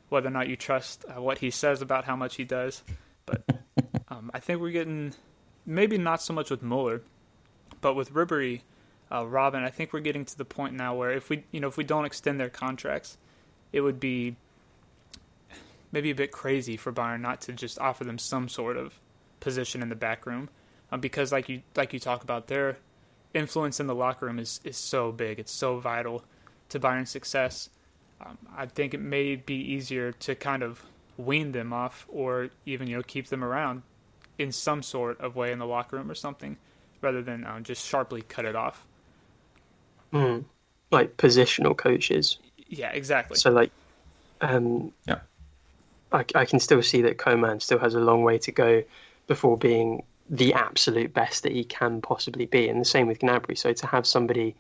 whether 0.09 0.29
or 0.29 0.33
not 0.33 0.49
you 0.49 0.57
trust 0.57 1.05
uh, 1.09 1.21
what 1.21 1.39
he 1.39 1.51
says 1.51 1.83
about 1.83 2.05
how 2.05 2.17
much 2.17 2.37
he 2.37 2.45
does. 2.45 2.83
But 3.27 3.43
um, 4.09 4.31
I 4.33 4.41
think 4.41 4.61
we're 4.61 4.71
getting 4.71 5.15
maybe 5.67 5.99
not 5.99 6.23
so 6.23 6.33
much 6.33 6.51
with 6.51 6.63
Muller, 6.63 7.03
but 7.81 7.95
with 7.95 8.13
Ribery, 8.13 8.63
uh, 9.11 9.23
Robben. 9.23 9.63
I 9.63 9.71
think 9.71 9.93
we're 9.93 10.01
getting 10.01 10.25
to 10.25 10.39
the 10.39 10.45
point 10.45 10.75
now 10.75 10.95
where 10.95 11.13
if 11.13 11.29
we, 11.29 11.45
you 11.53 11.61
know, 11.61 11.69
if 11.69 11.77
we 11.77 11.85
don't 11.85 12.05
extend 12.05 12.41
their 12.41 12.49
contracts, 12.49 13.19
it 13.73 13.81
would 13.83 14.01
be 14.01 14.37
maybe 15.93 16.11
a 16.11 16.15
bit 16.15 16.33
crazy 16.33 16.77
for 16.77 16.93
Bayern 16.93 17.21
not 17.21 17.43
to 17.43 17.53
just 17.53 17.79
offer 17.79 18.05
them 18.05 18.19
some 18.19 18.49
sort 18.49 18.77
of 18.77 18.99
position 19.41 19.83
in 19.83 19.89
the 19.89 19.95
back 19.95 20.27
room, 20.27 20.49
um, 20.91 21.01
because 21.01 21.33
like 21.33 21.49
you 21.49 21.63
like 21.77 21.93
you 21.93 22.01
talk 22.01 22.23
about, 22.23 22.49
their 22.49 22.79
influence 23.35 23.79
in 23.79 23.87
the 23.87 23.95
locker 23.95 24.27
room 24.27 24.39
is 24.39 24.61
is 24.65 24.77
so 24.77 25.13
big, 25.13 25.39
it's 25.39 25.53
so 25.53 25.79
vital 25.79 26.25
to 26.71 26.81
Bayern's 26.81 27.11
success. 27.11 27.71
Um, 28.25 28.39
I 28.57 28.67
think 28.67 28.95
it 28.95 29.01
may 29.01 29.37
be 29.37 29.55
easier 29.55 30.13
to 30.13 30.35
kind 30.35 30.63
of 30.63 30.83
wean 31.17 31.53
them 31.53 31.73
off, 31.73 32.07
or 32.09 32.51
even 32.67 32.89
you 32.89 32.97
know 32.97 33.03
keep 33.03 33.29
them 33.29 33.45
around 33.45 33.83
in 34.39 34.53
some 34.53 34.83
sort 34.83 35.21
of 35.21 35.37
way 35.37 35.53
in 35.53 35.59
the 35.59 35.67
locker 35.67 35.97
room 35.97 36.11
or 36.11 36.15
something, 36.15 36.57
rather 37.01 37.23
than 37.23 37.45
um, 37.45 37.65
just 37.65 37.87
sharply 37.87 38.23
cut 38.23 38.45
it 38.45 38.57
off. 38.57 38.85
Mm. 40.13 40.45
Like 40.91 41.17
positional 41.17 41.77
coaches. 41.77 42.39
Yeah, 42.69 42.91
exactly. 42.91 43.37
So 43.37 43.51
like 43.51 43.71
Um, 44.41 44.93
Yeah. 45.07 45.21
I, 46.13 46.25
I 46.35 46.45
can 46.45 46.61
still 46.61 46.83
see 46.83 47.03
that 47.03 47.19
Coman 47.19 47.61
still 47.61 47.79
has 47.79 47.95
a 47.95 48.01
long 48.01 48.23
way 48.23 48.39
to 48.39 48.53
go 48.53 48.83
before 49.27 49.59
being 49.59 50.05
the 50.31 50.55
absolute 50.55 51.13
best 51.13 51.43
that 51.43 51.53
he 51.53 51.65
can 51.65 52.01
possibly 52.01 52.47
be, 52.47 52.69
and 52.69 52.81
the 52.81 52.85
same 52.85 53.07
with 53.07 53.19
Gnabry. 53.21 53.57
So 53.59 53.73
to 53.73 53.87
have 53.87 54.07
somebody 54.07 54.55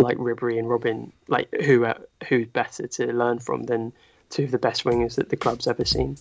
like 0.00 0.16
Ribery 0.18 0.58
and 0.58 0.68
Robben, 0.68 1.12
like 1.28 1.48
who 1.62 1.84
uh, 1.84 1.94
who's 2.28 2.48
better 2.48 2.86
to 2.86 3.12
learn 3.12 3.38
from 3.38 3.64
than 3.64 3.92
two 4.30 4.44
of 4.44 4.50
the 4.50 4.58
best 4.58 4.84
wingers 4.84 5.16
that 5.16 5.28
the 5.28 5.36
club's 5.36 5.66
ever 5.66 5.84
seen. 5.84 6.16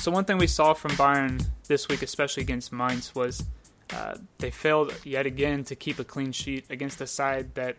So 0.00 0.12
one 0.12 0.24
thing 0.24 0.38
we 0.38 0.46
saw 0.46 0.72
from 0.72 0.92
Bayern 0.92 1.44
this 1.66 1.88
week, 1.88 2.02
especially 2.02 2.42
against 2.42 2.72
Mainz, 2.72 3.14
was 3.14 3.44
uh, 3.92 4.16
they 4.38 4.50
failed 4.50 4.94
yet 5.04 5.26
again 5.26 5.64
to 5.64 5.76
keep 5.76 5.98
a 5.98 6.04
clean 6.04 6.32
sheet 6.32 6.64
against 6.70 7.00
a 7.00 7.06
side 7.06 7.54
that 7.56 7.76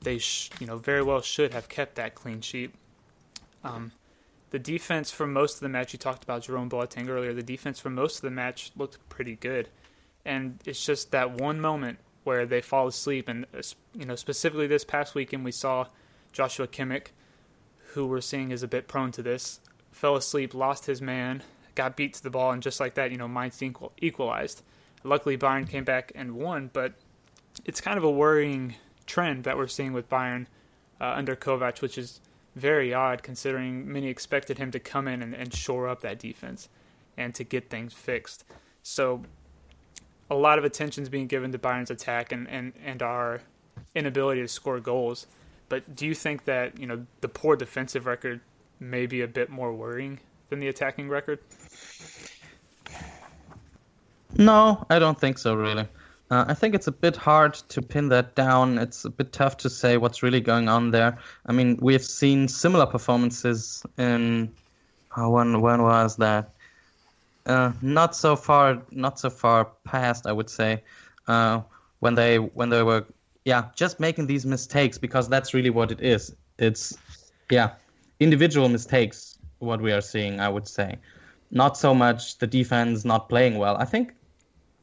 they, 0.00 0.18
sh- 0.18 0.50
you 0.58 0.66
know, 0.66 0.78
very 0.78 1.02
well 1.02 1.20
should 1.20 1.52
have 1.52 1.68
kept 1.68 1.96
that 1.96 2.14
clean 2.14 2.40
sheet. 2.40 2.74
Um, 3.62 3.92
the 4.50 4.58
defense 4.58 5.10
for 5.10 5.26
most 5.26 5.54
of 5.54 5.60
the 5.60 5.68
match, 5.68 5.92
you 5.92 5.98
talked 5.98 6.24
about 6.24 6.42
Jerome 6.42 6.68
Boateng 6.68 7.08
earlier. 7.08 7.32
The 7.32 7.42
defense 7.42 7.78
for 7.78 7.90
most 7.90 8.16
of 8.16 8.22
the 8.22 8.30
match 8.30 8.72
looked 8.76 8.98
pretty 9.08 9.36
good, 9.36 9.68
and 10.24 10.58
it's 10.66 10.84
just 10.84 11.12
that 11.12 11.32
one 11.32 11.60
moment 11.60 11.98
where 12.24 12.46
they 12.46 12.60
fall 12.60 12.86
asleep. 12.86 13.28
And 13.28 13.46
uh, 13.56 13.62
you 13.94 14.04
know, 14.04 14.16
specifically 14.16 14.66
this 14.66 14.84
past 14.84 15.14
weekend, 15.14 15.44
we 15.44 15.52
saw 15.52 15.86
Joshua 16.32 16.66
Kimmich, 16.66 17.08
who 17.92 18.06
we're 18.06 18.20
seeing 18.20 18.50
is 18.50 18.62
a 18.62 18.68
bit 18.68 18.88
prone 18.88 19.12
to 19.12 19.22
this, 19.22 19.60
fell 19.92 20.16
asleep, 20.16 20.52
lost 20.52 20.86
his 20.86 21.00
man, 21.00 21.42
got 21.74 21.96
beat 21.96 22.14
to 22.14 22.22
the 22.22 22.30
ball, 22.30 22.50
and 22.52 22.62
just 22.62 22.80
like 22.80 22.94
that, 22.94 23.10
you 23.10 23.16
know, 23.16 23.28
Mainz 23.28 23.62
equal, 23.62 23.92
equalized. 24.00 24.62
Luckily, 25.04 25.38
Bayern 25.38 25.68
came 25.68 25.84
back 25.84 26.12
and 26.14 26.32
won, 26.32 26.70
but 26.72 26.94
it's 27.64 27.80
kind 27.80 27.96
of 27.96 28.04
a 28.04 28.10
worrying 28.10 28.74
trend 29.06 29.44
that 29.44 29.56
we're 29.56 29.66
seeing 29.66 29.92
with 29.92 30.08
Bayern 30.10 30.46
uh, 31.00 31.14
under 31.16 31.34
Kovac, 31.34 31.80
which 31.80 31.96
is 31.96 32.20
very 32.56 32.92
odd 32.92 33.22
considering 33.22 33.90
many 33.90 34.08
expected 34.08 34.58
him 34.58 34.70
to 34.72 34.78
come 34.78 35.08
in 35.08 35.22
and, 35.22 35.34
and 35.34 35.54
shore 35.54 35.88
up 35.88 36.00
that 36.02 36.18
defense 36.18 36.68
and 37.16 37.34
to 37.34 37.44
get 37.44 37.70
things 37.70 37.92
fixed. 37.92 38.44
So, 38.82 39.22
a 40.30 40.34
lot 40.34 40.58
of 40.58 40.64
attention 40.64 41.02
is 41.02 41.08
being 41.08 41.26
given 41.26 41.50
to 41.52 41.58
Bayern's 41.58 41.90
attack 41.90 42.32
and, 42.32 42.48
and, 42.48 42.72
and 42.84 43.02
our 43.02 43.40
inability 43.94 44.40
to 44.42 44.48
score 44.48 44.78
goals. 44.78 45.26
But 45.68 45.96
do 45.96 46.06
you 46.06 46.14
think 46.14 46.44
that 46.44 46.78
you 46.78 46.86
know 46.86 47.04
the 47.20 47.28
poor 47.28 47.56
defensive 47.56 48.06
record 48.06 48.40
may 48.78 49.06
be 49.06 49.22
a 49.22 49.28
bit 49.28 49.50
more 49.50 49.72
worrying 49.72 50.18
than 50.48 50.60
the 50.60 50.68
attacking 50.68 51.08
record? 51.08 51.38
No, 54.36 54.84
I 54.88 54.98
don't 54.98 55.18
think 55.18 55.38
so, 55.38 55.54
really. 55.54 55.86
Uh, 56.30 56.44
I 56.46 56.54
think 56.54 56.76
it's 56.76 56.86
a 56.86 56.92
bit 56.92 57.16
hard 57.16 57.54
to 57.54 57.82
pin 57.82 58.08
that 58.10 58.36
down. 58.36 58.78
It's 58.78 59.04
a 59.04 59.10
bit 59.10 59.32
tough 59.32 59.56
to 59.58 59.70
say 59.70 59.96
what's 59.96 60.22
really 60.22 60.40
going 60.40 60.68
on 60.68 60.92
there. 60.92 61.18
I 61.46 61.52
mean, 61.52 61.76
we've 61.82 62.04
seen 62.04 62.46
similar 62.46 62.86
performances 62.86 63.84
in. 63.98 64.52
Oh, 65.16 65.30
when 65.30 65.60
when 65.60 65.82
was 65.82 66.16
that? 66.16 66.50
Uh, 67.46 67.72
not 67.82 68.14
so 68.14 68.36
far, 68.36 68.80
not 68.92 69.18
so 69.18 69.28
far 69.28 69.64
past, 69.82 70.26
I 70.26 70.32
would 70.32 70.48
say. 70.48 70.84
Uh, 71.26 71.62
when 71.98 72.14
they 72.14 72.36
when 72.38 72.68
they 72.68 72.84
were, 72.84 73.04
yeah, 73.44 73.64
just 73.74 73.98
making 73.98 74.28
these 74.28 74.46
mistakes 74.46 74.98
because 74.98 75.28
that's 75.28 75.52
really 75.52 75.70
what 75.70 75.90
it 75.90 76.00
is. 76.00 76.32
It's, 76.58 76.96
yeah, 77.50 77.70
individual 78.20 78.68
mistakes. 78.68 79.36
What 79.58 79.80
we 79.80 79.92
are 79.92 80.00
seeing, 80.00 80.40
I 80.40 80.48
would 80.48 80.68
say, 80.68 80.96
not 81.50 81.76
so 81.76 81.92
much 81.92 82.38
the 82.38 82.46
defense 82.46 83.04
not 83.04 83.28
playing 83.28 83.58
well. 83.58 83.76
I 83.76 83.84
think 83.84 84.14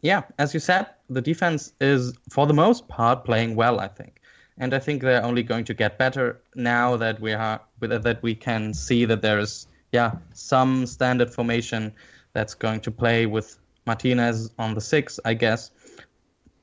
yeah, 0.02 0.24
as 0.38 0.54
you 0.54 0.60
said, 0.60 0.88
the 1.10 1.22
defense 1.22 1.74
is 1.80 2.14
for 2.30 2.46
the 2.46 2.54
most 2.54 2.88
part 2.88 3.26
playing 3.26 3.56
well. 3.56 3.80
I 3.80 3.88
think, 3.88 4.22
and 4.58 4.74
I 4.74 4.80
think 4.80 5.02
they're 5.02 5.24
only 5.24 5.44
going 5.44 5.66
to 5.66 5.74
get 5.74 5.98
better 5.98 6.42
now 6.56 6.98
that 6.98 7.20
we 7.20 7.34
are 7.34 7.62
that 7.80 8.22
we 8.22 8.36
can 8.36 8.74
see 8.74 9.06
that 9.06 9.22
there 9.22 9.40
is 9.40 9.68
yeah 9.92 10.12
some 10.34 10.86
standard 10.86 11.34
formation 11.34 11.94
that's 12.34 12.54
going 12.54 12.82
to 12.82 12.92
play 12.92 13.26
with 13.26 13.58
Martinez 13.86 14.52
on 14.60 14.74
the 14.74 14.82
six, 14.82 15.20
I 15.26 15.34
guess. 15.34 15.72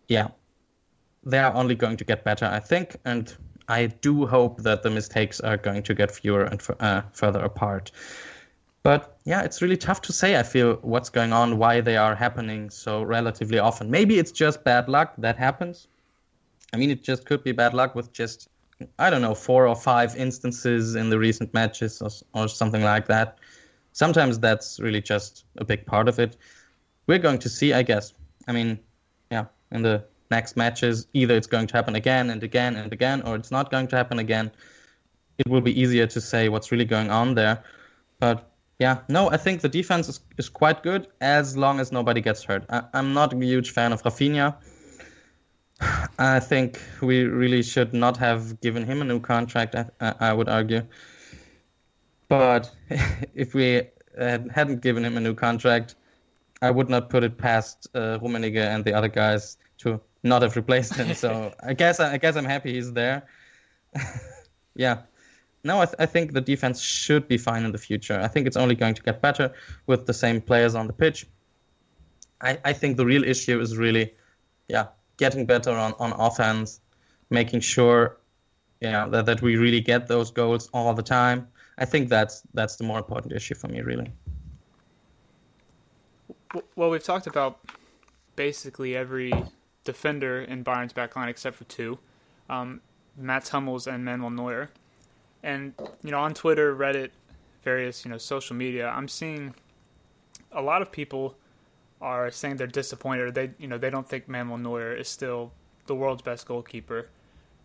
Yeah, 0.09 0.29
they 1.25 1.39
are 1.39 1.55
only 1.55 1.75
going 1.75 1.97
to 1.97 2.05
get 2.05 2.23
better, 2.25 2.47
I 2.47 2.61
think, 2.61 2.97
and 3.05 3.35
I 3.69 3.87
do 3.87 4.27
hope 4.27 4.63
that 4.63 4.83
the 4.83 4.91
mistakes 4.91 5.41
are 5.41 5.57
going 5.57 5.83
to 5.85 5.95
get 5.95 6.11
fewer 6.11 6.45
and 6.45 6.63
uh, 6.81 7.03
further 7.13 7.41
apart. 7.41 7.91
But 8.85 9.17
yeah, 9.25 9.41
it's 9.43 9.63
really 9.63 9.79
tough 9.79 10.03
to 10.03 10.13
say. 10.13 10.39
I 10.39 10.43
feel 10.43 10.75
what's 10.83 11.09
going 11.09 11.33
on, 11.33 11.57
why 11.59 11.81
they 11.81 11.97
are 11.97 12.15
happening 12.15 12.69
so 12.69 13.03
relatively 13.03 13.59
often. 13.59 13.91
Maybe 13.91 14.19
it's 14.19 14.31
just 14.31 14.63
bad 14.63 14.89
luck 14.91 15.15
that 15.19 15.37
happens. 15.39 15.89
I 16.73 16.77
mean, 16.77 16.91
it 16.91 17.03
just 17.03 17.25
could 17.25 17.43
be 17.43 17.53
bad 17.53 17.73
luck 17.73 17.95
with 17.95 18.13
just, 18.13 18.51
I 18.99 19.09
don't 19.09 19.23
know, 19.23 19.35
four 19.35 19.67
or 19.67 19.75
five 19.75 20.15
instances 20.17 20.97
in 20.97 21.09
the 21.09 21.19
recent 21.19 21.55
matches 21.55 22.03
or, 22.03 22.11
or 22.35 22.47
something 22.47 22.83
like 22.83 23.07
that. 23.07 23.39
Sometimes 23.93 24.39
that's 24.39 24.79
really 24.79 25.01
just 25.01 25.47
a 25.57 25.65
big 25.65 25.87
part 25.87 26.07
of 26.07 26.19
it. 26.19 26.37
We're 27.07 27.19
going 27.19 27.39
to 27.39 27.49
see, 27.49 27.73
I 27.73 27.83
guess. 27.83 28.13
I 28.49 28.53
mean, 28.53 28.79
yeah, 29.31 29.47
in 29.73 29.81
the 29.81 30.05
next 30.31 30.59
matches, 30.59 31.07
either 31.15 31.35
it's 31.35 31.47
going 31.47 31.69
to 31.69 31.75
happen 31.75 31.95
again 31.95 32.29
and 32.29 32.43
again 32.43 32.77
and 32.77 32.93
again, 32.93 33.23
or 33.23 33.35
it's 33.35 33.51
not 33.51 33.71
going 33.71 33.87
to 33.89 33.97
happen 33.97 34.19
again. 34.19 34.51
It 35.39 35.49
will 35.49 35.63
be 35.63 35.81
easier 35.81 36.07
to 36.09 36.21
say 36.21 36.51
what's 36.51 36.71
really 36.71 36.85
going 36.85 37.11
on 37.11 37.35
there. 37.35 37.65
But 38.21 38.51
yeah, 38.79 38.99
no, 39.09 39.31
I 39.31 39.37
think 39.37 39.61
the 39.61 39.69
defense 39.69 40.09
is, 40.09 40.21
is 40.37 40.49
quite 40.49 40.83
good 40.83 41.07
as 41.21 41.57
long 41.57 41.81
as 41.81 41.93
nobody 41.93 42.21
gets 42.21 42.43
hurt. 42.43 42.65
I, 42.69 42.83
am 42.95 43.15
not 43.15 43.33
a 43.33 43.37
huge 43.37 43.71
fan 43.71 43.93
of 43.93 44.03
Rafinha. 44.03 44.57
I 46.19 46.41
think 46.41 46.81
we 47.01 47.25
really 47.25 47.63
should 47.63 47.93
not 47.93 48.17
have 48.17 48.61
given 48.61 48.85
him 48.85 49.03
a 49.03 49.05
new 49.05 49.21
contract, 49.21 49.75
I, 49.75 50.15
I 50.21 50.33
would 50.33 50.49
argue. 50.49 50.83
But 52.29 52.71
if 53.35 53.55
we 53.55 53.83
hadn't 54.17 54.81
given 54.81 55.05
him 55.05 55.17
a 55.17 55.21
new 55.21 55.35
contract, 55.35 55.95
I 56.63 56.71
would 56.71 56.89
not 56.89 57.11
put 57.11 57.25
it 57.25 57.37
past 57.37 57.89
uh, 57.95 58.19
Rummenigge 58.19 58.57
and 58.57 58.85
the 58.85 58.95
other 58.95 59.09
guys 59.09 59.59
to 59.79 60.01
not 60.23 60.43
have 60.43 60.57
replaced 60.57 60.95
him. 60.95 61.15
So 61.15 61.55
I 61.63 61.75
guess 61.75 62.01
I 62.01 62.17
guess 62.19 62.37
I'm 62.37 62.45
happy 62.45 62.75
he's 62.75 62.93
there. 62.93 63.27
yeah, 64.75 65.03
no, 65.65 65.81
I, 65.81 65.87
th- 65.87 65.97
I, 65.99 66.07
think 66.07 66.33
the 66.33 66.41
defense 66.43 66.81
should 66.81 67.27
be 67.27 67.39
fine 67.39 67.65
in 67.65 67.73
the 67.73 67.79
future. 67.79 68.21
I 68.21 68.29
think 68.29 68.47
it's 68.47 68.57
only 68.57 68.75
going 68.75 68.95
to 68.95 69.03
get 69.03 69.23
better 69.23 69.53
with 69.87 70.07
the 70.07 70.13
same 70.13 70.41
players 70.41 70.75
on 70.75 70.87
the 70.87 70.93
pitch. 70.93 71.27
I, 72.43 72.59
I 72.65 72.73
think 72.75 72.99
the 72.99 73.07
real 73.07 73.25
issue 73.25 73.59
is 73.61 73.77
really, 73.79 74.13
yeah, 74.69 74.89
getting 75.17 75.47
better 75.47 75.71
on, 75.71 75.95
on 75.99 76.13
offense, 76.13 76.81
making 77.31 77.61
sure, 77.61 78.19
yeah, 78.81 79.07
that, 79.09 79.25
that 79.25 79.41
we 79.41 79.57
really 79.57 79.81
get 79.81 80.07
those 80.07 80.31
goals 80.31 80.69
all 80.75 80.93
the 80.93 81.03
time. 81.03 81.49
I 81.79 81.87
think 81.87 82.09
that's 82.09 82.43
that's 82.53 82.77
the 82.77 82.85
more 82.85 82.99
important 82.99 83.33
issue 83.33 83.55
for 83.55 83.69
me, 83.69 83.81
really. 83.81 84.13
Well, 86.77 86.91
we've 86.91 87.03
talked 87.03 87.27
about 87.27 87.59
basically 88.37 88.97
every 88.97 89.33
defender 89.83 90.43
in 90.43 90.63
Bayern's 90.63 90.93
backline 90.93 91.29
except 91.29 91.57
for 91.57 91.65
two, 91.65 91.99
um, 92.49 92.81
Mats 93.17 93.49
Hummels 93.49 93.87
and 93.87 94.05
Manuel 94.05 94.31
Neuer. 94.31 94.71
And 95.45 95.75
you 96.03 96.11
know, 96.11 96.21
on 96.21 96.33
Twitter, 96.33 96.75
Reddit, 96.75 97.11
various 97.63 98.05
you 98.05 98.11
know 98.11 98.19
social 98.19 98.57
media, 98.57 98.89
I'm 98.89 99.07
seeing 99.07 99.55
a 100.51 100.63
lot 100.63 100.81
of 100.81 100.91
people 100.91 101.37
are 102.01 102.31
saying 102.31 102.57
they're 102.57 102.67
disappointed. 102.67 103.23
Or 103.25 103.31
they 103.31 103.51
you 103.59 103.69
know 103.69 103.77
they 103.77 103.91
don't 103.91 104.09
think 104.09 104.27
Manuel 104.27 104.59
Neuer 104.59 104.97
is 104.97 105.07
still 105.07 105.53
the 105.87 105.95
world's 105.95 106.23
best 106.23 106.49
goalkeeper, 106.49 107.09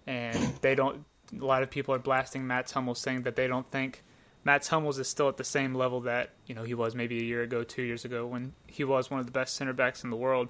and 0.06 0.38
they 0.62 0.76
don't. 0.76 1.06
A 1.40 1.46
lot 1.46 1.64
of 1.64 1.72
people 1.72 1.96
are 1.96 2.00
blasting 2.00 2.46
Mats 2.46 2.74
Hummels, 2.74 3.00
saying 3.00 3.22
that 3.24 3.38
they 3.38 3.48
don't 3.48 3.70
think 3.72 4.04
Mats 4.44 4.68
Hummels 4.68 5.00
is 5.00 5.08
still 5.08 5.30
at 5.30 5.38
the 5.38 5.46
same 5.46 5.74
level 5.74 6.02
that 6.02 6.32
you 6.48 6.56
know 6.56 6.64
he 6.64 6.74
was 6.74 6.96
maybe 6.96 7.20
a 7.20 7.24
year 7.24 7.44
ago, 7.44 7.64
two 7.64 7.84
years 7.84 8.04
ago, 8.04 8.28
when 8.28 8.52
he 8.68 8.84
was 8.84 9.10
one 9.10 9.22
of 9.22 9.26
the 9.26 9.32
best 9.32 9.56
center 9.56 9.74
backs 9.74 10.04
in 10.04 10.10
the 10.10 10.18
world. 10.18 10.50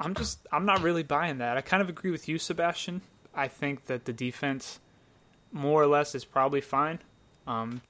I'm 0.00 0.14
just 0.14 0.38
I'm 0.50 0.64
not 0.64 0.80
really 0.80 1.02
buying 1.02 1.36
that. 1.38 1.58
I 1.58 1.60
kind 1.60 1.82
of 1.82 1.90
agree 1.90 2.10
with 2.10 2.30
you, 2.30 2.38
Sebastian. 2.38 3.02
I 3.34 3.46
think 3.48 3.86
that 3.86 4.06
the 4.06 4.12
defense 4.12 4.80
more 5.54 5.80
or 5.80 5.86
less 5.86 6.14
is 6.14 6.24
probably 6.24 6.60
fine. 6.60 6.98
Um, 7.46 7.80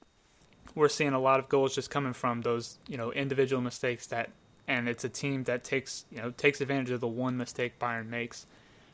we're 0.75 0.89
seeing 0.89 1.15
a 1.15 1.21
lot 1.21 1.41
of 1.41 1.49
goals 1.49 1.75
just 1.75 1.91
coming 1.91 2.13
from 2.13 2.43
those, 2.43 2.79
you 2.87 2.97
know, 2.97 3.11
individual 3.11 3.63
mistakes 3.63 4.07
that, 4.09 4.31
and 4.69 4.89
it's 4.89 5.03
a 5.03 5.09
team 5.09 5.45
that 5.45 5.65
takes, 5.65 6.05
you 6.11 6.19
know, 6.19 6.31
takes 6.31 6.61
advantage 6.61 6.91
of 6.91 7.01
the 7.01 7.09
one 7.09 7.37
mistake 7.37 7.79
Bayern 7.79 8.09
makes. 8.09 8.47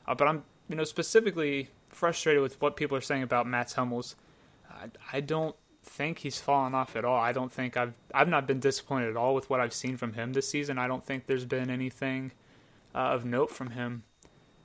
Uh, 0.06 0.14
but 0.14 0.28
I'm, 0.28 0.44
you 0.68 0.76
know, 0.76 0.84
specifically 0.84 1.68
frustrated 1.88 2.42
with 2.42 2.60
what 2.60 2.76
people 2.76 2.96
are 2.96 3.02
saying 3.02 3.24
about 3.24 3.46
Mats 3.46 3.72
Hummels. 3.74 4.14
I, 4.70 4.86
I 5.12 5.20
don't 5.20 5.56
think 5.82 6.18
he's 6.18 6.38
fallen 6.38 6.74
off 6.74 6.94
at 6.94 7.04
all. 7.04 7.18
I 7.18 7.32
don't 7.32 7.50
think 7.50 7.76
I've, 7.76 7.94
I've 8.14 8.28
not 8.28 8.46
been 8.46 8.60
disappointed 8.60 9.10
at 9.10 9.16
all 9.16 9.34
with 9.34 9.50
what 9.50 9.60
I've 9.60 9.74
seen 9.74 9.96
from 9.96 10.12
him 10.12 10.32
this 10.32 10.48
season. 10.48 10.78
I 10.78 10.86
don't 10.86 11.04
think 11.04 11.26
there's 11.26 11.44
been 11.44 11.70
anything 11.70 12.32
uh, 12.94 12.98
of 12.98 13.24
note 13.24 13.50
from 13.50 13.70
him 13.70 14.04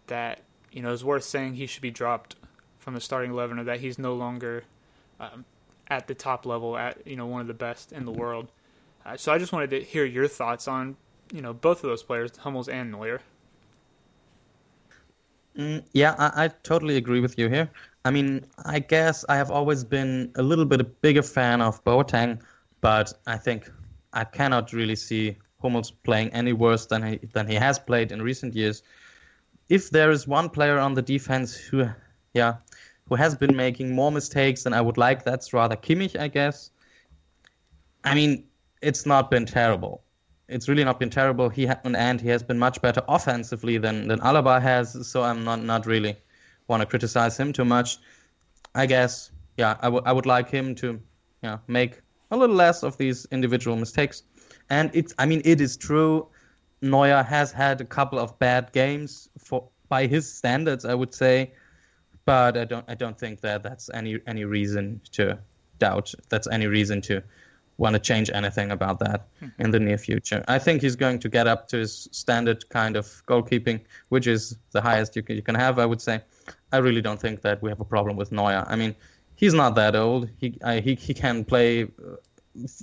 that, 0.08 0.42
you 0.72 0.82
know, 0.84 0.92
is 0.92 1.04
worth 1.04 1.24
saying 1.24 1.56
he 1.56 1.66
should 1.66 1.82
be 1.82 1.92
dropped 1.92 2.36
from 2.86 2.94
the 2.94 3.02
starting 3.02 3.32
eleven, 3.32 3.58
or 3.58 3.64
that 3.64 3.80
he's 3.80 3.98
no 3.98 4.14
longer 4.14 4.64
um, 5.20 5.44
at 5.88 6.06
the 6.08 6.14
top 6.14 6.46
level, 6.46 6.78
at 6.78 7.06
you 7.06 7.16
know 7.16 7.26
one 7.26 7.42
of 7.42 7.48
the 7.48 7.54
best 7.54 7.92
in 7.92 8.06
the 8.06 8.12
world. 8.12 8.48
Uh, 9.04 9.18
so 9.18 9.34
I 9.34 9.40
just 9.40 9.52
wanted 9.52 9.72
to 9.72 9.82
hear 9.82 10.06
your 10.06 10.28
thoughts 10.28 10.68
on 10.68 10.96
you 11.34 11.42
know 11.42 11.52
both 11.52 11.84
of 11.84 11.90
those 11.90 12.04
players, 12.04 12.38
Hummels 12.38 12.70
and 12.70 12.92
Neuer. 12.92 13.22
Mm, 15.58 15.84
yeah, 15.94 16.16
I, 16.20 16.46
I 16.46 16.48
totally 16.62 16.96
agree 16.96 17.22
with 17.22 17.40
you 17.40 17.50
here. 17.50 17.72
I 18.04 18.12
mean, 18.12 18.46
I 18.66 18.80
guess 18.80 19.26
I 19.30 19.36
have 19.38 19.50
always 19.50 19.84
been 19.84 20.32
a 20.36 20.44
little 20.44 20.66
bit 20.66 20.80
a 20.80 20.84
bigger 20.84 21.24
fan 21.24 21.62
of 21.62 21.84
Boateng, 21.86 22.40
but 22.82 23.12
I 23.26 23.38
think 23.38 23.68
I 24.14 24.26
cannot 24.26 24.74
really 24.74 24.96
see 24.96 25.38
Hummels 25.60 25.90
playing 25.90 26.30
any 26.30 26.54
worse 26.54 26.86
than 26.86 27.02
he 27.02 27.20
than 27.34 27.48
he 27.48 27.56
has 27.56 27.80
played 27.80 28.12
in 28.12 28.22
recent 28.22 28.54
years. 28.54 28.84
If 29.70 29.90
there 29.90 30.12
is 30.12 30.28
one 30.28 30.50
player 30.50 30.78
on 30.78 30.94
the 30.94 31.02
defense 31.02 31.56
who, 31.56 31.90
yeah, 32.36 32.58
who 33.10 33.16
has 33.16 33.36
been 33.36 33.56
making 33.56 33.94
more 33.94 34.12
mistakes 34.12 34.64
than 34.64 34.74
I 34.74 34.82
would 34.82 34.98
like, 34.98 35.24
that's 35.24 35.54
rather 35.54 35.76
Kimmich, 35.76 36.20
I 36.20 36.28
guess. 36.28 36.72
I 38.04 38.16
mean, 38.16 38.46
it's 38.82 39.06
not 39.06 39.32
been 39.32 39.46
terrible. 39.46 40.04
It's 40.48 40.68
really 40.68 40.84
not 40.84 41.00
been 41.00 41.10
terrible. 41.10 41.50
He 41.50 41.66
ha- 41.66 41.80
and 41.84 42.22
he 42.22 42.30
has 42.30 42.44
been 42.44 42.60
much 42.60 42.82
better 42.82 43.02
offensively 43.08 43.78
than 43.78 44.08
than 44.08 44.20
Alaba 44.20 44.62
has. 44.62 45.08
So 45.08 45.24
I'm 45.24 45.44
not 45.44 45.64
not 45.64 45.86
really 45.86 46.16
want 46.68 46.82
to 46.82 46.86
criticize 46.86 47.38
him 47.38 47.52
too 47.54 47.66
much. 47.66 47.98
I 48.76 48.86
guess, 48.86 49.32
yeah, 49.58 49.78
I, 49.80 49.86
w- 49.86 50.04
I 50.06 50.12
would 50.12 50.26
like 50.26 50.50
him 50.50 50.76
to, 50.76 51.00
yeah, 51.42 51.60
make 51.68 52.02
a 52.30 52.38
little 52.38 52.56
less 52.56 52.84
of 52.84 52.98
these 52.98 53.26
individual 53.32 53.76
mistakes. 53.78 54.24
And 54.70 54.92
it's, 54.94 55.14
I 55.18 55.26
mean, 55.26 55.42
it 55.46 55.62
is 55.62 55.78
true. 55.78 56.28
Neuer 56.82 57.24
has 57.24 57.52
had 57.52 57.82
a 57.82 57.86
couple 57.86 58.20
of 58.20 58.38
bad 58.38 58.72
games 58.72 59.30
for 59.38 59.70
by 59.90 60.08
his 60.08 60.32
standards, 60.32 60.86
I 60.86 60.94
would 60.94 61.14
say, 61.14 61.54
but 62.26 62.58
I 62.58 62.66
don't, 62.66 62.86
I 62.88 62.96
don't 62.96 63.18
think 63.18 63.42
that 63.42 63.64
that's 63.64 63.90
any 63.94 64.20
any 64.28 64.46
reason 64.46 65.02
to 65.14 65.38
doubt. 65.80 66.14
That's 66.30 66.48
any 66.48 66.68
reason 66.68 67.02
to 67.02 67.22
want 67.78 67.94
to 67.94 68.00
change 68.00 68.30
anything 68.34 68.72
about 68.72 69.00
that 69.00 69.28
mm-hmm. 69.42 69.62
in 69.62 69.72
the 69.72 69.80
near 69.80 69.98
future. 69.98 70.44
I 70.48 70.60
think 70.60 70.82
he's 70.82 70.96
going 70.96 71.20
to 71.20 71.30
get 71.30 71.48
up 71.48 71.68
to 71.70 71.78
his 71.78 72.08
standard 72.12 72.68
kind 72.70 72.96
of 72.96 73.06
goalkeeping, 73.28 73.82
which 74.10 74.28
is 74.28 74.58
the 74.72 74.82
highest 74.82 75.16
you 75.16 75.24
can, 75.24 75.36
you 75.36 75.42
can 75.42 75.56
have, 75.56 75.78
I 75.78 75.86
would 75.86 76.02
say. 76.02 76.22
I 76.72 76.78
really 76.78 77.02
don't 77.02 77.20
think 77.20 77.42
that 77.42 77.62
we 77.62 77.70
have 77.70 77.82
a 77.82 77.86
problem 77.86 78.16
with 78.16 78.32
Neuer. 78.32 78.64
I 78.68 78.76
mean, 78.76 78.96
he's 79.36 79.54
not 79.54 79.76
that 79.76 79.96
old. 79.96 80.30
He 80.38 80.58
I, 80.64 80.80
he 80.80 80.96
he 80.96 81.14
can 81.14 81.44
play 81.44 81.84
uh, 81.84 81.88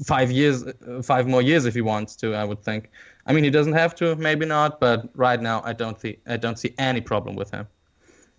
five 0.05 0.31
years, 0.31 0.65
uh, 0.65 1.03
five 1.03 1.27
more 1.27 1.43
years 1.43 1.65
if 1.65 1.75
he 1.75 1.81
wants 1.81 2.17
to. 2.17 2.35
I 2.35 2.45
would 2.45 2.63
think. 2.63 2.91
I 3.27 3.33
mean, 3.33 3.45
he 3.45 3.51
doesn't 3.51 3.75
have 3.75 3.95
to, 3.97 4.17
maybe 4.17 4.47
not, 4.47 4.81
but 4.81 5.09
right 5.15 5.41
now 5.41 5.63
I 5.65 5.73
don't 5.73 5.99
see 6.01 6.19
I 6.27 6.37
don't 6.37 6.59
see 6.59 6.75
any 6.79 7.01
problem 7.01 7.37
with 7.37 7.51
him. 7.51 7.67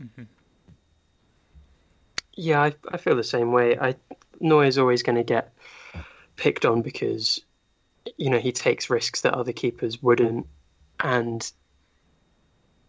Mm-hmm. 0.03 0.23
Yeah, 2.35 2.61
I, 2.61 2.73
I 2.91 2.97
feel 2.97 3.15
the 3.15 3.23
same 3.23 3.51
way. 3.51 3.77
I 3.77 3.95
is 4.41 4.77
always 4.77 5.03
going 5.03 5.15
to 5.15 5.23
get 5.23 5.53
picked 6.35 6.65
on 6.65 6.81
because 6.81 7.41
you 8.17 8.29
know 8.29 8.39
he 8.39 8.51
takes 8.51 8.89
risks 8.89 9.21
that 9.21 9.33
other 9.33 9.53
keepers 9.53 10.01
wouldn't, 10.01 10.47
and 10.99 11.51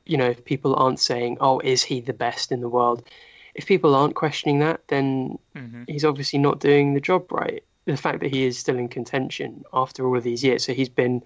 you 0.07 0.17
know 0.17 0.27
if 0.27 0.45
people 0.45 0.75
aren't 0.77 1.01
saying, 1.01 1.37
"Oh, 1.41 1.61
is 1.61 1.83
he 1.83 2.01
the 2.01 2.13
best 2.13 2.53
in 2.53 2.61
the 2.61 2.69
world?" 2.69 3.07
If 3.55 3.67
people 3.67 3.95
aren't 3.95 4.17
questioning 4.17 4.59
that, 4.61 4.81
then 4.89 5.39
mm-hmm. 5.55 5.85
he's 5.87 6.05
obviously 6.05 6.41
not 6.41 6.59
doing 6.59 6.95
the 6.95 7.01
job 7.01 7.31
right. 7.31 7.63
The 7.85 7.97
fact 7.97 8.21
that 8.21 8.33
he 8.33 8.45
is 8.45 8.59
still 8.59 8.79
in 8.79 8.89
contention 8.89 9.63
after 9.73 10.05
all 10.07 10.17
of 10.17 10.25
these 10.25 10.43
years, 10.43 10.65
so 10.65 10.75
he's 10.75 10.89
been 10.89 11.23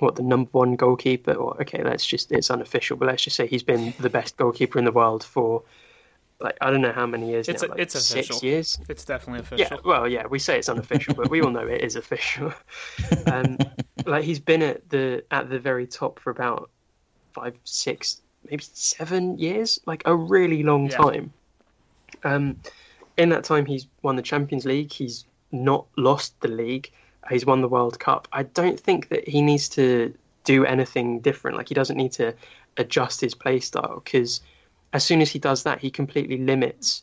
what 0.00 0.16
the 0.16 0.22
number 0.22 0.50
one 0.52 0.76
goalkeeper, 0.76 1.32
or 1.32 1.60
okay, 1.62 1.82
let's 1.82 2.04
just 2.04 2.32
it's 2.32 2.50
unofficial, 2.50 2.96
but 2.96 3.06
let's 3.06 3.22
just 3.22 3.36
say 3.36 3.46
he's 3.46 3.62
been 3.62 3.94
the 4.00 4.10
best 4.10 4.36
goalkeeper 4.36 4.78
in 4.78 4.84
the 4.84 4.92
world 4.92 5.24
for 5.24 5.62
like 6.40 6.56
I 6.60 6.70
don't 6.70 6.80
know 6.80 6.92
how 6.92 7.06
many 7.06 7.30
years 7.30 7.48
it's 7.48 7.62
now, 7.62 7.68
a, 7.68 7.70
like 7.70 7.80
it's 7.80 7.94
official. 7.94 8.36
Six 8.36 8.42
years. 8.42 8.78
It's 8.88 9.04
definitely 9.04 9.40
official. 9.40 9.66
Yeah, 9.70 9.80
well, 9.84 10.08
yeah, 10.08 10.26
we 10.26 10.38
say 10.38 10.58
it's 10.58 10.68
unofficial, 10.68 11.14
but 11.14 11.30
we 11.30 11.40
all 11.40 11.50
know 11.50 11.66
it 11.66 11.82
is 11.82 11.96
official. 11.96 12.52
Um, 13.26 13.58
like 14.06 14.24
he's 14.24 14.40
been 14.40 14.62
at 14.62 14.88
the 14.90 15.24
at 15.30 15.48
the 15.48 15.58
very 15.58 15.86
top 15.86 16.18
for 16.18 16.30
about 16.30 16.70
five, 17.32 17.54
six, 17.64 18.20
maybe 18.50 18.62
seven 18.72 19.38
years, 19.38 19.80
like 19.86 20.02
a 20.04 20.14
really 20.14 20.62
long 20.62 20.90
yeah. 20.90 20.96
time. 20.96 21.32
Um, 22.22 22.56
in 23.16 23.28
that 23.30 23.44
time, 23.44 23.66
he's 23.66 23.86
won 24.02 24.16
the 24.16 24.22
Champions 24.22 24.64
League. 24.64 24.92
He's 24.92 25.24
not 25.52 25.86
lost 25.96 26.38
the 26.40 26.48
league. 26.48 26.90
He's 27.30 27.46
won 27.46 27.60
the 27.60 27.68
World 27.68 27.98
Cup. 27.98 28.28
I 28.32 28.42
don't 28.42 28.78
think 28.78 29.08
that 29.08 29.26
he 29.26 29.40
needs 29.40 29.68
to 29.70 30.14
do 30.44 30.64
anything 30.64 31.20
different. 31.20 31.56
Like 31.56 31.68
he 31.68 31.74
doesn't 31.74 31.96
need 31.96 32.12
to 32.12 32.34
adjust 32.76 33.20
his 33.20 33.34
play 33.34 33.60
style 33.60 34.02
because 34.04 34.40
as 34.94 35.04
soon 35.04 35.20
as 35.20 35.30
he 35.30 35.38
does 35.38 35.64
that, 35.64 35.80
he 35.80 35.90
completely 35.90 36.38
limits 36.38 37.02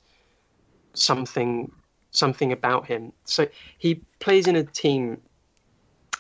something 0.93 1.71
something 2.13 2.51
about 2.51 2.87
him. 2.87 3.13
So 3.25 3.47
he 3.77 4.01
plays 4.19 4.47
in 4.47 4.55
a 4.55 4.63
team. 4.63 5.21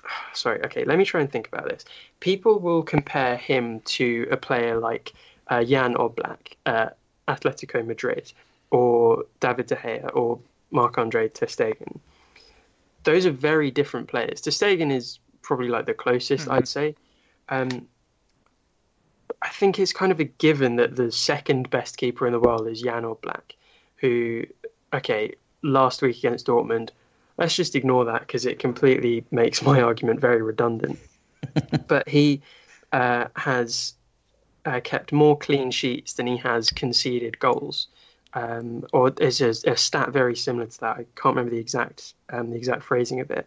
Sorry, 0.33 0.63
okay, 0.65 0.83
let 0.85 0.97
me 0.97 1.05
try 1.05 1.21
and 1.21 1.31
think 1.31 1.47
about 1.47 1.67
this. 1.67 1.85
People 2.19 2.59
will 2.59 2.83
compare 2.83 3.35
him 3.37 3.79
to 3.81 4.27
a 4.31 4.37
player 4.37 4.79
like 4.79 5.13
uh, 5.47 5.63
Jan 5.63 5.95
Oblak, 5.95 6.55
uh, 6.65 6.89
Atletico 7.27 7.85
Madrid, 7.85 8.31
or 8.69 9.25
David 9.39 9.67
De 9.67 9.75
Gea, 9.75 10.09
or 10.13 10.39
Marc 10.71 10.97
Andre 10.97 11.27
Ter 11.29 11.47
Stegen. 11.47 11.99
Those 13.03 13.25
are 13.25 13.31
very 13.31 13.71
different 13.71 14.07
players. 14.07 14.41
Ter 14.41 14.51
Stegen 14.51 14.91
is 14.91 15.19
probably 15.41 15.69
like 15.69 15.85
the 15.85 15.93
closest, 15.93 16.43
mm-hmm. 16.43 16.53
I'd 16.53 16.67
say. 16.67 16.95
Um, 17.49 17.87
I 19.41 19.49
think 19.49 19.79
it's 19.79 19.93
kind 19.93 20.11
of 20.11 20.19
a 20.19 20.25
given 20.25 20.77
that 20.77 20.95
the 20.95 21.11
second 21.11 21.69
best 21.69 21.97
keeper 21.97 22.25
in 22.25 22.33
the 22.33 22.39
world 22.39 22.67
is 22.67 22.81
Jan 22.81 23.03
Oblak, 23.03 23.53
who, 23.97 24.43
okay, 24.93 25.35
last 25.61 26.01
week 26.01 26.17
against 26.17 26.47
Dortmund, 26.47 26.89
let's 27.37 27.55
just 27.55 27.75
ignore 27.75 28.05
that 28.05 28.21
because 28.21 28.45
it 28.45 28.59
completely 28.59 29.25
makes 29.31 29.61
my 29.61 29.81
argument 29.89 30.19
very 30.19 30.41
redundant. 30.41 30.99
but 31.87 32.07
he 32.07 32.41
uh, 32.91 33.25
has 33.35 33.93
uh, 34.65 34.79
kept 34.83 35.11
more 35.11 35.37
clean 35.37 35.71
sheets 35.71 36.13
than 36.13 36.27
he 36.27 36.37
has 36.37 36.69
conceded 36.69 37.39
goals. 37.39 37.87
Um, 38.33 38.85
or 38.93 39.11
is 39.19 39.41
a, 39.41 39.49
a, 39.69 39.75
stat 39.75 40.11
very 40.11 40.37
similar 40.37 40.65
to 40.65 40.79
that. 40.79 40.95
I 40.95 41.05
can't 41.17 41.35
remember 41.35 41.51
the 41.51 41.59
exact 41.59 42.13
um, 42.29 42.51
the 42.51 42.55
exact 42.55 42.81
phrasing 42.81 43.19
of 43.19 43.29
it. 43.29 43.45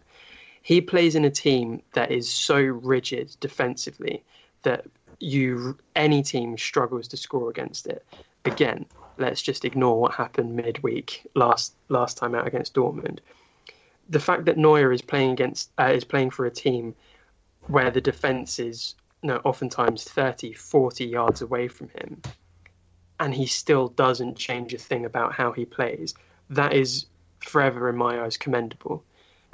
He 0.61 0.79
plays 0.79 1.15
in 1.15 1.25
a 1.25 1.31
team 1.31 1.81
that 1.93 2.11
is 2.11 2.29
so 2.29 2.59
rigid 2.59 3.35
defensively 3.39 4.23
that 4.61 4.85
you 5.19 5.77
any 5.95 6.23
team 6.23 6.57
struggles 6.57 7.07
to 7.09 7.17
score 7.17 7.49
against 7.49 7.87
it. 7.87 8.05
Again, 8.45 8.85
let's 9.17 9.41
just 9.41 9.65
ignore 9.65 9.99
what 9.99 10.13
happened 10.13 10.55
midweek 10.55 11.27
last 11.35 11.73
last 11.89 12.17
time 12.17 12.35
out 12.35 12.47
against 12.47 12.73
Dortmund. 12.73 13.19
The 14.09 14.19
fact 14.19 14.45
that 14.45 14.57
Neuer 14.57 14.91
is 14.91 15.01
playing 15.01 15.31
against 15.31 15.71
uh, 15.79 15.91
is 15.93 16.03
playing 16.03 16.31
for 16.31 16.45
a 16.45 16.51
team 16.51 16.95
where 17.67 17.89
the 17.89 18.01
defense 18.01 18.59
is 18.59 18.95
you 19.25 19.29
know, 19.29 19.41
oftentimes 19.43 20.03
30, 20.03 20.53
40 20.53 21.05
yards 21.05 21.41
away 21.41 21.67
from 21.67 21.89
him, 21.89 22.21
and 23.19 23.33
he 23.33 23.47
still 23.47 23.87
doesn't 23.87 24.37
change 24.37 24.71
a 24.73 24.77
thing 24.77 25.03
about 25.03 25.33
how 25.33 25.51
he 25.51 25.65
plays. 25.65 26.13
That 26.51 26.73
is 26.73 27.07
forever 27.39 27.89
in 27.89 27.97
my 27.97 28.23
eyes 28.23 28.37
commendable. 28.37 29.03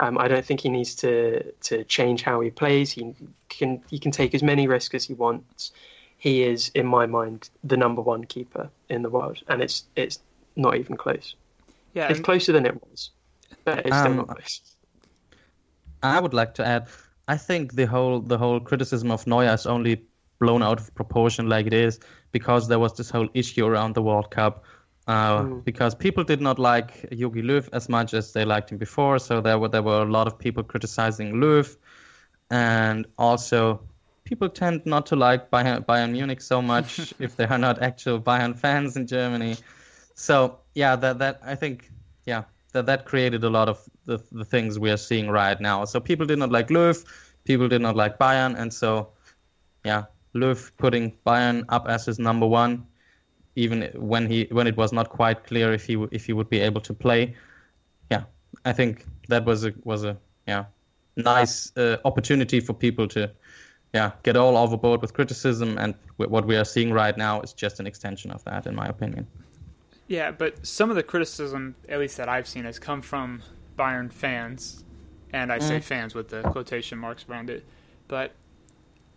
Um, 0.01 0.17
I 0.17 0.27
don't 0.27 0.43
think 0.43 0.59
he 0.59 0.69
needs 0.69 0.95
to 0.95 1.51
to 1.51 1.83
change 1.83 2.23
how 2.23 2.41
he 2.41 2.49
plays. 2.49 2.91
He 2.91 3.13
can 3.49 3.81
he 3.89 3.99
can 3.99 4.11
take 4.11 4.33
as 4.33 4.41
many 4.41 4.67
risks 4.67 4.95
as 4.95 5.05
he 5.05 5.13
wants. 5.13 5.71
He 6.17 6.43
is, 6.43 6.69
in 6.75 6.85
my 6.85 7.05
mind, 7.05 7.49
the 7.63 7.77
number 7.77 8.01
one 8.01 8.25
keeper 8.25 8.69
in 8.89 9.03
the 9.03 9.09
world, 9.09 9.43
and 9.47 9.61
it's 9.61 9.85
it's 9.95 10.19
not 10.55 10.75
even 10.75 10.97
close. 10.97 11.35
Yeah, 11.93 12.09
it's 12.09 12.19
closer 12.19 12.51
than 12.51 12.65
it 12.65 12.81
was, 12.89 13.11
but 13.63 13.85
it's 13.85 13.91
um, 13.91 13.99
still 14.01 14.15
not 14.15 14.27
close. 14.29 14.61
I 16.01 16.19
would 16.19 16.33
like 16.33 16.55
to 16.55 16.65
add. 16.65 16.87
I 17.27 17.37
think 17.37 17.73
the 17.73 17.85
whole 17.85 18.19
the 18.19 18.39
whole 18.39 18.59
criticism 18.59 19.11
of 19.11 19.27
Neuer 19.27 19.53
is 19.53 19.67
only 19.67 20.03
blown 20.39 20.63
out 20.63 20.79
of 20.79 20.93
proportion 20.95 21.47
like 21.47 21.67
it 21.67 21.73
is 21.73 21.99
because 22.31 22.67
there 22.67 22.79
was 22.79 22.97
this 22.97 23.11
whole 23.11 23.29
issue 23.35 23.65
around 23.67 23.93
the 23.93 24.01
World 24.01 24.31
Cup 24.31 24.63
uh, 25.11 25.43
mm. 25.43 25.63
because 25.65 25.93
people 25.93 26.23
did 26.23 26.41
not 26.41 26.57
like 26.57 27.09
Jogi 27.11 27.43
Löw 27.43 27.67
as 27.73 27.89
much 27.89 28.13
as 28.13 28.31
they 28.31 28.45
liked 28.45 28.71
him 28.71 28.77
before. 28.77 29.19
So 29.19 29.41
there 29.41 29.59
were 29.59 29.67
there 29.67 29.83
were 29.83 30.03
a 30.03 30.11
lot 30.17 30.27
of 30.27 30.39
people 30.39 30.63
criticizing 30.63 31.33
Löw, 31.33 31.65
and 32.49 33.05
also 33.17 33.81
people 34.23 34.47
tend 34.47 34.85
not 34.85 35.05
to 35.07 35.15
like 35.15 35.51
Bayern, 35.51 35.85
Bayern 35.85 36.11
Munich 36.11 36.41
so 36.41 36.61
much 36.61 37.13
if 37.19 37.35
they 37.35 37.45
are 37.45 37.57
not 37.57 37.81
actual 37.81 38.21
Bayern 38.21 38.55
fans 38.55 38.95
in 38.95 39.05
Germany. 39.05 39.57
So 40.15 40.59
yeah, 40.75 40.95
that 40.95 41.19
that 41.19 41.41
I 41.43 41.55
think 41.55 41.91
yeah 42.25 42.43
that 42.71 42.85
that 42.85 43.05
created 43.05 43.43
a 43.43 43.49
lot 43.49 43.67
of 43.67 43.77
the 44.05 44.17
the 44.31 44.45
things 44.45 44.79
we 44.79 44.91
are 44.91 45.01
seeing 45.09 45.29
right 45.29 45.59
now. 45.59 45.83
So 45.85 45.99
people 45.99 46.25
did 46.25 46.39
not 46.39 46.51
like 46.51 46.69
Löw, 46.69 46.95
people 47.43 47.67
did 47.67 47.81
not 47.81 47.97
like 47.97 48.17
Bayern, 48.17 48.55
and 48.57 48.73
so 48.73 49.09
yeah, 49.83 50.03
Löw 50.33 50.71
putting 50.77 51.11
Bayern 51.25 51.65
up 51.67 51.89
as 51.89 52.05
his 52.05 52.17
number 52.17 52.47
one 52.47 52.87
even 53.55 53.89
when 53.95 54.27
he 54.27 54.47
when 54.51 54.67
it 54.67 54.77
was 54.77 54.93
not 54.93 55.09
quite 55.09 55.43
clear 55.45 55.73
if 55.73 55.85
he 55.85 55.95
if 56.11 56.25
he 56.25 56.33
would 56.33 56.49
be 56.49 56.59
able 56.59 56.81
to 56.81 56.93
play. 56.93 57.35
Yeah, 58.09 58.23
I 58.65 58.73
think 58.73 59.05
that 59.27 59.45
was 59.45 59.65
a 59.65 59.73
was 59.83 60.03
a 60.03 60.17
yeah 60.47 60.65
nice 61.17 61.75
uh, 61.77 61.97
opportunity 62.05 62.59
for 62.59 62.73
people 62.73 63.07
to 63.09 63.31
yeah 63.93 64.11
get 64.23 64.37
all 64.37 64.57
overboard 64.57 65.01
with 65.01 65.13
criticism, 65.13 65.77
and 65.77 65.95
what 66.17 66.45
we 66.45 66.55
are 66.55 66.65
seeing 66.65 66.93
right 66.93 67.17
now 67.17 67.41
is 67.41 67.53
just 67.53 67.79
an 67.79 67.87
extension 67.87 68.31
of 68.31 68.43
that, 68.45 68.65
in 68.65 68.75
my 68.75 68.87
opinion. 68.87 69.27
Yeah, 70.07 70.31
but 70.31 70.65
some 70.65 70.89
of 70.89 70.95
the 70.95 71.03
criticism, 71.03 71.75
at 71.87 71.99
least 71.99 72.17
that 72.17 72.27
I've 72.27 72.47
seen, 72.47 72.65
has 72.65 72.79
come 72.79 73.01
from 73.01 73.43
Bayern 73.77 74.11
fans, 74.11 74.83
and 75.31 75.51
I 75.51 75.59
say 75.59 75.77
mm. 75.77 75.83
fans 75.83 76.13
with 76.13 76.29
the 76.29 76.41
quotation 76.41 76.97
marks 76.97 77.25
around 77.29 77.49
it. 77.49 77.65
But 78.07 78.33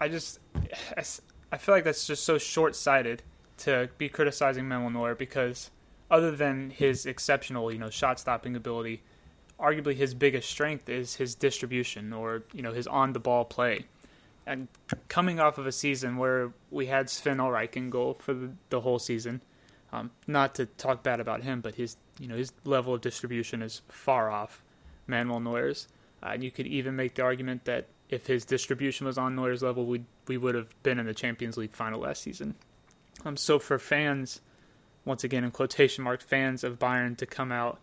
I 0.00 0.08
just 0.08 0.40
I, 0.96 1.04
I 1.52 1.56
feel 1.56 1.74
like 1.74 1.84
that's 1.84 2.06
just 2.06 2.24
so 2.24 2.38
short 2.38 2.74
sighted 2.74 3.22
to 3.58 3.88
be 3.98 4.08
criticizing 4.08 4.68
Manuel 4.68 4.90
Neuer 4.90 5.14
because 5.14 5.70
other 6.10 6.30
than 6.30 6.70
his 6.70 7.06
exceptional, 7.06 7.72
you 7.72 7.78
know, 7.78 7.90
shot 7.90 8.20
stopping 8.20 8.56
ability, 8.56 9.02
arguably 9.58 9.94
his 9.94 10.14
biggest 10.14 10.50
strength 10.50 10.88
is 10.88 11.16
his 11.16 11.34
distribution 11.34 12.12
or, 12.12 12.42
you 12.52 12.62
know, 12.62 12.72
his 12.72 12.86
on 12.86 13.12
the 13.12 13.20
ball 13.20 13.44
play. 13.44 13.86
And 14.46 14.68
coming 15.08 15.40
off 15.40 15.58
of 15.58 15.66
a 15.66 15.72
season 15.72 16.16
where 16.16 16.52
we 16.70 16.86
had 16.86 17.08
Sven 17.08 17.38
Ulreich 17.38 17.76
in 17.76 17.88
goal 17.88 18.18
for 18.20 18.50
the, 18.68 18.80
whole 18.80 18.98
season, 18.98 19.42
um, 19.92 20.10
not 20.26 20.54
to 20.56 20.66
talk 20.66 21.02
bad 21.02 21.20
about 21.20 21.42
him, 21.42 21.60
but 21.60 21.74
his 21.76 21.96
you 22.20 22.28
know 22.28 22.36
his 22.36 22.52
level 22.64 22.94
of 22.94 23.00
distribution 23.00 23.62
is 23.62 23.80
far 23.88 24.30
off 24.30 24.62
Manuel 25.06 25.40
Neuer's. 25.40 25.88
Uh, 26.22 26.30
and 26.34 26.44
you 26.44 26.50
could 26.50 26.66
even 26.66 26.94
make 26.94 27.14
the 27.14 27.22
argument 27.22 27.64
that 27.64 27.86
if 28.10 28.26
his 28.26 28.44
distribution 28.44 29.06
was 29.06 29.16
on 29.16 29.34
Neuer's 29.34 29.62
level, 29.62 29.86
we 29.86 30.02
we 30.28 30.36
would 30.36 30.54
have 30.54 30.74
been 30.82 30.98
in 30.98 31.06
the 31.06 31.14
Champions 31.14 31.56
League 31.56 31.72
final 31.72 32.00
last 32.00 32.22
season. 32.22 32.54
Um, 33.24 33.36
so 33.36 33.58
for 33.58 33.78
fans, 33.78 34.40
once 35.04 35.24
again 35.24 35.44
in 35.44 35.50
quotation 35.50 36.04
marks, 36.04 36.24
fans 36.24 36.64
of 36.64 36.78
Bayern 36.78 37.16
to 37.18 37.26
come 37.26 37.52
out 37.52 37.78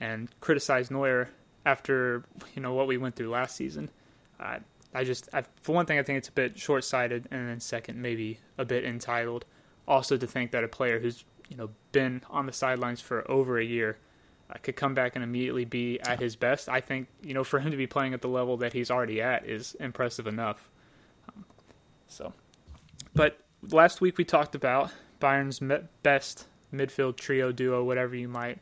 and 0.00 0.28
criticize 0.40 0.90
Neuer 0.90 1.30
after 1.64 2.24
you 2.54 2.62
know 2.62 2.74
what 2.74 2.86
we 2.86 2.96
went 2.96 3.16
through 3.16 3.30
last 3.30 3.56
season, 3.56 3.90
uh, 4.38 4.58
I 4.94 5.04
just 5.04 5.28
I, 5.32 5.42
for 5.60 5.74
one 5.74 5.86
thing 5.86 5.98
I 5.98 6.02
think 6.02 6.18
it's 6.18 6.28
a 6.28 6.32
bit 6.32 6.58
short 6.58 6.84
sighted, 6.84 7.28
and 7.30 7.48
then 7.48 7.60
second 7.60 8.00
maybe 8.00 8.38
a 8.58 8.64
bit 8.64 8.84
entitled. 8.84 9.44
Also 9.88 10.16
to 10.16 10.26
think 10.26 10.50
that 10.50 10.64
a 10.64 10.68
player 10.68 10.98
who's 10.98 11.24
you 11.48 11.56
know 11.56 11.70
been 11.92 12.22
on 12.28 12.46
the 12.46 12.52
sidelines 12.52 13.00
for 13.00 13.28
over 13.30 13.58
a 13.58 13.64
year 13.64 13.98
uh, 14.50 14.54
could 14.62 14.76
come 14.76 14.94
back 14.94 15.14
and 15.14 15.24
immediately 15.24 15.64
be 15.64 16.00
at 16.00 16.20
his 16.20 16.36
best. 16.36 16.68
I 16.68 16.80
think 16.80 17.08
you 17.22 17.34
know 17.34 17.44
for 17.44 17.60
him 17.60 17.70
to 17.70 17.76
be 17.76 17.86
playing 17.86 18.14
at 18.14 18.22
the 18.22 18.28
level 18.28 18.56
that 18.58 18.72
he's 18.72 18.90
already 18.90 19.22
at 19.22 19.46
is 19.46 19.74
impressive 19.80 20.26
enough. 20.26 20.70
Um, 21.28 21.44
so, 22.08 22.32
but 23.14 23.38
last 23.62 24.00
week 24.00 24.18
we 24.18 24.24
talked 24.24 24.54
about 24.54 24.90
Bayern's 25.20 25.60
best 26.02 26.46
midfield 26.72 27.16
trio 27.16 27.52
duo, 27.52 27.84
whatever 27.84 28.14
you 28.14 28.28
might 28.28 28.58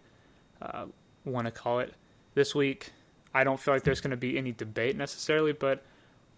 uh, 0.62 0.86
want 1.24 1.46
to 1.46 1.50
call 1.50 1.80
it. 1.80 1.94
This 2.34 2.54
week, 2.54 2.90
I 3.34 3.44
don't 3.44 3.58
feel 3.58 3.74
like 3.74 3.82
there's 3.82 4.00
going 4.00 4.10
to 4.10 4.16
be 4.16 4.38
any 4.38 4.52
debate 4.52 4.96
necessarily, 4.96 5.52
but 5.52 5.84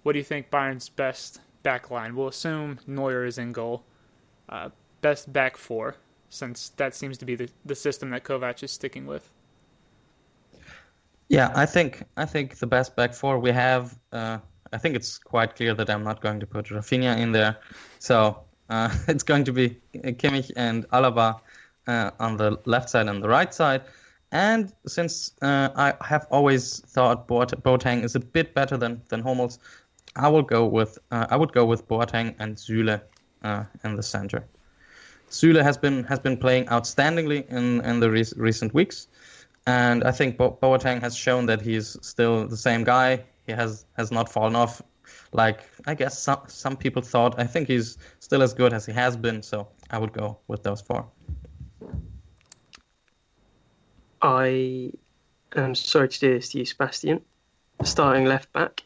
what 0.03 0.13
do 0.13 0.19
you 0.19 0.25
think 0.25 0.51
Bayern's 0.51 0.89
best 0.89 1.41
back 1.63 1.91
line? 1.91 2.15
We'll 2.15 2.29
assume 2.29 2.79
Neuer 2.87 3.25
is 3.25 3.39
in 3.39 3.53
goal. 3.53 3.83
Uh, 4.49 4.71
best 5.01 5.33
back 5.33 5.57
four 5.57 5.97
since 6.29 6.71
that 6.77 6.95
seems 6.95 7.19
to 7.19 7.25
be 7.25 7.35
the, 7.35 7.49
the 7.65 7.75
system 7.75 8.11
that 8.11 8.25
Kovac 8.25 8.63
is 8.63 8.73
sticking 8.73 9.07
with. 9.07 9.31
Yeah, 11.29 11.51
I 11.55 11.67
think 11.67 12.05
I 12.17 12.25
think 12.25 12.59
the 12.59 12.67
best 12.67 12.95
back 12.95 13.13
four 13.13 13.39
we 13.39 13.51
have. 13.51 13.99
Uh, 14.13 14.39
I 14.73 14.79
think 14.79 14.95
it's 14.95 15.19
quite 15.19 15.57
clear 15.57 15.75
that 15.75 15.91
I'm 15.91 16.05
not 16.05 16.21
going 16.21 16.39
to 16.41 16.47
put 16.47 16.67
Rafinha 16.67 17.19
in 17.19 17.33
there, 17.33 17.57
so 17.99 18.46
uh, 18.69 18.95
it's 19.09 19.23
going 19.23 19.45
to 19.45 19.53
be 19.53 19.77
Kimmich 19.95 20.51
and 20.57 20.89
Alaba 20.91 21.41
uh, 21.87 22.11
on 22.19 22.37
the 22.37 22.59
left 22.65 22.91
side 22.91 23.09
and 23.09 23.23
the 23.23 23.29
right 23.29 23.53
side. 23.53 23.83
And 24.33 24.73
since 24.87 25.33
uh, 25.43 25.71
I 25.77 25.95
have 26.05 26.27
always 26.31 26.81
thought 26.81 27.29
Boateng 27.29 28.03
is 28.03 28.15
a 28.17 28.21
bit 28.21 28.55
better 28.55 28.77
than 28.77 29.01
than 29.09 29.23
Hummels, 29.23 29.59
I 30.17 30.29
will 30.29 30.43
go 30.43 30.67
with 30.67 30.99
uh, 31.11 31.27
I 31.31 31.37
would 31.37 31.53
go 31.53 31.65
with 31.65 31.87
Boateng 31.89 32.35
and 32.39 32.57
Süle 32.57 33.01
uh, 33.43 33.65
in 33.85 33.95
the 33.95 34.03
center. 34.03 34.45
Süle 35.31 35.63
has 35.63 35.77
been 35.77 36.05
has 36.05 36.19
been 36.19 36.37
playing 36.37 36.67
outstandingly 36.67 37.49
in 37.49 37.81
in 37.83 38.01
the 38.01 38.11
re- 38.11 38.33
recent 38.37 38.75
weeks, 38.75 39.09
and 39.67 40.03
I 40.05 40.11
think 40.11 40.37
Bo- 40.37 40.59
Boateng 40.61 41.01
has 41.01 41.17
shown 41.17 41.47
that 41.47 41.61
he's 41.61 41.97
still 42.03 42.49
the 42.49 42.57
same 42.57 42.85
guy. 42.85 43.25
He 43.47 43.53
has 43.53 43.85
has 43.97 44.11
not 44.11 44.29
fallen 44.29 44.57
off, 44.57 44.83
like 45.33 45.61
I 45.87 45.95
guess 45.95 46.19
some 46.19 46.41
some 46.49 46.77
people 46.77 47.03
thought. 47.03 47.39
I 47.39 47.45
think 47.45 47.69
he's 47.69 47.99
still 48.21 48.43
as 48.43 48.55
good 48.55 48.73
as 48.73 48.87
he 48.87 48.93
has 48.93 49.17
been. 49.17 49.43
So 49.43 49.69
I 49.91 49.99
would 49.99 50.13
go 50.13 50.39
with 50.49 50.63
those 50.63 50.81
four. 50.81 51.07
I 54.23 54.93
am 55.55 55.75
sorry 55.75 56.09
to 56.09 56.19
do 56.21 56.35
this 56.35 56.49
to 56.51 56.59
you, 56.59 56.65
Sebastian. 56.65 57.23
Starting 57.85 58.25
left 58.25 58.53
back, 58.53 58.83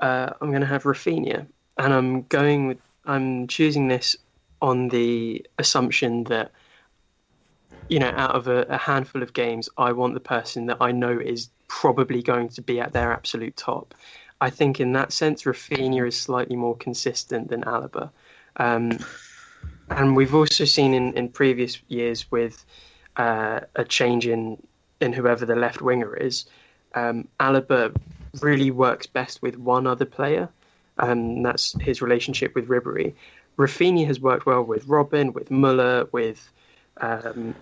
uh, 0.00 0.30
I'm 0.40 0.50
going 0.50 0.60
to 0.60 0.66
have 0.66 0.82
Rafinha, 0.82 1.46
and 1.78 1.94
I'm 1.94 2.22
going 2.24 2.66
with 2.66 2.78
I'm 3.06 3.46
choosing 3.48 3.88
this 3.88 4.16
on 4.60 4.88
the 4.88 5.44
assumption 5.58 6.24
that 6.24 6.52
you 7.88 7.98
know 7.98 8.12
out 8.14 8.34
of 8.34 8.46
a, 8.48 8.62
a, 8.68 8.78
handful 8.78 9.22
of 9.22 9.32
games 9.32 9.68
i 9.76 9.90
want 9.90 10.14
the 10.14 10.20
person 10.20 10.66
that 10.66 10.76
i 10.80 10.92
know 10.92 11.18
is 11.18 11.50
probably 11.68 12.22
going 12.22 12.48
to 12.48 12.62
be 12.62 12.80
at 12.80 12.92
their 12.92 13.12
absolute 13.12 13.56
top 13.56 13.94
i 14.42 14.50
think 14.50 14.80
in 14.80 14.92
that 14.92 15.12
sense 15.12 15.44
Rafinha 15.44 16.06
is 16.06 16.18
slightly 16.18 16.56
more 16.56 16.76
consistent 16.76 17.48
than 17.48 17.62
alaba 17.62 18.10
um, 18.56 18.98
and 19.90 20.16
we've 20.16 20.34
also 20.34 20.64
seen 20.64 20.92
in, 20.94 21.16
in 21.16 21.28
previous 21.28 21.80
years 21.88 22.30
with 22.30 22.64
uh, 23.16 23.60
a 23.76 23.84
change 23.84 24.26
in 24.26 24.62
in 25.00 25.12
whoever 25.12 25.44
the 25.46 25.56
left 25.56 25.80
winger 25.80 26.14
is 26.14 26.44
um, 26.94 27.28
alaba 27.40 27.94
really 28.40 28.70
works 28.70 29.06
best 29.06 29.42
with 29.42 29.56
one 29.56 29.86
other 29.86 30.04
player 30.18 30.48
um, 30.98 31.42
that's 31.42 31.74
his 31.80 32.02
relationship 32.02 32.54
with 32.54 32.68
Ribery. 32.68 33.14
Rafinha 33.58 34.06
has 34.06 34.20
worked 34.20 34.46
well 34.46 34.62
with 34.62 34.86
Robben, 34.86 35.34
with 35.34 35.50
Muller, 35.50 36.08
with 36.12 36.50
um, 36.98 37.54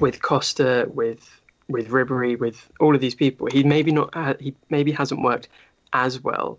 with 0.00 0.22
Costa, 0.22 0.88
with 0.92 1.40
with 1.68 1.88
Ribery, 1.88 2.38
with 2.38 2.68
all 2.80 2.94
of 2.94 3.00
these 3.00 3.14
people. 3.14 3.48
He 3.50 3.62
maybe 3.62 3.92
not 3.92 4.10
uh, 4.14 4.34
he 4.40 4.54
maybe 4.70 4.92
hasn't 4.92 5.22
worked 5.22 5.48
as 5.92 6.20
well, 6.20 6.58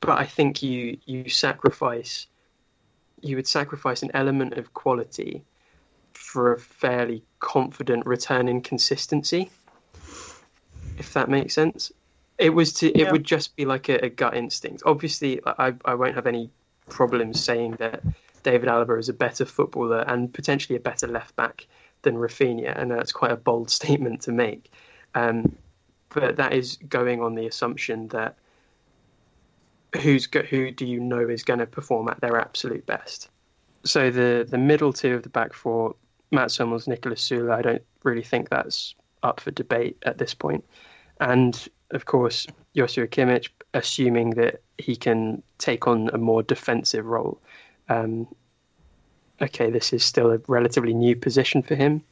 but 0.00 0.18
I 0.18 0.24
think 0.24 0.62
you 0.62 0.98
you 1.04 1.28
sacrifice 1.28 2.26
you 3.20 3.36
would 3.36 3.46
sacrifice 3.46 4.02
an 4.02 4.10
element 4.14 4.54
of 4.54 4.72
quality 4.72 5.44
for 6.14 6.54
a 6.54 6.58
fairly 6.58 7.22
confident 7.38 8.06
return 8.06 8.48
in 8.48 8.62
consistency. 8.62 9.50
If 10.98 11.12
that 11.14 11.28
makes 11.28 11.54
sense, 11.54 11.92
it 12.38 12.50
was 12.50 12.72
to 12.74 12.88
it 12.88 13.06
yeah. 13.06 13.12
would 13.12 13.24
just 13.24 13.56
be 13.56 13.64
like 13.64 13.88
a, 13.88 14.06
a 14.06 14.08
gut 14.08 14.36
instinct. 14.36 14.82
Obviously, 14.86 15.40
I 15.46 15.74
I 15.84 15.94
won't 15.94 16.14
have 16.14 16.26
any 16.26 16.50
problems 16.88 17.42
saying 17.42 17.72
that 17.78 18.02
David 18.42 18.68
Alaba 18.68 18.98
is 18.98 19.08
a 19.08 19.14
better 19.14 19.44
footballer 19.44 20.00
and 20.00 20.32
potentially 20.32 20.76
a 20.76 20.80
better 20.80 21.06
left 21.06 21.36
back 21.36 21.66
than 22.02 22.16
Rafinha, 22.16 22.76
and 22.76 22.90
that's 22.90 23.12
quite 23.12 23.32
a 23.32 23.36
bold 23.36 23.70
statement 23.78 24.22
to 24.22 24.32
make. 24.32 24.72
Um, 25.14 25.56
but 26.10 26.36
that 26.36 26.52
is 26.52 26.76
going 26.88 27.22
on 27.22 27.34
the 27.34 27.46
assumption 27.46 28.08
that 28.08 28.36
who's 30.00 30.26
go, 30.26 30.42
who 30.42 30.70
do 30.70 30.86
you 30.86 31.00
know 31.00 31.28
is 31.28 31.42
going 31.42 31.58
to 31.58 31.66
perform 31.66 32.08
at 32.08 32.20
their 32.20 32.38
absolute 32.38 32.86
best. 32.86 33.28
So 33.84 34.10
the 34.10 34.46
the 34.48 34.58
middle 34.58 34.92
two 34.92 35.14
of 35.14 35.22
the 35.22 35.28
back 35.28 35.52
four, 35.52 35.94
Mats 36.30 36.58
Hummels, 36.58 36.86
Niklas 36.86 37.18
Süle, 37.18 37.52
I 37.52 37.62
don't 37.62 37.82
really 38.04 38.22
think 38.22 38.48
that's 38.48 38.94
up 39.22 39.40
for 39.40 39.50
debate 39.50 39.96
at 40.04 40.18
this 40.18 40.34
point. 40.34 40.64
And 41.20 41.68
of 41.90 42.06
course, 42.06 42.46
Joshua 42.76 43.06
Kimmich, 43.06 43.48
assuming 43.74 44.30
that 44.30 44.62
he 44.78 44.96
can 44.96 45.42
take 45.58 45.86
on 45.86 46.10
a 46.12 46.18
more 46.18 46.42
defensive 46.42 47.04
role. 47.04 47.40
Um, 47.88 48.28
okay, 49.42 49.70
this 49.70 49.92
is 49.92 50.04
still 50.04 50.30
a 50.30 50.40
relatively 50.46 50.94
new 50.94 51.16
position 51.16 51.62
for 51.62 51.74
him, 51.74 52.02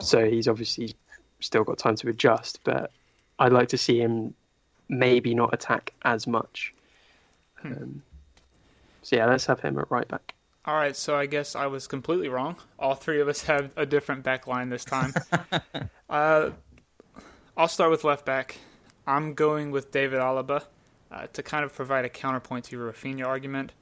so 0.00 0.28
he's 0.28 0.46
obviously 0.48 0.94
still 1.40 1.64
got 1.64 1.78
time 1.78 1.96
to 1.96 2.08
adjust. 2.08 2.60
But 2.64 2.90
I'd 3.38 3.52
like 3.52 3.68
to 3.68 3.78
see 3.78 4.00
him 4.00 4.34
maybe 4.88 5.34
not 5.34 5.54
attack 5.54 5.92
as 6.02 6.26
much. 6.26 6.74
Hmm. 7.56 7.72
Um, 7.72 8.02
so 9.02 9.16
yeah, 9.16 9.26
let's 9.26 9.46
have 9.46 9.60
him 9.60 9.78
at 9.78 9.90
right 9.90 10.08
back. 10.08 10.34
All 10.66 10.74
right, 10.74 10.96
so 10.96 11.14
I 11.14 11.26
guess 11.26 11.54
I 11.54 11.66
was 11.66 11.86
completely 11.86 12.28
wrong. 12.28 12.56
All 12.78 12.94
three 12.94 13.20
of 13.20 13.28
us 13.28 13.42
have 13.44 13.70
a 13.76 13.84
different 13.84 14.22
back 14.22 14.46
line 14.46 14.70
this 14.70 14.84
time. 14.84 15.12
uh, 16.08 16.50
I'll 17.56 17.68
start 17.68 17.90
with 17.90 18.02
left 18.04 18.24
back. 18.24 18.56
I'm 19.06 19.34
going 19.34 19.70
with 19.70 19.90
David 19.90 20.20
Alaba 20.20 20.64
uh, 21.12 21.26
to 21.34 21.42
kind 21.42 21.64
of 21.64 21.74
provide 21.74 22.06
a 22.06 22.08
counterpoint 22.08 22.64
to 22.66 22.76
your 22.76 22.90
Rafinha 22.90 23.26
argument. 23.26 23.72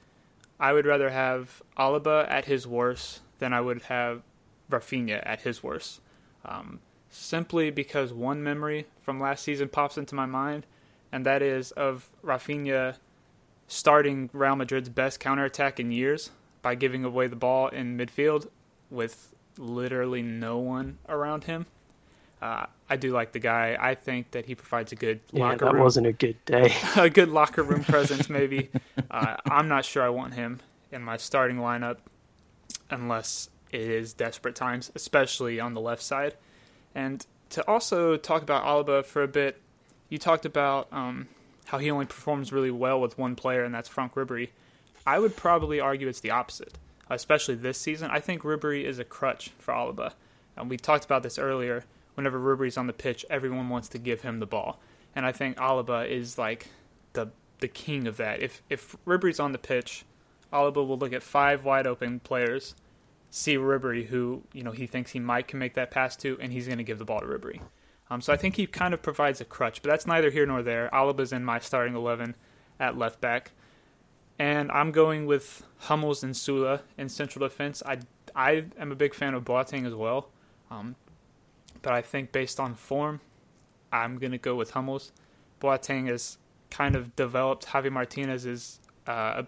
I 0.58 0.72
would 0.72 0.86
rather 0.86 1.10
have 1.10 1.62
Alaba 1.78 2.28
at 2.28 2.44
his 2.44 2.66
worst 2.66 3.20
than 3.38 3.52
I 3.52 3.60
would 3.60 3.82
have 3.82 4.22
Rafinha 4.70 5.22
at 5.24 5.40
his 5.40 5.62
worst. 5.62 6.00
Um, 6.44 6.80
simply 7.12 7.70
because 7.70 8.12
one 8.12 8.42
memory 8.42 8.86
from 9.00 9.20
last 9.20 9.44
season 9.44 9.68
pops 9.68 9.98
into 9.98 10.14
my 10.14 10.26
mind, 10.26 10.66
and 11.12 11.24
that 11.26 11.42
is 11.42 11.70
of 11.72 12.10
Rafinha 12.24 12.96
starting 13.68 14.30
Real 14.32 14.56
Madrid's 14.56 14.88
best 14.88 15.20
counterattack 15.20 15.78
in 15.78 15.92
years 15.92 16.30
by 16.62 16.74
giving 16.74 17.04
away 17.04 17.26
the 17.26 17.36
ball 17.36 17.68
in 17.68 17.96
midfield 17.96 18.48
with 18.90 19.34
literally 19.58 20.22
no 20.22 20.58
one 20.58 20.98
around 21.08 21.44
him. 21.44 21.66
Uh, 22.40 22.66
I 22.88 22.96
do 22.96 23.12
like 23.12 23.32
the 23.32 23.38
guy. 23.38 23.76
I 23.78 23.94
think 23.94 24.32
that 24.32 24.46
he 24.46 24.54
provides 24.54 24.90
a 24.90 24.96
good 24.96 25.20
yeah, 25.32 25.44
locker 25.44 25.66
that 25.66 25.74
room. 25.74 25.82
wasn't 25.82 26.06
a 26.08 26.12
good 26.12 26.44
day. 26.44 26.74
a 26.96 27.08
good 27.08 27.28
locker 27.28 27.62
room 27.62 27.84
presence, 27.84 28.28
maybe. 28.28 28.70
Uh, 29.10 29.36
I'm 29.46 29.68
not 29.68 29.84
sure 29.84 30.02
I 30.02 30.08
want 30.08 30.34
him 30.34 30.60
in 30.90 31.02
my 31.02 31.18
starting 31.18 31.58
lineup 31.58 31.98
unless 32.90 33.48
it 33.70 33.80
is 33.80 34.12
desperate 34.12 34.56
times, 34.56 34.90
especially 34.94 35.60
on 35.60 35.74
the 35.74 35.80
left 35.80 36.02
side. 36.02 36.34
And 36.94 37.24
to 37.50 37.66
also 37.68 38.16
talk 38.16 38.42
about 38.42 38.64
Alaba 38.64 39.04
for 39.04 39.22
a 39.22 39.28
bit, 39.28 39.60
you 40.08 40.18
talked 40.18 40.44
about 40.44 40.88
um, 40.92 41.28
how 41.66 41.78
he 41.78 41.90
only 41.90 42.06
performs 42.06 42.52
really 42.52 42.70
well 42.70 43.00
with 43.00 43.16
one 43.18 43.34
player, 43.34 43.64
and 43.64 43.74
that's 43.74 43.88
Franck 43.88 44.14
Ribery. 44.14 44.50
I 45.06 45.18
would 45.18 45.36
probably 45.36 45.80
argue 45.80 46.08
it's 46.08 46.20
the 46.20 46.30
opposite. 46.30 46.78
especially 47.10 47.54
this 47.54 47.78
season. 47.78 48.10
I 48.10 48.20
think 48.20 48.42
Ribery 48.42 48.84
is 48.84 48.98
a 48.98 49.04
crutch 49.04 49.50
for 49.58 49.74
Alaba. 49.74 50.12
And 50.56 50.68
we 50.70 50.76
talked 50.76 51.04
about 51.04 51.22
this 51.22 51.38
earlier. 51.38 51.84
Whenever 52.14 52.38
Ribery's 52.38 52.76
on 52.76 52.86
the 52.86 52.92
pitch, 52.92 53.24
everyone 53.30 53.68
wants 53.68 53.88
to 53.88 53.98
give 53.98 54.22
him 54.22 54.38
the 54.38 54.46
ball. 54.46 54.78
And 55.14 55.24
I 55.26 55.32
think 55.32 55.56
Alaba 55.56 56.08
is 56.08 56.38
like 56.38 56.68
the 57.12 57.28
the 57.60 57.68
king 57.68 58.06
of 58.06 58.16
that. 58.16 58.42
If 58.42 58.62
if 58.70 58.96
Ribery's 59.04 59.40
on 59.40 59.52
the 59.52 59.58
pitch, 59.58 60.04
Alaba 60.52 60.86
will 60.86 60.98
look 60.98 61.12
at 61.12 61.22
five 61.22 61.64
wide 61.64 61.86
open 61.86 62.20
players, 62.20 62.74
see 63.32 63.56
Ribery 63.56 64.06
who, 64.06 64.42
you 64.52 64.62
know, 64.62 64.72
he 64.72 64.86
thinks 64.86 65.10
he 65.10 65.18
might 65.18 65.48
can 65.48 65.58
make 65.58 65.72
that 65.74 65.90
pass 65.90 66.14
to, 66.16 66.36
and 66.38 66.52
he's 66.52 66.66
going 66.66 66.78
to 66.78 66.84
give 66.84 66.98
the 66.98 67.04
ball 67.06 67.20
to 67.20 67.26
Ribery. 67.26 67.60
Um, 68.10 68.20
so 68.20 68.30
I 68.30 68.36
think 68.36 68.56
he 68.56 68.66
kind 68.66 68.92
of 68.92 69.00
provides 69.00 69.40
a 69.40 69.46
crutch, 69.46 69.80
but 69.80 69.90
that's 69.90 70.06
neither 70.06 70.28
here 70.28 70.44
nor 70.44 70.62
there. 70.62 70.94
Alaba's 70.94 71.32
in 71.32 71.42
my 71.42 71.58
starting 71.58 71.96
11 71.96 72.36
at 72.78 72.98
left 72.98 73.22
back. 73.22 73.52
And 74.38 74.70
I'm 74.70 74.92
going 74.92 75.24
with 75.24 75.62
Hummels 75.78 76.22
and 76.22 76.34
Süle 76.34 76.80
in 76.98 77.08
central 77.08 77.48
defense. 77.48 77.82
I, 77.86 78.00
I 78.36 78.66
am 78.78 78.92
a 78.92 78.94
big 78.94 79.14
fan 79.14 79.32
of 79.32 79.44
Boateng 79.44 79.86
as 79.86 79.94
well. 79.94 80.28
Um, 80.70 80.94
but 81.80 81.94
I 81.94 82.02
think 82.02 82.32
based 82.32 82.60
on 82.60 82.74
form, 82.74 83.20
I'm 83.90 84.18
going 84.18 84.32
to 84.32 84.38
go 84.38 84.56
with 84.56 84.72
Hummels. 84.72 85.10
Boateng 85.58 86.08
has 86.08 86.36
kind 86.70 86.96
of 86.96 87.16
developed 87.16 87.66
Javi 87.66 87.90
Martinez's, 87.90 88.78
uh, 89.06 89.44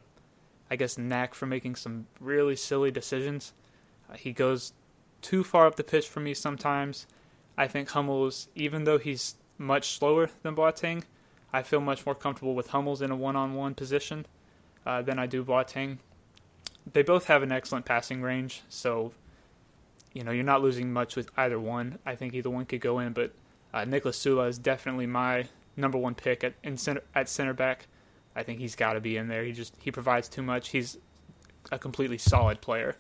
I 0.71 0.77
guess, 0.77 0.97
knack 0.97 1.35
for 1.35 1.45
making 1.45 1.75
some 1.75 2.07
really 2.19 2.57
silly 2.57 2.91
decisions. 2.91 3.53
He 4.17 4.33
goes 4.33 4.73
too 5.23 5.43
far 5.43 5.67
up 5.67 5.77
the 5.77 5.85
pitch 5.85 6.09
for 6.09 6.21
me 6.21 6.35
sometimes. 6.35 7.07
I 7.57 7.67
think 7.67 7.91
Hummels, 7.91 8.49
even 8.55 8.85
though 8.85 8.99
he's 8.99 9.37
much 9.59 9.97
slower 9.97 10.29
than 10.43 10.57
Boateng, 10.57 11.05
I 11.53 11.63
feel 11.63 11.81
much 11.81 12.05
more 12.05 12.15
comfortable 12.15 12.55
with 12.55 12.69
Hummels 12.69 13.01
in 13.01 13.11
a 13.11 13.17
one-on-one 13.17 13.75
position 13.75 14.27
uh, 14.85 15.03
than 15.03 15.19
I 15.19 15.27
do 15.27 15.45
Boateng. 15.45 15.99
They 16.93 17.03
both 17.03 17.27
have 17.27 17.43
an 17.43 17.53
excellent 17.53 17.87
passing 17.87 18.21
range, 18.21 18.63
so 18.69 19.13
you 20.13 20.23
know 20.23 20.33
you're 20.33 20.45
not 20.45 20.63
losing 20.63 20.93
much 20.93 21.17
with 21.17 21.31
either 21.37 21.59
one. 21.59 21.99
I 22.05 22.15
think 22.15 22.35
either 22.35 22.51
one 22.51 22.67
could 22.67 22.81
go 22.81 22.99
in, 22.99 23.13
but 23.13 23.33
uh, 23.73 23.85
Niklas 23.85 24.19
Süle 24.19 24.49
is 24.49 24.59
definitely 24.59 25.07
my 25.07 25.47
number 25.77 25.97
one 25.97 26.15
pick 26.15 26.45
at 26.45 26.55
center, 26.79 27.03
at 27.15 27.29
center 27.29 27.55
back. 27.55 27.87
I 28.37 28.43
think 28.43 28.59
he's 28.59 28.77
got 28.77 28.95
to 28.95 29.01
be 29.01 29.17
in 29.17 29.29
there. 29.29 29.45
He 29.45 29.53
just 29.53 29.75
he 29.81 29.91
provides 29.91 30.29
too 30.29 30.43
much. 30.43 30.69
He's 30.69 30.99
a 31.73 31.79
completely 31.79 32.19
solid 32.19 32.61
player. 32.61 32.97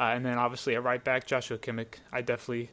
Uh, 0.00 0.12
and 0.14 0.24
then 0.24 0.38
obviously 0.38 0.74
at 0.74 0.82
right 0.82 1.04
back, 1.04 1.26
Joshua 1.26 1.58
Kimmich. 1.58 1.96
I 2.10 2.22
definitely 2.22 2.70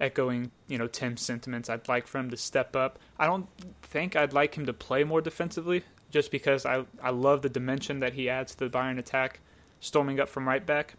echoing, 0.00 0.50
you 0.66 0.76
know, 0.76 0.88
Tim's 0.88 1.22
sentiments. 1.22 1.70
I'd 1.70 1.86
like 1.86 2.08
for 2.08 2.18
him 2.18 2.30
to 2.30 2.36
step 2.36 2.74
up. 2.74 2.98
I 3.16 3.26
don't 3.28 3.46
think 3.82 4.16
I'd 4.16 4.32
like 4.32 4.56
him 4.56 4.66
to 4.66 4.72
play 4.72 5.04
more 5.04 5.20
defensively, 5.20 5.84
just 6.10 6.32
because 6.32 6.66
I 6.66 6.84
I 7.00 7.10
love 7.10 7.42
the 7.42 7.48
dimension 7.48 8.00
that 8.00 8.14
he 8.14 8.28
adds 8.28 8.56
to 8.56 8.68
the 8.68 8.76
Bayern 8.76 8.98
attack, 8.98 9.38
storming 9.78 10.18
up 10.18 10.28
from 10.28 10.48
right 10.48 10.66
back. 10.66 10.94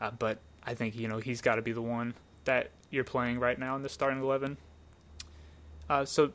Uh, 0.00 0.10
but 0.10 0.38
I 0.66 0.74
think 0.74 0.96
you 0.96 1.06
know 1.06 1.18
he's 1.18 1.40
got 1.40 1.54
to 1.54 1.62
be 1.62 1.72
the 1.72 1.80
one 1.80 2.14
that 2.44 2.70
you're 2.90 3.04
playing 3.04 3.38
right 3.38 3.60
now 3.60 3.76
in 3.76 3.82
the 3.82 3.88
starting 3.88 4.20
eleven. 4.20 4.56
Uh, 5.88 6.04
so, 6.04 6.32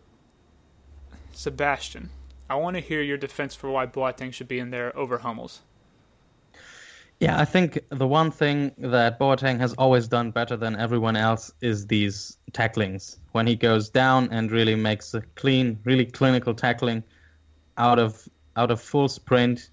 Sebastian, 1.34 2.10
I 2.50 2.56
want 2.56 2.78
to 2.78 2.82
hear 2.82 3.02
your 3.02 3.18
defense 3.18 3.54
for 3.54 3.70
why 3.70 3.86
Boateng 3.86 4.32
should 4.32 4.48
be 4.48 4.60
in 4.60 4.70
there 4.70 4.98
over 4.98 5.18
Hummels. 5.18 5.62
Yeah, 7.20 7.40
I 7.40 7.46
think 7.46 7.80
the 7.90 8.08
one 8.08 8.30
thing 8.30 8.72
that 8.78 9.20
Boateng 9.20 9.60
has 9.60 9.74
always 9.76 10.08
done 10.08 10.32
better 10.32 10.58
than 10.58 10.76
everyone 10.76 11.16
else 11.16 11.52
is 11.62 11.88
these 11.88 12.38
tacklings. 12.52 13.18
When 13.32 13.48
he 13.48 13.56
goes 13.56 13.90
down 13.90 14.30
and 14.32 14.52
really 14.52 14.76
makes 14.76 15.14
a 15.14 15.22
clean, 15.36 15.80
really 15.86 16.06
clinical 16.06 16.54
tackling 16.54 17.04
out 17.78 18.00
of 18.00 18.28
out 18.58 18.72
of 18.72 18.82
full 18.82 19.08
sprint. 19.08 19.70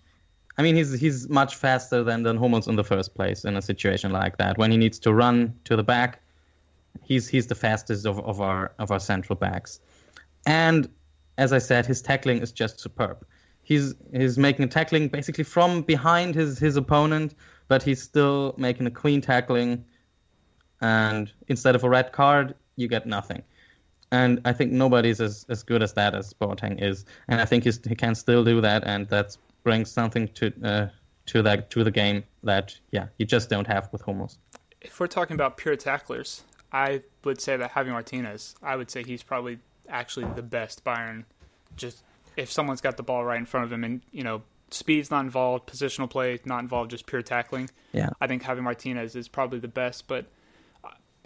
I 0.56 0.62
mean, 0.62 0.76
he's 0.76 0.92
he's 1.00 1.28
much 1.28 1.56
faster 1.56 2.04
than 2.04 2.22
than 2.22 2.36
Hummels 2.36 2.68
in 2.68 2.76
the 2.76 2.84
first 2.84 3.14
place 3.14 3.44
in 3.44 3.56
a 3.56 3.62
situation 3.62 4.12
like 4.12 4.36
that. 4.38 4.56
When 4.56 4.70
he 4.70 4.76
needs 4.76 4.98
to 5.00 5.12
run 5.12 5.54
to 5.64 5.74
the 5.74 5.82
back, 5.82 6.20
he's 7.02 7.26
he's 7.26 7.48
the 7.48 7.56
fastest 7.56 8.06
of, 8.06 8.20
of 8.20 8.40
our 8.40 8.72
of 8.78 8.92
our 8.92 9.00
central 9.00 9.36
backs. 9.36 9.80
And 10.46 10.88
as 11.38 11.52
I 11.52 11.58
said, 11.58 11.86
his 11.86 12.02
tackling 12.02 12.38
is 12.38 12.52
just 12.52 12.78
superb 12.78 13.24
he's 13.62 13.94
he's 14.12 14.38
making 14.38 14.64
a 14.64 14.68
tackling 14.68 15.08
basically 15.08 15.44
from 15.44 15.82
behind 15.82 16.34
his 16.34 16.58
his 16.58 16.76
opponent, 16.76 17.34
but 17.68 17.82
he's 17.82 18.02
still 18.02 18.54
making 18.56 18.86
a 18.86 18.90
clean 18.90 19.20
tackling. 19.20 19.84
And 20.80 21.30
instead 21.48 21.74
of 21.76 21.84
a 21.84 21.88
red 21.88 22.12
card, 22.12 22.54
you 22.76 22.88
get 22.88 23.06
nothing. 23.06 23.42
And 24.10 24.40
I 24.44 24.52
think 24.52 24.72
nobody's 24.72 25.20
as, 25.20 25.46
as 25.48 25.62
good 25.62 25.82
as 25.82 25.94
that 25.94 26.14
as 26.14 26.34
Boateng 26.34 26.82
is. 26.82 27.06
And 27.28 27.40
I 27.40 27.44
think 27.44 27.64
he 27.64 27.94
can 27.94 28.14
still 28.14 28.44
do 28.44 28.60
that, 28.60 28.82
and 28.84 29.08
that 29.08 29.36
brings 29.62 29.90
something 29.90 30.28
to 30.28 30.52
uh, 30.64 30.88
to 31.26 31.42
that 31.42 31.70
to 31.70 31.84
the 31.84 31.90
game 31.90 32.24
that 32.42 32.76
yeah 32.90 33.06
you 33.18 33.26
just 33.26 33.48
don't 33.48 33.66
have 33.66 33.88
with 33.92 34.02
Hummels. 34.02 34.38
If 34.80 34.98
we're 34.98 35.06
talking 35.06 35.34
about 35.34 35.56
pure 35.56 35.76
tacklers, 35.76 36.42
I 36.72 37.02
would 37.24 37.40
say 37.40 37.56
that 37.56 37.72
Javi 37.72 37.90
Martinez, 37.90 38.56
I 38.62 38.76
would 38.76 38.90
say 38.90 39.04
he's 39.04 39.22
probably 39.22 39.58
actually 39.88 40.26
the 40.34 40.42
best 40.42 40.84
Bayern 40.84 41.24
just 41.76 42.02
if 42.36 42.50
someone's 42.50 42.80
got 42.80 42.96
the 42.96 43.02
ball 43.02 43.24
right 43.24 43.38
in 43.38 43.46
front 43.46 43.64
of 43.64 43.72
him 43.72 43.84
and 43.84 44.02
you 44.10 44.24
know 44.24 44.42
speed's 44.70 45.10
not 45.10 45.24
involved, 45.24 45.68
positional 45.68 46.08
play 46.08 46.38
not 46.44 46.60
involved, 46.60 46.90
just 46.90 47.06
pure 47.06 47.22
tackling. 47.22 47.70
Yeah, 47.92 48.10
I 48.20 48.26
think 48.26 48.42
Javi 48.42 48.62
Martinez 48.62 49.16
is 49.16 49.28
probably 49.28 49.58
the 49.58 49.68
best, 49.68 50.08
but 50.08 50.26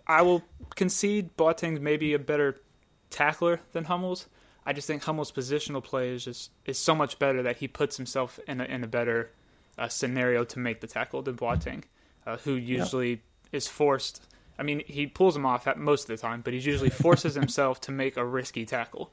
I 0.07 0.23
will 0.23 0.43
concede 0.75 1.37
Boateng's 1.37 1.81
maybe 1.81 2.15
a 2.15 2.19
better 2.19 2.57
tackler 3.11 3.61
than 3.73 3.85
Hummels. 3.85 4.27
I 4.65 4.73
just 4.73 4.87
think 4.87 5.03
Hummels' 5.05 5.33
positional 5.33 5.83
play 5.83 6.11
is 6.11 6.25
just 6.25 6.51
is 6.65 6.79
so 6.79 6.95
much 6.95 7.19
better 7.19 7.43
that 7.45 7.59
he 7.59 7.69
puts 7.69 7.97
himself 7.97 8.39
in 8.49 8.61
a, 8.61 8.65
in 8.65 8.83
a 8.85 8.89
better 8.89 9.31
uh, 9.79 9.89
scenario 9.89 10.45
to 10.45 10.59
make 10.59 10.81
the 10.81 10.87
tackle 10.87 11.23
than 11.23 11.37
Boateng, 11.37 11.85
uh, 12.27 12.37
who 12.39 12.55
usually 12.55 13.11
yeah. 13.11 13.17
is 13.53 13.69
forced. 13.69 14.23
I 14.59 14.63
mean, 14.63 14.83
he 14.87 15.07
pulls 15.07 15.37
him 15.37 15.47
off 15.47 15.67
at 15.67 15.79
most 15.79 16.09
of 16.09 16.09
the 16.09 16.17
time, 16.17 16.41
but 16.41 16.53
he 16.53 16.61
usually 16.61 16.91
forces 16.91 17.35
himself 17.35 17.81
to 17.83 17.93
make 17.93 18.17
a 18.17 18.25
risky 18.25 18.65
tackle. 18.65 19.13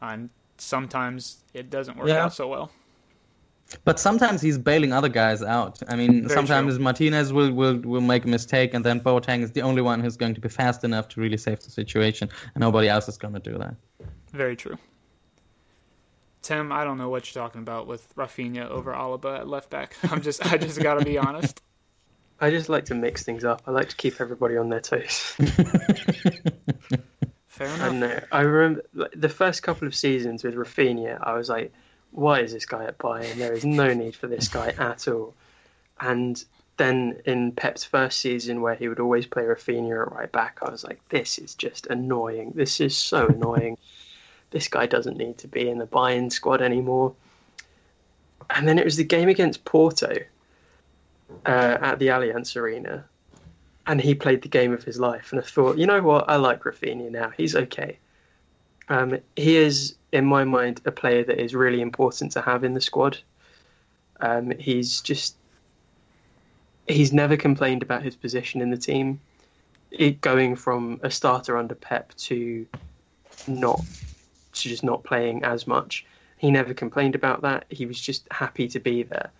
And 0.00 0.30
sometimes 0.62 1.38
it 1.54 1.70
doesn't 1.70 1.96
work 1.96 2.08
yeah. 2.08 2.24
out 2.24 2.34
so 2.34 2.48
well. 2.48 2.70
But 3.84 3.98
sometimes 3.98 4.42
he's 4.42 4.58
bailing 4.58 4.92
other 4.92 5.08
guys 5.08 5.42
out. 5.42 5.82
I 5.88 5.96
mean, 5.96 6.28
Very 6.28 6.34
sometimes 6.34 6.74
true. 6.74 6.84
Martinez 6.84 7.32
will, 7.32 7.52
will 7.52 7.78
will 7.78 8.02
make 8.02 8.24
a 8.24 8.28
mistake, 8.28 8.74
and 8.74 8.84
then 8.84 9.00
Boateng 9.00 9.42
is 9.42 9.52
the 9.52 9.62
only 9.62 9.80
one 9.80 10.00
who's 10.00 10.16
going 10.16 10.34
to 10.34 10.40
be 10.40 10.48
fast 10.48 10.84
enough 10.84 11.08
to 11.08 11.20
really 11.20 11.38
save 11.38 11.60
the 11.60 11.70
situation, 11.70 12.28
and 12.54 12.60
nobody 12.60 12.88
else 12.88 13.08
is 13.08 13.16
going 13.16 13.34
to 13.34 13.40
do 13.40 13.56
that. 13.58 13.74
Very 14.32 14.56
true. 14.56 14.76
Tim, 16.42 16.72
I 16.72 16.84
don't 16.84 16.98
know 16.98 17.08
what 17.08 17.32
you're 17.32 17.42
talking 17.42 17.60
about 17.62 17.86
with 17.86 18.14
Rafinha 18.16 18.68
over 18.68 18.92
Alaba 18.92 19.38
at 19.38 19.48
left 19.48 19.70
back. 19.70 19.96
I'm 20.10 20.20
just, 20.20 20.44
I 20.52 20.58
just 20.58 20.82
got 20.82 20.98
to 20.98 21.04
be 21.04 21.16
honest. 21.16 21.62
I 22.40 22.50
just 22.50 22.68
like 22.68 22.84
to 22.86 22.94
mix 22.96 23.22
things 23.22 23.44
up. 23.44 23.62
I 23.68 23.70
like 23.70 23.88
to 23.90 23.96
keep 23.96 24.20
everybody 24.20 24.56
on 24.56 24.68
their 24.68 24.80
toes. 24.80 25.36
Fair 27.62 27.74
enough. 27.74 27.92
I 27.92 27.96
know. 27.96 28.20
I 28.32 28.40
remember 28.40 28.82
the 29.14 29.28
first 29.28 29.62
couple 29.62 29.86
of 29.86 29.94
seasons 29.94 30.42
with 30.44 30.54
Rafinha. 30.54 31.18
I 31.22 31.34
was 31.34 31.48
like, 31.48 31.72
why 32.10 32.40
is 32.40 32.52
this 32.52 32.66
guy 32.66 32.84
at 32.84 32.98
Bayern? 32.98 33.36
There 33.36 33.52
is 33.52 33.64
no 33.64 33.92
need 33.94 34.16
for 34.16 34.26
this 34.26 34.48
guy 34.48 34.74
at 34.78 35.08
all. 35.08 35.34
And 36.00 36.42
then 36.76 37.20
in 37.24 37.52
Pep's 37.52 37.84
first 37.84 38.20
season, 38.20 38.60
where 38.60 38.74
he 38.74 38.88
would 38.88 39.00
always 39.00 39.26
play 39.26 39.44
Rafinha 39.44 40.06
at 40.06 40.12
right 40.12 40.32
back, 40.32 40.58
I 40.62 40.70
was 40.70 40.84
like, 40.84 41.00
this 41.08 41.38
is 41.38 41.54
just 41.54 41.86
annoying. 41.86 42.52
This 42.54 42.80
is 42.80 42.96
so 42.96 43.26
annoying. 43.28 43.78
This 44.50 44.68
guy 44.68 44.86
doesn't 44.86 45.16
need 45.16 45.38
to 45.38 45.48
be 45.48 45.68
in 45.68 45.78
the 45.78 45.86
Bayern 45.86 46.30
squad 46.30 46.60
anymore. 46.60 47.14
And 48.50 48.68
then 48.68 48.78
it 48.78 48.84
was 48.84 48.96
the 48.96 49.04
game 49.04 49.28
against 49.28 49.64
Porto 49.64 50.14
uh, 51.46 51.78
at 51.80 51.98
the 51.98 52.08
Allianz 52.08 52.56
Arena 52.56 53.04
and 53.86 54.00
he 54.00 54.14
played 54.14 54.42
the 54.42 54.48
game 54.48 54.72
of 54.72 54.84
his 54.84 54.98
life. 55.00 55.32
And 55.32 55.40
I 55.40 55.44
thought, 55.44 55.78
you 55.78 55.86
know 55.86 56.02
what, 56.02 56.28
I 56.28 56.36
like 56.36 56.62
Rafinha 56.62 57.10
now. 57.10 57.30
He's 57.36 57.56
okay. 57.56 57.98
Um, 58.88 59.18
he 59.36 59.56
is, 59.56 59.94
in 60.12 60.24
my 60.24 60.44
mind, 60.44 60.80
a 60.84 60.92
player 60.92 61.24
that 61.24 61.42
is 61.42 61.54
really 61.54 61.80
important 61.80 62.32
to 62.32 62.42
have 62.42 62.64
in 62.64 62.74
the 62.74 62.80
squad. 62.80 63.18
Um, 64.20 64.52
he's 64.58 65.00
just 65.00 65.36
he's 66.88 67.12
never 67.12 67.36
complained 67.36 67.82
about 67.82 68.02
his 68.02 68.16
position 68.16 68.60
in 68.60 68.70
the 68.70 68.76
team. 68.76 69.20
It, 69.90 70.20
going 70.20 70.56
from 70.56 71.00
a 71.02 71.10
starter 71.10 71.56
under 71.56 71.74
Pep 71.74 72.14
to 72.14 72.66
not 73.46 73.80
to 74.52 74.68
just 74.68 74.84
not 74.84 75.02
playing 75.04 75.44
as 75.44 75.66
much, 75.66 76.04
he 76.38 76.50
never 76.50 76.74
complained 76.74 77.14
about 77.14 77.42
that. 77.42 77.64
He 77.68 77.86
was 77.86 78.00
just 78.00 78.26
happy 78.30 78.68
to 78.68 78.80
be 78.80 79.02
there. 79.02 79.30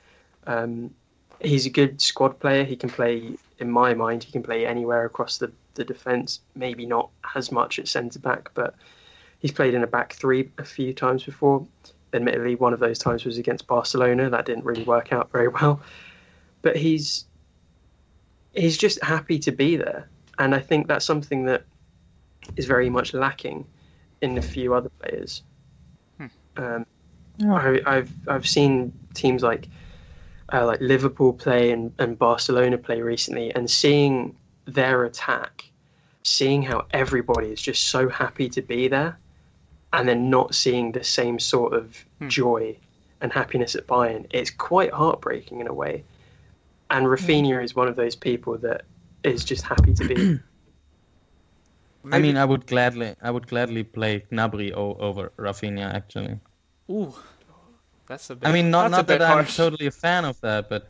Um, 0.47 0.95
he's 1.41 1.67
a 1.67 1.71
good 1.71 2.01
squad 2.01 2.39
player. 2.39 2.65
He 2.65 2.77
can 2.77 2.91
play, 2.91 3.37
in 3.63 3.71
my 3.71 3.95
mind, 3.95 4.25
he 4.25 4.33
can 4.33 4.43
play 4.43 4.67
anywhere 4.67 5.07
across 5.07 5.39
the, 5.39 5.51
the 5.75 5.85
defence. 5.85 6.41
Maybe 6.55 6.85
not 6.85 7.09
as 7.35 7.51
much 7.51 7.79
at 7.79 7.89
centre 7.89 8.19
back, 8.19 8.51
but 8.55 8.75
he's 9.39 9.53
played 9.53 9.73
in 9.73 9.83
a 9.83 9.87
back 9.87 10.13
three 10.13 10.51
a 10.59 10.65
few 10.65 10.93
times 10.93 11.23
before. 11.23 11.67
Admittedly, 12.13 12.57
one 12.57 12.75
of 12.75 12.81
those 12.81 12.99
times 12.99 13.25
was 13.25 13.39
against 13.39 13.67
Barcelona. 13.67 14.29
That 14.29 14.45
didn't 14.45 14.65
really 14.65 14.83
work 14.83 15.13
out 15.13 15.31
very 15.31 15.49
well. 15.49 15.81
But 16.61 16.77
he's 16.77 17.25
he's 18.53 18.77
just 18.77 19.03
happy 19.03 19.39
to 19.39 19.53
be 19.53 19.77
there, 19.77 20.09
and 20.39 20.55
I 20.55 20.59
think 20.59 20.89
that's 20.89 21.07
something 21.07 21.47
that 21.47 21.63
is 22.57 22.67
very 22.67 22.91
much 22.91 23.15
lacking 23.15 23.65
in 24.21 24.37
a 24.37 24.43
few 24.43 24.75
other 24.75 24.91
players. 25.01 25.43
Hmm. 26.19 26.27
Um, 26.57 26.87
I, 27.49 27.81
I've 27.87 28.13
I've 28.29 28.47
seen 28.47 28.93
teams 29.15 29.43
like 29.43 29.69
uh, 30.53 30.67
like 30.67 30.81
Liverpool 30.81 31.33
play 31.33 31.71
and, 31.71 31.93
and 31.99 32.19
Barcelona 32.19 32.79
play 32.79 33.01
recently, 33.01 33.55
and 33.55 33.71
seeing 33.71 34.37
their 34.67 35.05
attack, 35.05 35.65
seeing 36.23 36.63
how 36.63 36.87
everybody 36.93 37.49
is 37.49 37.61
just 37.61 37.85
so 37.85 38.09
happy 38.09 38.49
to 38.51 38.63
be 38.63 38.89
there, 38.89 39.19
and 39.93 40.09
then 40.09 40.31
not 40.31 40.55
seeing 40.55 40.93
the 40.93 41.05
same 41.05 41.39
sort 41.39 41.73
of 41.73 42.05
Hmm. 42.19 42.29
joy 42.29 42.77
and 43.21 43.33
happiness 43.33 43.75
at 43.75 43.87
Bayern, 43.87 44.27
it's 44.31 44.51
quite 44.51 44.93
heartbreaking 44.93 45.61
in 45.61 45.69
a 45.69 45.73
way. 45.73 46.05
And 46.91 47.07
Rafinha 47.07 47.63
is 47.65 47.75
one 47.75 47.89
of 47.89 47.97
those 47.97 48.17
people 48.17 48.59
that 48.59 48.83
is 49.23 49.45
just 49.45 49.63
happy 49.65 49.95
to 49.95 50.09
be. 50.09 50.39
I 52.13 52.19
mean, 52.19 52.37
I 52.37 52.45
would 52.45 52.67
gladly, 52.67 53.15
I 53.23 53.31
would 53.31 53.47
gladly 53.47 53.85
play 53.85 54.27
Gnabry 54.31 54.73
o- 54.73 54.97
over 54.97 55.33
Rafinha. 55.39 55.95
Actually, 55.95 56.41
ooh, 56.91 57.15
that's 58.13 58.29
a 58.31 58.37
bit. 58.37 58.49
I 58.49 58.53
mean, 58.53 58.71
not 58.71 58.91
not 58.91 59.07
that 59.07 59.19
bit 59.21 59.23
I'm 59.23 59.47
totally 59.47 59.87
a 59.87 59.91
fan 59.91 60.25
of 60.25 60.39
that, 60.43 60.69
but 60.69 60.83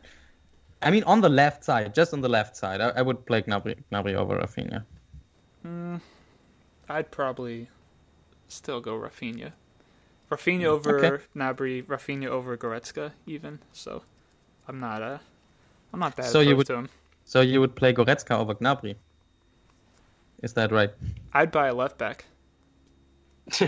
I 0.83 0.91
mean, 0.91 1.05
on 1.05 1.21
the 1.21 1.29
left 1.29 1.63
side, 1.65 1.95
just 1.95 2.13
on 2.13 2.21
the 2.21 2.29
left 2.29 2.57
side, 2.57 2.81
I, 2.81 2.89
I 2.99 3.03
would 3.03 3.25
play 3.27 3.43
Gnabry, 3.43 3.77
Gnabry 3.93 4.15
over 4.15 4.35
Rafinha. 4.39 4.85
I'd 6.89 7.11
probably 7.11 7.69
still 8.49 8.81
go 8.81 8.95
Rafinha. 8.99 9.53
Rafinha 10.31 10.65
over 10.65 10.93
Mm, 11.01 11.05
okay. 11.13 11.25
Gnabry, 11.37 11.85
Rafinha 11.87 12.27
over 12.27 12.57
Goretzka, 12.57 13.13
even. 13.27 13.59
So, 13.73 14.03
I'm 14.69 14.81
not 14.81 15.01
uh, 15.03 15.19
I'm 15.93 16.01
not 16.01 16.17
that 16.17 16.27
So 16.27 16.41
you 16.41 16.57
would- 16.57 16.67
to 16.67 16.75
him. 16.75 16.89
So 17.25 17.41
you 17.41 17.61
would 17.61 17.77
play 17.77 17.95
Goretzka 17.95 18.33
over 18.37 18.55
Gnabry. 18.55 18.97
Is 20.43 20.53
that 20.55 20.73
right? 20.73 20.91
I'd 21.33 21.53
buy 21.53 21.69
a 21.69 21.75
left 21.75 21.97
back. 21.99 22.25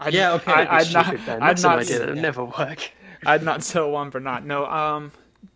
I'd, 0.00 0.14
Yeah, 0.14 0.32
okay. 0.34 0.52
I, 0.52 0.78
I'd 0.78 0.92
not. 0.94 1.06
Stupid, 1.06 1.26
Ben. 1.26 1.42
I'd 1.42 1.50
That's 1.50 1.64
an 1.64 1.70
not. 1.70 1.78
idea 1.80 1.98
that 1.98 2.08
would 2.08 2.18
never 2.28 2.44
work. 2.44 2.90
I'd 3.24 3.42
not 3.42 3.62
sell 3.64 3.90
one 3.90 4.10
for 4.10 4.20
not. 4.20 4.44
No. 4.44 4.66
Um. 4.66 5.12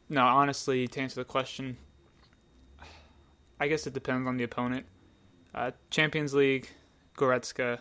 No. 0.09 0.23
Honestly, 0.23 0.87
to 0.89 1.01
answer 1.01 1.21
the 1.21 1.25
question, 1.25 1.77
I 3.61 3.69
guess 3.69 3.87
it 3.87 3.93
depends 3.93 4.27
on 4.27 4.37
the 4.37 4.45
opponent. 4.45 4.87
Uh, 5.55 5.71
Champions 5.91 6.35
League, 6.35 6.69
Goretzka 7.17 7.79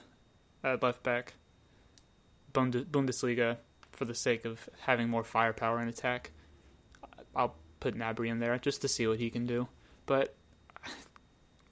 at 0.63 0.81
left 0.81 1.03
back. 1.03 1.33
Bundesliga, 2.53 3.57
for 3.91 4.05
the 4.05 4.15
sake 4.15 4.45
of 4.45 4.69
having 4.79 5.09
more 5.09 5.25
firepower 5.25 5.81
in 5.81 5.89
attack, 5.89 6.31
I'll 7.35 7.55
put 7.81 7.95
Gnabry 7.95 8.29
in 8.29 8.39
there 8.39 8.57
just 8.57 8.81
to 8.81 8.87
see 8.87 9.05
what 9.07 9.19
he 9.19 9.29
can 9.29 9.45
do. 9.45 9.67
But 10.05 10.35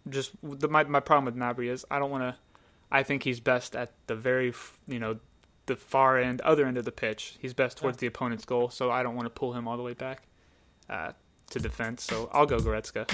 just 0.10 0.32
the, 0.44 0.68
my 0.68 0.84
my 0.84 1.00
problem 1.00 1.26
with 1.26 1.36
Gnabry 1.36 1.70
is 1.72 1.86
I 1.90 2.00
don't 2.00 2.12
want 2.12 2.24
to. 2.24 2.36
I 2.92 3.04
think 3.04 3.24
he's 3.24 3.40
best 3.40 3.76
at 3.76 3.94
the 4.08 4.16
very 4.16 4.54
you 4.88 5.00
know 5.00 5.20
the 5.66 5.76
far 5.76 6.18
end, 6.18 6.42
other 6.42 6.66
end 6.66 6.78
of 6.78 6.86
the 6.86 6.92
pitch. 6.92 7.38
He's 7.40 7.54
best 7.54 7.78
towards 7.78 7.98
the 7.98 8.08
opponent's 8.08 8.46
goal, 8.46 8.70
so 8.70 8.92
I 8.92 9.04
don't 9.04 9.16
want 9.16 9.26
to 9.26 9.30
pull 9.30 9.54
him 9.54 9.68
all 9.68 9.78
the 9.78 9.84
way 9.84 9.94
back 9.94 10.24
uh, 10.90 11.12
to 11.52 11.60
defense. 11.60 12.04
So 12.04 12.30
I'll 12.34 12.46
go 12.46 12.58
Goretzka. 12.58 13.10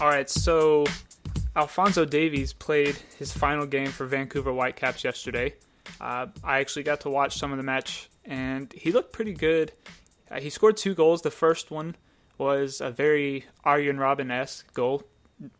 All 0.00 0.08
right, 0.08 0.30
so 0.30 0.86
Alphonso 1.54 2.06
Davies 2.06 2.54
played 2.54 2.96
his 3.18 3.32
final 3.32 3.66
game 3.66 3.88
for 3.88 4.06
Vancouver 4.06 4.50
Whitecaps 4.50 5.04
yesterday. 5.04 5.54
Uh, 6.00 6.28
I 6.42 6.60
actually 6.60 6.84
got 6.84 7.02
to 7.02 7.10
watch 7.10 7.36
some 7.36 7.52
of 7.52 7.58
the 7.58 7.62
match, 7.62 8.08
and 8.24 8.72
he 8.72 8.92
looked 8.92 9.12
pretty 9.12 9.34
good. 9.34 9.72
Uh, 10.30 10.40
he 10.40 10.48
scored 10.48 10.78
two 10.78 10.94
goals. 10.94 11.20
The 11.20 11.30
first 11.30 11.70
one 11.70 11.96
was 12.40 12.80
a 12.80 12.90
very 12.90 13.44
Arjen 13.64 13.98
Robben 13.98 14.32
esque 14.32 14.72
goal. 14.72 15.04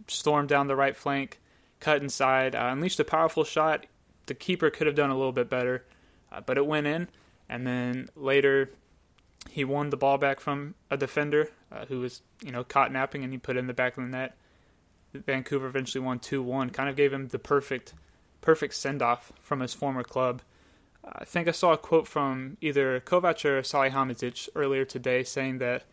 Stormed 0.08 0.48
down 0.48 0.66
the 0.66 0.76
right 0.76 0.96
flank, 0.96 1.40
cut 1.78 2.02
inside, 2.02 2.54
uh, 2.54 2.68
unleashed 2.72 3.00
a 3.00 3.04
powerful 3.04 3.44
shot. 3.44 3.86
The 4.26 4.34
keeper 4.34 4.70
could 4.70 4.86
have 4.86 4.96
done 4.96 5.10
a 5.10 5.16
little 5.16 5.32
bit 5.32 5.48
better, 5.48 5.84
uh, 6.32 6.40
but 6.40 6.58
it 6.58 6.66
went 6.66 6.86
in. 6.86 7.08
And 7.48 7.66
then 7.66 8.08
later, 8.14 8.70
he 9.48 9.64
won 9.64 9.90
the 9.90 9.96
ball 9.96 10.18
back 10.18 10.40
from 10.40 10.74
a 10.90 10.96
defender 10.96 11.48
uh, 11.72 11.86
who 11.86 12.00
was, 12.00 12.20
you 12.44 12.52
know, 12.52 12.62
caught 12.62 12.92
napping, 12.92 13.24
and 13.24 13.32
he 13.32 13.38
put 13.38 13.56
it 13.56 13.60
in 13.60 13.66
the 13.66 13.74
back 13.74 13.96
of 13.96 14.04
the 14.04 14.10
net. 14.10 14.36
Vancouver 15.14 15.66
eventually 15.66 16.04
won 16.04 16.18
two 16.18 16.42
one. 16.42 16.70
Kind 16.70 16.88
of 16.88 16.96
gave 16.96 17.12
him 17.12 17.28
the 17.28 17.38
perfect, 17.38 17.94
perfect 18.40 18.74
send 18.74 19.00
off 19.02 19.32
from 19.40 19.60
his 19.60 19.74
former 19.74 20.02
club. 20.02 20.42
I 21.02 21.24
think 21.24 21.48
I 21.48 21.52
saw 21.52 21.72
a 21.72 21.78
quote 21.78 22.06
from 22.06 22.58
either 22.60 23.00
Kovac 23.00 23.44
or 23.46 23.62
Salihamidzic 23.62 24.50
earlier 24.54 24.84
today 24.84 25.24
saying 25.24 25.58
that 25.58 25.84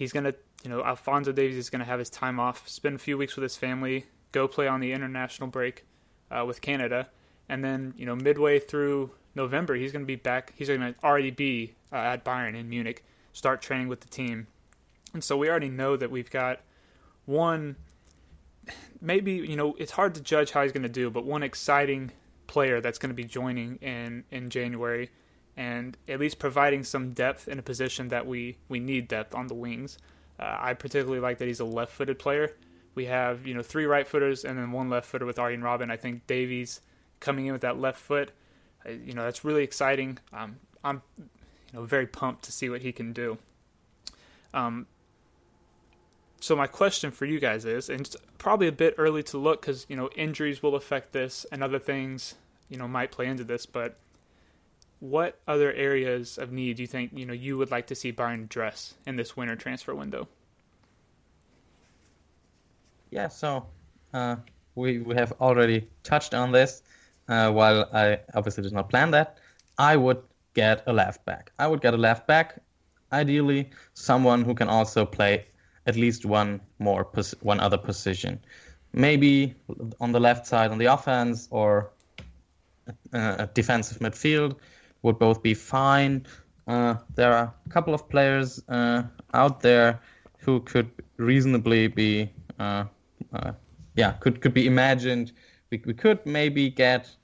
he's 0.00 0.12
gonna, 0.12 0.32
you 0.64 0.70
know, 0.70 0.82
Alphonso 0.82 1.30
Davies 1.30 1.58
is 1.58 1.68
gonna 1.68 1.84
have 1.84 1.98
his 1.98 2.08
time 2.08 2.40
off, 2.40 2.66
spend 2.66 2.96
a 2.96 2.98
few 2.98 3.18
weeks 3.18 3.36
with 3.36 3.42
his 3.42 3.56
family, 3.56 4.06
go 4.32 4.48
play 4.48 4.66
on 4.66 4.80
the 4.80 4.92
international 4.92 5.50
break 5.50 5.84
uh, 6.30 6.42
with 6.46 6.62
Canada, 6.62 7.08
and 7.50 7.62
then 7.62 7.92
you 7.98 8.06
know 8.06 8.16
midway 8.16 8.58
through 8.58 9.10
November 9.34 9.74
he's 9.74 9.92
gonna 9.92 10.06
be 10.06 10.16
back. 10.16 10.54
He's 10.56 10.68
gonna 10.68 10.94
already 11.04 11.30
be 11.30 11.74
uh, 11.92 11.96
at 11.96 12.24
Bayern 12.24 12.56
in 12.56 12.68
Munich, 12.70 13.04
start 13.34 13.60
training 13.60 13.88
with 13.88 14.00
the 14.00 14.08
team, 14.08 14.46
and 15.12 15.22
so 15.22 15.36
we 15.36 15.50
already 15.50 15.68
know 15.68 15.96
that 15.96 16.10
we've 16.10 16.30
got 16.30 16.60
one. 17.26 17.76
Maybe 19.02 19.32
you 19.32 19.56
know 19.56 19.76
it's 19.78 19.92
hard 19.92 20.14
to 20.14 20.22
judge 20.22 20.50
how 20.52 20.62
he's 20.62 20.72
going 20.72 20.82
to 20.82 20.88
do, 20.88 21.10
but 21.10 21.26
one 21.26 21.42
exciting 21.42 22.10
player 22.46 22.80
that's 22.80 22.98
going 22.98 23.10
to 23.10 23.14
be 23.14 23.24
joining 23.24 23.76
in 23.76 24.24
in 24.30 24.48
January, 24.48 25.10
and 25.56 25.96
at 26.08 26.20
least 26.20 26.38
providing 26.38 26.84
some 26.84 27.12
depth 27.12 27.48
in 27.48 27.58
a 27.58 27.62
position 27.62 28.08
that 28.08 28.26
we 28.26 28.56
we 28.68 28.80
need 28.80 29.08
depth 29.08 29.34
on 29.34 29.46
the 29.46 29.54
wings. 29.54 29.98
Uh, 30.38 30.56
I 30.58 30.74
particularly 30.74 31.20
like 31.20 31.38
that 31.38 31.48
he's 31.48 31.60
a 31.60 31.64
left-footed 31.64 32.18
player. 32.18 32.54
We 32.94 33.06
have 33.06 33.46
you 33.46 33.54
know 33.54 33.62
three 33.62 33.86
right-footers 33.86 34.44
and 34.44 34.58
then 34.58 34.72
one 34.72 34.88
left-footer 34.88 35.26
with 35.26 35.38
Arjen 35.38 35.62
Robben. 35.62 35.90
I 35.90 35.96
think 35.96 36.26
Davies 36.26 36.80
coming 37.20 37.46
in 37.46 37.52
with 37.52 37.62
that 37.62 37.78
left 37.78 38.00
foot, 38.00 38.30
uh, 38.86 38.90
you 38.90 39.12
know 39.12 39.24
that's 39.24 39.44
really 39.44 39.62
exciting. 39.62 40.18
Um, 40.32 40.56
I'm 40.82 41.02
you 41.18 41.24
know 41.74 41.84
very 41.84 42.06
pumped 42.06 42.44
to 42.44 42.52
see 42.52 42.68
what 42.68 42.82
he 42.82 42.92
can 42.92 43.12
do. 43.12 43.38
Um, 44.52 44.86
so 46.40 46.56
my 46.56 46.66
question 46.66 47.10
for 47.10 47.26
you 47.26 47.38
guys 47.38 47.66
is, 47.66 47.90
and 47.90 48.00
it's 48.00 48.16
probably 48.38 48.66
a 48.66 48.72
bit 48.72 48.94
early 48.96 49.22
to 49.24 49.38
look 49.38 49.60
because 49.60 49.84
you 49.88 49.96
know 49.96 50.08
injuries 50.16 50.62
will 50.62 50.74
affect 50.74 51.12
this 51.12 51.44
and 51.52 51.62
other 51.62 51.78
things 51.78 52.34
you 52.70 52.78
know 52.78 52.88
might 52.88 53.10
play 53.10 53.26
into 53.26 53.44
this, 53.44 53.66
but 53.66 53.98
what 55.00 55.40
other 55.48 55.72
areas 55.72 56.38
of 56.38 56.52
need 56.52 56.76
do 56.76 56.82
you 56.82 56.86
think 56.86 57.10
you 57.14 57.26
know 57.26 57.32
you 57.32 57.58
would 57.58 57.70
like 57.70 57.86
to 57.88 57.94
see 57.94 58.12
Bayern 58.12 58.44
address 58.44 58.94
in 59.06 59.16
this 59.16 59.36
winter 59.36 59.56
transfer 59.56 59.94
window? 59.94 60.28
Yeah, 63.10 63.28
so 63.28 63.66
uh, 64.14 64.36
we 64.74 64.98
we 64.98 65.14
have 65.16 65.32
already 65.40 65.88
touched 66.04 66.34
on 66.34 66.52
this. 66.52 66.82
Uh, 67.28 67.50
while 67.50 67.88
I 67.92 68.20
obviously 68.34 68.62
did 68.62 68.72
not 68.72 68.90
plan 68.90 69.10
that, 69.12 69.38
I 69.78 69.96
would 69.96 70.22
get 70.54 70.82
a 70.86 70.92
left 70.92 71.24
back. 71.24 71.52
I 71.58 71.66
would 71.66 71.80
get 71.80 71.94
a 71.94 71.96
left 71.96 72.26
back, 72.26 72.60
ideally 73.12 73.70
someone 73.94 74.44
who 74.44 74.54
can 74.54 74.68
also 74.68 75.06
play 75.06 75.46
at 75.86 75.96
least 75.96 76.26
one 76.26 76.60
more 76.78 77.04
pos- 77.04 77.34
one 77.40 77.60
other 77.60 77.78
position, 77.78 78.38
maybe 78.92 79.54
on 80.00 80.12
the 80.12 80.20
left 80.20 80.46
side 80.46 80.70
on 80.70 80.78
the 80.78 80.86
offense 80.86 81.48
or 81.50 81.90
uh, 83.14 83.36
a 83.38 83.46
defensive 83.54 83.98
midfield 84.00 84.56
would 85.02 85.18
both 85.18 85.42
be 85.42 85.54
fine. 85.54 86.26
Uh, 86.66 86.94
there 87.14 87.32
are 87.32 87.54
a 87.66 87.68
couple 87.70 87.94
of 87.94 88.08
players 88.08 88.62
uh, 88.68 89.02
out 89.34 89.60
there 89.60 90.00
who 90.38 90.60
could 90.60 90.90
reasonably 91.16 91.88
be, 91.88 92.30
uh, 92.58 92.84
uh, 93.32 93.52
yeah, 93.96 94.12
could 94.20 94.40
could 94.40 94.54
be 94.54 94.66
imagined. 94.66 95.32
We, 95.70 95.82
we 95.86 95.94
could 95.94 96.24
maybe 96.24 96.70
get 96.70 97.16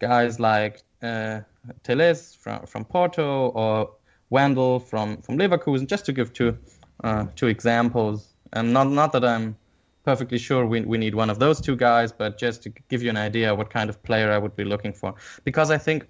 guys 0.00 0.38
like 0.40 0.82
uh, 1.02 1.40
Telles 1.82 2.34
from 2.34 2.66
from 2.66 2.84
Porto 2.84 3.48
or 3.48 3.90
Wendell 4.30 4.80
from 4.80 5.22
from 5.22 5.38
Leverkusen, 5.38 5.86
just 5.86 6.06
to 6.06 6.12
give 6.12 6.32
two 6.32 6.56
uh, 7.04 7.26
two 7.36 7.48
examples. 7.48 8.34
And 8.52 8.72
not 8.72 8.88
not 8.88 9.12
that 9.12 9.24
I'm 9.24 9.56
perfectly 10.04 10.38
sure 10.38 10.66
we 10.66 10.80
we 10.80 10.98
need 10.98 11.14
one 11.14 11.30
of 11.30 11.38
those 11.38 11.60
two 11.60 11.76
guys, 11.76 12.12
but 12.12 12.38
just 12.38 12.62
to 12.62 12.70
give 12.88 13.02
you 13.02 13.10
an 13.10 13.16
idea 13.16 13.54
what 13.54 13.70
kind 13.70 13.90
of 13.90 14.02
player 14.02 14.32
I 14.32 14.38
would 14.38 14.56
be 14.56 14.64
looking 14.64 14.94
for, 14.94 15.14
because 15.44 15.70
I 15.70 15.78
think 15.78 16.06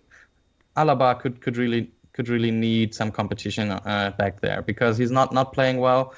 Alaba 0.79 1.19
could 1.21 1.41
could 1.41 1.57
really 1.57 1.91
could 2.13 2.29
really 2.29 2.51
need 2.51 2.95
some 2.95 3.11
competition 3.11 3.71
uh, 3.71 4.13
back 4.19 4.41
there 4.41 4.63
because 4.63 4.99
he's 4.99 5.11
not 5.11 5.33
not 5.33 5.53
playing 5.53 5.79
well. 5.79 6.15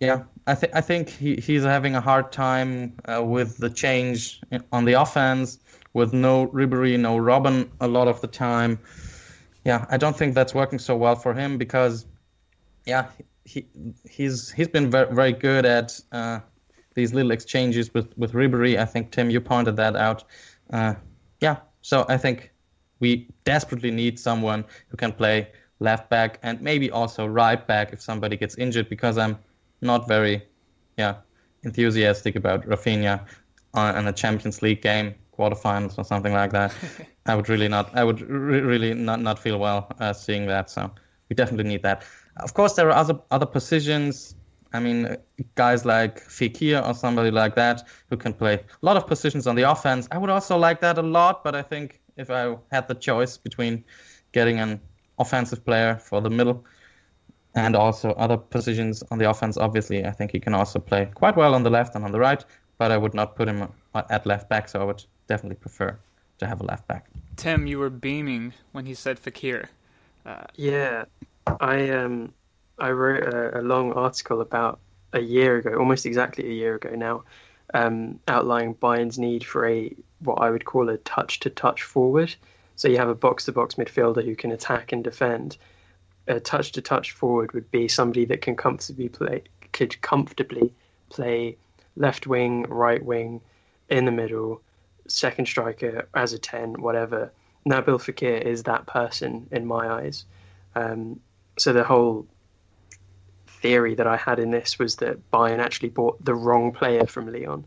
Yeah, 0.00 0.22
I 0.46 0.54
think 0.54 0.72
I 0.74 0.80
think 0.80 1.08
he, 1.08 1.36
he's 1.36 1.64
having 1.64 1.94
a 1.96 2.00
hard 2.00 2.30
time 2.32 2.94
uh, 3.06 3.22
with 3.24 3.58
the 3.58 3.70
change 3.70 4.40
on 4.72 4.84
the 4.84 4.92
offense 4.92 5.58
with 5.92 6.12
no 6.12 6.46
Ribery, 6.48 6.98
no 6.98 7.16
Robben 7.16 7.68
a 7.80 7.88
lot 7.88 8.08
of 8.08 8.20
the 8.20 8.28
time. 8.28 8.78
Yeah, 9.64 9.84
I 9.90 9.96
don't 9.96 10.16
think 10.16 10.34
that's 10.34 10.54
working 10.54 10.78
so 10.78 10.96
well 10.96 11.16
for 11.16 11.34
him 11.34 11.58
because, 11.58 12.06
yeah, 12.86 13.06
he 13.44 13.66
he's 14.08 14.50
he's 14.52 14.68
been 14.68 14.90
very 14.90 15.12
very 15.14 15.32
good 15.32 15.66
at 15.66 16.00
uh, 16.12 16.40
these 16.94 17.12
little 17.12 17.32
exchanges 17.32 17.92
with 17.92 18.16
with 18.16 18.32
Ribery. 18.32 18.78
I 18.78 18.84
think 18.84 19.10
Tim, 19.10 19.30
you 19.30 19.40
pointed 19.40 19.76
that 19.76 19.96
out. 19.96 20.24
Uh, 20.70 20.94
yeah, 21.40 21.56
so 21.82 22.06
I 22.08 22.16
think 22.16 22.52
we 23.00 23.28
desperately 23.44 23.90
need 23.90 24.18
someone 24.18 24.64
who 24.88 24.96
can 24.96 25.12
play 25.12 25.48
left 25.80 26.10
back 26.10 26.38
and 26.42 26.60
maybe 26.60 26.90
also 26.90 27.26
right 27.26 27.66
back 27.66 27.92
if 27.92 28.00
somebody 28.00 28.36
gets 28.36 28.56
injured 28.56 28.88
because 28.88 29.16
I'm 29.16 29.38
not 29.80 30.08
very 30.08 30.42
yeah 30.96 31.16
enthusiastic 31.62 32.36
about 32.36 32.66
Rafinha 32.66 33.24
on, 33.74 33.94
on 33.94 34.08
a 34.08 34.12
Champions 34.12 34.62
League 34.62 34.82
game 34.82 35.14
quarterfinals 35.38 35.98
or 35.98 36.04
something 36.04 36.32
like 36.32 36.50
that. 36.52 36.74
I 37.26 37.34
would 37.34 37.48
really 37.48 37.68
not. 37.68 37.94
I 37.94 38.04
would 38.04 38.20
re- 38.22 38.60
really 38.60 38.94
not 38.94 39.20
not 39.20 39.38
feel 39.38 39.58
well 39.58 39.92
uh, 40.00 40.12
seeing 40.12 40.46
that. 40.46 40.70
So 40.70 40.90
we 41.28 41.34
definitely 41.34 41.68
need 41.68 41.82
that. 41.82 42.04
Of 42.38 42.54
course, 42.54 42.74
there 42.74 42.88
are 42.88 42.96
other 42.96 43.18
other 43.30 43.46
positions. 43.46 44.34
I 44.72 44.80
mean, 44.80 45.16
guys 45.54 45.86
like 45.86 46.20
Fekir 46.28 46.86
or 46.86 46.94
somebody 46.94 47.30
like 47.30 47.54
that 47.54 47.88
who 48.10 48.16
can 48.18 48.34
play 48.34 48.54
a 48.54 48.86
lot 48.86 48.96
of 48.98 49.06
positions 49.06 49.46
on 49.46 49.56
the 49.56 49.62
offense. 49.62 50.08
I 50.10 50.18
would 50.18 50.28
also 50.30 50.58
like 50.58 50.80
that 50.80 50.98
a 50.98 51.02
lot, 51.02 51.42
but 51.42 51.54
I 51.54 51.62
think 51.62 52.00
if 52.18 52.30
I 52.30 52.56
had 52.70 52.88
the 52.88 52.94
choice 52.94 53.38
between 53.38 53.84
getting 54.32 54.58
an 54.60 54.80
offensive 55.18 55.64
player 55.64 55.96
for 55.96 56.20
the 56.20 56.28
middle 56.28 56.64
and 57.54 57.74
also 57.74 58.10
other 58.10 58.36
positions 58.36 59.02
on 59.10 59.18
the 59.18 59.30
offense, 59.30 59.56
obviously, 59.56 60.04
I 60.04 60.10
think 60.10 60.32
he 60.32 60.40
can 60.40 60.54
also 60.54 60.78
play 60.78 61.10
quite 61.14 61.36
well 61.36 61.54
on 61.54 61.62
the 61.62 61.70
left 61.70 61.94
and 61.94 62.04
on 62.04 62.12
the 62.12 62.18
right, 62.18 62.44
but 62.76 62.92
I 62.92 62.98
would 62.98 63.14
not 63.14 63.36
put 63.36 63.48
him 63.48 63.68
at 63.94 64.26
left 64.26 64.48
back, 64.48 64.68
so 64.68 64.80
I 64.80 64.84
would 64.84 65.02
definitely 65.28 65.56
prefer 65.56 65.98
to 66.38 66.46
have 66.46 66.60
a 66.60 66.64
left 66.64 66.86
back. 66.86 67.06
Tim, 67.36 67.66
you 67.66 67.78
were 67.78 67.90
beaming 67.90 68.52
when 68.72 68.86
he 68.86 68.94
said 68.94 69.18
Fekir. 69.18 69.68
Uh, 70.26 70.44
yeah, 70.56 71.04
I 71.60 71.88
um 71.90 72.32
I 72.78 72.90
wrote 72.90 73.22
a, 73.22 73.60
a, 73.60 73.62
long 73.62 73.92
article 73.92 74.40
about 74.40 74.78
a 75.12 75.20
year 75.20 75.56
ago, 75.56 75.78
almost 75.78 76.06
exactly 76.06 76.46
a 76.46 76.52
year 76.52 76.74
ago 76.76 76.90
now, 76.90 77.24
um, 77.74 78.18
outlining 78.28 78.74
Bayern's 78.74 79.18
need 79.18 79.44
for 79.44 79.68
a 79.68 79.94
what 80.20 80.36
I 80.36 80.50
would 80.50 80.64
call 80.64 80.88
a 80.88 80.98
touch 80.98 81.40
to 81.40 81.50
touch 81.50 81.82
forward. 81.82 82.34
So 82.76 82.88
you 82.88 82.96
have 82.98 83.08
a 83.08 83.14
box 83.14 83.44
to 83.44 83.52
box 83.52 83.74
midfielder 83.74 84.24
who 84.24 84.36
can 84.36 84.52
attack 84.52 84.92
and 84.92 85.02
defend. 85.02 85.56
A 86.26 86.40
touch 86.40 86.72
to 86.72 86.82
touch 86.82 87.12
forward 87.12 87.52
would 87.52 87.70
be 87.70 87.88
somebody 87.88 88.24
that 88.26 88.42
can 88.42 88.56
comfortably 88.56 89.08
play 89.08 89.42
could 89.72 90.00
comfortably 90.00 90.72
play 91.10 91.56
left 91.96 92.26
wing, 92.26 92.64
right 92.68 93.04
wing, 93.04 93.40
in 93.88 94.04
the 94.04 94.10
middle, 94.10 94.60
second 95.06 95.46
striker 95.46 96.08
as 96.14 96.32
a 96.32 96.38
ten, 96.38 96.80
whatever. 96.80 97.32
Nabil 97.66 97.98
Fekir 97.98 98.40
is 98.40 98.62
that 98.62 98.86
person 98.86 99.46
in 99.50 99.66
my 99.66 99.88
eyes. 99.88 100.24
Um, 100.74 101.20
so 101.58 101.72
the 101.72 101.84
whole 101.84 102.26
theory 103.60 103.94
that 103.94 104.06
I 104.06 104.16
had 104.16 104.38
in 104.38 104.50
this 104.50 104.78
was 104.78 104.96
that 104.96 105.30
Bayern 105.30 105.58
actually 105.58 105.88
bought 105.90 106.24
the 106.24 106.34
wrong 106.34 106.72
player 106.72 107.06
from 107.06 107.32
Lyon. 107.32 107.66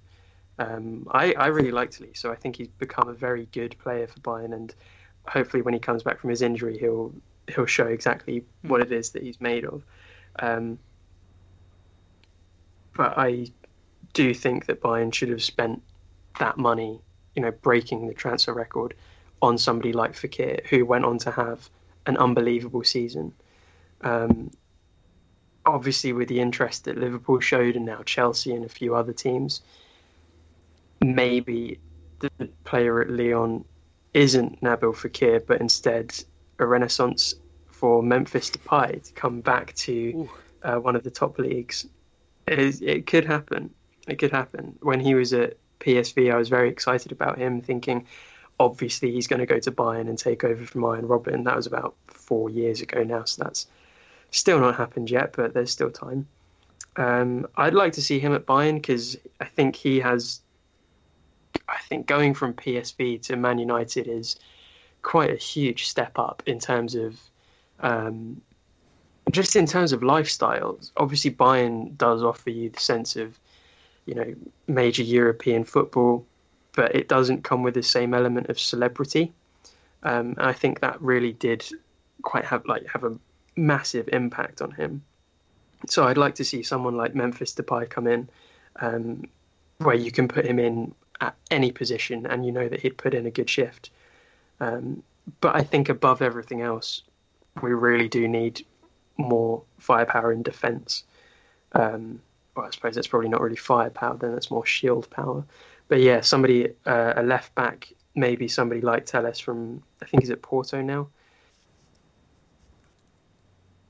Um, 0.59 1.07
I, 1.11 1.33
I 1.33 1.47
really 1.47 1.71
liked 1.71 1.99
Lee, 1.99 2.13
so 2.13 2.31
I 2.31 2.35
think 2.35 2.55
he's 2.55 2.67
become 2.67 3.09
a 3.09 3.13
very 3.13 3.47
good 3.51 3.75
player 3.79 4.07
for 4.07 4.19
Bayern, 4.19 4.53
and 4.53 4.73
hopefully 5.27 5.61
when 5.63 5.73
he 5.73 5.79
comes 5.79 6.03
back 6.03 6.19
from 6.19 6.29
his 6.29 6.41
injury, 6.41 6.77
he'll 6.77 7.13
he'll 7.47 7.65
show 7.65 7.87
exactly 7.87 8.43
what 8.61 8.81
it 8.81 8.91
is 8.91 9.09
that 9.11 9.23
he's 9.23 9.41
made 9.41 9.65
of. 9.65 9.83
Um, 10.39 10.77
but 12.95 13.17
I 13.17 13.47
do 14.13 14.33
think 14.33 14.67
that 14.67 14.81
Bayern 14.81 15.13
should 15.13 15.29
have 15.29 15.43
spent 15.43 15.81
that 16.39 16.57
money, 16.57 17.01
you 17.35 17.41
know, 17.41 17.51
breaking 17.51 18.07
the 18.07 18.13
transfer 18.13 18.53
record 18.53 18.93
on 19.41 19.57
somebody 19.57 19.93
like 19.93 20.13
Fekir, 20.13 20.65
who 20.67 20.85
went 20.85 21.05
on 21.05 21.17
to 21.19 21.31
have 21.31 21.69
an 22.05 22.17
unbelievable 22.17 22.83
season. 22.83 23.33
Um, 24.01 24.51
obviously, 25.71 26.13
with 26.13 26.27
the 26.27 26.39
interest 26.39 26.85
that 26.85 26.97
Liverpool 26.97 27.39
showed, 27.39 27.75
and 27.75 27.85
now 27.85 28.01
Chelsea 28.03 28.53
and 28.53 28.65
a 28.65 28.69
few 28.69 28.95
other 28.95 29.13
teams, 29.13 29.61
maybe 31.01 31.79
the 32.19 32.29
player 32.63 33.01
at 33.01 33.09
Lyon 33.09 33.65
isn't 34.13 34.61
Nabil 34.61 34.93
Fekir, 34.93 35.45
but 35.45 35.61
instead 35.61 36.13
a 36.59 36.65
renaissance 36.65 37.35
for 37.67 38.03
Memphis 38.03 38.51
Depay 38.51 39.03
to 39.03 39.13
come 39.13 39.41
back 39.41 39.73
to 39.73 40.29
uh, 40.63 40.75
one 40.75 40.95
of 40.95 41.03
the 41.03 41.09
top 41.11 41.39
leagues. 41.39 41.87
It, 42.47 42.81
it 42.81 43.07
could 43.07 43.25
happen. 43.25 43.71
It 44.07 44.19
could 44.19 44.31
happen. 44.31 44.77
When 44.81 44.99
he 44.99 45.15
was 45.15 45.33
at 45.33 45.57
PSV, 45.79 46.31
I 46.31 46.37
was 46.37 46.49
very 46.49 46.69
excited 46.69 47.11
about 47.11 47.37
him, 47.37 47.61
thinking 47.61 48.05
obviously 48.59 49.11
he's 49.11 49.27
going 49.27 49.39
to 49.39 49.45
go 49.45 49.59
to 49.59 49.71
Bayern 49.71 50.07
and 50.07 50.17
take 50.17 50.43
over 50.43 50.63
from 50.65 50.83
Arjen 50.83 51.07
Robben. 51.07 51.45
That 51.45 51.55
was 51.55 51.65
about 51.65 51.95
four 52.07 52.49
years 52.49 52.81
ago 52.81 53.03
now, 53.03 53.23
so 53.23 53.43
that's 53.43 53.67
still 54.31 54.59
not 54.59 54.75
happened 54.75 55.09
yet, 55.11 55.33
but 55.33 55.53
there's 55.53 55.71
still 55.71 55.91
time. 55.91 56.27
Um, 56.97 57.47
I'd 57.55 57.73
like 57.73 57.93
to 57.93 58.01
see 58.01 58.19
him 58.19 58.33
at 58.33 58.45
Bayern 58.45 58.75
because 58.75 59.17
I 59.39 59.45
think 59.45 59.75
he 59.75 59.99
has. 59.99 60.41
I 61.67 61.79
think 61.87 62.07
going 62.07 62.33
from 62.33 62.53
PSV 62.53 63.21
to 63.23 63.35
Man 63.35 63.59
United 63.59 64.07
is 64.07 64.37
quite 65.01 65.29
a 65.29 65.35
huge 65.35 65.87
step 65.87 66.17
up 66.17 66.43
in 66.45 66.59
terms 66.59 66.95
of 66.95 67.19
um, 67.81 68.41
just 69.31 69.55
in 69.55 69.65
terms 69.65 69.91
of 69.93 70.01
lifestyles. 70.01 70.91
Obviously, 70.97 71.31
Bayern 71.31 71.97
does 71.97 72.23
offer 72.23 72.49
you 72.49 72.69
the 72.69 72.79
sense 72.79 73.15
of 73.15 73.39
you 74.05 74.15
know 74.15 74.33
major 74.67 75.03
European 75.03 75.63
football, 75.63 76.25
but 76.73 76.95
it 76.95 77.07
doesn't 77.07 77.43
come 77.43 77.63
with 77.63 77.73
the 77.73 77.83
same 77.83 78.13
element 78.13 78.49
of 78.49 78.59
celebrity. 78.59 79.31
Um, 80.03 80.35
I 80.37 80.53
think 80.53 80.79
that 80.79 81.01
really 81.01 81.33
did 81.33 81.65
quite 82.23 82.45
have 82.45 82.65
like 82.65 82.85
have 82.87 83.03
a 83.03 83.17
massive 83.55 84.09
impact 84.11 84.61
on 84.61 84.71
him. 84.71 85.03
So 85.87 86.05
I'd 86.05 86.17
like 86.17 86.35
to 86.35 86.43
see 86.43 86.63
someone 86.63 86.95
like 86.95 87.15
Memphis 87.15 87.53
Depay 87.53 87.89
come 87.89 88.07
in, 88.07 88.29
um, 88.79 89.23
where 89.79 89.95
you 89.95 90.11
can 90.11 90.27
put 90.27 90.45
him 90.45 90.59
in 90.59 90.93
at 91.19 91.35
any 91.49 91.71
position, 91.71 92.25
and 92.25 92.45
you 92.45 92.51
know 92.51 92.67
that 92.67 92.79
he'd 92.79 92.97
put 92.97 93.13
in 93.13 93.25
a 93.25 93.31
good 93.31 93.49
shift. 93.49 93.89
Um, 94.59 95.03
but 95.39 95.55
I 95.55 95.63
think 95.63 95.89
above 95.89 96.21
everything 96.21 96.61
else, 96.61 97.03
we 97.61 97.73
really 97.73 98.07
do 98.07 98.27
need 98.27 98.65
more 99.17 99.63
firepower 99.79 100.31
in 100.31 100.43
defence. 100.43 101.03
Um, 101.73 102.21
well, 102.55 102.65
I 102.65 102.71
suppose 102.71 102.95
that's 102.95 103.07
probably 103.07 103.29
not 103.29 103.41
really 103.41 103.55
firepower, 103.55 104.17
then 104.17 104.33
it's 104.33 104.51
more 104.51 104.65
shield 104.65 105.09
power. 105.09 105.43
But 105.87 106.01
yeah, 106.01 106.21
somebody, 106.21 106.69
uh, 106.85 107.13
a 107.15 107.23
left 107.23 107.53
back, 107.55 107.91
maybe 108.15 108.47
somebody 108.47 108.81
like 108.81 109.05
Telles 109.05 109.39
from, 109.39 109.83
I 110.01 110.05
think 110.05 110.23
he's 110.23 110.29
at 110.29 110.41
Porto 110.41 110.81
now. 110.81 111.07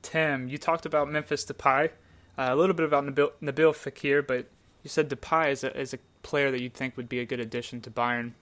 Tim, 0.02 0.48
you 0.48 0.58
talked 0.58 0.86
about 0.86 1.10
Memphis 1.10 1.44
Depay, 1.44 1.90
uh, 2.38 2.48
a 2.50 2.56
little 2.56 2.74
bit 2.74 2.84
about 2.84 3.04
Nabil, 3.04 3.30
Nabil 3.42 3.72
Fekir, 3.72 4.26
but 4.26 4.46
you 4.82 4.90
said 4.90 5.08
Depay 5.08 5.50
is 5.50 5.64
a, 5.64 5.78
is 5.78 5.94
a 5.94 5.98
player 6.22 6.50
that 6.50 6.60
you'd 6.60 6.74
think 6.74 6.96
would 6.96 7.08
be 7.08 7.20
a 7.20 7.24
good 7.24 7.40
addition 7.40 7.80
to 7.82 7.90
Bayern. 7.90 8.32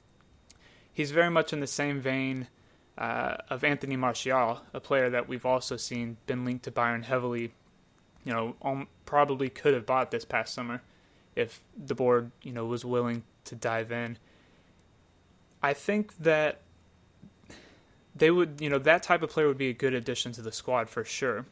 He's 0.92 1.10
very 1.10 1.30
much 1.30 1.52
in 1.52 1.60
the 1.60 1.66
same 1.66 2.00
vein 2.00 2.48
uh, 2.98 3.36
of 3.48 3.64
Anthony 3.64 3.96
Martial, 3.96 4.60
a 4.74 4.80
player 4.80 5.10
that 5.10 5.28
we've 5.28 5.46
also 5.46 5.76
seen 5.76 6.16
been 6.26 6.44
linked 6.44 6.64
to 6.64 6.70
Bayern 6.70 7.04
heavily. 7.04 7.52
You 8.24 8.32
know, 8.32 8.56
um, 8.62 8.88
probably 9.06 9.48
could 9.48 9.74
have 9.74 9.86
bought 9.86 10.10
this 10.10 10.24
past 10.24 10.52
summer 10.52 10.82
if 11.34 11.62
the 11.76 11.94
board, 11.94 12.30
you 12.42 12.52
know, 12.52 12.66
was 12.66 12.84
willing 12.84 13.22
to 13.44 13.54
dive 13.54 13.92
in. 13.92 14.18
I 15.62 15.72
think 15.72 16.16
that 16.18 16.60
they 18.14 18.30
would, 18.30 18.60
you 18.60 18.68
know, 18.68 18.78
that 18.78 19.02
type 19.02 19.22
of 19.22 19.30
player 19.30 19.46
would 19.46 19.58
be 19.58 19.68
a 19.68 19.74
good 19.74 19.94
addition 19.94 20.32
to 20.32 20.42
the 20.42 20.52
squad 20.52 20.88
for 20.88 21.04
sure. 21.04 21.46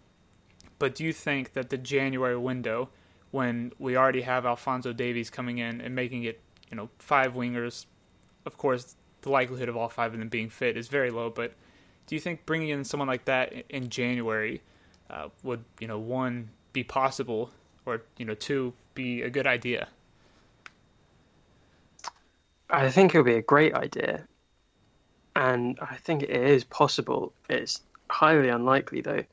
But 0.78 0.94
do 0.94 1.04
you 1.04 1.12
think 1.12 1.52
that 1.54 1.70
the 1.70 1.78
January 1.78 2.36
window, 2.36 2.90
when 3.30 3.72
we 3.78 3.96
already 3.96 4.22
have 4.22 4.46
Alphonso 4.46 4.92
Davies 4.92 5.30
coming 5.30 5.58
in 5.58 5.80
and 5.80 5.94
making 5.94 6.24
it, 6.24 6.40
you 6.70 6.76
know, 6.76 6.88
five 6.98 7.34
wingers, 7.34 7.86
of 8.46 8.56
course, 8.56 8.96
the 9.22 9.30
likelihood 9.30 9.68
of 9.68 9.76
all 9.76 9.88
five 9.88 10.12
of 10.12 10.18
them 10.18 10.28
being 10.28 10.50
fit 10.50 10.76
is 10.76 10.88
very 10.88 11.10
low. 11.10 11.30
But 11.30 11.52
do 12.06 12.14
you 12.14 12.20
think 12.20 12.46
bringing 12.46 12.70
in 12.70 12.84
someone 12.84 13.08
like 13.08 13.24
that 13.26 13.52
in 13.68 13.88
January 13.88 14.62
uh, 15.10 15.28
would, 15.42 15.64
you 15.80 15.88
know, 15.88 15.98
one 15.98 16.50
be 16.72 16.84
possible, 16.84 17.50
or 17.86 18.02
you 18.16 18.24
know, 18.24 18.34
two 18.34 18.72
be 18.94 19.22
a 19.22 19.30
good 19.30 19.46
idea? 19.46 19.88
I 22.70 22.90
think 22.90 23.14
it 23.14 23.18
would 23.18 23.24
be 23.26 23.34
a 23.34 23.42
great 23.42 23.74
idea, 23.74 24.26
and 25.38 25.78
I 25.80 25.94
think 25.94 26.24
it 26.24 26.30
is 26.30 26.64
possible. 26.64 27.32
It's 27.48 27.80
highly 28.10 28.48
unlikely 28.48 29.02
though. 29.02 29.24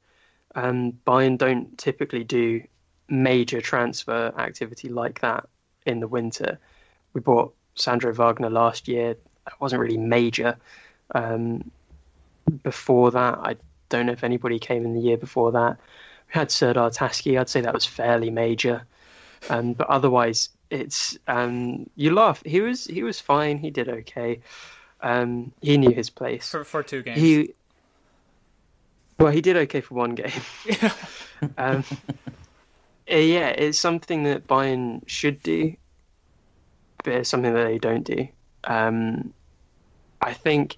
Um, 0.54 0.94
Bayern 1.06 1.38
don't 1.38 1.76
typically 1.80 2.24
do 2.24 2.62
major 3.10 3.60
transfer 3.60 4.32
activity 4.38 4.88
like 4.88 5.22
that 5.22 5.50
in 5.86 6.00
the 6.00 6.08
winter. 6.08 6.60
We 7.14 7.22
bought 7.22 7.56
Sandro 7.74 8.14
Wagner 8.14 8.52
last 8.52 8.88
year. 8.88 9.18
That 9.46 9.60
wasn't 9.60 9.82
really 9.82 9.98
major. 9.98 10.58
Um, 11.16 11.72
before 12.62 13.10
that, 13.10 13.40
I 13.40 13.56
don't 13.90 14.06
know 14.06 14.14
if 14.14 14.24
anybody 14.24 14.60
came 14.60 14.86
in 14.86 14.94
the 14.94 15.02
year 15.02 15.18
before 15.18 15.52
that. 15.54 15.80
We 16.28 16.40
had 16.40 16.52
Serdar 16.52 16.92
Tasci. 16.92 17.40
I'd 17.40 17.50
say 17.50 17.62
that 17.62 17.74
was 17.74 17.86
fairly 17.86 18.30
major. 18.30 18.86
Um, 19.50 19.74
but 19.74 19.88
otherwise, 19.88 20.50
it's 20.70 21.18
um, 21.28 21.90
you 21.96 22.14
laugh. 22.14 22.44
He 22.46 22.62
was 22.62 22.86
he 22.86 23.02
was 23.02 23.20
fine. 23.20 23.58
He 23.58 23.72
did 23.72 23.90
okay. 23.90 24.42
Um, 25.06 25.52
he 25.62 25.78
knew 25.78 25.92
his 25.92 26.10
place 26.10 26.50
for 26.50 26.64
for 26.64 26.82
two 26.82 27.04
games. 27.04 27.22
He 27.22 27.54
well, 29.20 29.32
he 29.32 29.40
did 29.40 29.56
okay 29.56 29.80
for 29.80 29.94
one 29.94 30.16
game. 30.16 30.32
Yeah. 30.66 30.94
um, 31.60 31.84
uh, 33.10 33.16
yeah, 33.16 33.50
it's 33.50 33.78
something 33.78 34.24
that 34.24 34.48
Bayern 34.48 35.04
should 35.06 35.44
do, 35.44 35.76
but 37.04 37.14
it's 37.14 37.30
something 37.30 37.54
that 37.54 37.66
they 37.66 37.78
don't 37.78 38.04
do. 38.04 38.28
Um, 38.64 39.32
I 40.24 40.34
think 40.34 40.78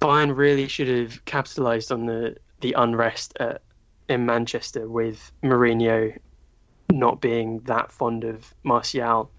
Bayern 0.00 0.34
really 0.34 0.68
should 0.68 0.88
have 0.88 1.22
capitalised 1.26 1.92
on 1.92 2.06
the 2.06 2.38
the 2.62 2.72
unrest 2.78 3.36
at, 3.38 3.60
in 4.08 4.24
Manchester 4.24 4.88
with 4.88 5.30
Mourinho 5.42 6.16
not 6.90 7.20
being 7.20 7.58
that 7.66 7.92
fond 7.92 8.24
of 8.24 8.54
Martial 8.62 9.30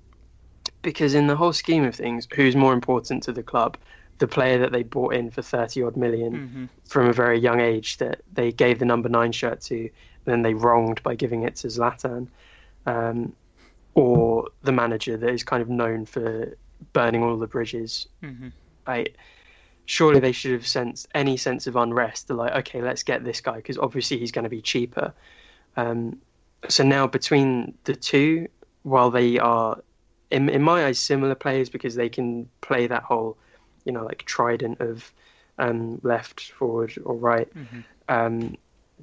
because 0.88 1.13
in 1.13 1.27
the 1.27 1.35
whole 1.35 1.51
scheme 1.51 1.83
of 1.83 1.93
things, 1.93 2.29
who's 2.33 2.55
more 2.55 2.71
important 2.71 3.21
to 3.23 3.33
the 3.33 3.43
club? 3.43 3.75
The 4.19 4.27
player 4.27 4.57
that 4.59 4.71
they 4.71 4.83
bought 4.83 5.13
in 5.13 5.29
for 5.29 5.41
30 5.41 5.83
odd 5.83 5.95
1000000 5.95 6.31
Mm-hmm. 6.31 6.65
from 6.85 7.09
a 7.09 7.11
very 7.13 7.38
young 7.38 7.59
age 7.59 7.97
that 7.97 8.21
they 8.31 8.53
gave 8.53 8.79
the 8.79 8.85
number 8.85 9.09
nine 9.09 9.33
shirt 9.33 9.59
to, 9.63 9.77
and 9.81 9.91
then 10.23 10.43
they 10.43 10.53
wronged 10.53 11.03
by 11.03 11.13
giving 11.13 11.43
it 11.43 11.57
to 11.57 11.67
Zlatan, 11.67 12.29
um, 12.85 13.33
or 13.95 14.47
the 14.63 14.71
manager 14.71 15.17
that 15.17 15.29
is 15.29 15.43
kind 15.43 15.61
of 15.61 15.67
known 15.67 16.05
for 16.05 16.55
burning 16.93 17.21
all 17.21 17.35
the 17.38 17.47
bridges. 17.47 18.07
Mhm. 18.23 18.53
Like, 18.88 19.17
surely 19.83 20.21
they 20.21 20.31
should 20.31 20.53
have 20.53 20.65
sensed 20.65 21.09
any 21.13 21.35
sense 21.35 21.67
of 21.67 21.75
unrest. 21.75 22.29
They're 22.29 22.38
like, 22.38 22.55
okay, 22.61 22.81
let's 22.81 23.03
get 23.03 23.25
this 23.25 23.41
guy 23.41 23.57
because 23.57 23.77
obviously 23.77 24.17
he's 24.19 24.31
going 24.31 24.43
to 24.43 24.49
be 24.49 24.61
cheaper. 24.61 25.13
Um, 25.75 26.21
so 26.69 26.85
now 26.85 27.07
between 27.07 27.73
the 27.83 27.93
two, 27.95 28.47
while 28.83 29.11
they 29.11 29.38
are, 29.38 29.83
in, 30.32 30.49
in 30.49 30.61
my 30.61 30.86
eyes, 30.86 30.99
similar 30.99 31.36
players 31.36 31.69
because 31.69 31.95
they 31.95 32.09
can 32.09 32.49
play 32.61 32.88
that 32.88 33.03
whole, 33.03 33.38
you 33.86 33.91
know, 33.91 34.03
like 34.03 34.23
trident 34.25 34.80
of 34.82 35.11
um, 35.57 35.99
left, 36.03 36.51
forward, 36.51 36.93
or 37.05 37.15
right. 37.15 37.47
Um, 38.09 38.57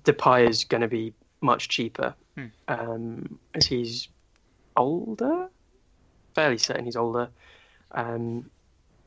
Depay 0.05 0.49
is 0.49 0.65
going 0.65 0.81
to 0.81 0.89
be 0.89 1.13
much 1.41 1.69
cheaper 1.69 2.15
um, 2.69 3.39
as 3.55 3.67
he's 3.67 4.09
older. 4.77 5.49
Fairly 6.35 6.59
certain 6.59 6.85
he's 6.85 6.97
older. 6.97 7.29
Um, 7.93 8.51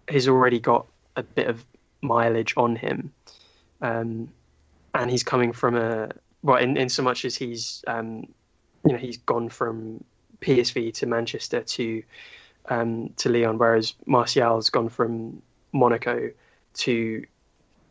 he's 0.10 0.28
already 0.28 0.60
got 0.60 0.88
a 1.16 1.24
bit 1.24 1.48
of 1.48 1.66
mileage 2.02 2.54
on 2.56 2.76
him, 2.76 3.12
um, 3.82 4.30
and 4.94 5.12
he's 5.12 5.24
coming 5.24 5.52
from 5.52 5.76
a 5.76 6.10
well, 6.42 6.58
in, 6.58 6.78
in 6.78 6.90
so 6.90 7.04
much 7.04 7.26
as 7.26 7.36
he's 7.36 7.84
um, 7.88 8.28
you 8.86 8.94
know 8.94 8.98
he's 8.98 9.18
gone 9.18 9.50
from 9.50 10.04
PSV 10.42 10.94
to 10.96 11.06
Manchester 11.06 11.62
to 11.62 12.04
um, 12.70 13.10
to 13.18 13.30
Lyon, 13.30 13.58
whereas 13.58 13.94
Martial's 14.06 14.70
gone 14.70 14.90
from 14.90 15.42
Monaco 15.72 16.32
to 16.76 17.26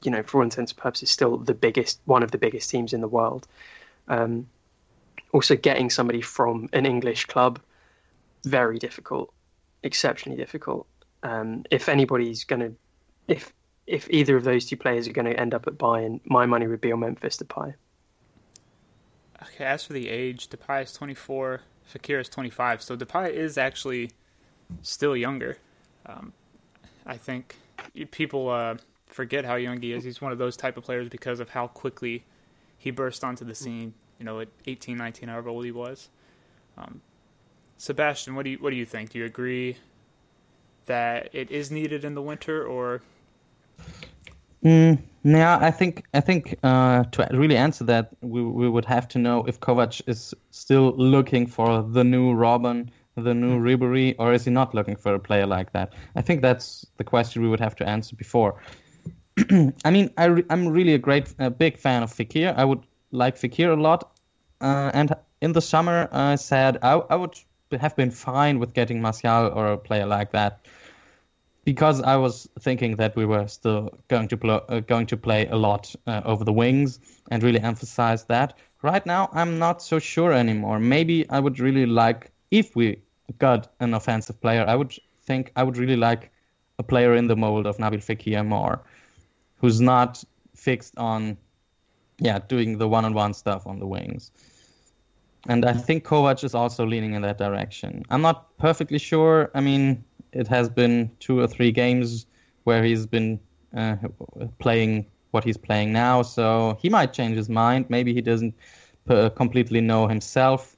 you 0.02 0.10
know 0.10 0.22
for 0.22 0.38
all 0.38 0.44
intents 0.44 0.72
and 0.72 0.78
purposes 0.78 1.10
still 1.10 1.38
the 1.38 1.54
biggest 1.54 2.00
one 2.04 2.22
of 2.22 2.30
the 2.30 2.38
biggest 2.38 2.70
teams 2.70 2.92
in 2.92 3.00
the 3.00 3.08
world. 3.08 3.46
Um, 4.08 4.46
also, 5.32 5.56
getting 5.56 5.90
somebody 5.90 6.20
from 6.20 6.68
an 6.72 6.86
English 6.86 7.26
club 7.26 7.58
very 8.44 8.78
difficult, 8.78 9.32
exceptionally 9.82 10.36
difficult. 10.36 10.86
Um, 11.22 11.64
if 11.70 11.88
anybody's 11.88 12.44
going 12.44 12.60
to, 12.60 12.74
if 13.28 13.52
if 13.86 14.08
either 14.10 14.36
of 14.36 14.44
those 14.44 14.66
two 14.66 14.76
players 14.76 15.08
are 15.08 15.12
going 15.12 15.26
to 15.26 15.38
end 15.38 15.54
up 15.54 15.66
at 15.66 15.74
Bayern, 15.74 16.20
my 16.24 16.46
money 16.46 16.66
would 16.66 16.80
be 16.80 16.92
on 16.92 17.00
Memphis 17.00 17.36
Depay. 17.36 17.74
Okay, 19.42 19.64
as 19.64 19.84
for 19.84 19.92
the 19.92 20.08
age, 20.08 20.48
Depay 20.48 20.84
is 20.84 20.92
24, 20.92 21.60
Fekir 21.92 22.20
is 22.20 22.28
25, 22.28 22.82
so 22.82 22.96
Depay 22.96 23.32
is 23.32 23.56
actually 23.58 24.10
still 24.82 25.16
younger. 25.16 25.56
Um, 26.06 26.32
I 27.04 27.16
think 27.16 27.56
people 28.10 28.48
uh, 28.48 28.76
forget 29.06 29.44
how 29.44 29.54
young 29.54 29.80
he 29.80 29.92
is. 29.92 30.04
He's 30.04 30.20
one 30.20 30.32
of 30.32 30.38
those 30.38 30.56
type 30.56 30.76
of 30.76 30.84
players 30.84 31.08
because 31.08 31.40
of 31.40 31.50
how 31.50 31.68
quickly 31.68 32.24
he 32.78 32.90
burst 32.90 33.22
onto 33.24 33.44
the 33.44 33.54
scene. 33.54 33.94
You 34.18 34.24
know, 34.24 34.40
at 34.40 34.48
18, 34.66 34.96
19, 34.96 35.28
however 35.28 35.50
old 35.50 35.64
he 35.64 35.70
was. 35.70 36.08
Um, 36.78 37.00
Sebastian, 37.76 38.34
what 38.34 38.44
do 38.44 38.50
you 38.50 38.58
what 38.58 38.70
do 38.70 38.76
you 38.76 38.86
think? 38.86 39.10
Do 39.10 39.18
you 39.18 39.26
agree 39.26 39.76
that 40.86 41.28
it 41.32 41.50
is 41.50 41.70
needed 41.70 42.04
in 42.04 42.14
the 42.14 42.22
winter, 42.22 42.64
or 42.64 43.02
Mm, 44.64 44.98
yeah, 45.26 45.58
I 45.60 45.72
think 45.72 46.04
I 46.14 46.20
think 46.20 46.56
uh, 46.62 47.02
to 47.02 47.28
really 47.32 47.56
answer 47.56 47.82
that, 47.84 48.10
we 48.20 48.42
we 48.42 48.68
would 48.68 48.84
have 48.84 49.08
to 49.08 49.18
know 49.18 49.44
if 49.44 49.58
Kovac 49.58 50.00
is 50.06 50.34
still 50.50 50.94
looking 50.96 51.48
for 51.48 51.82
the 51.82 52.04
new 52.04 52.32
Robben, 52.32 52.90
the 53.16 53.34
new 53.34 53.58
Ribery, 53.58 54.14
or 54.20 54.32
is 54.32 54.44
he 54.44 54.52
not 54.52 54.72
looking 54.72 54.94
for 54.94 55.14
a 55.14 55.18
player 55.18 55.46
like 55.46 55.72
that? 55.72 55.94
I 56.14 56.22
think 56.22 56.42
that's 56.42 56.86
the 56.96 57.04
question 57.04 57.42
we 57.42 57.48
would 57.48 57.58
have 57.60 57.74
to 57.76 57.88
answer 57.88 58.14
before. 58.14 58.62
I 59.84 59.90
mean, 59.90 60.10
I 60.16 60.26
re- 60.26 60.44
I'm 60.48 60.68
really 60.68 60.94
a 60.94 60.98
great, 60.98 61.34
a 61.40 61.50
big 61.50 61.76
fan 61.76 62.04
of 62.04 62.12
Fekir. 62.12 62.54
I 62.56 62.64
would 62.64 62.86
like 63.10 63.34
Fekir 63.36 63.76
a 63.76 63.80
lot, 63.80 64.12
uh, 64.60 64.92
and 64.94 65.12
in 65.40 65.52
the 65.52 65.62
summer 65.62 66.08
I 66.12 66.36
said 66.36 66.78
I, 66.82 67.02
I 67.10 67.16
would 67.16 67.36
have 67.72 67.96
been 67.96 68.12
fine 68.12 68.60
with 68.60 68.74
getting 68.74 69.02
Martial 69.02 69.50
or 69.52 69.72
a 69.72 69.76
player 69.76 70.06
like 70.06 70.30
that 70.32 70.66
because 71.66 72.00
I 72.00 72.14
was 72.14 72.48
thinking 72.60 72.94
that 72.96 73.16
we 73.16 73.26
were 73.26 73.48
still 73.48 73.90
going 74.06 74.28
to 74.28 74.36
pl- 74.36 74.64
uh, 74.68 74.80
going 74.80 75.06
to 75.06 75.16
play 75.16 75.48
a 75.48 75.56
lot 75.56 75.92
uh, 76.06 76.22
over 76.24 76.44
the 76.44 76.52
wings 76.52 77.00
and 77.32 77.42
really 77.42 77.60
emphasize 77.60 78.24
that. 78.26 78.56
Right 78.82 79.04
now, 79.04 79.28
I'm 79.32 79.58
not 79.58 79.82
so 79.82 79.98
sure 79.98 80.32
anymore. 80.32 80.78
Maybe 80.78 81.28
I 81.28 81.40
would 81.40 81.58
really 81.58 81.84
like 81.84 82.30
if 82.52 82.76
we 82.76 83.02
got 83.38 83.72
an 83.80 83.94
offensive 83.94 84.40
player. 84.40 84.64
I 84.66 84.76
would 84.76 84.94
think 85.22 85.50
I 85.56 85.64
would 85.64 85.76
really 85.76 85.96
like 85.96 86.30
a 86.78 86.84
player 86.84 87.16
in 87.16 87.26
the 87.26 87.34
mold 87.34 87.66
of 87.66 87.78
Nabil 87.78 88.04
Fekir 88.04 88.46
more, 88.46 88.80
who's 89.56 89.80
not 89.80 90.22
fixed 90.54 90.96
on, 90.98 91.36
yeah, 92.20 92.38
doing 92.46 92.78
the 92.78 92.86
one-on-one 92.86 93.34
stuff 93.34 93.66
on 93.66 93.80
the 93.80 93.86
wings. 93.86 94.30
And 95.48 95.64
I 95.64 95.72
think 95.72 96.04
Kovac 96.04 96.44
is 96.44 96.54
also 96.54 96.86
leaning 96.86 97.14
in 97.14 97.22
that 97.22 97.38
direction. 97.38 98.04
I'm 98.10 98.22
not 98.22 98.56
perfectly 98.58 98.98
sure. 98.98 99.50
I 99.54 99.60
mean, 99.60 100.04
it 100.36 100.48
has 100.48 100.68
been 100.68 101.10
two 101.18 101.40
or 101.40 101.46
three 101.46 101.72
games 101.72 102.26
where 102.64 102.82
he's 102.84 103.06
been 103.06 103.40
uh, 103.76 103.96
playing 104.58 105.06
what 105.30 105.44
he's 105.44 105.56
playing 105.56 105.92
now, 105.92 106.22
so 106.22 106.78
he 106.80 106.88
might 106.88 107.12
change 107.12 107.36
his 107.36 107.48
mind. 107.48 107.86
Maybe 107.88 108.14
he 108.14 108.20
doesn't 108.20 108.54
p- 109.08 109.30
completely 109.30 109.80
know 109.80 110.06
himself, 110.06 110.76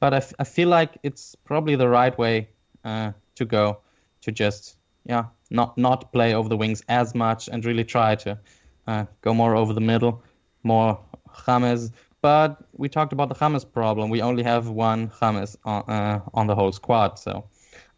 but 0.00 0.12
I, 0.14 0.18
f- 0.18 0.34
I 0.38 0.44
feel 0.44 0.68
like 0.68 0.98
it's 1.02 1.34
probably 1.34 1.76
the 1.76 1.88
right 1.88 2.16
way 2.18 2.48
uh, 2.84 3.12
to 3.36 3.44
go 3.44 3.78
to 4.22 4.32
just 4.32 4.76
yeah 5.04 5.24
not 5.50 5.76
not 5.76 6.12
play 6.12 6.34
over 6.34 6.48
the 6.48 6.56
wings 6.56 6.82
as 6.88 7.14
much 7.14 7.48
and 7.48 7.64
really 7.64 7.84
try 7.84 8.14
to 8.16 8.38
uh, 8.86 9.04
go 9.20 9.34
more 9.34 9.54
over 9.54 9.72
the 9.72 9.80
middle, 9.80 10.22
more 10.62 10.98
James. 11.46 11.92
But 12.22 12.56
we 12.72 12.88
talked 12.88 13.12
about 13.12 13.28
the 13.28 13.34
James 13.34 13.64
problem. 13.64 14.08
We 14.10 14.22
only 14.22 14.42
have 14.42 14.70
one 14.70 15.10
James 15.20 15.56
on, 15.64 15.82
uh, 15.88 16.20
on 16.32 16.46
the 16.46 16.54
whole 16.54 16.72
squad, 16.72 17.18
so 17.18 17.44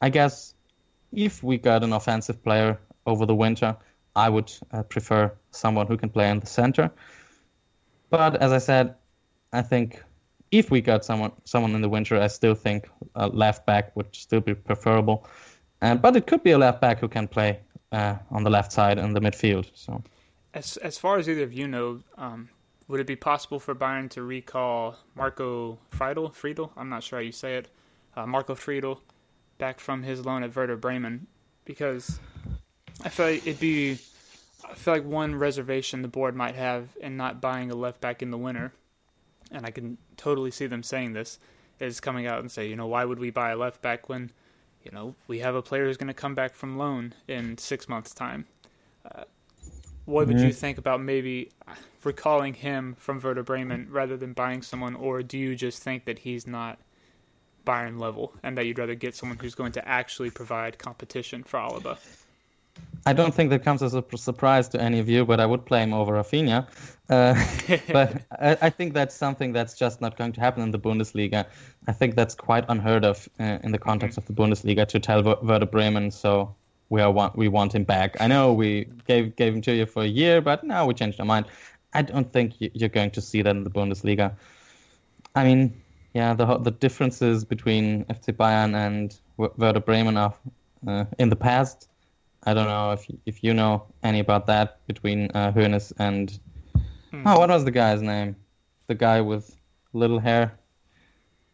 I 0.01 0.11
guess 0.11 0.56
if 1.13 1.43
we 1.43 1.59
got 1.59 1.83
an 1.83 1.93
offensive 1.93 2.43
player 2.43 2.79
over 3.07 3.27
the 3.27 3.35
winter, 3.35 3.77
I 4.15 4.29
would 4.29 4.53
uh, 4.73 4.83
prefer 4.83 5.33
someone 5.51 5.87
who 5.87 5.97
can 5.97 6.09
play 6.09 6.31
in 6.31 6.41
the 6.41 6.47
center. 6.47 6.91
But 8.11 8.37
as 8.37 8.53
I 8.53 8.59
said, 8.59 8.95
I 9.53 9.63
think 9.63 10.03
if 10.51 10.71
we 10.71 10.81
got 10.81 11.05
someone 11.05 11.33
someone 11.45 11.75
in 11.75 11.83
the 11.83 11.89
winter, 11.89 12.21
I 12.21 12.29
still 12.29 12.55
think 12.55 12.89
a 13.15 13.29
left 13.29 13.67
back 13.67 13.95
would 13.97 14.15
still 14.15 14.41
be 14.41 14.55
preferable. 14.55 15.27
Uh, 15.83 15.95
but 15.95 16.17
it 16.17 16.27
could 16.27 16.43
be 16.43 16.53
a 16.53 16.59
left 16.59 16.81
back 16.81 16.99
who 17.01 17.09
can 17.09 17.29
play 17.29 17.61
uh, 17.93 18.17
on 18.31 18.45
the 18.45 18.51
left 18.51 18.73
side 18.73 18.99
in 18.99 19.13
the 19.13 19.21
midfield. 19.21 19.71
So 19.75 20.03
as 20.55 20.77
as 20.79 20.99
far 20.99 21.19
as 21.19 21.29
either 21.29 21.43
of 21.43 21.53
you 21.53 21.69
know, 21.69 22.01
um, 22.17 22.49
would 22.89 23.01
it 23.01 23.07
be 23.07 23.17
possible 23.17 23.59
for 23.59 23.75
Bayern 23.75 24.09
to 24.11 24.23
recall 24.23 24.97
Marco 25.15 25.79
Friedel? 25.91 26.31
Friedel, 26.31 26.73
I'm 26.77 26.89
not 26.89 27.03
sure 27.03 27.19
how 27.19 27.25
you 27.25 27.33
say 27.33 27.57
it. 27.57 27.69
Uh, 28.17 28.27
Marco 28.27 28.55
Friedel 28.55 29.01
back 29.59 29.81
from 29.81 30.03
his 30.03 30.25
loan 30.25 30.43
at 30.43 30.55
Werder 30.55 30.77
Bremen, 30.77 31.27
because 31.65 32.21
I 33.05 33.09
feel 33.09 33.27
like 33.27 33.47
it'd 33.47 33.61
be. 33.61 33.99
I 34.69 34.75
feel 34.75 34.95
like 34.95 35.05
one 35.05 35.37
reservation 35.37 36.03
the 36.03 36.09
board 36.09 36.35
might 36.35 36.57
have 36.57 36.89
in 37.01 37.17
not 37.17 37.41
buying 37.41 37.71
a 37.71 37.77
left 37.77 38.01
back 38.01 38.21
in 38.21 38.31
the 38.31 38.39
winter, 38.39 38.73
and 39.53 39.65
I 39.65 39.71
can 39.71 39.97
totally 40.17 40.51
see 40.51 40.67
them 40.67 40.83
saying 40.83 41.13
this, 41.13 41.39
is 41.79 42.01
coming 42.01 42.27
out 42.27 42.41
and 42.41 42.51
say, 42.51 42.69
you 42.69 42.75
know, 42.75 42.87
why 42.87 43.05
would 43.05 43.21
we 43.21 43.31
buy 43.31 43.51
a 43.51 43.57
left 43.57 43.81
back 43.81 44.09
when, 44.09 44.33
you 44.83 44.91
know, 44.91 45.15
we 45.29 45.39
have 45.39 45.55
a 45.55 45.63
player 45.63 45.85
who's 45.85 45.97
going 45.97 46.09
to 46.09 46.15
come 46.15 46.35
back 46.35 46.55
from 46.55 46.79
loan 46.79 47.15
in 47.29 47.57
six 47.59 47.89
months' 47.89 48.13
time. 48.13 48.47
Uh, 49.05 49.25
what 50.05 50.27
would 50.27 50.41
you 50.41 50.53
think 50.53 50.79
about 50.79 51.01
maybe 51.01 51.51
recalling 52.03 52.55
him 52.55 52.97
from 52.99 53.21
Werder 53.21 53.43
Bremen 53.43 53.89
rather 53.91 54.17
than 54.17 54.33
buying 54.33 54.63
someone, 54.63 54.97
or 54.97 55.23
do 55.23 55.39
you 55.39 55.55
just 55.55 55.83
think 55.83 56.07
that 56.07 56.21
he's 56.21 56.47
not 56.47 56.79
Bayern 57.67 57.99
level 57.99 58.33
and 58.43 58.57
that 58.57 58.65
you'd 58.65 58.79
rather 58.79 58.95
get 58.95 59.15
someone 59.15 59.39
who's 59.39 59.55
going 59.55 59.73
to 59.73 59.87
actually 59.87 60.31
provide 60.31 60.79
competition 60.79 61.43
for 61.43 61.59
Alaba? 61.59 61.99
I 63.05 63.13
don't 63.13 63.33
think 63.33 63.51
that 63.51 63.63
comes 63.63 63.83
as 63.83 63.95
a 63.95 64.05
surprise 64.17 64.69
to 64.71 64.81
any 64.81 64.99
of 64.99 65.09
you, 65.09 65.25
but 65.25 65.39
I 65.39 65.47
would 65.47 65.65
play 65.65 65.83
him 65.83 65.95
over 65.95 66.13
Rafinha. 66.13 66.67
Uh, 67.09 67.35
but 67.93 68.23
I, 68.33 68.59
I, 68.63 68.71
think 68.71 68.95
that's 68.95 69.15
something 69.15 69.53
that's 69.53 69.79
just 69.79 70.01
not 70.01 70.17
going 70.17 70.33
to 70.33 70.41
happen 70.41 70.63
in 70.63 70.73
the 70.73 70.79
Bundesliga. 70.79 71.47
I 71.87 71.93
think 71.93 72.17
that's 72.17 72.35
quite 72.35 72.65
unheard 72.69 73.05
of 73.05 73.29
uh, 73.39 73.59
in 73.63 73.71
the 73.71 73.79
context 73.79 74.19
mm-hmm. 74.19 74.33
of 74.33 74.37
the 74.37 74.43
Bundesliga 74.43 74.89
to 74.89 74.99
tell 74.99 75.23
Werder 75.23 75.67
Bremen, 75.67 76.11
so 76.11 76.55
we 76.89 77.01
are 77.01 77.11
want, 77.11 77.37
we 77.37 77.47
want 77.47 77.75
him 77.75 77.85
back. 77.85 78.21
I 78.21 78.27
know 78.27 78.53
we 78.53 78.89
gave 79.07 79.37
gave 79.37 79.55
him 79.55 79.63
to 79.63 79.73
you 79.73 79.87
for 79.87 80.03
a 80.03 80.09
year, 80.09 80.41
but 80.41 80.65
now 80.65 80.87
we 80.87 80.95
changed 80.95 81.21
our 81.21 81.27
mind. 81.27 81.47
I 81.93 82.03
don't 82.03 82.31
think 82.33 82.55
you're 82.59 82.89
going 82.89 83.13
to 83.13 83.21
see 83.21 83.43
that 83.43 83.55
in 83.55 83.63
the 83.63 83.71
Bundesliga. 83.71 84.33
I 85.35 85.45
mean, 85.45 85.81
yeah, 86.17 86.33
the 86.33 86.47
the 86.69 86.71
differences 86.71 87.45
between 87.45 88.07
FC 88.07 88.33
Bayern 88.33 88.75
and 88.75 89.15
Werder 89.37 89.81
Bremen 89.81 90.17
are 90.17 90.35
uh, 90.89 91.05
in 91.19 91.29
the 91.29 91.37
past. 91.37 91.91
I 92.45 92.55
don't 92.55 92.69
know 92.75 92.93
if 92.93 93.07
if 93.27 93.45
you 93.45 93.53
know 93.53 93.85
any 94.03 94.21
about 94.21 94.47
that 94.47 94.69
between 94.87 95.31
uh, 95.35 95.53
Hoeneß 95.53 95.93
and 95.99 96.27
mm. 97.13 97.23
oh, 97.27 97.39
what 97.39 97.51
was 97.51 97.65
the 97.65 97.71
guy's 97.71 98.01
name? 98.01 98.35
The 98.87 98.95
guy 98.95 99.21
with 99.21 99.55
little 99.93 100.19
hair. 100.19 100.59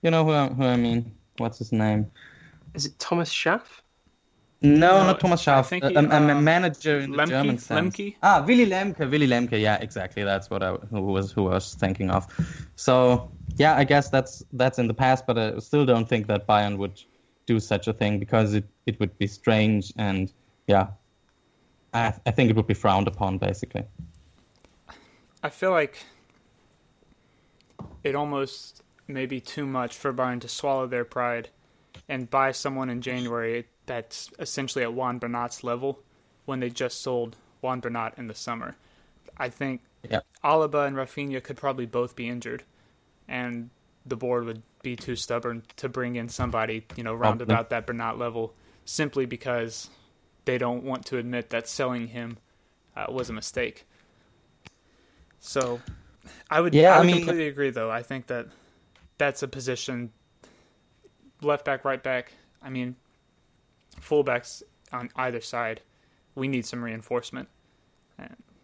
You 0.02 0.12
know 0.12 0.24
who 0.24 0.30
I, 0.30 0.46
who 0.46 0.64
I 0.64 0.76
mean? 0.76 1.12
What's 1.38 1.58
his 1.58 1.72
name? 1.72 2.06
Is 2.74 2.86
it 2.86 2.96
Thomas 3.00 3.32
Schaaf? 3.32 3.82
No, 4.62 4.98
No, 4.98 5.06
not 5.08 5.18
Thomas 5.18 5.42
Schaaf. 5.44 5.52
I 5.54 5.62
Schaaf. 5.62 5.66
think 5.70 5.84
a, 5.84 5.88
a- 5.88 6.08
a 6.08 6.36
um, 6.36 6.44
manager 6.44 6.98
in 7.00 7.10
the 7.10 7.18
Lemke? 7.18 7.28
German 7.30 7.58
sense. 7.58 7.96
Lemke? 7.96 8.14
Ah, 8.22 8.44
Willi 8.46 8.66
Lemke. 8.66 9.10
Willi 9.10 9.26
Lemke. 9.26 9.60
Yeah, 9.60 9.78
exactly. 9.80 10.22
That's 10.22 10.50
what 10.50 10.62
I 10.62 10.70
who 10.92 11.00
was 11.02 11.32
who 11.32 11.48
I 11.48 11.54
was 11.54 11.74
thinking 11.74 12.10
of. 12.10 12.26
So 12.76 13.32
yeah, 13.56 13.76
I 13.76 13.84
guess 13.84 14.08
that's 14.10 14.42
that's 14.52 14.78
in 14.78 14.86
the 14.88 14.94
past, 14.94 15.26
but 15.26 15.38
I 15.38 15.58
still 15.58 15.84
don't 15.86 16.08
think 16.08 16.26
that 16.28 16.46
Bayern 16.46 16.76
would 16.78 17.00
do 17.46 17.60
such 17.60 17.88
a 17.88 17.92
thing 17.92 18.18
because 18.18 18.54
it, 18.54 18.64
it 18.86 18.98
would 19.00 19.16
be 19.18 19.26
strange 19.26 19.92
and 19.96 20.32
yeah, 20.66 20.88
I 21.92 22.14
I 22.26 22.30
think 22.30 22.50
it 22.50 22.56
would 22.56 22.66
be 22.66 22.74
frowned 22.74 23.08
upon 23.08 23.38
basically. 23.38 23.84
I 25.42 25.48
feel 25.50 25.70
like 25.72 26.04
it 28.04 28.14
almost 28.14 28.82
may 29.08 29.26
be 29.26 29.40
too 29.40 29.66
much 29.66 29.96
for 29.96 30.12
Bayern 30.12 30.40
to 30.40 30.48
swallow 30.48 30.86
their 30.86 31.04
pride 31.04 31.48
and 32.08 32.30
buy 32.30 32.52
someone 32.52 32.88
in 32.88 33.00
January 33.02 33.66
that's 33.86 34.30
essentially 34.38 34.84
at 34.84 34.92
Juan 34.94 35.18
Bernat's 35.18 35.64
level 35.64 35.98
when 36.44 36.60
they 36.60 36.70
just 36.70 37.00
sold 37.02 37.36
Juan 37.60 37.80
Bernat 37.80 38.14
in 38.16 38.28
the 38.28 38.34
summer. 38.34 38.76
I 39.36 39.48
think 39.48 39.82
Yeah. 40.08 40.20
Alaba 40.44 40.86
and 40.86 40.96
Rafinha 40.96 41.42
could 41.42 41.56
probably 41.56 41.86
both 41.86 42.16
be 42.16 42.28
injured, 42.28 42.64
and 43.32 43.70
the 44.06 44.14
board 44.16 44.44
would 44.44 44.62
be 44.82 44.94
too 44.94 45.16
stubborn 45.16 45.62
to 45.76 45.88
bring 45.88 46.16
in 46.16 46.28
somebody, 46.28 46.84
you 46.96 47.02
know, 47.02 47.14
round 47.14 47.38
Probably. 47.38 47.54
about 47.54 47.70
that 47.70 47.86
Bernat 47.86 48.18
level 48.18 48.52
simply 48.84 49.26
because 49.26 49.88
they 50.44 50.58
don't 50.58 50.84
want 50.84 51.06
to 51.06 51.16
admit 51.18 51.50
that 51.50 51.66
selling 51.66 52.08
him 52.08 52.36
uh, 52.94 53.06
was 53.08 53.30
a 53.30 53.32
mistake. 53.32 53.86
So, 55.40 55.80
I 56.50 56.60
would, 56.60 56.74
Yeah, 56.74 56.96
I 56.96 57.00
I 57.00 57.04
mean- 57.04 57.16
completely 57.16 57.48
agree, 57.48 57.70
though. 57.70 57.90
I 57.90 58.02
think 58.02 58.26
that 58.26 58.48
that's 59.18 59.42
a 59.42 59.48
position, 59.48 60.12
left 61.40 61.64
back, 61.64 61.84
right 61.84 62.02
back. 62.02 62.32
I 62.60 62.68
mean, 62.70 62.96
fullbacks 64.00 64.62
on 64.92 65.10
either 65.16 65.40
side. 65.40 65.80
We 66.34 66.48
need 66.48 66.66
some 66.66 66.82
reinforcement. 66.82 67.48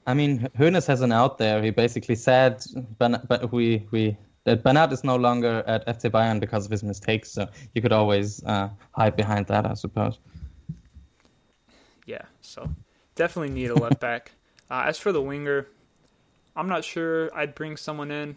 I 0.06 0.14
mean, 0.14 0.48
Hoeneß 0.58 0.86
has 0.86 1.00
an 1.02 1.12
out 1.12 1.38
there. 1.38 1.62
He 1.62 1.70
basically 1.70 2.14
said, 2.14 2.64
but 2.98 3.52
we 3.52 3.86
we 3.90 4.16
that 4.44 4.62
Bernat 4.62 4.92
is 4.92 5.04
no 5.04 5.16
longer 5.16 5.62
at 5.66 5.86
FC 5.86 6.10
Bayern 6.10 6.40
because 6.40 6.64
of 6.64 6.70
his 6.70 6.82
mistakes. 6.82 7.30
So 7.30 7.48
you 7.74 7.82
could 7.82 7.92
always 7.92 8.42
uh, 8.44 8.68
hide 8.92 9.16
behind 9.16 9.46
that, 9.46 9.66
I 9.66 9.74
suppose. 9.74 10.18
Yeah, 12.06 12.22
so 12.40 12.68
definitely 13.14 13.50
need 13.50 13.70
a 13.70 13.74
left 13.74 14.00
back. 14.08 14.32
Uh, 14.70 14.84
as 14.86 14.98
for 14.98 15.12
the 15.12 15.20
winger, 15.20 15.66
I'm 16.56 16.68
not 16.68 16.84
sure 16.84 17.34
I'd 17.36 17.54
bring 17.54 17.76
someone 17.76 18.10
in 18.10 18.36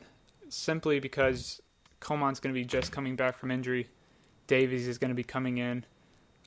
simply 0.49 0.99
because 0.99 1.61
Coman's 1.99 2.39
going 2.39 2.53
to 2.53 2.59
be 2.59 2.65
just 2.65 2.91
coming 2.91 3.15
back 3.15 3.37
from 3.37 3.51
injury. 3.51 3.87
Davies 4.47 4.87
is 4.87 4.97
going 4.97 5.09
to 5.09 5.15
be 5.15 5.23
coming 5.23 5.57
in. 5.57 5.85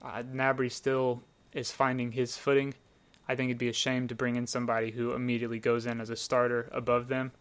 Uh, 0.02 0.22
Gnabry 0.22 0.70
still 0.70 1.22
is 1.52 1.70
finding 1.70 2.12
his 2.12 2.36
footing. 2.36 2.74
I 3.26 3.34
think 3.34 3.48
it'd 3.48 3.58
be 3.58 3.70
a 3.70 3.72
shame 3.72 4.08
to 4.08 4.14
bring 4.14 4.36
in 4.36 4.46
somebody 4.46 4.90
who 4.90 5.12
immediately 5.12 5.58
goes 5.58 5.86
in 5.86 6.00
as 6.00 6.10
a 6.10 6.16
starter 6.16 6.68
above 6.72 7.08
them. 7.08 7.32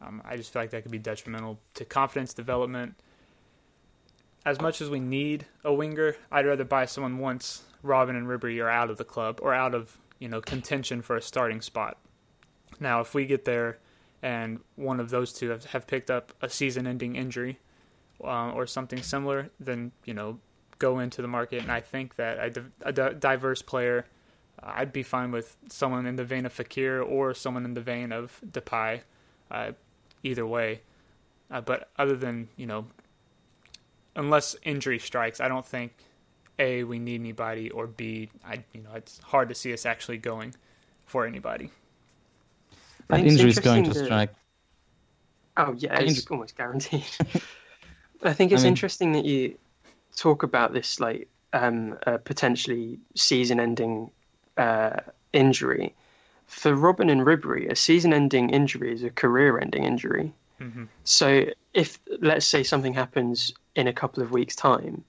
Um, 0.00 0.22
I 0.24 0.36
just 0.36 0.52
feel 0.52 0.62
like 0.62 0.70
that 0.70 0.82
could 0.82 0.92
be 0.92 0.98
detrimental 0.98 1.58
to 1.74 1.84
confidence 1.84 2.34
development. 2.34 2.94
As 4.46 4.60
much 4.60 4.80
as 4.80 4.88
we 4.88 5.00
need 5.00 5.46
a 5.64 5.72
winger, 5.72 6.16
I'd 6.30 6.46
rather 6.46 6.64
buy 6.64 6.86
someone 6.86 7.18
once 7.18 7.62
Robben 7.84 8.10
and 8.10 8.26
Ribery 8.26 8.62
are 8.62 8.70
out 8.70 8.90
of 8.90 8.96
the 8.96 9.04
club 9.04 9.40
or 9.42 9.52
out 9.52 9.74
of 9.74 9.96
you 10.18 10.28
know 10.28 10.40
contention 10.40 11.02
for 11.02 11.16
a 11.16 11.22
starting 11.22 11.60
spot. 11.60 11.98
Now, 12.80 13.00
if 13.00 13.14
we 13.14 13.26
get 13.26 13.44
there 13.44 13.78
and 14.22 14.60
one 14.76 15.00
of 15.00 15.10
those 15.10 15.32
two 15.32 15.50
have, 15.50 15.64
have 15.66 15.86
picked 15.86 16.10
up 16.10 16.32
a 16.42 16.48
season-ending 16.48 17.16
injury 17.16 17.58
uh, 18.22 18.50
or 18.50 18.66
something 18.66 19.02
similar, 19.02 19.50
then 19.60 19.92
you 20.04 20.14
know 20.14 20.38
go 20.78 21.00
into 21.00 21.22
the 21.22 21.28
market. 21.28 21.62
And 21.62 21.72
I 21.72 21.80
think 21.80 22.16
that 22.16 22.56
a, 22.56 22.64
a 22.82 23.14
diverse 23.14 23.62
player, 23.62 24.06
uh, 24.62 24.72
I'd 24.76 24.92
be 24.92 25.02
fine 25.02 25.32
with 25.32 25.56
someone 25.68 26.06
in 26.06 26.16
the 26.16 26.24
vein 26.24 26.46
of 26.46 26.54
Fekir 26.54 27.04
or 27.08 27.34
someone 27.34 27.64
in 27.64 27.74
the 27.74 27.80
vein 27.80 28.12
of 28.12 28.40
Depay. 28.48 29.00
Uh, 29.50 29.72
either 30.22 30.46
way, 30.46 30.80
uh, 31.50 31.60
but 31.60 31.90
other 31.98 32.16
than 32.16 32.48
you 32.56 32.66
know, 32.66 32.86
unless 34.16 34.56
injury 34.64 34.98
strikes, 34.98 35.40
I 35.40 35.48
don't 35.48 35.64
think 35.66 35.92
a 36.58 36.82
we 36.84 36.98
need 36.98 37.20
anybody 37.20 37.70
or 37.70 37.86
b 37.86 38.28
I 38.44 38.64
you 38.72 38.82
know 38.82 38.90
it's 38.94 39.18
hard 39.20 39.48
to 39.48 39.54
see 39.54 39.72
us 39.72 39.86
actually 39.86 40.18
going 40.18 40.54
for 41.06 41.26
anybody. 41.26 41.70
I 43.10 43.18
That 43.18 43.26
injury 43.26 43.50
is 43.50 43.58
going 43.58 43.84
to 43.84 43.90
interesting 43.90 44.02
that- 44.02 44.04
strike. 44.06 44.34
Oh 45.56 45.74
yeah, 45.78 45.94
I 45.96 46.02
it's 46.02 46.14
think- 46.18 46.30
almost 46.30 46.56
guaranteed. 46.56 47.04
I 48.22 48.32
think 48.32 48.52
it's 48.52 48.62
I 48.62 48.64
mean- 48.64 48.72
interesting 48.72 49.12
that 49.12 49.24
you 49.24 49.56
talk 50.16 50.42
about 50.42 50.72
this 50.72 50.98
like 51.00 51.28
um, 51.52 51.96
uh, 52.06 52.18
potentially 52.18 52.98
season-ending 53.14 54.10
uh, 54.58 54.96
injury. 55.32 55.94
For 56.48 56.74
Robben 56.74 57.12
and 57.12 57.20
Ribery, 57.20 57.70
a 57.70 57.76
season-ending 57.76 58.50
injury 58.50 58.92
is 58.92 59.04
a 59.04 59.10
career-ending 59.10 59.84
injury. 59.84 60.34
hmm 60.58 60.84
So 61.04 61.44
if 61.74 62.00
let's 62.20 62.46
say 62.46 62.64
something 62.64 62.94
happens 62.94 63.52
in 63.76 63.86
a 63.86 63.92
couple 63.92 64.22
of 64.22 64.32
weeks' 64.32 64.56
time, 64.56 65.04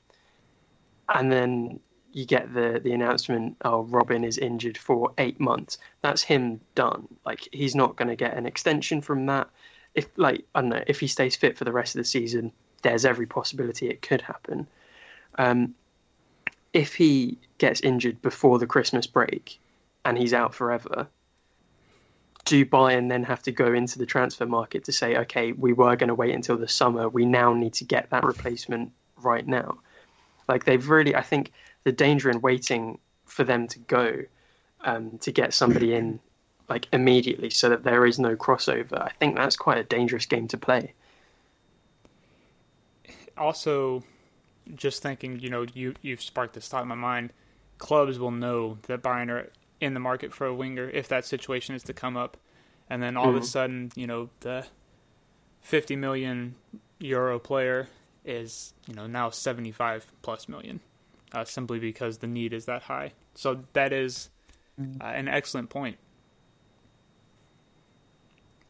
and 1.07 1.32
then 1.32 1.80
you 2.11 2.26
get 2.26 2.53
the 2.53 2.80
the 2.84 2.91
announcement, 2.91 3.56
oh, 3.64 3.86
Robben 3.86 4.26
is 4.26 4.38
injured 4.38 4.78
for 4.78 5.11
eight 5.18 5.40
months. 5.40 5.78
That's 6.02 6.22
him 6.22 6.60
done. 6.76 7.07
Like 7.26 7.48
he's 7.52 7.74
not 7.74 7.95
going 7.95 8.10
to 8.10 8.16
get 8.16 8.38
an 8.38 8.45
extension 8.45 9.02
from 9.02 9.26
that. 9.28 9.49
If 9.95 10.07
like 10.18 10.45
I 10.53 10.61
don't 10.61 10.70
know, 10.70 10.84
if 10.88 10.99
he 10.99 11.07
stays 11.07 11.36
fit 11.36 11.57
for 11.57 11.64
the 11.64 11.72
rest 11.72 11.95
of 11.95 11.99
the 11.99 12.06
season, 12.06 12.52
there's 12.84 13.06
every 13.06 13.26
possibility 13.26 13.90
it 13.90 14.02
could 14.02 14.22
happen. 14.22 14.68
Um, 15.38 15.74
if 16.74 16.95
he 16.95 17.40
gets 17.57 17.82
injured 17.82 18.22
before 18.22 18.60
the 18.60 18.68
Christmas 18.68 19.07
break 19.07 19.60
and 20.06 20.18
he's 20.18 20.34
out 20.34 20.53
forever, 20.53 21.07
do 22.50 22.66
Bayern 22.66 23.10
then 23.10 23.24
have 23.24 23.44
to 23.44 23.52
go 23.52 23.74
into 23.74 24.00
the 24.00 24.08
transfer 24.08 24.48
market 24.48 24.84
to 24.86 24.92
say, 24.92 25.18
okay, 25.18 25.52
we 25.52 25.72
were 25.72 25.96
going 25.96 26.08
to 26.08 26.16
wait 26.16 26.34
until 26.34 26.58
the 26.58 26.68
summer. 26.68 27.08
We 27.08 27.24
now 27.24 27.54
need 27.54 27.74
to 27.76 27.84
get 27.84 28.10
that 28.10 28.24
replacement 28.24 28.92
right 29.22 29.48
now. 29.48 29.78
Like 30.48 30.66
they've 30.66 30.90
really, 30.90 31.16
I 31.16 31.22
think, 31.22 31.52
the 31.84 31.92
danger 31.92 32.28
in 32.28 32.42
waiting 32.42 32.98
for 33.26 33.44
them 33.44 33.68
to 33.68 33.78
go 33.80 34.24
um, 34.82 35.20
to 35.20 35.32
get 35.32 35.54
somebody 35.54 35.94
in 35.94 36.20
like 36.70 36.88
immediately, 36.92 37.52
so 37.52 37.70
that 37.70 37.84
there 37.84 38.04
is 38.06 38.18
no 38.18 38.36
crossover. 38.36 39.00
I 39.00 39.12
think 39.20 39.36
that's 39.36 39.56
quite 39.56 39.78
a 39.78 39.84
dangerous 39.84 40.26
game 40.26 40.48
to 40.48 40.58
play. 40.58 40.94
Also, 43.38 44.04
just 44.76 45.04
thinking, 45.04 45.40
you 45.40 45.50
know, 45.50 45.68
you 45.76 45.94
you've 46.02 46.22
sparked 46.22 46.56
this 46.56 46.68
thought 46.68 46.82
in 46.82 46.88
my 46.88 46.96
mind. 46.96 47.32
Clubs 47.78 48.18
will 48.18 48.32
know 48.32 48.80
that 48.88 49.04
Bayern 49.04 49.30
are 49.30 49.52
in 49.81 49.93
the 49.93 49.99
market 49.99 50.34
for 50.34 50.45
a 50.47 50.53
winger 50.53 50.89
if 50.89 51.07
that 51.07 51.26
situation 51.26 51.76
is 51.76 51.84
to 51.84 51.93
come 51.93 52.18
up, 52.18 52.38
and 52.89 53.01
then 53.01 53.15
all 53.18 53.30
of 53.30 53.35
a 53.35 53.39
Mhm. 53.39 53.45
sudden, 53.45 53.91
you 53.95 54.07
know, 54.07 54.30
the 54.41 54.65
fifty 55.61 55.95
million 55.95 56.56
euro 56.99 57.39
player 57.39 57.88
is 58.26 58.73
you 58.88 58.93
know 58.93 59.07
now 59.07 59.30
seventy 59.30 59.72
five 59.72 60.06
plus 60.22 60.47
million, 60.49 60.80
uh, 61.34 61.45
simply 61.45 61.80
because 61.80 62.18
the 62.19 62.27
need 62.27 62.53
is 62.53 62.65
that 62.65 62.84
high. 62.84 63.14
So 63.35 63.64
that 63.73 63.93
is 63.93 64.30
uh, 65.01 65.06
an 65.06 65.27
excellent 65.27 65.69
point. 65.69 65.97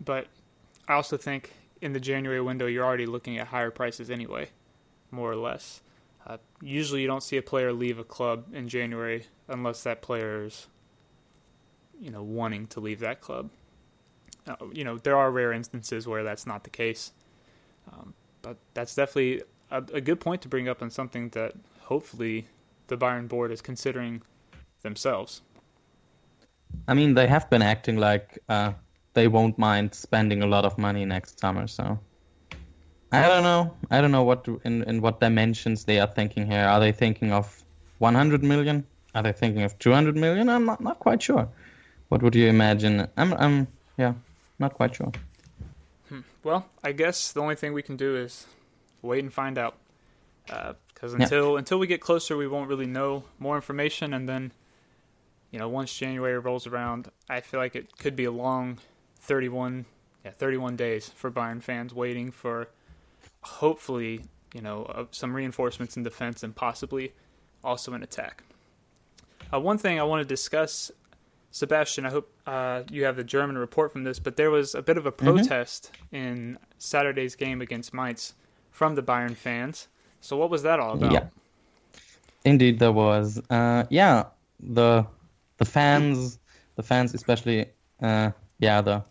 But 0.03 0.27
I 0.87 0.93
also 0.93 1.17
think 1.17 1.53
in 1.81 1.93
the 1.93 1.99
January 1.99 2.41
window, 2.41 2.65
you're 2.67 2.85
already 2.85 3.05
looking 3.05 3.37
at 3.37 3.47
higher 3.47 3.71
prices 3.71 4.09
anyway, 4.09 4.49
more 5.11 5.31
or 5.31 5.35
less. 5.35 5.81
Uh, 6.25 6.37
usually, 6.61 7.01
you 7.01 7.07
don't 7.07 7.23
see 7.23 7.37
a 7.37 7.41
player 7.41 7.71
leave 7.73 7.99
a 7.99 8.03
club 8.03 8.45
in 8.53 8.67
January 8.67 9.25
unless 9.47 9.83
that 9.83 10.01
player 10.01 10.43
is, 10.45 10.67
you 11.99 12.11
know, 12.11 12.23
wanting 12.23 12.67
to 12.67 12.79
leave 12.79 12.99
that 12.99 13.21
club. 13.21 13.49
Uh, 14.47 14.55
you 14.71 14.83
know, 14.83 14.97
there 14.97 15.17
are 15.17 15.31
rare 15.31 15.51
instances 15.51 16.07
where 16.07 16.23
that's 16.23 16.47
not 16.47 16.63
the 16.63 16.69
case, 16.69 17.11
um, 17.91 18.13
but 18.41 18.57
that's 18.73 18.95
definitely 18.95 19.43
a, 19.71 19.83
a 19.93 20.01
good 20.01 20.19
point 20.19 20.41
to 20.41 20.47
bring 20.47 20.67
up 20.69 20.81
and 20.81 20.91
something 20.91 21.29
that 21.29 21.53
hopefully 21.81 22.47
the 22.87 22.97
Bayern 22.97 23.27
board 23.27 23.51
is 23.51 23.61
considering 23.61 24.21
themselves. 24.81 25.41
I 26.87 26.93
mean, 26.93 27.13
they 27.13 27.27
have 27.27 27.49
been 27.49 27.61
acting 27.61 27.97
like 27.97 28.39
uh, 28.47 28.73
they 29.13 29.27
won't 29.27 29.57
mind 29.57 29.93
spending 29.93 30.43
a 30.43 30.47
lot 30.47 30.65
of 30.65 30.77
money 30.77 31.05
next 31.05 31.39
summer. 31.39 31.67
So 31.67 31.99
I 33.11 33.27
don't 33.27 33.43
know. 33.43 33.75
I 33.91 34.01
don't 34.01 34.11
know 34.11 34.23
what 34.23 34.47
in 34.63 34.83
in 34.83 35.01
what 35.01 35.19
dimensions 35.19 35.85
they 35.85 35.99
are 35.99 36.07
thinking 36.07 36.45
here. 36.45 36.63
Are 36.63 36.79
they 36.79 36.91
thinking 36.91 37.31
of 37.31 37.63
100 37.99 38.43
million? 38.43 38.85
Are 39.15 39.23
they 39.23 39.31
thinking 39.31 39.63
of 39.63 39.77
200 39.79 40.15
million? 40.15 40.49
I'm 40.49 40.65
not, 40.65 40.81
not 40.81 40.99
quite 40.99 41.21
sure. 41.21 41.49
What 42.09 42.21
would 42.21 42.35
you 42.35 42.47
imagine? 42.47 43.07
I'm 43.15 43.33
I'm 43.33 43.67
yeah, 43.97 44.13
not 44.59 44.73
quite 44.73 44.95
sure. 44.95 45.11
Well, 46.43 46.65
I 46.83 46.91
guess 46.93 47.31
the 47.31 47.41
only 47.41 47.55
thing 47.55 47.73
we 47.73 47.83
can 47.83 47.97
do 47.97 48.15
is 48.15 48.47
wait 49.01 49.23
and 49.23 49.31
find 49.31 49.57
out. 49.57 49.75
Because 50.45 51.13
Yeah. 51.13 51.23
until 51.23 51.57
until 51.57 51.79
we 51.79 51.87
get 51.87 52.01
closer, 52.01 52.35
we 52.35 52.47
won't 52.47 52.69
really 52.69 52.87
know 52.87 53.23
more 53.37 53.55
information. 53.55 54.13
And 54.13 54.27
then, 54.27 54.51
you 55.51 55.59
know, 55.59 55.69
once 55.69 55.93
January 55.95 56.39
rolls 56.39 56.65
around, 56.65 57.11
I 57.29 57.41
feel 57.41 57.59
like 57.59 57.75
it 57.75 57.97
could 57.97 58.15
be 58.15 58.25
a 58.25 58.31
long, 58.31 58.79
thirty-one, 59.17 59.85
yeah, 60.25 60.31
thirty-one 60.31 60.75
days 60.75 61.09
for 61.09 61.29
Bayern 61.29 61.61
fans 61.61 61.93
waiting 61.93 62.31
for, 62.31 62.69
hopefully, 63.41 64.25
you 64.53 64.61
know, 64.61 64.85
uh, 64.85 65.05
some 65.11 65.35
reinforcements 65.35 65.95
in 65.97 66.03
defense 66.03 66.41
and 66.41 66.55
possibly 66.55 67.13
also 67.63 67.93
an 67.93 68.01
attack. 68.01 68.43
Uh, 69.53 69.59
one 69.59 69.77
thing 69.77 69.99
I 69.99 70.03
want 70.03 70.21
to 70.21 70.27
discuss, 70.27 70.89
Sebastian. 71.51 72.05
I 72.05 72.09
hope 72.11 72.31
uh, 72.45 72.83
you 72.91 73.05
have 73.05 73.15
the 73.15 73.23
German 73.23 73.57
report 73.57 73.91
from 73.91 74.03
this, 74.03 74.19
but 74.19 74.35
there 74.37 74.51
was 74.51 74.75
a 74.75 74.81
bit 74.81 74.97
of 74.97 75.05
a 75.05 75.11
Mm-hmm. 75.11 75.25
protest 75.37 75.91
in 76.11 76.57
Saturday's 76.77 77.35
game 77.35 77.61
against 77.61 77.93
Mainz 77.93 78.33
from 78.71 78.95
the 78.95 79.01
Bayern 79.03 79.35
fans. 79.35 79.87
So 80.21 80.37
what 80.37 80.49
was 80.49 80.63
that 80.63 80.79
all 80.79 80.93
about? 80.93 81.11
Yeah. 81.11 81.27
Indeed, 82.45 82.79
there 82.79 82.91
was. 82.91 83.41
Uh, 83.49 83.83
yeah, 83.89 84.23
the 84.59 85.05
the 85.57 85.65
fans, 85.65 86.39
the 86.75 86.83
fans, 86.83 87.13
especially, 87.13 87.65
uh, 88.01 88.31
yeah, 88.59 88.81
the 88.81 89.03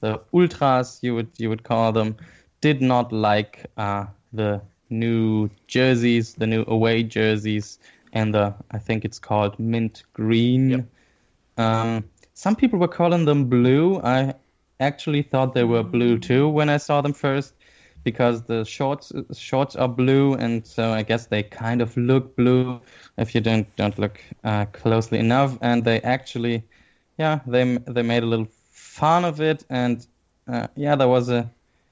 the 0.00 0.20
ultras, 0.32 0.98
you 1.02 1.14
would 1.14 1.28
you 1.38 1.48
would 1.48 1.64
call 1.64 1.92
them, 1.92 2.16
did 2.60 2.80
not 2.80 3.12
like 3.12 3.66
uh, 3.76 4.06
the 4.32 4.60
new 4.90 5.48
jerseys, 5.66 6.34
the 6.34 6.46
new 6.46 6.64
away 6.68 7.02
jerseys, 7.02 7.78
and 8.12 8.32
the 8.34 8.54
I 8.70 8.78
think 8.78 9.04
it's 9.04 9.18
called 9.18 9.58
mint 9.58 10.04
green. 10.12 10.70
Yep. 10.70 10.84
Um, 11.58 12.04
some 12.34 12.54
people 12.56 12.78
were 12.78 12.88
calling 12.88 13.24
them 13.24 13.48
blue. 13.48 14.00
I 14.00 14.34
actually 14.80 15.22
thought 15.22 15.54
they 15.54 15.64
were 15.64 15.82
blue 15.82 16.18
too 16.18 16.48
when 16.48 16.68
I 16.68 16.76
saw 16.76 17.00
them 17.00 17.12
first 17.12 17.54
because 18.04 18.42
the 18.44 18.64
shorts 18.64 19.12
shorts 19.36 19.76
are 19.76 19.88
blue, 19.88 20.34
and 20.34 20.66
so 20.66 20.92
I 20.92 21.02
guess 21.02 21.26
they 21.26 21.42
kind 21.42 21.82
of 21.82 21.96
look 21.96 22.36
blue 22.36 22.80
if 23.16 23.34
you 23.34 23.40
don't 23.40 23.66
don't 23.76 23.98
look 23.98 24.20
uh, 24.44 24.66
closely 24.66 25.18
enough. 25.18 25.58
And 25.60 25.84
they 25.84 26.00
actually, 26.00 26.62
yeah, 27.18 27.40
they 27.46 27.78
they 27.78 28.02
made 28.02 28.22
a 28.22 28.26
little 28.26 28.48
fun 28.70 29.24
of 29.24 29.40
it, 29.40 29.64
and 29.68 30.06
uh, 30.46 30.68
yeah, 30.76 30.94
there 30.96 31.08
was 31.08 31.28
a 31.28 31.50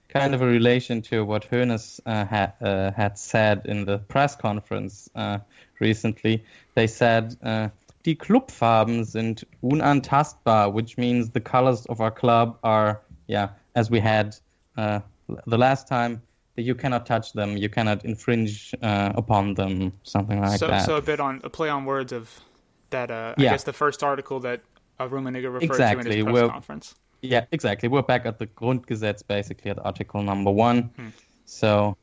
kind 0.08 0.34
of 0.34 0.42
a 0.42 0.46
relation 0.46 1.02
to 1.02 1.24
what 1.24 1.50
Hoeneß 1.50 2.00
uh, 2.06 2.24
had 2.24 2.52
uh, 2.60 2.92
had 2.92 3.18
said 3.18 3.62
in 3.66 3.84
the 3.84 3.98
press 3.98 4.36
conference 4.36 5.10
uh, 5.14 5.38
recently. 5.80 6.44
They 6.74 6.86
said. 6.86 7.36
Die 8.06 8.14
Clubfarben 8.14 9.04
sind 9.04 9.44
unantastbar, 9.62 10.72
which 10.72 10.96
means 10.96 11.30
the 11.30 11.40
colors 11.40 11.84
of 11.86 12.00
our 12.00 12.10
club 12.12 12.56
are, 12.62 13.02
yeah, 13.26 13.48
as 13.74 13.90
we 13.90 13.98
had 14.00 14.36
uh, 14.76 15.00
the 15.46 15.58
last 15.58 15.88
time, 15.88 16.22
that 16.54 16.62
you 16.62 16.74
cannot 16.74 17.04
touch 17.04 17.32
them, 17.32 17.56
you 17.56 17.68
cannot 17.68 18.04
infringe 18.04 18.72
uh, 18.80 19.12
upon 19.16 19.54
them, 19.54 19.92
something 20.04 20.40
like 20.40 20.58
so, 20.58 20.68
that. 20.68 20.86
so 20.86 20.96
a 20.96 21.02
bit 21.02 21.18
on 21.20 21.40
a 21.42 21.50
play 21.50 21.68
on 21.68 21.84
words 21.84 22.12
of 22.12 22.30
that. 22.90 23.10
Uh, 23.10 23.34
I 23.36 23.42
Yeah. 23.42 23.50
guess 23.50 23.64
the 23.64 23.72
first 23.72 24.02
article 24.04 24.38
that 24.40 24.60
uh, 25.00 25.08
Rummenigge 25.08 25.44
referred 25.52 25.58
to 25.60 25.64
in 25.64 25.70
Exactly, 25.72 26.16
his 26.16 26.24
press 26.24 26.32
well- 26.34 26.48
conference. 26.50 26.94
Yeah, 27.22 27.46
exactly. 27.50 27.88
We're 27.88 28.02
back 28.02 28.24
at 28.24 28.38
the 28.38 28.46
Grundgesetz, 28.46 29.26
basically 29.26 29.70
at 29.72 29.84
Article 29.84 30.22
number 30.22 30.50
one. 30.52 30.90
So, 31.46 31.96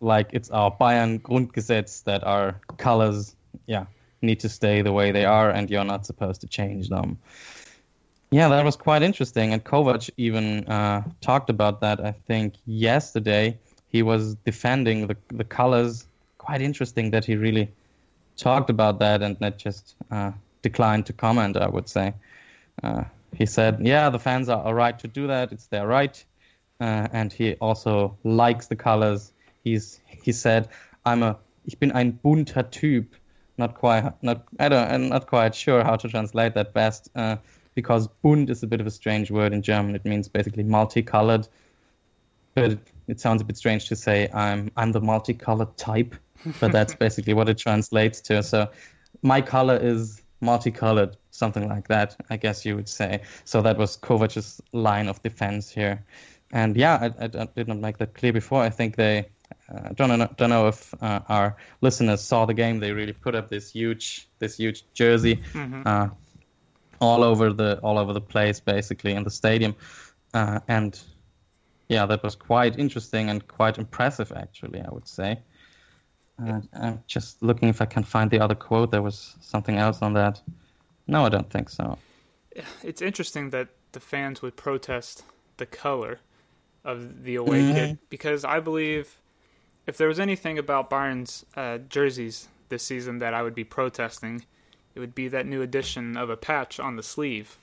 like, 0.00 0.30
it's 0.32 0.48
our 0.50 0.70
Bayern 0.74 1.20
Grundgesetz 1.20 2.04
that 2.04 2.24
our 2.24 2.58
colors, 2.78 3.36
yeah, 3.66 3.84
need 4.22 4.40
to 4.40 4.48
stay 4.48 4.82
the 4.82 4.92
way 4.92 5.12
they 5.12 5.24
are, 5.24 5.50
and 5.50 5.70
you're 5.70 5.84
not 5.84 6.06
supposed 6.06 6.40
to 6.42 6.46
change 6.46 6.88
them. 6.88 7.18
Yeah, 8.30 8.48
that 8.48 8.64
was 8.64 8.76
quite 8.76 9.02
interesting. 9.02 9.52
And 9.52 9.64
Kovac 9.64 10.08
even 10.16 10.64
uh, 10.68 11.02
talked 11.20 11.50
about 11.50 11.80
that, 11.80 12.04
I 12.04 12.12
think, 12.12 12.54
yesterday. 12.64 13.58
He 13.88 14.02
was 14.02 14.36
defending 14.44 15.08
the, 15.08 15.16
the 15.28 15.44
colors. 15.44 16.06
Quite 16.38 16.62
interesting 16.62 17.10
that 17.10 17.24
he 17.24 17.36
really 17.36 17.70
talked 18.36 18.70
about 18.70 19.00
that 19.00 19.22
and 19.22 19.40
not 19.40 19.58
just 19.58 19.96
uh, 20.10 20.32
declined 20.62 21.06
to 21.06 21.12
comment, 21.12 21.56
I 21.56 21.68
would 21.68 21.88
say. 21.88 22.14
Uh, 22.82 23.04
he 23.34 23.46
said, 23.46 23.78
yeah, 23.82 24.10
the 24.10 24.18
fans 24.18 24.48
are 24.48 24.62
all 24.62 24.74
right 24.74 24.98
to 25.00 25.08
do 25.08 25.26
that. 25.26 25.52
It's 25.52 25.66
their 25.66 25.86
right. 25.86 26.24
Uh, 26.80 27.08
and 27.12 27.32
he 27.32 27.54
also 27.54 28.16
likes 28.24 28.68
the 28.68 28.76
colors. 28.76 29.32
He's, 29.64 30.00
he 30.06 30.32
said, 30.32 30.68
I'm 31.04 31.22
a, 31.22 31.36
ich 31.66 31.78
bin 31.78 31.92
ein 31.92 32.12
bunter 32.22 32.62
Typ. 32.62 33.06
Not 33.60 33.74
quite, 33.74 34.10
not, 34.22 34.44
I 34.58 34.70
don't, 34.70 34.90
I'm 34.90 35.08
not 35.10 35.26
quite 35.26 35.54
sure 35.54 35.84
how 35.84 35.94
to 35.94 36.08
translate 36.08 36.54
that 36.54 36.72
best, 36.72 37.10
uh, 37.14 37.36
because 37.74 38.08
bunt 38.22 38.48
is 38.48 38.62
a 38.62 38.66
bit 38.66 38.80
of 38.80 38.86
a 38.86 38.90
strange 38.90 39.30
word 39.30 39.52
in 39.52 39.60
German. 39.60 39.94
It 39.94 40.06
means 40.06 40.28
basically 40.28 40.62
multicolored, 40.62 41.46
but 42.54 42.72
it, 42.72 42.78
it 43.06 43.20
sounds 43.20 43.42
a 43.42 43.44
bit 43.44 43.58
strange 43.58 43.86
to 43.88 43.96
say 43.96 44.30
I'm, 44.32 44.70
I'm 44.78 44.92
the 44.92 45.02
multicolored 45.02 45.76
type, 45.76 46.14
but 46.58 46.72
that's 46.72 46.94
basically 47.04 47.34
what 47.34 47.50
it 47.50 47.58
translates 47.58 48.22
to. 48.22 48.42
So 48.42 48.70
my 49.20 49.42
color 49.42 49.76
is 49.76 50.22
multicolored, 50.40 51.18
something 51.30 51.68
like 51.68 51.86
that, 51.88 52.16
I 52.30 52.38
guess 52.38 52.64
you 52.64 52.76
would 52.76 52.88
say. 52.88 53.20
So 53.44 53.60
that 53.60 53.76
was 53.76 53.98
Kovac's 53.98 54.62
line 54.72 55.06
of 55.06 55.22
defense 55.22 55.70
here. 55.70 56.02
And 56.52 56.78
yeah, 56.78 57.12
I, 57.20 57.24
I, 57.24 57.30
I 57.42 57.48
did 57.54 57.68
not 57.68 57.76
make 57.76 57.98
that 57.98 58.14
clear 58.14 58.32
before. 58.32 58.62
I 58.62 58.70
think 58.70 58.96
they, 58.96 59.28
uh, 59.72 59.88
don't 59.94 60.18
know, 60.18 60.28
don't 60.36 60.50
know 60.50 60.68
if 60.68 60.94
uh, 61.02 61.20
our 61.28 61.56
listeners 61.80 62.20
saw 62.20 62.46
the 62.46 62.54
game. 62.54 62.80
They 62.80 62.92
really 62.92 63.12
put 63.12 63.34
up 63.34 63.48
this 63.48 63.70
huge, 63.70 64.28
this 64.38 64.56
huge 64.56 64.84
jersey, 64.94 65.42
uh, 65.86 66.08
all 67.00 67.22
over 67.24 67.52
the, 67.52 67.78
all 67.82 67.98
over 67.98 68.12
the 68.12 68.20
place, 68.20 68.60
basically 68.60 69.12
in 69.12 69.24
the 69.24 69.30
stadium, 69.30 69.74
uh, 70.34 70.60
and 70.68 70.98
yeah, 71.88 72.06
that 72.06 72.22
was 72.22 72.36
quite 72.36 72.78
interesting 72.78 73.30
and 73.30 73.46
quite 73.48 73.78
impressive, 73.78 74.32
actually. 74.36 74.80
I 74.80 74.88
would 74.90 75.08
say. 75.08 75.38
Uh, 76.42 76.60
I'm 76.72 77.02
just 77.06 77.42
looking 77.42 77.68
if 77.68 77.82
I 77.82 77.84
can 77.86 78.02
find 78.02 78.30
the 78.30 78.40
other 78.40 78.54
quote. 78.54 78.90
There 78.90 79.02
was 79.02 79.36
something 79.40 79.76
else 79.76 80.00
on 80.00 80.14
that. 80.14 80.40
No, 81.06 81.26
I 81.26 81.28
don't 81.28 81.50
think 81.50 81.68
so. 81.68 81.98
It's 82.82 83.02
interesting 83.02 83.50
that 83.50 83.68
the 83.92 84.00
fans 84.00 84.40
would 84.40 84.56
protest 84.56 85.24
the 85.58 85.66
color 85.66 86.20
of 86.84 87.24
the 87.24 87.34
away 87.36 87.60
Mhm. 87.60 87.74
kit 87.74 87.98
because 88.08 88.44
I 88.44 88.60
believe 88.60 89.18
if 89.90 89.96
there 89.96 90.06
was 90.06 90.20
anything 90.20 90.56
about 90.56 90.88
Bayern's 90.88 91.44
uh, 91.56 91.78
jerseys 91.88 92.46
this 92.68 92.84
season 92.84 93.18
that 93.18 93.34
I 93.34 93.42
would 93.42 93.56
be 93.56 93.64
protesting, 93.64 94.44
it 94.94 95.00
would 95.00 95.16
be 95.16 95.26
that 95.28 95.46
new 95.46 95.62
addition 95.62 96.16
of 96.16 96.30
a 96.30 96.36
patch 96.36 96.78
on 96.78 96.94
the 96.94 97.02
sleeve, 97.02 97.58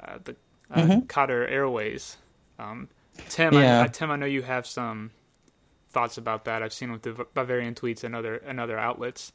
uh, 0.00 0.16
the 0.24 0.34
uh, 0.70 0.80
Mhm. 0.80 1.06
Qatar 1.06 1.50
Airways. 1.50 2.16
Um, 2.58 2.88
Tim, 3.28 3.52
Yeah. 3.52 3.80
I, 3.80 3.84
I, 3.84 3.88
Tim, 3.88 4.10
I 4.10 4.16
know 4.16 4.24
you 4.24 4.40
have 4.42 4.66
some 4.66 5.10
thoughts 5.90 6.16
about 6.16 6.46
that. 6.46 6.62
I've 6.62 6.72
seen 6.72 6.90
with 6.90 7.02
the 7.02 7.26
Bavarian 7.34 7.74
tweets 7.74 8.02
and 8.02 8.16
other 8.16 8.36
and 8.36 8.58
other 8.58 8.78
outlets. 8.78 9.32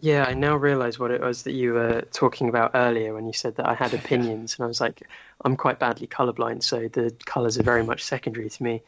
Yeah, 0.00 0.24
I 0.24 0.34
now 0.34 0.56
realize 0.56 0.98
what 0.98 1.10
it 1.10 1.20
was 1.22 1.42
that 1.44 1.52
you 1.52 1.72
were 1.72 2.02
talking 2.12 2.48
about 2.50 2.72
earlier 2.74 3.14
when 3.14 3.26
you 3.26 3.32
said 3.32 3.56
that 3.56 3.66
I 3.66 3.74
had 3.74 3.94
opinions, 4.02 4.56
and 4.56 4.64
I 4.64 4.68
was 4.68 4.80
like, 4.80 5.02
I'm 5.42 5.56
quite 5.56 5.78
badly 5.78 6.06
colorblind, 6.06 6.62
so 6.62 6.88
the 6.88 7.14
colors 7.24 7.58
are 7.58 7.62
very 7.62 7.82
much 7.82 8.02
secondary 8.02 8.50
to 8.50 8.62
me. 8.62 8.82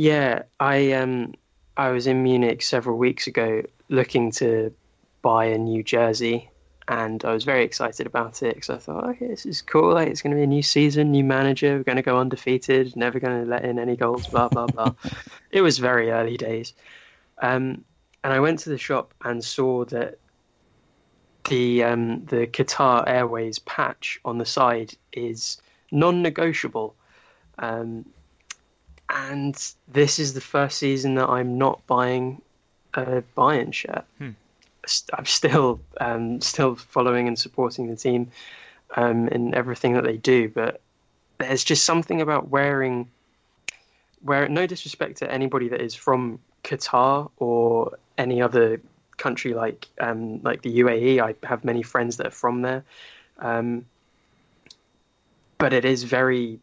Yeah, 0.00 0.42
I 0.60 0.92
um, 0.92 1.34
I 1.76 1.88
was 1.88 2.06
in 2.06 2.22
Munich 2.22 2.62
several 2.62 2.96
weeks 2.98 3.26
ago 3.26 3.64
looking 3.88 4.30
to 4.30 4.72
buy 5.22 5.46
a 5.46 5.58
new 5.58 5.82
jersey, 5.82 6.48
and 6.86 7.24
I 7.24 7.32
was 7.32 7.42
very 7.42 7.64
excited 7.64 8.06
about 8.06 8.44
it 8.44 8.54
because 8.54 8.70
I 8.70 8.78
thought, 8.78 9.08
okay, 9.08 9.26
this 9.26 9.44
is 9.44 9.60
cool. 9.60 9.94
Like, 9.94 10.06
it's 10.06 10.22
going 10.22 10.30
to 10.30 10.36
be 10.36 10.44
a 10.44 10.46
new 10.46 10.62
season, 10.62 11.10
new 11.10 11.24
manager. 11.24 11.78
We're 11.78 11.82
going 11.82 11.96
to 11.96 12.02
go 12.02 12.16
undefeated, 12.16 12.94
never 12.94 13.18
going 13.18 13.42
to 13.42 13.50
let 13.50 13.64
in 13.64 13.80
any 13.80 13.96
goals. 13.96 14.28
Blah 14.28 14.50
blah 14.50 14.68
blah. 14.68 14.94
it 15.50 15.62
was 15.62 15.78
very 15.78 16.12
early 16.12 16.36
days. 16.36 16.74
Um, 17.42 17.84
and 18.22 18.32
I 18.32 18.38
went 18.38 18.60
to 18.60 18.70
the 18.70 18.78
shop 18.78 19.14
and 19.24 19.42
saw 19.42 19.84
that 19.86 20.20
the 21.48 21.82
um, 21.82 22.24
the 22.26 22.46
Qatar 22.46 23.02
Airways 23.08 23.58
patch 23.58 24.20
on 24.24 24.38
the 24.38 24.46
side 24.46 24.94
is 25.12 25.60
non-negotiable, 25.90 26.94
um, 27.58 28.04
and 29.10 29.72
this 29.86 30.18
is 30.18 30.34
the 30.34 30.40
first 30.40 30.78
season 30.78 31.14
that 31.14 31.28
I'm 31.28 31.58
not 31.58 31.86
buying 31.86 32.42
a 32.94 33.22
Bayern 33.36 33.72
shirt. 33.72 34.04
Hmm. 34.18 34.30
I'm 35.12 35.26
still 35.26 35.80
um, 36.00 36.40
still 36.40 36.76
following 36.76 37.28
and 37.28 37.38
supporting 37.38 37.88
the 37.88 37.96
team 37.96 38.30
um, 38.96 39.28
in 39.28 39.54
everything 39.54 39.94
that 39.94 40.04
they 40.04 40.16
do, 40.16 40.48
but 40.48 40.80
there's 41.38 41.64
just 41.64 41.84
something 41.84 42.20
about 42.20 42.48
wearing 42.48 43.08
where 44.22 44.48
no 44.48 44.66
disrespect 44.66 45.18
to 45.18 45.30
anybody 45.30 45.68
that 45.68 45.80
is 45.80 45.94
from 45.94 46.38
Qatar 46.64 47.30
or 47.36 47.96
any 48.16 48.42
other 48.42 48.80
country 49.16 49.54
like 49.54 49.86
um, 50.00 50.42
like 50.42 50.62
the 50.62 50.80
UAE. 50.80 51.20
I 51.20 51.34
have 51.46 51.64
many 51.64 51.82
friends 51.82 52.16
that 52.16 52.26
are 52.28 52.30
from 52.30 52.62
there, 52.62 52.84
um, 53.38 53.84
but 55.58 55.72
it 55.72 55.84
is 55.84 56.04
very. 56.04 56.60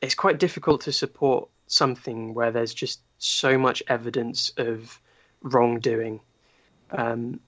It's 0.00 0.14
quite 0.14 0.38
difficult 0.38 0.82
to 0.82 0.92
support 0.92 1.48
something 1.66 2.34
where 2.34 2.50
there's 2.50 2.74
just 2.74 3.00
so 3.18 3.58
much 3.58 3.82
evidence 3.88 4.52
of 4.56 5.00
wrongdoing, 5.42 6.20
um, 6.90 7.40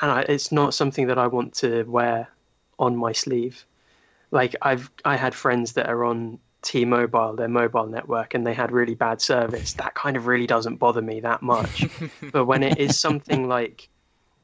and 0.00 0.10
I, 0.10 0.20
it's 0.22 0.50
not 0.50 0.74
something 0.74 1.06
that 1.06 1.18
I 1.18 1.26
want 1.26 1.54
to 1.54 1.84
wear 1.84 2.28
on 2.78 2.96
my 2.96 3.12
sleeve. 3.12 3.64
Like 4.30 4.56
I've 4.62 4.90
I 5.04 5.16
had 5.16 5.34
friends 5.34 5.72
that 5.72 5.88
are 5.88 6.04
on 6.04 6.38
T-Mobile, 6.62 7.36
their 7.36 7.48
mobile 7.48 7.86
network, 7.86 8.34
and 8.34 8.46
they 8.46 8.54
had 8.54 8.72
really 8.72 8.94
bad 8.94 9.20
service. 9.20 9.74
That 9.74 9.94
kind 9.94 10.16
of 10.16 10.26
really 10.26 10.46
doesn't 10.46 10.76
bother 10.76 11.02
me 11.02 11.20
that 11.20 11.42
much. 11.42 11.86
but 12.32 12.46
when 12.46 12.62
it 12.62 12.78
is 12.78 12.98
something 12.98 13.46
like 13.48 13.88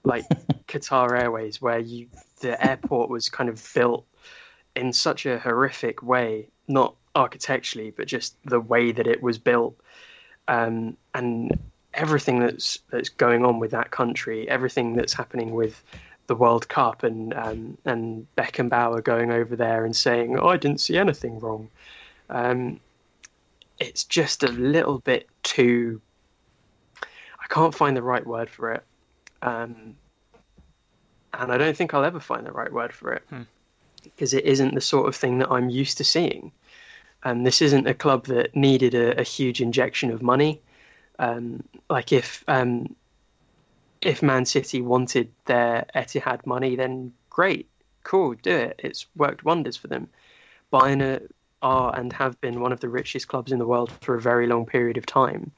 like 0.05 0.24
Qatar 0.69 1.19
Airways, 1.19 1.61
where 1.61 1.78
you 1.78 2.09
the 2.41 2.62
airport 2.65 3.11
was 3.11 3.28
kind 3.28 3.49
of 3.49 3.73
built 3.74 4.07
in 4.77 4.93
such 4.93 5.27
a 5.27 5.39
horrific 5.39 6.03
way, 6.03 6.49
not 6.69 6.95
architecturally, 7.15 7.91
but 7.91 8.07
just 8.07 8.37
the 8.45 8.61
way 8.61 8.93
that 8.93 9.07
it 9.07 9.23
was 9.23 9.39
built, 9.39 9.77
um, 10.49 10.97
and 11.15 11.59
everything 11.95 12.39
that's 12.41 12.78
that's 12.91 13.09
going 13.09 13.45
on 13.45 13.59
with 13.59 13.73
that 13.73 13.91
country, 13.91 14.49
everything 14.49 14.95
that's 14.95 15.12
happening 15.12 15.53
with 15.53 15.82
the 16.27 16.35
World 16.37 16.69
Cup 16.69 17.03
and 17.03 17.35
um, 17.35 17.77
and 17.85 18.27
Beckenbauer 18.37 19.03
going 19.03 19.31
over 19.32 19.57
there 19.57 19.85
and 19.85 19.95
saying, 19.95 20.39
"Oh, 20.39 20.49
I 20.49 20.57
didn't 20.57 20.81
see 20.81 20.97
anything 20.97 21.41
wrong." 21.41 21.69
Um, 22.28 22.81
it's 23.78 24.05
just 24.05 24.45
a 24.45 24.49
little 24.53 24.99
bit 25.01 25.28
too. 25.43 26.01
I 27.03 27.47
can't 27.49 27.74
find 27.74 27.97
the 27.97 28.03
right 28.03 28.24
word 28.24 28.49
for 28.49 28.73
it, 28.73 28.85
um, 29.43 29.97
and 31.32 31.53
I 31.53 31.59
don't 31.59 31.77
think 31.77 31.95
I'll 31.95 32.05
ever 32.05 32.20
find 32.20 32.47
the 32.47 32.53
right 32.53 32.73
word 32.73 32.93
for 32.93 33.12
it 33.12 33.23
Hmm. 33.28 33.43
because 34.05 34.35
it 34.35 34.45
isn't 34.45 34.74
the 34.74 34.81
sort 34.81 35.09
of 35.09 35.16
thing 35.16 35.39
that 35.39 35.51
I'm 35.51 35.69
used 35.69 35.99
to 35.99 36.05
seeing. 36.05 36.53
And 37.22 37.47
this 37.47 37.60
isn't 37.60 37.86
a 37.86 37.94
club 37.94 38.26
that 38.26 38.56
needed 38.56 38.94
a, 38.94 39.20
a 39.20 39.22
huge 39.22 39.60
injection 39.60 40.10
of 40.10 40.22
money. 40.22 40.60
Um, 41.18 41.62
like 41.90 42.12
if 42.12 42.42
um, 42.48 42.94
if 44.01 44.22
Man 44.22 44.47
City 44.47 44.80
wanted 44.80 45.30
their 45.44 45.84
Etihad 45.94 46.47
money, 46.47 46.76
then 46.76 47.12
great, 47.28 47.68
cool, 48.05 48.34
do 48.34 48.56
it. 48.56 48.80
It's 48.82 49.06
worked 49.16 49.44
wonders 49.44 49.76
for 49.76 49.88
them. 49.88 50.09
Bayern 50.72 51.28
are 51.62 51.94
and 51.98 52.12
have 52.12 52.40
been 52.40 52.60
one 52.60 52.72
of 52.72 52.80
the 52.80 52.88
richest 52.88 53.28
clubs 53.28 53.52
in 53.52 53.59
the 53.59 53.66
world 53.66 53.92
for 54.01 54.14
a 54.14 54.20
very 54.20 54.47
long 54.47 54.64
period 54.64 54.97
of 54.97 55.05
time. 55.05 55.51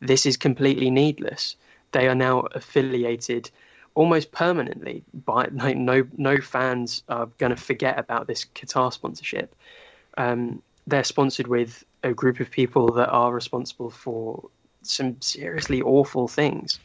This 0.00 0.24
is 0.24 0.36
completely 0.36 0.90
needless. 0.90 1.56
They 1.92 2.08
are 2.08 2.14
now 2.14 2.40
affiliated 2.52 3.50
almost 3.94 4.32
permanently 4.32 5.04
by 5.26 5.48
like 5.52 5.76
no 5.76 6.06
no 6.16 6.38
fans 6.38 7.02
are 7.08 7.26
going 7.38 7.50
to 7.50 7.56
forget 7.56 7.98
about 7.98 8.26
this 8.26 8.46
Qatar 8.54 8.92
sponsorship. 8.92 9.54
Um, 10.16 10.62
they're 10.86 11.04
sponsored 11.04 11.46
with 11.46 11.84
a 12.02 12.12
group 12.12 12.40
of 12.40 12.50
people 12.50 12.92
that 12.92 13.08
are 13.08 13.32
responsible 13.32 13.90
for 13.90 14.48
some 14.82 15.20
seriously 15.20 15.82
awful 15.82 16.26
things 16.26 16.80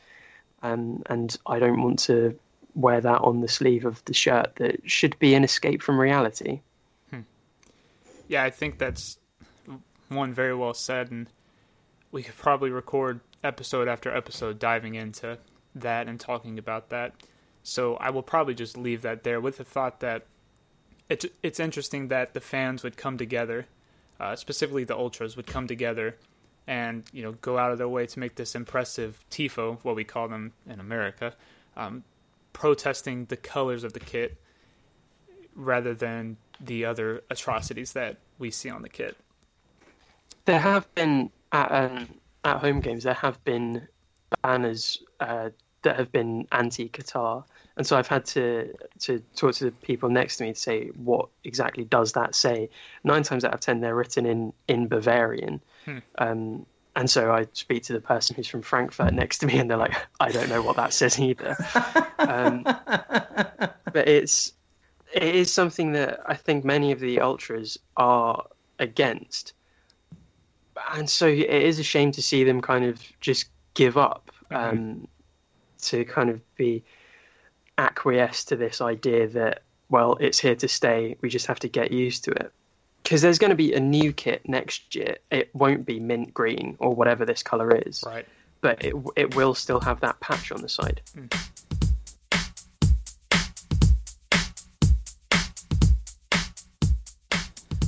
um, 0.62 1.04
and 1.08 1.38
I 1.46 1.60
don't 1.60 1.82
want 1.82 2.00
to 2.00 2.38
wear 2.74 3.00
that 3.00 3.22
on 3.22 3.42
the 3.42 3.48
sleeve 3.48 3.86
of 3.86 4.04
the 4.06 4.14
shirt 4.14 4.56
that 4.58 4.90
should 4.90 5.18
be 5.20 5.34
an 5.34 5.44
escape 5.44 5.82
from 5.82 6.00
reality. 6.00 6.62
Yeah, 8.28 8.44
I 8.44 8.50
think 8.50 8.80
that's 8.80 9.20
one 10.10 10.34
very 10.34 10.56
well 10.56 10.74
said, 10.74 11.12
and 11.12 11.28
we 12.12 12.24
could 12.24 12.36
probably 12.38 12.72
record 12.72 13.20
episode 13.44 13.88
after 13.88 14.16
episode 14.16 14.58
diving 14.58 14.96
into 14.96 15.38
that 15.76 16.08
and 16.08 16.20
talking 16.20 16.58
about 16.58 16.90
that. 16.90 17.14
So 17.62 17.96
I 17.98 18.10
will 18.10 18.24
probably 18.24 18.56
just 18.56 18.78
leave 18.78 19.04
that 19.04 19.24
there 19.24 19.40
with 19.40 19.58
the 19.58 19.64
thought 19.64 20.00
that 20.00 20.26
it's 21.08 21.26
it's 21.44 21.60
interesting 21.60 22.08
that 22.08 22.34
the 22.34 22.42
fans 22.42 22.84
would 22.84 22.98
come 22.98 23.18
together, 23.18 23.68
uh, 24.20 24.36
specifically 24.36 24.84
the 24.84 24.96
ultras 24.96 25.36
would 25.36 25.48
come 25.48 25.68
together, 25.68 26.16
and 26.68 27.04
you 27.12 27.24
know 27.24 27.34
go 27.34 27.58
out 27.58 27.72
of 27.72 27.78
their 27.78 27.90
way 27.90 28.06
to 28.06 28.20
make 28.20 28.36
this 28.36 28.56
impressive 28.56 29.24
tifo, 29.30 29.78
what 29.84 29.96
we 29.96 30.04
call 30.04 30.28
them 30.28 30.54
in 30.70 30.80
America, 30.80 31.34
um, 31.78 32.04
protesting 32.54 33.26
the 33.26 33.38
colors 33.38 33.84
of 33.84 33.94
the 33.94 34.00
kit 34.00 34.38
rather 35.56 35.94
than 35.94 36.38
the 36.60 36.86
other 36.86 37.24
atrocities 37.30 37.94
that 37.94 38.18
we 38.40 38.52
see 38.52 38.70
on 38.70 38.82
the 38.82 38.90
kit. 38.90 39.18
There 40.46 40.60
have 40.60 40.94
been 40.96 41.32
at 41.52 41.72
um, 41.72 42.08
at 42.44 42.58
home 42.58 42.80
games. 42.80 43.04
There 43.04 43.14
have 43.14 43.44
been 43.44 43.88
banners 44.42 45.02
uh, 45.20 45.50
that 45.86 45.98
have 45.98 46.12
been 46.12 46.48
anti-Qatar, 46.52 47.44
and 47.78 47.88
so 47.88 47.98
I've 47.98 48.08
had 48.08 48.26
to 48.28 48.74
to 49.00 49.20
talk 49.36 49.54
to 49.56 49.66
the 49.66 49.72
people 49.72 50.10
next 50.10 50.38
to 50.38 50.44
me 50.44 50.54
to 50.54 50.60
say 50.60 50.88
what 50.96 51.30
exactly 51.44 51.86
does 51.86 52.12
that 52.14 52.36
say. 52.36 52.70
Nine 53.04 53.24
times 53.24 53.46
out 53.46 53.54
of 53.54 53.62
ten, 53.62 53.80
they're 53.80 53.96
written 53.96 54.26
in 54.26 54.54
in 54.68 54.88
Bavarian. 54.88 55.62
Hmm. 55.86 55.98
Um, 56.18 56.66
and 56.98 57.10
so 57.10 57.32
I 57.32 57.48
speak 57.54 57.84
to 57.84 57.94
the 57.94 58.00
person 58.00 58.36
who's 58.36 58.48
from 58.48 58.62
Frankfurt 58.62 59.14
next 59.24 59.40
to 59.40 59.46
me, 59.48 59.58
and 59.58 59.70
they're 59.70 59.78
like, 59.78 59.96
"I 60.20 60.32
don't 60.32 60.50
know 60.50 60.62
what 60.62 60.76
that 60.76 60.94
says 60.94 61.20
either." 61.20 61.56
um, 62.20 62.64
but 63.94 64.08
it's 64.08 64.54
it 65.14 65.36
is 65.36 65.52
something 65.52 65.94
that 65.94 66.20
I 66.26 66.36
think 66.36 66.66
many 66.66 66.92
of 66.92 67.00
the 67.00 67.22
ultras 67.22 67.78
are 67.98 68.44
against, 68.80 69.54
and 70.94 71.10
so 71.10 71.28
it 71.28 71.50
is 71.50 71.80
a 71.80 71.84
shame 71.84 72.12
to 72.14 72.22
see 72.22 72.44
them 72.44 72.62
kind 72.62 72.86
of 72.86 73.02
just 73.22 73.50
give 73.76 73.98
up 73.98 74.32
um, 74.52 75.08
to 75.90 76.06
kind 76.06 76.30
of 76.30 76.40
be 76.56 76.84
acquiesce 77.78 78.44
to 78.46 78.56
this 78.56 78.82
idea 78.82 79.28
that 79.28 79.62
well, 79.90 80.18
it's 80.20 80.40
here 80.40 80.56
to 80.56 80.68
stay. 80.68 81.16
We 81.22 81.30
just 81.30 81.46
have 81.46 81.60
to 81.60 81.68
get 81.68 81.92
used 81.92 82.24
to 82.24 82.32
it. 82.32 82.52
Because 83.04 83.22
there's 83.22 83.38
going 83.38 83.52
to 83.52 83.56
be 83.56 83.74
a 83.74 83.80
new 83.80 84.12
kit 84.12 84.42
next 84.50 84.96
year. 84.96 85.18
It 85.30 85.54
won't 85.54 85.86
be 85.86 86.00
mint 86.00 86.34
green 86.34 86.76
or 86.80 86.96
whatever 86.96 87.24
this 87.24 87.44
color 87.44 87.72
is, 87.86 88.04
Right. 88.06 88.26
but 88.62 88.84
it 88.84 88.96
it 89.16 89.36
will 89.36 89.54
still 89.54 89.80
have 89.82 90.00
that 90.00 90.20
patch 90.22 90.52
on 90.52 90.62
the 90.62 90.70
side. 90.70 91.02
Hmm. 91.14 91.28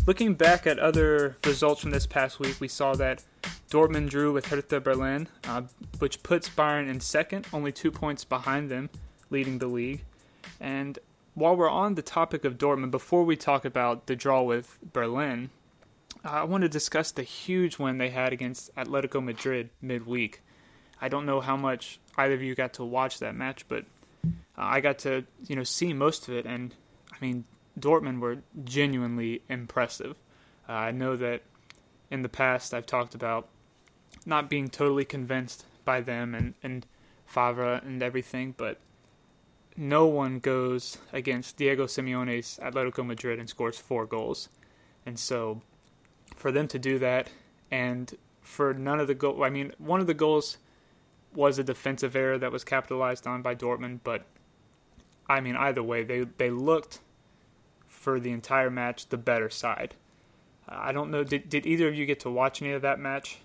Looking 0.05 0.35
back 0.35 0.65
at 0.65 0.79
other 0.79 1.35
results 1.45 1.81
from 1.81 1.91
this 1.91 2.05
past 2.05 2.39
week, 2.39 2.55
we 2.61 2.69
saw 2.69 2.93
that 2.95 3.23
Dortmund 3.69 4.09
drew 4.09 4.31
with 4.31 4.45
Hertha 4.45 4.79
Berlin, 4.79 5.27
uh, 5.43 5.63
which 5.99 6.23
puts 6.23 6.47
Bayern 6.47 6.89
in 6.89 7.01
second, 7.01 7.47
only 7.51 7.71
two 7.71 7.91
points 7.91 8.23
behind 8.23 8.71
them, 8.71 8.89
leading 9.29 9.57
the 9.57 9.67
league. 9.67 10.03
And 10.59 10.97
while 11.33 11.55
we're 11.55 11.69
on 11.69 11.95
the 11.95 12.01
topic 12.01 12.45
of 12.45 12.57
Dortmund, 12.57 12.91
before 12.91 13.23
we 13.23 13.35
talk 13.35 13.65
about 13.65 14.07
the 14.07 14.15
draw 14.15 14.41
with 14.41 14.77
Berlin, 14.93 15.49
I 16.23 16.43
want 16.45 16.63
to 16.63 16.69
discuss 16.69 17.11
the 17.11 17.23
huge 17.23 17.77
win 17.77 17.97
they 17.97 18.09
had 18.09 18.33
against 18.33 18.73
Atletico 18.75 19.23
Madrid 19.23 19.69
midweek. 19.81 20.41
I 21.01 21.09
don't 21.09 21.25
know 21.25 21.41
how 21.41 21.57
much 21.57 21.99
either 22.17 22.33
of 22.33 22.41
you 22.41 22.55
got 22.55 22.73
to 22.75 22.85
watch 22.85 23.19
that 23.19 23.35
match, 23.35 23.67
but 23.67 23.85
uh, 24.23 24.29
I 24.55 24.79
got 24.79 24.99
to 24.99 25.25
you 25.45 25.55
know 25.55 25.63
see 25.63 25.93
most 25.93 26.27
of 26.27 26.33
it, 26.33 26.45
and 26.45 26.73
I 27.13 27.17
mean 27.23 27.45
Dortmund 27.79 28.19
were 28.19 28.39
genuinely 28.63 29.41
impressive. 29.49 30.17
Uh, 30.67 30.73
I 30.73 30.91
know 30.91 31.15
that 31.17 31.43
in 32.09 32.21
the 32.23 32.29
past 32.29 32.73
I've 32.73 32.85
talked 32.85 33.13
about 33.13 33.47
not 34.27 34.49
being 34.49 34.67
totally 34.67 35.05
convinced 35.05 35.65
by 35.85 36.01
them 36.01 36.35
and 36.35 36.53
and 36.61 36.85
Favre 37.25 37.81
and 37.83 38.01
everything, 38.01 38.53
but 38.55 38.79
no 39.75 40.05
one 40.05 40.39
goes 40.39 40.97
against 41.11 41.57
Diego 41.57 41.85
Simeone's 41.85 42.57
Atletico 42.63 43.05
Madrid 43.05 43.39
and 43.39 43.49
scores 43.49 43.77
four 43.77 44.05
goals, 44.05 44.49
and 45.05 45.17
so 45.19 45.61
for 46.35 46.51
them 46.51 46.67
to 46.67 46.79
do 46.79 46.99
that 46.99 47.29
and 47.71 48.15
for 48.41 48.73
none 48.73 48.99
of 48.99 49.07
the 49.07 49.15
goal, 49.15 49.43
I 49.43 49.49
mean 49.49 49.73
one 49.77 49.99
of 49.99 50.07
the 50.07 50.13
goals 50.13 50.57
was 51.33 51.59
a 51.59 51.63
defensive 51.63 52.15
error 52.15 52.37
that 52.37 52.51
was 52.51 52.63
capitalized 52.63 53.27
on 53.27 53.41
by 53.41 53.55
Dortmund, 53.55 53.99
but 54.03 54.25
I 55.27 55.41
mean 55.41 55.55
either 55.55 55.83
way 55.83 56.03
they 56.03 56.25
they 56.37 56.49
looked 56.49 56.99
for 57.87 58.19
the 58.19 58.31
entire 58.31 58.69
match 58.69 59.09
the 59.09 59.17
better 59.17 59.49
side. 59.49 59.95
I 60.67 60.91
don't 60.91 61.11
know. 61.11 61.23
Did 61.23 61.49
did 61.49 61.65
either 61.65 61.87
of 61.87 61.95
you 61.95 62.05
get 62.05 62.21
to 62.21 62.29
watch 62.29 62.61
any 62.61 62.71
of 62.71 62.81
that 62.81 62.99
match? 62.99 63.39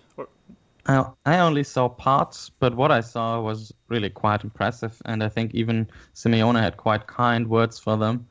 I, 0.85 1.05
I 1.25 1.39
only 1.39 1.63
saw 1.63 1.87
parts, 1.89 2.49
but 2.49 2.75
what 2.75 2.91
I 2.91 3.01
saw 3.01 3.39
was 3.41 3.73
really 3.87 4.09
quite 4.09 4.43
impressive, 4.43 5.01
and 5.05 5.23
I 5.23 5.29
think 5.29 5.53
even 5.53 5.87
Simeone 6.13 6.59
had 6.61 6.77
quite 6.77 7.07
kind 7.07 7.47
words 7.49 7.79
for 7.79 7.97
them, 7.97 8.27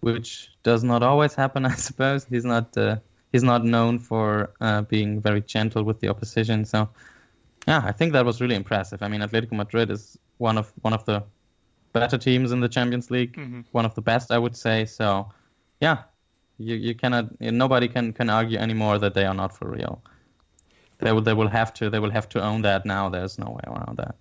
which 0.00 0.50
does 0.62 0.84
not 0.84 1.02
always 1.02 1.34
happen, 1.34 1.64
I 1.66 1.74
suppose. 1.74 2.24
He's 2.26 2.44
not 2.44 2.76
uh, 2.76 2.98
he's 3.32 3.42
not 3.44 3.64
known 3.64 3.98
for 3.98 4.52
uh, 4.60 4.82
being 4.82 5.20
very 5.20 5.40
gentle 5.42 5.82
with 5.84 6.00
the 6.00 6.08
opposition, 6.08 6.64
so 6.64 6.88
yeah, 7.66 7.82
I 7.84 7.92
think 7.92 8.12
that 8.12 8.24
was 8.26 8.40
really 8.40 8.56
impressive. 8.56 9.02
I 9.02 9.08
mean, 9.08 9.20
Atletico 9.20 9.52
Madrid 9.52 9.90
is 9.90 10.18
one 10.38 10.58
of 10.58 10.72
one 10.82 10.92
of 10.94 11.04
the 11.06 11.24
better 11.92 12.18
teams 12.18 12.52
in 12.52 12.60
the 12.60 12.68
Champions 12.68 13.10
League, 13.10 13.36
Mhm. 13.36 13.64
one 13.72 13.84
of 13.86 13.94
the 13.94 14.02
best, 14.02 14.30
I 14.30 14.38
would 14.38 14.56
say. 14.56 14.84
So, 14.86 15.32
yeah, 15.80 16.04
you 16.58 16.76
you 16.76 16.94
cannot 16.94 17.40
nobody 17.40 17.88
can 17.88 18.12
can 18.12 18.30
argue 18.30 18.58
anymore 18.58 18.98
that 18.98 19.14
they 19.14 19.24
are 19.26 19.34
not 19.34 19.56
for 19.56 19.70
real. 19.70 20.02
They 20.98 21.12
will 21.12 21.22
they 21.22 21.34
will 21.34 21.48
have 21.48 21.72
to 21.74 21.90
they 21.90 21.98
will 21.98 22.10
have 22.10 22.28
to 22.30 22.42
own 22.42 22.62
that 22.62 22.84
now. 22.84 23.08
There's 23.08 23.38
no 23.38 23.50
way 23.50 23.62
around 23.66 23.98
that. 23.98 24.14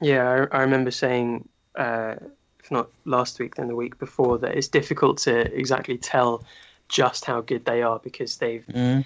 Yeah, 0.00 0.46
I, 0.52 0.58
I 0.58 0.60
remember 0.62 0.90
saying, 0.90 1.48
uh, 1.76 2.16
if 2.58 2.70
not 2.70 2.88
last 3.04 3.38
week, 3.38 3.54
then 3.54 3.68
the 3.68 3.76
week 3.76 3.98
before, 3.98 4.38
that 4.38 4.56
it's 4.56 4.68
difficult 4.68 5.18
to 5.18 5.52
exactly 5.56 5.96
tell 5.96 6.44
just 6.88 7.24
how 7.24 7.40
good 7.40 7.64
they 7.64 7.82
are 7.82 7.98
because 8.00 8.36
they've, 8.38 8.66
Mm. 8.66 9.04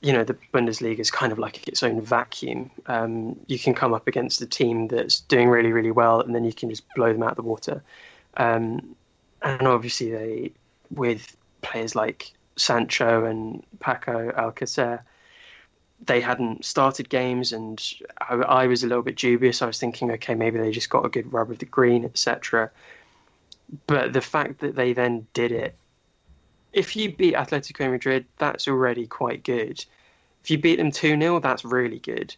you 0.00 0.12
know, 0.12 0.22
the 0.22 0.36
Bundesliga 0.54 1.00
is 1.00 1.10
kind 1.10 1.32
of 1.32 1.38
like 1.38 1.66
its 1.66 1.82
own 1.82 2.00
vacuum. 2.00 2.70
Um, 2.86 3.38
you 3.48 3.58
can 3.58 3.74
come 3.74 3.92
up 3.92 4.06
against 4.06 4.40
a 4.40 4.46
team 4.46 4.86
that's 4.88 5.20
doing 5.20 5.48
really, 5.48 5.72
really 5.72 5.90
well, 5.90 6.20
and 6.20 6.34
then 6.34 6.44
you 6.44 6.52
can 6.52 6.70
just 6.70 6.84
blow 6.94 7.12
them 7.12 7.22
out 7.22 7.30
of 7.30 7.36
the 7.36 7.42
water. 7.42 7.82
Um, 8.36 8.94
and 9.42 9.66
obviously, 9.66 10.10
they 10.10 10.52
with 10.90 11.36
players 11.62 11.94
like 11.96 12.32
Sancho 12.56 13.24
and 13.24 13.62
Paco 13.80 14.30
Alcacer, 14.30 15.00
they 16.04 16.20
hadn't 16.20 16.64
started 16.64 17.08
games, 17.08 17.52
and 17.52 17.82
I, 18.20 18.34
I 18.34 18.66
was 18.66 18.82
a 18.82 18.86
little 18.86 19.02
bit 19.02 19.16
dubious. 19.16 19.62
I 19.62 19.66
was 19.66 19.78
thinking, 19.78 20.10
okay, 20.12 20.34
maybe 20.34 20.58
they 20.58 20.70
just 20.70 20.90
got 20.90 21.04
a 21.04 21.08
good 21.08 21.32
rub 21.32 21.50
of 21.50 21.58
the 21.58 21.66
green, 21.66 22.04
etc. 22.04 22.70
But 23.86 24.12
the 24.12 24.20
fact 24.20 24.60
that 24.60 24.76
they 24.76 24.92
then 24.92 25.26
did 25.34 25.52
it, 25.52 25.76
if 26.72 26.94
you 26.96 27.12
beat 27.12 27.34
Atletico 27.34 27.90
Madrid, 27.90 28.26
that's 28.38 28.68
already 28.68 29.06
quite 29.06 29.42
good. 29.42 29.84
If 30.42 30.50
you 30.50 30.58
beat 30.58 30.76
them 30.76 30.90
2 30.90 31.18
0, 31.18 31.40
that's 31.40 31.64
really 31.64 31.98
good. 31.98 32.34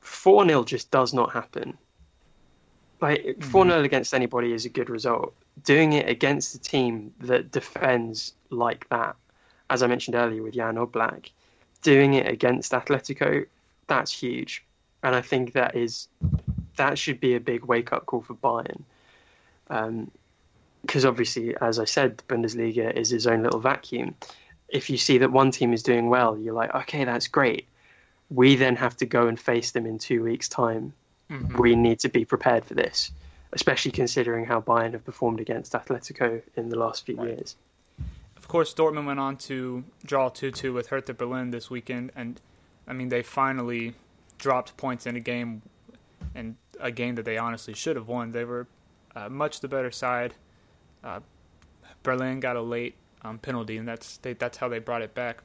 4 0.00 0.46
0 0.46 0.64
just 0.64 0.90
does 0.90 1.12
not 1.14 1.32
happen. 1.32 1.76
like 3.00 3.22
mm-hmm. 3.22 3.50
4 3.50 3.64
0 3.64 3.82
against 3.82 4.14
anybody 4.14 4.52
is 4.52 4.64
a 4.64 4.68
good 4.68 4.90
result. 4.90 5.34
Doing 5.64 5.94
it 5.94 6.08
against 6.08 6.54
a 6.54 6.58
team 6.58 7.14
that 7.20 7.50
defends 7.50 8.34
like 8.50 8.88
that, 8.90 9.16
as 9.70 9.82
I 9.82 9.86
mentioned 9.86 10.14
earlier 10.14 10.42
with 10.42 10.54
Jan 10.54 10.76
Oblak, 10.76 11.30
doing 11.86 12.14
it 12.14 12.26
against 12.26 12.72
Atletico, 12.72 13.46
that's 13.86 14.12
huge. 14.12 14.64
And 15.04 15.14
I 15.14 15.20
think 15.20 15.52
that 15.52 15.76
is 15.76 16.08
that 16.76 16.98
should 16.98 17.20
be 17.20 17.36
a 17.36 17.40
big 17.40 17.64
wake 17.64 17.92
up 17.92 18.06
call 18.06 18.22
for 18.22 18.34
Bayern. 18.34 18.82
Um, 19.70 20.10
because 20.82 21.04
obviously, 21.04 21.56
as 21.60 21.78
I 21.78 21.84
said, 21.84 22.18
the 22.18 22.24
Bundesliga 22.24 22.92
is 22.92 23.10
his 23.10 23.26
own 23.26 23.42
little 23.42 23.60
vacuum. 23.60 24.14
If 24.68 24.90
you 24.90 24.98
see 24.98 25.18
that 25.18 25.32
one 25.32 25.50
team 25.50 25.72
is 25.72 25.82
doing 25.82 26.08
well, 26.08 26.36
you're 26.38 26.54
like, 26.54 26.74
okay, 26.74 27.04
that's 27.04 27.28
great. 27.28 27.66
We 28.30 28.56
then 28.56 28.76
have 28.76 28.96
to 28.98 29.06
go 29.06 29.26
and 29.26 29.38
face 29.38 29.70
them 29.72 29.86
in 29.86 29.98
two 29.98 30.22
weeks' 30.22 30.48
time. 30.48 30.92
Mm-hmm. 31.30 31.60
We 31.60 31.74
need 31.74 32.00
to 32.00 32.08
be 32.08 32.24
prepared 32.24 32.64
for 32.64 32.74
this, 32.74 33.10
especially 33.52 33.92
considering 33.92 34.44
how 34.44 34.60
Bayern 34.60 34.92
have 34.92 35.04
performed 35.04 35.40
against 35.40 35.72
Atletico 35.72 36.42
in 36.56 36.68
the 36.68 36.78
last 36.78 37.06
few 37.06 37.20
years. 37.20 37.56
Of 38.46 38.50
course, 38.50 38.72
Dortmund 38.72 39.06
went 39.06 39.18
on 39.18 39.38
to 39.38 39.82
draw 40.04 40.28
2 40.28 40.52
2 40.52 40.72
with 40.72 40.86
Hertha 40.86 41.12
Berlin 41.12 41.50
this 41.50 41.68
weekend, 41.68 42.12
and 42.14 42.40
I 42.86 42.92
mean, 42.92 43.08
they 43.08 43.24
finally 43.24 43.94
dropped 44.38 44.76
points 44.76 45.04
in 45.04 45.16
a 45.16 45.20
game, 45.20 45.62
and 46.32 46.54
a 46.78 46.92
game 46.92 47.16
that 47.16 47.24
they 47.24 47.38
honestly 47.38 47.74
should 47.74 47.96
have 47.96 48.06
won. 48.06 48.30
They 48.30 48.44
were 48.44 48.68
uh, 49.16 49.28
much 49.28 49.58
the 49.58 49.66
better 49.66 49.90
side. 49.90 50.34
Uh, 51.02 51.18
Berlin 52.04 52.38
got 52.38 52.54
a 52.54 52.62
late 52.62 52.94
um, 53.22 53.38
penalty, 53.40 53.78
and 53.78 53.88
that's 53.88 54.18
they, 54.18 54.34
that's 54.34 54.58
how 54.58 54.68
they 54.68 54.78
brought 54.78 55.02
it 55.02 55.12
back. 55.12 55.42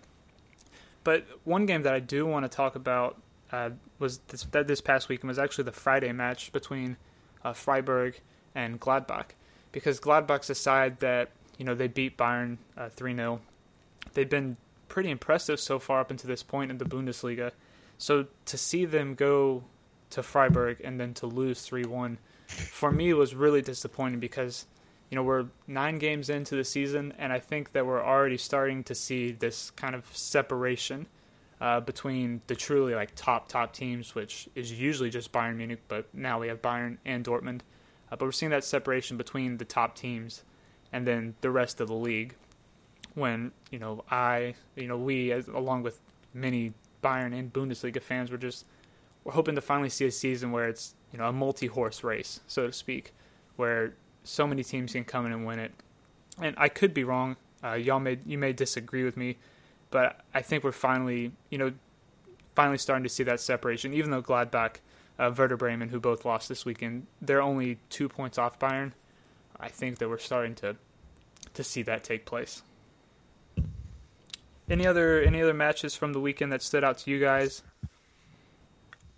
But 1.03 1.25
one 1.43 1.65
game 1.65 1.81
that 1.81 1.95
I 1.95 2.01
do 2.01 2.27
want 2.27 2.45
to 2.45 2.55
talk 2.55 2.75
about 2.75 3.19
uh, 3.51 3.71
was 3.97 4.19
this, 4.27 4.43
that 4.51 4.67
this 4.67 4.79
past 4.79 5.09
weekend 5.09 5.29
was 5.29 5.39
actually 5.39 5.63
the 5.63 5.71
Friday 5.71 6.11
match 6.11 6.51
between 6.51 6.97
uh, 7.43 7.53
Freiburg 7.53 8.21
and 8.53 8.79
Gladbach, 8.79 9.29
because 9.71 9.99
Gladbach's 9.99 10.51
a 10.51 10.55
side 10.55 10.99
that 10.99 11.31
you 11.61 11.65
know 11.65 11.75
they 11.75 11.87
beat 11.87 12.17
Bayern 12.17 12.57
uh, 12.75 12.89
three 12.89 13.15
0 13.15 13.39
They've 14.15 14.27
been 14.27 14.57
pretty 14.87 15.11
impressive 15.11 15.59
so 15.59 15.77
far 15.77 15.99
up 15.99 16.09
until 16.09 16.27
this 16.27 16.41
point 16.41 16.71
in 16.71 16.79
the 16.79 16.85
Bundesliga. 16.85 17.51
So 17.99 18.25
to 18.45 18.57
see 18.57 18.85
them 18.85 19.13
go 19.13 19.63
to 20.09 20.23
Freiburg 20.23 20.81
and 20.83 20.99
then 20.99 21.13
to 21.13 21.27
lose 21.27 21.61
three 21.61 21.85
one, 21.85 22.17
for 22.47 22.91
me 22.91 23.13
was 23.13 23.35
really 23.35 23.61
disappointing 23.61 24.19
because 24.19 24.65
you 25.11 25.15
know 25.15 25.21
we're 25.21 25.45
nine 25.67 25.99
games 25.99 26.31
into 26.31 26.55
the 26.55 26.63
season 26.63 27.13
and 27.19 27.31
I 27.31 27.37
think 27.37 27.73
that 27.73 27.85
we're 27.85 28.03
already 28.03 28.37
starting 28.37 28.83
to 28.85 28.95
see 28.95 29.31
this 29.31 29.69
kind 29.69 29.93
of 29.93 30.03
separation 30.17 31.05
uh, 31.61 31.79
between 31.79 32.41
the 32.47 32.55
truly 32.55 32.95
like 32.95 33.11
top 33.13 33.49
top 33.49 33.71
teams, 33.71 34.15
which 34.15 34.49
is 34.55 34.71
usually 34.71 35.11
just 35.11 35.31
Bayern 35.31 35.57
Munich, 35.57 35.81
but 35.87 36.07
now 36.11 36.39
we 36.39 36.47
have 36.47 36.59
Bayern 36.59 36.97
and 37.05 37.23
Dortmund. 37.23 37.59
Uh, 38.11 38.15
but 38.15 38.21
we're 38.21 38.31
seeing 38.31 38.49
that 38.49 38.63
separation 38.63 39.15
between 39.15 39.57
the 39.57 39.65
top 39.65 39.95
teams 39.95 40.43
and 40.93 41.07
then 41.07 41.35
the 41.41 41.51
rest 41.51 41.81
of 41.81 41.87
the 41.87 41.95
league. 41.95 42.35
When 43.13 43.51
you 43.71 43.79
know 43.79 44.03
I, 44.09 44.55
you 44.75 44.87
know 44.87 44.97
we, 44.97 45.31
as, 45.31 45.47
along 45.47 45.83
with 45.83 45.99
many 46.33 46.73
Bayern 47.03 47.37
and 47.37 47.51
Bundesliga 47.51 48.01
fans, 48.01 48.31
we're 48.31 48.37
just 48.37 48.65
we're 49.23 49.33
hoping 49.33 49.55
to 49.55 49.61
finally 49.61 49.89
see 49.89 50.05
a 50.05 50.11
season 50.11 50.51
where 50.51 50.67
it's 50.67 50.95
you 51.11 51.19
know 51.19 51.27
a 51.27 51.33
multi-horse 51.33 52.03
race, 52.03 52.39
so 52.47 52.67
to 52.67 52.73
speak, 52.73 53.13
where 53.57 53.93
so 54.23 54.47
many 54.47 54.63
teams 54.63 54.93
can 54.93 55.03
come 55.03 55.25
in 55.25 55.33
and 55.33 55.45
win 55.45 55.59
it. 55.59 55.71
And 56.41 56.55
I 56.57 56.69
could 56.69 56.93
be 56.93 57.03
wrong. 57.03 57.35
Uh, 57.63 57.73
y'all 57.73 57.99
may 57.99 58.17
you 58.25 58.37
may 58.37 58.53
disagree 58.53 59.03
with 59.03 59.17
me, 59.17 59.37
but 59.89 60.21
I 60.33 60.41
think 60.41 60.63
we're 60.63 60.71
finally 60.71 61.31
you 61.49 61.57
know 61.57 61.73
finally 62.55 62.77
starting 62.77 63.03
to 63.03 63.09
see 63.09 63.23
that 63.23 63.39
separation. 63.39 63.93
Even 63.93 64.11
though 64.11 64.21
Gladbach, 64.21 64.77
uh, 65.19 65.33
Werder 65.37 65.57
Bremen, 65.57 65.89
who 65.89 65.99
both 65.99 66.25
lost 66.25 66.49
this 66.49 66.65
weekend, 66.65 67.07
they're 67.21 67.41
only 67.41 67.77
two 67.89 68.07
points 68.07 68.37
off 68.37 68.57
Bayern. 68.59 68.93
I 69.61 69.69
think 69.69 69.99
that 69.99 70.09
we're 70.09 70.17
starting 70.17 70.55
to 70.55 70.75
to 71.53 71.63
see 71.63 71.83
that 71.83 72.03
take 72.03 72.25
place. 72.25 72.63
Any 74.69 74.87
other 74.87 75.21
any 75.21 75.41
other 75.41 75.53
matches 75.53 75.95
from 75.95 76.13
the 76.13 76.19
weekend 76.19 76.51
that 76.51 76.61
stood 76.61 76.83
out 76.83 76.97
to 76.99 77.11
you 77.11 77.19
guys? 77.19 77.61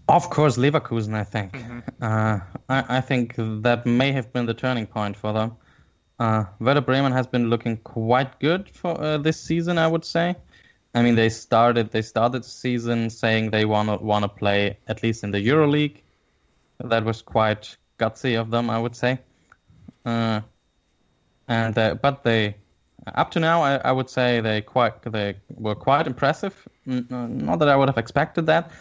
Of 0.09 0.29
course, 0.29 0.57
Leverkusen. 0.57 1.13
I 1.13 1.23
think. 1.23 1.55
Uh, 2.01 2.39
I, 2.67 2.97
I 2.97 3.01
think 3.01 3.35
that 3.37 3.85
may 3.85 4.11
have 4.11 4.33
been 4.33 4.45
the 4.45 4.53
turning 4.53 4.85
point 4.85 5.15
for 5.15 5.31
them. 5.31 5.55
Uh, 6.19 6.43
Werder 6.59 6.81
Bremen 6.81 7.13
has 7.13 7.25
been 7.25 7.49
looking 7.49 7.77
quite 7.77 8.39
good 8.39 8.69
for 8.69 8.99
uh, 8.99 9.17
this 9.17 9.39
season. 9.39 9.77
I 9.77 9.87
would 9.87 10.03
say. 10.03 10.35
I 10.93 11.01
mean, 11.01 11.15
they 11.15 11.29
started 11.29 11.91
they 11.91 12.01
started 12.01 12.43
the 12.43 12.49
season 12.49 13.09
saying 13.09 13.51
they 13.51 13.65
want 13.65 13.89
to 13.89 13.97
want 13.97 14.23
to 14.23 14.29
play 14.29 14.77
at 14.87 15.01
least 15.03 15.23
in 15.23 15.31
the 15.31 15.39
EuroLeague. 15.39 16.01
That 16.79 17.05
was 17.05 17.21
quite 17.21 17.77
gutsy 17.97 18.39
of 18.39 18.51
them, 18.51 18.69
I 18.69 18.77
would 18.77 18.95
say. 18.95 19.19
Uh, 20.05 20.41
and 21.47 21.77
uh, 21.77 21.95
but 21.95 22.23
they 22.23 22.55
up 23.15 23.31
to 23.31 23.39
now, 23.39 23.61
I, 23.61 23.75
I 23.77 23.91
would 23.91 24.09
say 24.09 24.39
they 24.39 24.61
quite 24.61 25.01
they 25.03 25.35
were 25.55 25.75
quite 25.75 26.07
impressive. 26.07 26.67
Not 26.85 27.59
that 27.59 27.69
I 27.69 27.75
would 27.75 27.89
have 27.89 27.97
expected 27.97 28.45
that, 28.47 28.71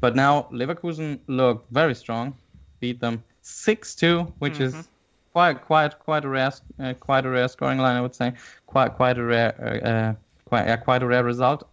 but 0.00 0.16
now 0.16 0.48
Leverkusen 0.52 1.20
looked 1.26 1.70
very 1.72 1.94
strong, 1.94 2.34
beat 2.80 3.00
them 3.00 3.22
six 3.42 3.94
two, 3.94 4.32
which 4.38 4.60
is 4.60 4.88
quite 5.32 5.64
quite 5.64 5.98
quite 5.98 6.24
a 6.24 6.28
rare 6.28 6.52
uh, 6.80 6.94
quite 6.94 7.26
a 7.26 7.30
rare 7.30 7.48
scoring 7.48 7.78
line, 7.78 7.96
I 7.96 8.00
would 8.00 8.14
say. 8.14 8.32
Quite 8.66 8.94
quite 8.94 9.18
a 9.18 9.24
rare 9.24 9.54
uh, 9.84 9.88
uh, 9.88 10.14
quite 10.44 10.76
quite 10.84 11.02
a 11.02 11.06
rare 11.06 11.24
result. 11.24 11.68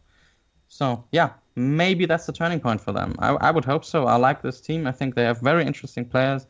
So 0.67 1.03
yeah, 1.11 1.29
maybe 1.55 2.05
that's 2.05 2.25
the 2.25 2.33
turning 2.33 2.59
point 2.59 2.81
for 2.81 2.91
them. 2.91 3.15
I, 3.19 3.29
I 3.29 3.51
would 3.51 3.65
hope 3.65 3.85
so. 3.85 4.05
I 4.05 4.15
like 4.15 4.41
this 4.41 4.61
team. 4.61 4.85
I 4.85 4.91
think 4.91 5.15
they 5.15 5.23
have 5.23 5.39
very 5.41 5.65
interesting 5.65 6.05
players. 6.05 6.45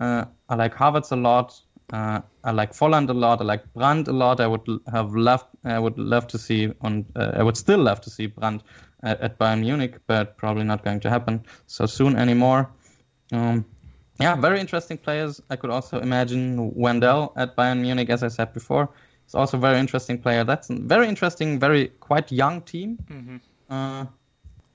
Uh, 0.00 0.24
I 0.48 0.54
like 0.54 0.74
Havertz 0.74 1.12
a 1.12 1.16
lot. 1.16 1.60
Uh, 1.92 2.20
I 2.44 2.50
like 2.50 2.72
Volland 2.72 3.08
a 3.08 3.14
lot. 3.14 3.40
I 3.40 3.44
like 3.44 3.64
Brandt 3.72 4.08
a 4.08 4.12
lot. 4.12 4.40
I 4.40 4.46
would 4.46 4.66
have 4.92 5.14
loved. 5.14 5.46
I 5.64 5.78
would 5.78 5.98
love 5.98 6.26
to 6.28 6.38
see 6.38 6.72
on. 6.82 7.06
Uh, 7.16 7.32
I 7.34 7.42
would 7.42 7.56
still 7.56 7.78
love 7.78 8.00
to 8.02 8.10
see 8.10 8.26
Brandt 8.26 8.62
at, 9.02 9.20
at 9.20 9.38
Bayern 9.38 9.60
Munich, 9.60 9.96
but 10.06 10.36
probably 10.36 10.64
not 10.64 10.84
going 10.84 11.00
to 11.00 11.10
happen 11.10 11.44
so 11.66 11.86
soon 11.86 12.16
anymore. 12.16 12.70
Um, 13.32 13.64
yeah, 14.20 14.34
very 14.34 14.60
interesting 14.60 14.98
players. 14.98 15.40
I 15.48 15.56
could 15.56 15.70
also 15.70 16.00
imagine 16.00 16.74
Wendell 16.74 17.32
at 17.36 17.56
Bayern 17.56 17.80
Munich, 17.80 18.10
as 18.10 18.22
I 18.22 18.28
said 18.28 18.52
before. 18.52 18.90
He's 19.24 19.34
also 19.34 19.56
a 19.56 19.60
very 19.60 19.78
interesting 19.78 20.18
player. 20.18 20.44
That's 20.44 20.70
a 20.70 20.74
very 20.74 21.08
interesting, 21.08 21.58
very 21.58 21.88
quite 22.00 22.32
young 22.32 22.60
team. 22.62 22.98
Uh, 23.70 24.06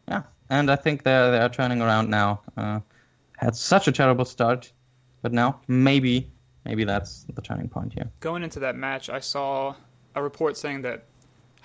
yeah, 0.07 0.23
and 0.49 0.71
I 0.71 0.75
think 0.75 1.03
they're 1.03 1.31
they 1.31 1.39
are 1.39 1.49
turning 1.49 1.81
around 1.81 2.09
now. 2.09 2.41
Uh, 2.57 2.79
had 3.37 3.55
such 3.55 3.87
a 3.87 3.91
terrible 3.91 4.25
start, 4.25 4.71
but 5.21 5.33
now 5.33 5.59
maybe 5.67 6.31
maybe 6.65 6.83
that's 6.83 7.25
the 7.33 7.41
turning 7.41 7.69
point 7.69 7.93
here. 7.93 8.09
Going 8.19 8.43
into 8.43 8.59
that 8.59 8.75
match, 8.75 9.09
I 9.09 9.19
saw 9.19 9.75
a 10.15 10.23
report 10.23 10.57
saying 10.57 10.81
that 10.83 11.05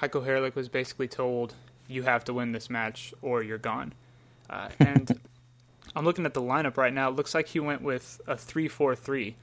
Heiko 0.00 0.24
Herrlich 0.24 0.54
was 0.54 0.68
basically 0.68 1.08
told, 1.08 1.54
"You 1.88 2.02
have 2.02 2.24
to 2.24 2.34
win 2.34 2.52
this 2.52 2.70
match, 2.70 3.12
or 3.22 3.42
you're 3.42 3.58
gone." 3.58 3.94
Uh, 4.48 4.68
and 4.80 5.20
I'm 5.94 6.04
looking 6.04 6.26
at 6.26 6.34
the 6.34 6.42
lineup 6.42 6.76
right 6.76 6.92
now. 6.92 7.08
It 7.08 7.16
looks 7.16 7.34
like 7.34 7.48
he 7.48 7.60
went 7.60 7.82
with 7.82 8.20
a 8.26 8.34
3-4-3, 8.34 9.34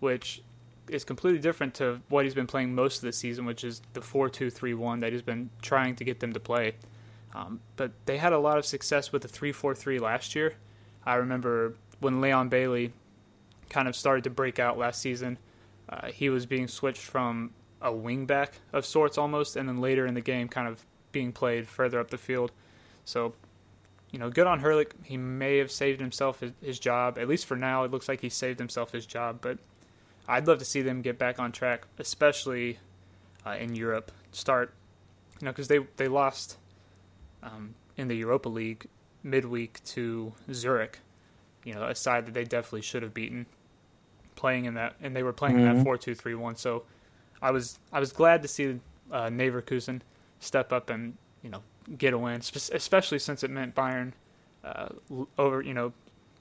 which 0.00 0.42
is 0.88 1.04
completely 1.04 1.40
different 1.40 1.74
to 1.74 2.00
what 2.08 2.24
he's 2.24 2.34
been 2.34 2.46
playing 2.46 2.74
most 2.74 2.96
of 2.96 3.02
the 3.02 3.12
season, 3.12 3.46
which 3.46 3.64
is 3.64 3.80
the 3.94 4.00
4-2-3-1 4.00 5.00
that 5.00 5.12
he's 5.12 5.22
been 5.22 5.50
trying 5.62 5.96
to 5.96 6.04
get 6.04 6.20
them 6.20 6.32
to 6.32 6.40
play. 6.40 6.74
Um, 7.34 7.60
but 7.76 7.92
they 8.04 8.18
had 8.18 8.32
a 8.32 8.38
lot 8.38 8.58
of 8.58 8.66
success 8.66 9.12
with 9.12 9.22
the 9.22 9.28
3-4-3 9.28 10.00
last 10.00 10.34
year. 10.34 10.54
I 11.04 11.16
remember 11.16 11.74
when 12.00 12.20
Leon 12.20 12.48
Bailey 12.48 12.92
kind 13.68 13.88
of 13.88 13.96
started 13.96 14.24
to 14.24 14.30
break 14.30 14.58
out 14.58 14.78
last 14.78 15.00
season. 15.00 15.38
Uh, 15.88 16.08
he 16.08 16.30
was 16.30 16.46
being 16.46 16.68
switched 16.68 17.02
from 17.02 17.50
a 17.80 17.90
wingback 17.90 18.48
of 18.72 18.86
sorts 18.86 19.18
almost, 19.18 19.56
and 19.56 19.68
then 19.68 19.80
later 19.80 20.06
in 20.06 20.14
the 20.14 20.20
game, 20.20 20.48
kind 20.48 20.66
of 20.66 20.84
being 21.12 21.32
played 21.32 21.68
further 21.68 22.00
up 22.00 22.10
the 22.10 22.18
field. 22.18 22.50
So, 23.04 23.34
you 24.10 24.18
know, 24.18 24.30
good 24.30 24.46
on 24.46 24.60
Herrlich. 24.60 24.92
He 25.02 25.16
may 25.16 25.58
have 25.58 25.70
saved 25.70 26.00
himself 26.00 26.40
his, 26.40 26.52
his 26.62 26.78
job. 26.78 27.18
At 27.18 27.28
least 27.28 27.46
for 27.46 27.56
now, 27.56 27.84
it 27.84 27.90
looks 27.90 28.08
like 28.08 28.20
he 28.20 28.30
saved 28.30 28.58
himself 28.58 28.92
his 28.92 29.04
job. 29.04 29.38
But 29.40 29.58
I'd 30.26 30.46
love 30.46 30.58
to 30.58 30.64
see 30.64 30.80
them 30.80 31.02
get 31.02 31.18
back 31.18 31.38
on 31.38 31.52
track, 31.52 31.86
especially 31.98 32.78
uh, 33.44 33.56
in 33.60 33.74
Europe. 33.74 34.10
Start, 34.32 34.72
you 35.40 35.44
know, 35.44 35.52
because 35.52 35.68
they 35.68 35.80
they 35.96 36.08
lost 36.08 36.56
um, 37.42 37.74
in 37.96 38.08
the 38.08 38.16
Europa 38.16 38.48
League 38.48 38.86
midweek 39.22 39.82
to 39.84 40.32
Zurich. 40.52 40.98
You 41.64 41.74
know, 41.74 41.84
a 41.84 41.94
side 41.94 42.26
that 42.26 42.34
they 42.34 42.44
definitely 42.44 42.82
should 42.82 43.02
have 43.02 43.14
beaten, 43.14 43.46
playing 44.36 44.66
in 44.66 44.74
that, 44.74 44.94
and 45.00 45.16
they 45.16 45.22
were 45.22 45.32
playing 45.32 45.58
in 45.58 45.64
that 45.64 45.82
four 45.82 45.96
two 45.96 46.14
three 46.14 46.34
one. 46.34 46.56
So, 46.56 46.84
I 47.42 47.50
was 47.50 47.78
I 47.92 48.00
was 48.00 48.12
glad 48.12 48.42
to 48.42 48.48
see 48.48 48.80
uh, 49.10 49.28
Leverkusen 49.28 50.00
step 50.40 50.72
up 50.72 50.90
and 50.90 51.16
you 51.42 51.50
know 51.50 51.62
get 51.98 52.12
a 52.14 52.18
win, 52.18 52.40
especially 52.72 53.18
since 53.18 53.42
it 53.42 53.50
meant 53.50 53.74
Bayern 53.74 54.12
uh, 54.64 54.88
over 55.38 55.62
you 55.62 55.74
know 55.74 55.92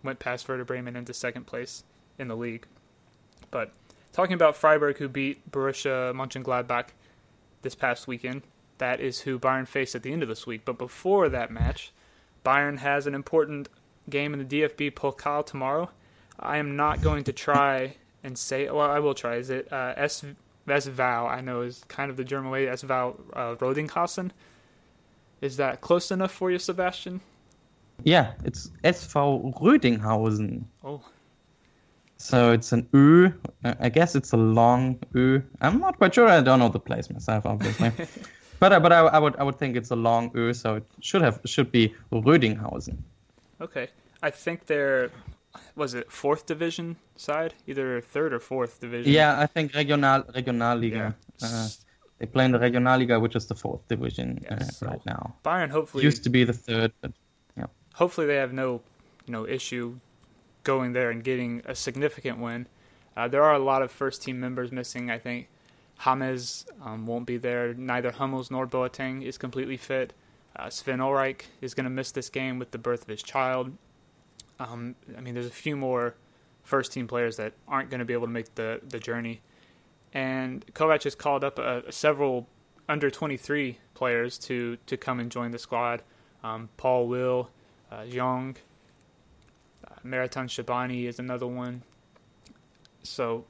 went 0.04 0.20
past 0.20 0.48
Werder 0.48 0.66
Bremen 0.66 0.95
into 0.95 1.14
second 1.14 1.45
place 1.45 1.84
in 2.20 2.28
the 2.28 2.36
league. 2.36 2.66
But 3.52 3.72
talking 4.12 4.34
about 4.34 4.56
Freiburg, 4.56 4.98
who 4.98 5.08
beat 5.08 5.50
Borussia 5.52 6.14
Mönchengladbach 6.14 6.90
this 7.62 7.76
past 7.76 8.08
weekend, 8.08 8.44
that 8.78 9.00
is 9.00 9.22
who 9.22 9.40
Bayern 9.40 9.68
faced 9.68 9.95
at 9.95 10.04
the 10.04 10.12
end 10.12 10.24
of 10.24 10.30
this 10.30 10.45
week. 10.45 10.62
But 10.66 10.78
before 10.78 11.30
that 11.30 11.52
match, 11.52 11.91
Bayern 12.45 12.80
has 12.80 13.08
an 13.08 13.16
important 13.16 13.70
game 14.09 14.34
in 14.34 14.45
the 14.47 14.61
DFB 14.61 14.93
Pokal 14.93 15.45
tomorrow 15.45 15.89
I 16.39 16.57
am 16.57 16.75
not 16.75 17.01
going 17.01 17.23
to 17.25 17.34
try 17.34 17.95
and 18.23 18.38
say. 18.38 18.69
Well, 18.69 18.89
I 18.89 18.99
will 18.99 19.13
try. 19.13 19.35
Is 19.35 19.49
it 19.49 19.71
uh, 19.71 19.93
S 19.95 20.25
Vesval? 20.67 21.30
I 21.30 21.41
know 21.41 21.61
is 21.61 21.84
kind 21.88 22.09
of 22.09 22.17
the 22.17 22.23
German 22.23 22.51
way. 22.51 22.65
Esval 22.65 23.19
uh, 23.34 23.55
Rodinghausen. 23.55 24.31
Is 25.41 25.57
that 25.57 25.81
close 25.81 26.11
enough 26.11 26.31
for 26.31 26.51
you, 26.51 26.59
Sebastian? 26.59 27.21
Yeah, 28.03 28.34
it's 28.43 28.71
SV 28.84 29.53
Rödinghausen. 29.59 30.63
Oh, 30.84 31.01
So 32.17 32.51
it's 32.51 32.71
an 32.71 32.88
Ö. 32.93 33.34
Uh, 33.63 33.73
I 33.80 33.89
guess 33.89 34.15
it's 34.15 34.34
a 34.34 34.38
long 34.38 34.95
Ö. 35.13 35.43
I'm 35.61 35.80
not 35.80 35.97
quite 35.97 36.15
sure. 36.15 36.27
I 36.27 36.41
don't 36.41 36.59
know 36.59 36.69
the 36.69 36.80
place 36.80 37.09
myself, 37.09 37.45
obviously. 37.45 37.91
but 38.59 38.73
uh, 38.73 38.80
but 38.80 38.91
I, 38.91 38.99
I 38.99 39.19
would 39.19 39.35
I 39.38 39.43
would 39.43 39.59
think 39.59 39.75
it's 39.75 39.91
a 39.91 39.95
long 39.95 40.31
Ö, 40.31 40.55
so 40.55 40.75
it 40.75 40.85
should 41.01 41.21
have 41.21 41.39
should 41.45 41.71
be 41.71 41.93
Rödinghausen. 42.11 42.97
Okay. 43.61 43.89
I 44.21 44.30
think 44.30 44.65
they're 44.67 45.11
was 45.75 45.93
it 45.93 46.11
fourth 46.11 46.45
division 46.45 46.95
side, 47.15 47.53
either 47.67 48.01
third 48.01 48.34
or 48.34 48.39
fourth 48.39 48.80
division. 48.80 49.11
Yeah, 49.11 49.39
I 49.39 49.45
think 49.45 49.73
Regional 49.75 50.23
Regionalliga. 50.23 51.13
Yeah. 51.39 51.47
Uh, 51.47 51.67
they 52.19 52.25
play 52.25 52.45
in 52.45 52.51
the 52.51 52.59
Regionalliga, 52.59 53.19
which 53.21 53.35
is 53.35 53.47
the 53.47 53.55
fourth 53.55 53.88
division 53.88 54.39
Yeah, 54.43 54.55
uh, 54.55 54.63
so- 54.63 54.88
right 54.88 55.05
now. 55.05 55.35
Bayern 55.43 55.69
hopefully 55.69 56.03
Used 56.03 56.23
to 56.23 56.30
be 56.30 56.43
the 56.43 56.53
third, 56.53 56.91
but 57.01 57.11
yeah. 57.57 57.65
hopefully 57.93 58.27
they 58.27 58.35
have 58.35 58.53
no 58.53 58.81
no 59.27 59.47
issue 59.47 59.99
going 60.63 60.93
there 60.93 61.09
and 61.11 61.23
getting 61.23 61.61
a 61.65 61.75
significant 61.75 62.39
win. 62.39 62.67
Uh, 63.15 63.27
there 63.27 63.43
are 63.43 63.53
a 63.53 63.59
lot 63.59 63.81
of 63.81 63.91
first 63.91 64.21
team 64.23 64.39
members 64.39 64.71
missing. 64.71 65.11
I 65.11 65.19
think 65.19 65.47
James 66.03 66.65
um, 66.81 67.05
won't 67.05 67.25
be 67.25 67.38
there. 67.38 67.73
Neither 67.73 68.11
Hummels 68.11 68.49
nor 68.49 68.65
Boateng 68.67 69.23
is 69.23 69.38
completely 69.38 69.77
fit. 69.77 70.13
Uh, 70.55 70.69
Sven 70.69 70.99
Ulreich 70.99 71.43
is 71.61 71.73
going 71.73 71.85
to 71.85 71.89
miss 71.89 72.11
this 72.11 72.30
game 72.30 72.59
with 72.59 72.71
the 72.71 72.77
birth 72.77 73.03
of 73.03 73.07
his 73.07 73.23
child. 73.23 73.71
Um, 74.59 74.95
I 75.17 75.21
mean, 75.21 75.34
there's 75.34 75.47
a 75.47 75.51
few 75.51 75.75
more 75.75 76.15
first 76.63 76.93
team 76.93 77.07
players 77.07 77.38
that 77.38 77.53
aren't 77.67 77.89
going 77.89 77.99
to 77.99 78.05
be 78.05 78.13
able 78.13 78.27
to 78.27 78.31
make 78.31 78.53
the, 78.55 78.80
the 78.89 78.99
journey. 78.99 79.41
And 80.13 80.65
Kovac 80.73 81.03
has 81.03 81.15
called 81.15 81.43
up 81.43 81.59
uh, 81.59 81.81
several 81.89 82.47
under 82.88 83.09
23 83.09 83.77
players 83.93 84.38
to, 84.38 84.77
to 84.85 84.97
come 84.97 85.19
and 85.19 85.31
join 85.31 85.51
the 85.51 85.59
squad. 85.59 86.03
Um, 86.43 86.69
Paul 86.77 87.07
Will, 87.07 87.49
uh, 87.91 88.01
Young, 88.01 88.55
uh, 89.88 89.95
Shabani 90.03 91.07
is 91.07 91.19
another 91.19 91.47
one. 91.47 91.81
So, 93.01 93.45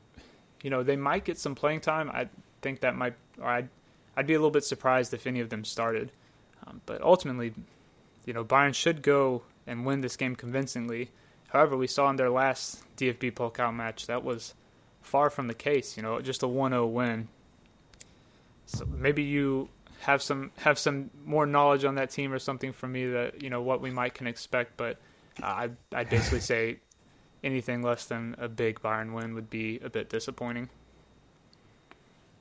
you 0.61 0.69
know, 0.69 0.83
they 0.83 0.95
might 0.95 1.25
get 1.25 1.37
some 1.37 1.53
playing 1.53 1.81
time. 1.81 2.09
I 2.09 2.29
think 2.61 2.79
that 2.79 2.95
might, 2.95 3.15
or 3.39 3.47
I'd, 3.47 3.69
I'd 4.15 4.27
be 4.27 4.33
a 4.33 4.37
little 4.37 4.51
bit 4.51 4.63
surprised 4.63 5.13
if 5.13 5.27
any 5.27 5.41
of 5.41 5.49
them 5.49 5.65
started. 5.65 6.11
Um, 6.65 6.81
but 6.85 7.01
ultimately, 7.01 7.53
you 8.25 8.33
know, 8.33 8.43
Bayern 8.43 8.73
should 8.73 9.01
go 9.01 9.43
and 9.67 9.85
win 9.85 10.01
this 10.01 10.17
game 10.17 10.35
convincingly. 10.35 11.09
However, 11.49 11.77
we 11.77 11.87
saw 11.87 12.09
in 12.09 12.15
their 12.15 12.29
last 12.29 12.83
DFB 12.97 13.33
Pokal 13.33 13.73
match 13.73 14.07
that 14.07 14.23
was 14.23 14.53
far 15.01 15.29
from 15.29 15.47
the 15.47 15.53
case. 15.53 15.97
You 15.97 16.03
know, 16.03 16.19
just 16.21 16.43
a 16.43 16.47
1-0 16.47 16.91
win. 16.91 17.27
So 18.65 18.85
maybe 18.85 19.23
you 19.23 19.69
have 19.99 20.21
some 20.21 20.51
have 20.57 20.77
some 20.77 21.09
more 21.25 21.45
knowledge 21.45 21.85
on 21.85 21.95
that 21.95 22.09
team 22.09 22.33
or 22.33 22.39
something 22.39 22.73
from 22.73 22.91
me 22.91 23.05
that 23.07 23.41
you 23.41 23.49
know 23.49 23.61
what 23.61 23.81
we 23.81 23.91
might 23.91 24.13
can 24.13 24.27
expect. 24.27 24.77
But 24.77 24.97
uh, 25.41 25.45
I 25.45 25.69
I'd 25.93 26.09
basically 26.09 26.39
say 26.53 26.79
anything 27.43 27.81
less 27.81 28.05
than 28.05 28.35
a 28.39 28.47
big 28.47 28.79
Bayern 28.81 29.13
win 29.13 29.35
would 29.35 29.49
be 29.49 29.79
a 29.83 29.89
bit 29.89 30.09
disappointing. 30.09 30.69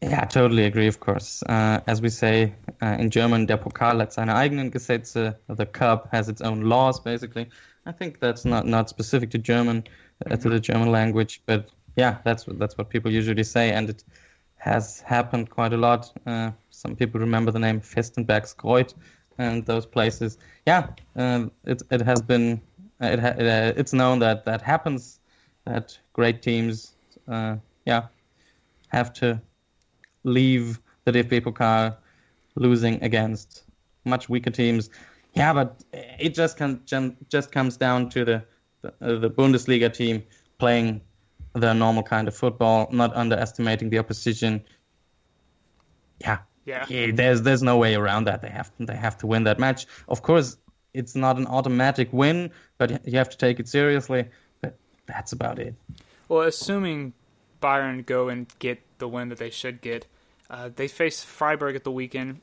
Yeah, 0.03 0.24
totally 0.24 0.65
agree, 0.65 0.89
of 0.89 0.99
course. 0.99 1.45
Uh, 1.45 1.81
as 1.87 2.03
we 2.03 2.09
say 2.09 2.55
uh, 2.83 2.97
in 2.99 3.09
German, 3.11 3.47
der 3.47 3.57
Pokal 3.57 4.01
hat 4.01 4.12
seine 4.12 4.35
eigenen 4.35 4.73
Gesetze. 4.73 5.37
The 5.49 5.66
cup 5.66 6.09
has 6.12 6.29
its 6.29 6.41
own 6.43 6.62
laws, 6.62 6.99
basically. 6.99 7.49
I 7.87 7.93
think 7.93 8.19
that's 8.19 8.45
not, 8.45 8.66
not 8.66 8.89
specific 8.89 9.31
to 9.31 9.39
German, 9.39 9.85
uh, 10.29 10.37
to 10.37 10.49
the 10.49 10.59
German 10.59 10.91
language, 10.91 11.43
but 11.47 11.70
yeah, 11.97 12.19
that's 12.24 12.45
that's 12.59 12.77
what 12.77 12.91
people 12.91 13.12
usually 13.12 13.45
say, 13.45 13.70
and 13.70 13.91
it 13.91 14.03
has 14.57 15.01
happened 15.03 15.51
quite 15.51 15.73
a 15.73 15.77
lot. 15.77 16.11
Uh, 16.27 16.51
some 16.70 16.97
people 16.97 17.20
remember 17.20 17.53
the 17.53 17.59
name 17.61 17.81
Vestenberg's 17.81 18.55
Vestenbergsgreuth 18.55 18.95
and 19.39 19.65
those 19.66 19.87
places. 19.87 20.39
Yeah, 20.66 20.89
um, 21.16 21.53
it 21.65 21.83
it 21.91 22.01
has 22.03 22.23
been 22.23 22.61
it, 23.01 23.20
ha- 23.20 23.37
it 23.39 23.47
uh, 23.47 23.73
it's 23.81 23.93
known 23.93 24.19
that 24.20 24.45
that 24.47 24.62
happens, 24.62 25.20
that 25.65 25.97
great 26.12 26.43
teams, 26.43 26.97
uh, 27.29 27.57
yeah, 27.87 28.07
have 28.89 29.12
to 29.15 29.41
leave 30.24 30.81
the 31.05 31.12
DFB 31.12 31.43
Pokal 31.43 31.97
losing 32.55 33.03
against 33.03 33.65
much 34.05 34.28
weaker 34.28 34.51
teams. 34.51 34.90
Yeah, 35.35 35.53
but 35.53 35.82
it 35.93 36.35
just 36.35 36.57
can, 36.57 36.81
just 37.28 37.53
comes 37.53 37.77
down 37.77 38.11
to 38.11 38.24
the 38.24 38.44
the, 38.82 38.89
uh, 39.01 39.19
the 39.19 39.31
Bundesliga 39.31 39.93
team 39.93 40.23
playing 40.59 41.01
their 41.55 41.73
normal 41.74 42.03
kind 42.03 42.27
of 42.28 42.35
football, 42.36 42.89
not 42.93 43.15
underestimating 43.15 43.90
the 43.90 43.99
opposition. 43.99 44.62
Yeah, 46.20 46.39
Yeah. 46.65 46.85
yeah, 46.89 47.11
there's 47.12 47.43
there's 47.43 47.62
no 47.62 47.78
way 47.78 47.94
around 47.94 48.24
that. 48.24 48.43
They 48.43 48.49
have 48.49 48.70
they 48.78 48.97
have 48.97 49.16
to 49.19 49.27
win 49.27 49.44
that 49.44 49.59
match. 49.59 49.86
Of 50.09 50.23
course, 50.23 50.57
it's 50.94 51.15
not 51.15 51.36
an 51.39 51.47
automatic 51.47 52.12
win, 52.12 52.51
but 52.78 53.07
you 53.07 53.19
have 53.19 53.31
to 53.31 53.36
take 53.39 53.61
it 53.61 53.69
seriously. 53.69 54.28
But 54.61 54.77
that's 55.07 55.32
about 55.32 55.59
it. 55.59 55.74
Well, 56.28 56.43
assuming 56.43 57.12
Bayern 57.62 58.05
go 58.05 58.28
and 58.28 58.47
get 58.59 58.82
the 58.98 59.09
win 59.09 59.28
that 59.30 59.39
they 59.39 59.51
should 59.51 59.80
get, 59.80 60.06
uh, 60.51 60.68
they 60.74 60.89
face 60.89 61.24
Freiburg 61.24 61.76
at 61.76 61.84
the 61.84 61.90
weekend, 61.90 62.40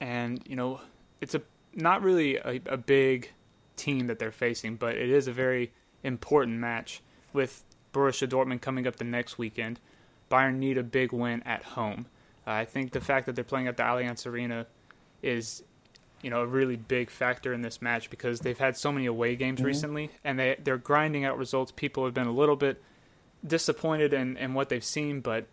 and 0.00 0.42
you 0.48 0.56
know 0.56 0.80
it's 1.20 1.34
a 1.34 1.42
not 1.74 2.02
really 2.02 2.36
a, 2.36 2.60
a 2.66 2.76
big 2.76 3.30
team 3.76 4.08
that 4.08 4.18
they're 4.18 4.32
facing, 4.32 4.76
but 4.76 4.96
it 4.96 5.10
is 5.10 5.28
a 5.28 5.32
very 5.32 5.72
important 6.02 6.58
match 6.58 7.02
with 7.32 7.62
Borussia 7.92 8.28
Dortmund 8.28 8.60
coming 8.60 8.86
up 8.86 8.96
the 8.96 9.04
next 9.04 9.38
weekend. 9.38 9.78
Bayern 10.30 10.56
need 10.56 10.78
a 10.78 10.82
big 10.82 11.12
win 11.12 11.42
at 11.44 11.62
home. 11.62 12.06
Uh, 12.46 12.52
I 12.52 12.64
think 12.64 12.92
the 12.92 13.00
fact 13.00 13.26
that 13.26 13.34
they're 13.34 13.44
playing 13.44 13.68
at 13.68 13.76
the 13.76 13.82
Allianz 13.82 14.26
Arena 14.26 14.66
is, 15.22 15.62
you 16.22 16.30
know, 16.30 16.40
a 16.40 16.46
really 16.46 16.76
big 16.76 17.10
factor 17.10 17.52
in 17.52 17.62
this 17.62 17.82
match 17.82 18.10
because 18.10 18.40
they've 18.40 18.58
had 18.58 18.76
so 18.76 18.92
many 18.92 19.06
away 19.06 19.36
games 19.36 19.62
recently, 19.62 20.10
and 20.24 20.38
they 20.38 20.56
they're 20.62 20.78
grinding 20.78 21.24
out 21.24 21.38
results. 21.38 21.72
People 21.72 22.04
have 22.04 22.14
been 22.14 22.26
a 22.26 22.32
little 22.32 22.56
bit 22.56 22.82
disappointed 23.46 24.12
in, 24.12 24.36
in 24.36 24.54
what 24.54 24.68
they've 24.68 24.84
seen, 24.84 25.20
but 25.20 25.46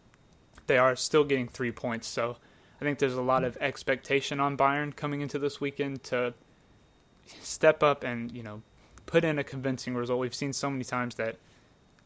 they 0.67 0.77
are 0.77 0.95
still 0.95 1.23
getting 1.23 1.47
three 1.47 1.71
points. 1.71 2.07
So 2.07 2.37
I 2.79 2.85
think 2.85 2.99
there's 2.99 3.15
a 3.15 3.21
lot 3.21 3.43
of 3.43 3.57
expectation 3.57 4.39
on 4.39 4.57
Bayern 4.57 4.95
coming 4.95 5.21
into 5.21 5.39
this 5.39 5.59
weekend 5.59 6.03
to 6.05 6.33
step 7.41 7.83
up 7.83 8.03
and 8.03 8.31
you 8.31 8.43
know 8.43 8.61
put 9.05 9.23
in 9.23 9.39
a 9.39 9.43
convincing 9.43 9.95
result. 9.95 10.19
We've 10.19 10.35
seen 10.35 10.53
so 10.53 10.69
many 10.69 10.83
times 10.83 11.15
that 11.15 11.37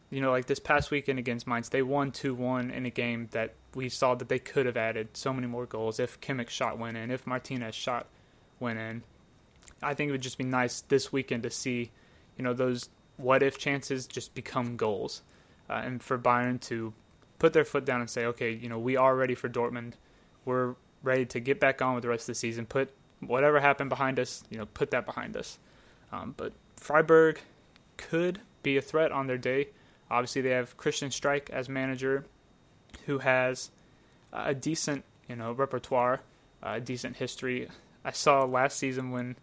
you 0.09 0.21
know 0.21 0.31
like 0.31 0.45
this 0.45 0.59
past 0.59 0.91
weekend 0.91 1.19
against 1.19 1.47
Mainz, 1.47 1.69
they 1.69 1.81
won 1.81 2.11
two 2.11 2.33
one 2.33 2.71
in 2.71 2.85
a 2.85 2.89
game 2.89 3.27
that 3.31 3.53
we 3.75 3.89
saw 3.89 4.15
that 4.15 4.29
they 4.29 4.39
could 4.39 4.65
have 4.65 4.77
added 4.77 5.09
so 5.13 5.33
many 5.33 5.47
more 5.47 5.65
goals 5.65 5.99
if 5.99 6.19
Kimmich's 6.21 6.53
shot 6.53 6.77
went 6.77 6.97
in, 6.97 7.11
if 7.11 7.27
Martinez 7.27 7.75
shot 7.75 8.07
went 8.59 8.79
in. 8.79 9.03
I 9.81 9.93
think 9.93 10.09
it 10.09 10.11
would 10.11 10.21
just 10.21 10.37
be 10.37 10.43
nice 10.43 10.81
this 10.81 11.11
weekend 11.11 11.43
to 11.43 11.49
see 11.49 11.91
you 12.37 12.43
know 12.43 12.53
those 12.53 12.89
what 13.17 13.43
if 13.43 13.57
chances 13.57 14.07
just 14.07 14.33
become 14.33 14.77
goals, 14.77 15.21
uh, 15.72 15.81
and 15.85 16.03
for 16.03 16.18
Bayern 16.18 16.60
to 16.61 16.93
put 17.39 17.53
their 17.53 17.65
foot 17.65 17.85
down 17.85 18.02
and 18.02 18.10
say, 18.10 18.26
okay, 18.26 18.52
you 18.52 18.69
know 18.69 18.77
we 18.77 18.98
are 18.98 19.15
ready 19.15 19.35
for 19.35 19.49
Dortmund. 19.49 19.93
We're 20.45 20.76
ready 21.03 21.26
to 21.27 21.39
get 21.39 21.60
back 21.60 21.81
on 21.81 21.95
with 21.95 22.03
the 22.03 22.10
rest 22.10 22.23
of 22.23 22.27
the 22.27 22.35
season. 22.35 22.65
Put 22.65 22.93
whatever 23.19 23.60
happened 23.60 23.89
behind 23.89 24.19
us, 24.19 24.43
you 24.49 24.57
know, 24.57 24.65
put 24.65 24.91
that 24.91 25.06
behind 25.06 25.38
us. 25.38 25.60
Um, 26.11 26.34
but 26.35 26.53
Freiburg 26.76 27.39
could 27.98 28.41
be 28.64 28.77
a 28.77 28.81
threat 28.81 29.11
on 29.11 29.27
their 29.27 29.38
day. 29.38 29.69
Obviously, 30.10 30.41
they 30.41 30.49
have 30.49 30.76
Christian 30.77 31.10
Streich 31.10 31.49
as 31.49 31.69
manager, 31.69 32.26
who 33.06 33.19
has 33.19 33.72
a 34.34 34.53
decent, 34.53 35.03
you 35.30 35.35
know, 35.35 35.53
repertoire, 35.53 36.22
a 36.61 36.80
decent 36.80 37.15
history. 37.15 37.69
I 38.03 38.11
saw 38.11 38.43
last 38.43 38.77
season 38.77 39.11
when, 39.11 39.38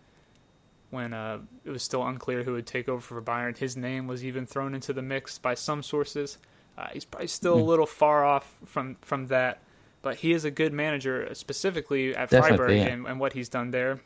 when 0.91 1.13
uh, 1.13 1.39
it 1.65 1.71
was 1.71 1.83
still 1.83 2.07
unclear 2.07 2.43
who 2.43 2.53
would 2.53 2.67
take 2.67 2.89
over 2.89 3.01
for 3.01 3.21
Bayern, 3.21 3.57
his 3.57 3.77
name 3.77 4.07
was 4.07 4.25
even 4.25 4.47
thrown 4.47 4.75
into 4.75 4.93
the 4.93 5.03
mix 5.03 5.39
by 5.39 5.55
some 5.55 5.83
sources. 5.83 6.39
Uh, 6.77 6.87
he's 6.93 7.05
probably 7.05 7.29
still 7.29 7.55
a 7.55 7.63
little 7.63 7.87
far 7.87 8.25
off 8.25 8.59
from 8.65 8.97
from 9.03 9.27
that 9.27 9.61
but 10.03 10.17
he 10.17 10.33
is 10.33 10.45
a 10.45 10.51
good 10.51 10.73
manager, 10.73 11.29
specifically 11.35 12.15
at 12.15 12.31
Definitely, 12.31 12.57
Freiburg 12.57 12.77
yeah. 12.77 12.93
and, 12.95 13.07
and 13.07 13.21
what 13.21 13.33
he's 13.33 13.49
done 13.49 13.71
there. 13.71 14.01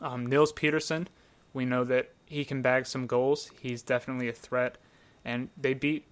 Um, 0.00 0.26
Nils 0.26 0.52
Petersen, 0.52 1.08
we 1.54 1.64
know 1.64 1.84
that 1.84 2.10
he 2.26 2.44
can 2.44 2.62
bag 2.62 2.86
some 2.86 3.06
goals. 3.06 3.50
He's 3.60 3.82
definitely 3.82 4.28
a 4.28 4.32
threat, 4.32 4.78
and 5.24 5.48
they 5.56 5.74
beat 5.74 6.04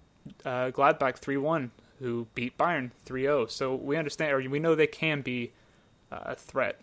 uh, 0.45 0.71
Gladbach 0.71 1.17
three 1.17 1.37
one, 1.37 1.71
who 1.99 2.27
beat 2.33 2.57
Bayern 2.57 2.91
3-0. 3.05 3.49
So 3.49 3.75
we 3.75 3.97
understand, 3.97 4.31
or 4.31 4.49
we 4.49 4.59
know 4.59 4.75
they 4.75 4.87
can 4.87 5.21
be 5.21 5.51
uh, 6.11 6.19
a 6.25 6.35
threat. 6.35 6.79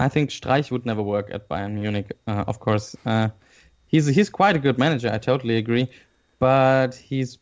I 0.00 0.08
think 0.08 0.30
Streich 0.30 0.70
would 0.70 0.86
never 0.86 1.02
work 1.02 1.28
at 1.30 1.48
Bayern 1.48 1.74
Munich. 1.74 2.12
Uh, 2.26 2.44
of 2.46 2.58
course, 2.58 2.96
uh, 3.04 3.28
he's 3.86 4.06
he's 4.06 4.30
quite 4.30 4.56
a 4.56 4.58
good 4.58 4.78
manager. 4.78 5.10
I 5.12 5.18
totally 5.18 5.56
agree, 5.56 5.88
but 6.38 6.94
he's 6.94 7.38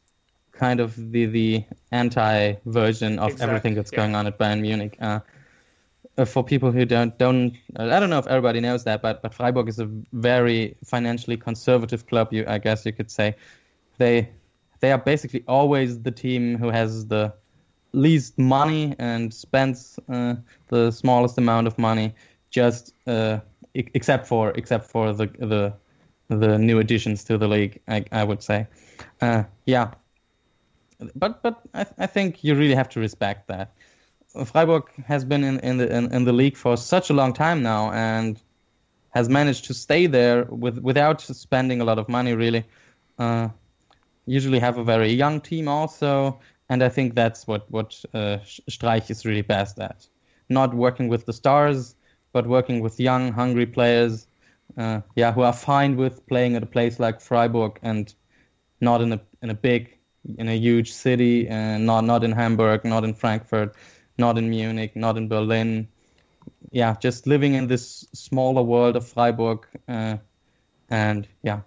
kind 0.52 0.80
of 0.80 0.96
the 1.12 1.26
the 1.26 1.64
anti 1.92 2.54
version 2.66 3.18
of 3.18 3.30
Exactly, 3.30 3.46
everything 3.46 3.74
that's 3.74 3.92
yeah. 3.92 3.98
going 3.98 4.14
on 4.16 4.26
at 4.26 4.38
Bayern 4.38 4.60
Munich. 4.60 4.96
Uh, 5.00 5.20
uh, 6.18 6.24
for 6.24 6.42
people 6.42 6.72
who 6.72 6.84
don't 6.84 7.16
don't 7.16 7.56
I 7.76 8.00
don't 8.00 8.10
know 8.10 8.18
if 8.18 8.26
everybody 8.26 8.60
knows 8.60 8.84
that, 8.84 9.02
but 9.02 9.22
but 9.22 9.32
Freiburg 9.32 9.68
is 9.68 9.78
a 9.78 9.88
very 10.12 10.76
financially 10.84 11.36
conservative 11.36 12.06
club. 12.06 12.32
You 12.32 12.44
I 12.48 12.58
guess 12.58 12.84
you 12.84 12.92
could 12.92 13.10
say 13.10 13.36
they 13.98 14.28
they 14.80 14.90
are 14.90 14.98
basically 14.98 15.44
always 15.46 16.02
the 16.02 16.10
team 16.10 16.58
who 16.58 16.70
has 16.70 17.06
the 17.06 17.32
least 17.92 18.38
money 18.38 18.94
and 18.98 19.32
spends 19.32 19.98
uh, 20.08 20.34
the 20.68 20.90
smallest 20.90 21.38
amount 21.38 21.66
of 21.66 21.78
money, 21.78 22.14
just 22.50 22.94
uh, 23.06 23.40
except 23.74 24.26
for 24.26 24.50
except 24.52 24.86
for 24.86 25.12
the 25.12 25.26
the 25.38 25.72
the 26.28 26.58
new 26.58 26.78
additions 26.78 27.24
to 27.24 27.38
the 27.38 27.48
league. 27.48 27.80
I, 27.88 28.04
I 28.12 28.24
would 28.24 28.42
say, 28.42 28.66
uh, 29.20 29.44
yeah. 29.66 29.92
But 31.14 31.42
but 31.42 31.60
I, 31.74 31.86
I 31.98 32.06
think 32.06 32.42
you 32.44 32.54
really 32.54 32.74
have 32.74 32.88
to 32.90 33.00
respect 33.00 33.48
that. 33.48 33.72
Freiburg 34.44 34.84
has 35.06 35.24
been 35.24 35.44
in, 35.44 35.58
in 35.60 35.78
the 35.78 35.96
in, 35.96 36.12
in 36.12 36.24
the 36.24 36.32
league 36.32 36.56
for 36.56 36.76
such 36.76 37.10
a 37.10 37.14
long 37.14 37.32
time 37.32 37.62
now 37.62 37.90
and 37.92 38.40
has 39.10 39.28
managed 39.28 39.64
to 39.66 39.74
stay 39.74 40.06
there 40.06 40.44
with 40.44 40.78
without 40.78 41.20
spending 41.20 41.80
a 41.80 41.84
lot 41.84 41.98
of 41.98 42.08
money 42.08 42.34
really. 42.34 42.64
Uh, 43.18 43.48
usually 44.26 44.58
have 44.58 44.76
a 44.78 44.84
very 44.84 45.10
young 45.10 45.40
team 45.40 45.68
also, 45.68 46.38
and 46.68 46.82
I 46.82 46.88
think 46.88 47.14
that's 47.14 47.46
what 47.46 47.70
what 47.70 48.04
uh, 48.14 48.38
Streich 48.70 49.10
is 49.10 49.24
really 49.24 49.42
best 49.42 49.78
at. 49.80 50.06
Not 50.48 50.74
working 50.74 51.08
with 51.08 51.26
the 51.26 51.32
stars, 51.32 51.94
but 52.32 52.46
working 52.46 52.80
with 52.80 53.00
young, 53.00 53.32
hungry 53.32 53.66
players. 53.66 54.26
Uh, 54.76 55.00
yeah, 55.16 55.32
who 55.32 55.40
are 55.42 55.52
fine 55.52 55.96
with 55.96 56.26
playing 56.26 56.54
at 56.54 56.62
a 56.62 56.66
place 56.66 57.00
like 57.00 57.20
Freiburg 57.20 57.78
and 57.82 58.14
not 58.80 59.00
in 59.00 59.12
a 59.12 59.20
in 59.42 59.50
a 59.50 59.54
big, 59.54 59.96
in 60.36 60.48
a 60.48 60.54
huge 60.54 60.92
city, 60.92 61.48
and 61.48 61.86
not 61.86 62.04
not 62.04 62.22
in 62.22 62.32
Hamburg, 62.32 62.84
not 62.84 63.02
in 63.02 63.14
Frankfurt, 63.14 63.74
not 64.18 64.38
in 64.38 64.50
Munich, 64.50 64.94
not 64.94 65.16
in 65.16 65.28
Berlin. 65.28 65.88
Yeah, 66.70 66.96
just 67.00 67.26
living 67.26 67.54
in 67.54 67.66
this 67.66 68.06
smaller 68.12 68.62
world 68.62 68.96
of 68.96 69.08
Freiburg, 69.08 69.66
uh, 69.88 70.18
and 70.90 71.26
yeah, 71.42 71.60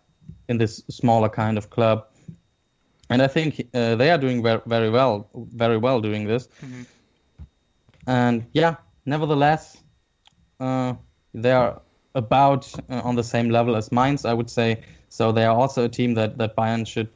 in 0.47 0.57
this 0.57 0.83
smaller 0.89 1.29
kind 1.29 1.57
of 1.57 1.69
club 1.69 2.05
and 3.11 3.21
I 3.21 3.27
think 3.27 3.67
uh, 3.73 3.95
they 3.95 4.09
are 4.09 4.17
doing 4.17 4.41
very, 4.41 4.61
very 4.65 4.89
well, 4.89 5.29
very 5.35 5.77
well 5.77 5.99
doing 5.99 6.27
this. 6.27 6.47
Mm-hmm. 6.61 6.83
And 8.07 8.45
yeah, 8.53 8.75
nevertheless, 9.05 9.75
uh, 9.75 9.81
they 11.33 11.51
are 11.51 11.81
about 12.13 12.71
uh, 12.89 13.01
on 13.03 13.15
the 13.15 13.23
same 13.23 13.49
level 13.49 13.75
as 13.75 13.91
Mainz, 13.91 14.25
I 14.25 14.33
would 14.33 14.49
say. 14.49 14.83
So 15.09 15.31
they 15.31 15.45
are 15.45 15.55
also 15.55 15.85
a 15.85 15.89
team 15.89 16.13
that, 16.15 16.37
that 16.37 16.55
Bayern 16.55 16.85
should, 16.85 17.09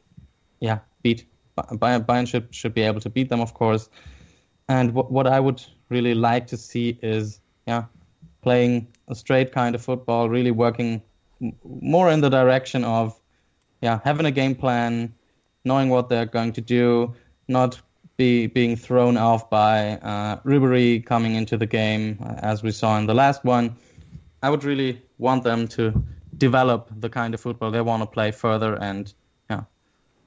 yeah, 0.60 0.78
beat. 1.02 1.26
Bayern, 1.56 2.04
Bayern 2.04 2.26
should 2.26 2.54
should 2.54 2.74
be 2.74 2.82
able 2.82 3.00
to 3.00 3.10
beat 3.10 3.28
them, 3.28 3.40
of 3.40 3.54
course. 3.54 3.88
And 4.68 4.92
what 4.92 5.10
what 5.10 5.26
I 5.26 5.40
would 5.40 5.62
really 5.88 6.14
like 6.14 6.46
to 6.48 6.56
see 6.56 6.98
is, 7.02 7.40
yeah, 7.66 7.84
playing 8.42 8.88
a 9.08 9.14
straight 9.14 9.52
kind 9.52 9.74
of 9.74 9.82
football, 9.82 10.28
really 10.28 10.50
working 10.50 11.02
more 11.64 12.10
in 12.10 12.20
the 12.20 12.28
direction 12.28 12.84
of, 12.84 13.18
yeah, 13.80 14.00
having 14.04 14.26
a 14.26 14.30
game 14.30 14.54
plan 14.54 15.14
knowing 15.64 15.88
what 15.88 16.08
they're 16.08 16.26
going 16.26 16.52
to 16.52 16.60
do, 16.60 17.14
not 17.48 17.80
be 18.16 18.46
being 18.46 18.76
thrown 18.76 19.16
off 19.16 19.50
by 19.50 19.98
uh, 19.98 20.40
Ribery 20.44 21.04
coming 21.04 21.34
into 21.34 21.56
the 21.56 21.66
game, 21.66 22.18
uh, 22.22 22.34
as 22.38 22.62
we 22.62 22.70
saw 22.70 22.98
in 22.98 23.06
the 23.06 23.14
last 23.14 23.44
one. 23.44 23.76
I 24.42 24.50
would 24.50 24.64
really 24.64 25.02
want 25.18 25.44
them 25.44 25.66
to 25.68 26.02
develop 26.36 26.90
the 27.00 27.08
kind 27.08 27.34
of 27.34 27.40
football 27.40 27.70
they 27.70 27.80
want 27.80 28.02
to 28.02 28.06
play 28.06 28.30
further 28.30 28.76
and 28.82 29.12
yeah, 29.50 29.62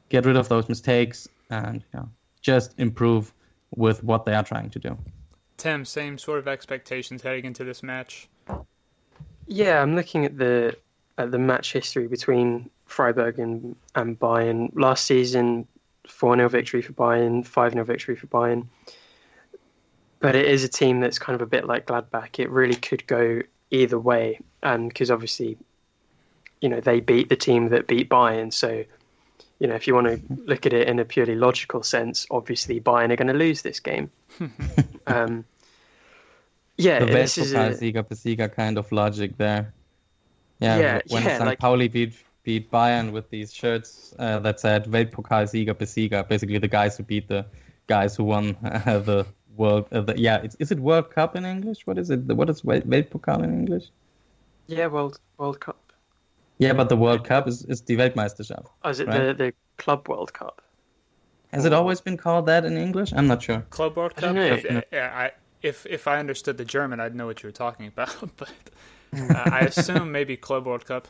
get 0.10 0.26
rid 0.26 0.36
of 0.36 0.50
those 0.50 0.68
mistakes 0.68 1.28
and 1.50 1.84
yeah, 1.94 2.04
just 2.42 2.74
improve 2.80 3.34
with 3.76 4.04
what 4.04 4.26
they 4.26 4.34
are 4.34 4.44
trying 4.44 4.70
to 4.72 4.80
do. 4.80 4.98
Tim, 5.58 5.86
same 5.86 6.18
sort 6.18 6.40
of 6.40 6.48
expectations 6.48 7.22
heading 7.22 7.46
into 7.46 7.64
this 7.64 7.84
match. 7.84 8.30
Yeah, 9.48 9.82
I'm 9.82 9.96
looking 9.96 10.26
at 10.26 10.38
the 10.38 10.78
at 11.18 11.32
the 11.32 11.40
match 11.40 11.74
history 11.74 12.08
between 12.08 12.70
Freiburg 12.86 13.40
and, 13.40 13.76
and 13.96 14.18
Bayern. 14.18 14.70
Last 14.74 15.06
season, 15.06 15.68
4 16.10 16.36
0 16.36 16.50
victory 16.50 16.82
for 16.82 16.94
Bayern, 16.94 17.46
5 17.46 17.74
0 17.74 17.86
victory 17.86 18.16
for 18.16 18.28
Bayern. 18.28 18.68
But 20.20 20.36
it 20.36 20.46
is 20.46 20.64
a 20.64 20.68
team 20.68 21.00
that's 21.00 21.18
kind 21.18 21.36
of 21.36 21.42
a 21.42 21.46
bit 21.46 21.66
like 21.66 21.86
Gladbach. 21.86 22.40
It 22.40 22.50
really 22.50 22.76
could 22.76 23.08
go 23.08 23.42
either 23.72 23.98
way. 23.98 24.40
And 24.62 24.90
because 24.90 25.10
obviously, 25.12 25.58
you 26.60 26.68
know, 26.68 26.82
they 26.82 27.00
beat 27.00 27.30
the 27.30 27.38
team 27.38 27.70
that 27.70 27.88
beat 27.88 28.10
Bayern. 28.10 28.52
So, 28.52 28.84
you 29.60 29.68
know, 29.68 29.76
if 29.76 29.88
you 29.88 29.96
want 29.96 30.08
to 30.08 30.22
look 30.46 30.66
at 30.66 30.74
it 30.74 30.90
in 30.90 31.00
a 31.00 31.06
purely 31.06 31.36
logical 31.36 31.84
sense, 31.84 32.28
obviously 32.30 32.82
Bayern 32.82 33.12
are 33.12 33.16
going 33.16 33.28
to 33.28 33.34
lose 33.34 33.62
this 33.62 33.80
game. 33.80 34.12
um, 35.08 35.46
yeah, 36.78 37.00
the 37.00 37.06
this 37.06 37.38
is 37.38 37.54
a 37.54 37.72
Sieger 37.72 38.54
kind 38.54 38.78
of 38.78 38.92
logic 38.92 39.38
there. 39.38 39.74
Yeah, 40.60 40.78
yeah 40.78 41.02
when 41.08 41.24
yeah, 41.24 41.38
St. 41.38 41.46
Like, 41.46 41.60
Pauli 41.60 41.88
beat 41.88 42.14
beat 42.50 42.72
Bayern 42.72 43.12
with 43.12 43.30
these 43.30 43.54
shirts 43.54 44.16
uh, 44.18 44.40
that 44.40 44.60
said 44.60 44.86
Weltpokalsieger 44.86 45.76
besieger, 45.76 46.28
basically 46.28 46.58
the 46.58 46.74
guys 46.80 46.98
who 46.98 47.04
beat 47.04 47.28
the 47.28 47.46
guys 47.86 48.16
who 48.16 48.24
won 48.24 48.58
uh, 48.64 48.98
the 49.12 49.28
world. 49.56 49.86
Uh, 49.92 50.02
the, 50.02 50.16
yeah, 50.18 50.42
is 50.64 50.72
it 50.72 50.80
World 50.80 51.12
Cup 51.12 51.36
in 51.36 51.46
English? 51.46 51.86
What 51.86 52.00
is 52.00 52.10
it? 52.10 52.22
What 52.40 52.50
is 52.50 52.64
Weltpokal 52.64 53.44
in 53.44 53.52
English? 53.54 53.86
Yeah, 54.66 54.88
World 54.88 55.20
World 55.38 55.60
Cup. 55.60 55.94
Yeah, 56.58 56.74
but 56.74 56.90
the 56.90 56.98
World 56.98 57.24
Cup 57.24 57.48
is, 57.48 57.66
is 57.66 57.82
die 57.82 57.98
Weltmeisterschaft. 58.02 58.68
Oh, 58.84 58.90
is 58.90 59.00
it 59.00 59.08
right? 59.08 59.38
the, 59.38 59.44
the 59.44 59.54
Club 59.78 60.10
World 60.10 60.34
Cup? 60.34 60.64
Has 61.54 61.66
it 61.66 61.74
always 61.74 62.02
been 62.02 62.18
called 62.18 62.48
that 62.48 62.66
in 62.66 62.78
English? 62.78 63.14
I'm 63.14 63.28
not 63.28 63.44
sure. 63.44 63.62
Club 63.70 63.96
World 63.96 64.16
Cup. 64.16 64.36
If, 64.36 64.86
yeah, 64.92 65.12
I, 65.24 65.32
if 65.62 65.86
if 65.86 66.08
I 66.08 66.18
understood 66.18 66.58
the 66.58 66.66
German, 66.66 67.00
I'd 67.00 67.16
know 67.16 67.28
what 67.28 67.44
you 67.44 67.48
were 67.48 67.60
talking 67.66 67.86
about. 67.86 68.16
But 68.42 68.56
uh, 69.14 69.58
I 69.58 69.62
assume 69.72 70.12
maybe 70.12 70.36
Club 70.36 70.66
World 70.66 70.86
Cup. 70.86 71.08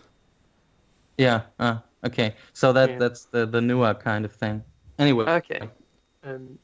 Yeah. 1.19 1.41
Uh, 1.59 1.77
okay. 2.05 2.33
So 2.53 2.73
that 2.73 2.91
yeah. 2.91 2.97
that's 2.97 3.25
the 3.25 3.45
the 3.45 3.61
newer 3.61 3.93
kind 3.93 4.25
of 4.25 4.31
thing. 4.31 4.63
Anyway. 4.97 5.25
Okay. 5.25 5.69
Um, 6.23 6.57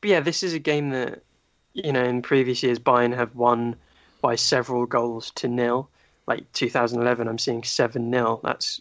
but 0.00 0.10
yeah, 0.10 0.20
this 0.20 0.42
is 0.42 0.54
a 0.54 0.58
game 0.58 0.90
that 0.90 1.22
you 1.74 1.92
know 1.92 2.02
in 2.02 2.22
previous 2.22 2.62
years 2.62 2.78
Bayern 2.78 3.14
have 3.14 3.34
won 3.34 3.76
by 4.22 4.34
several 4.34 4.86
goals 4.86 5.30
to 5.32 5.48
nil. 5.48 5.90
Like 6.26 6.50
2011, 6.52 7.28
I'm 7.28 7.38
seeing 7.38 7.62
seven 7.62 8.10
nil. 8.10 8.40
That's 8.42 8.80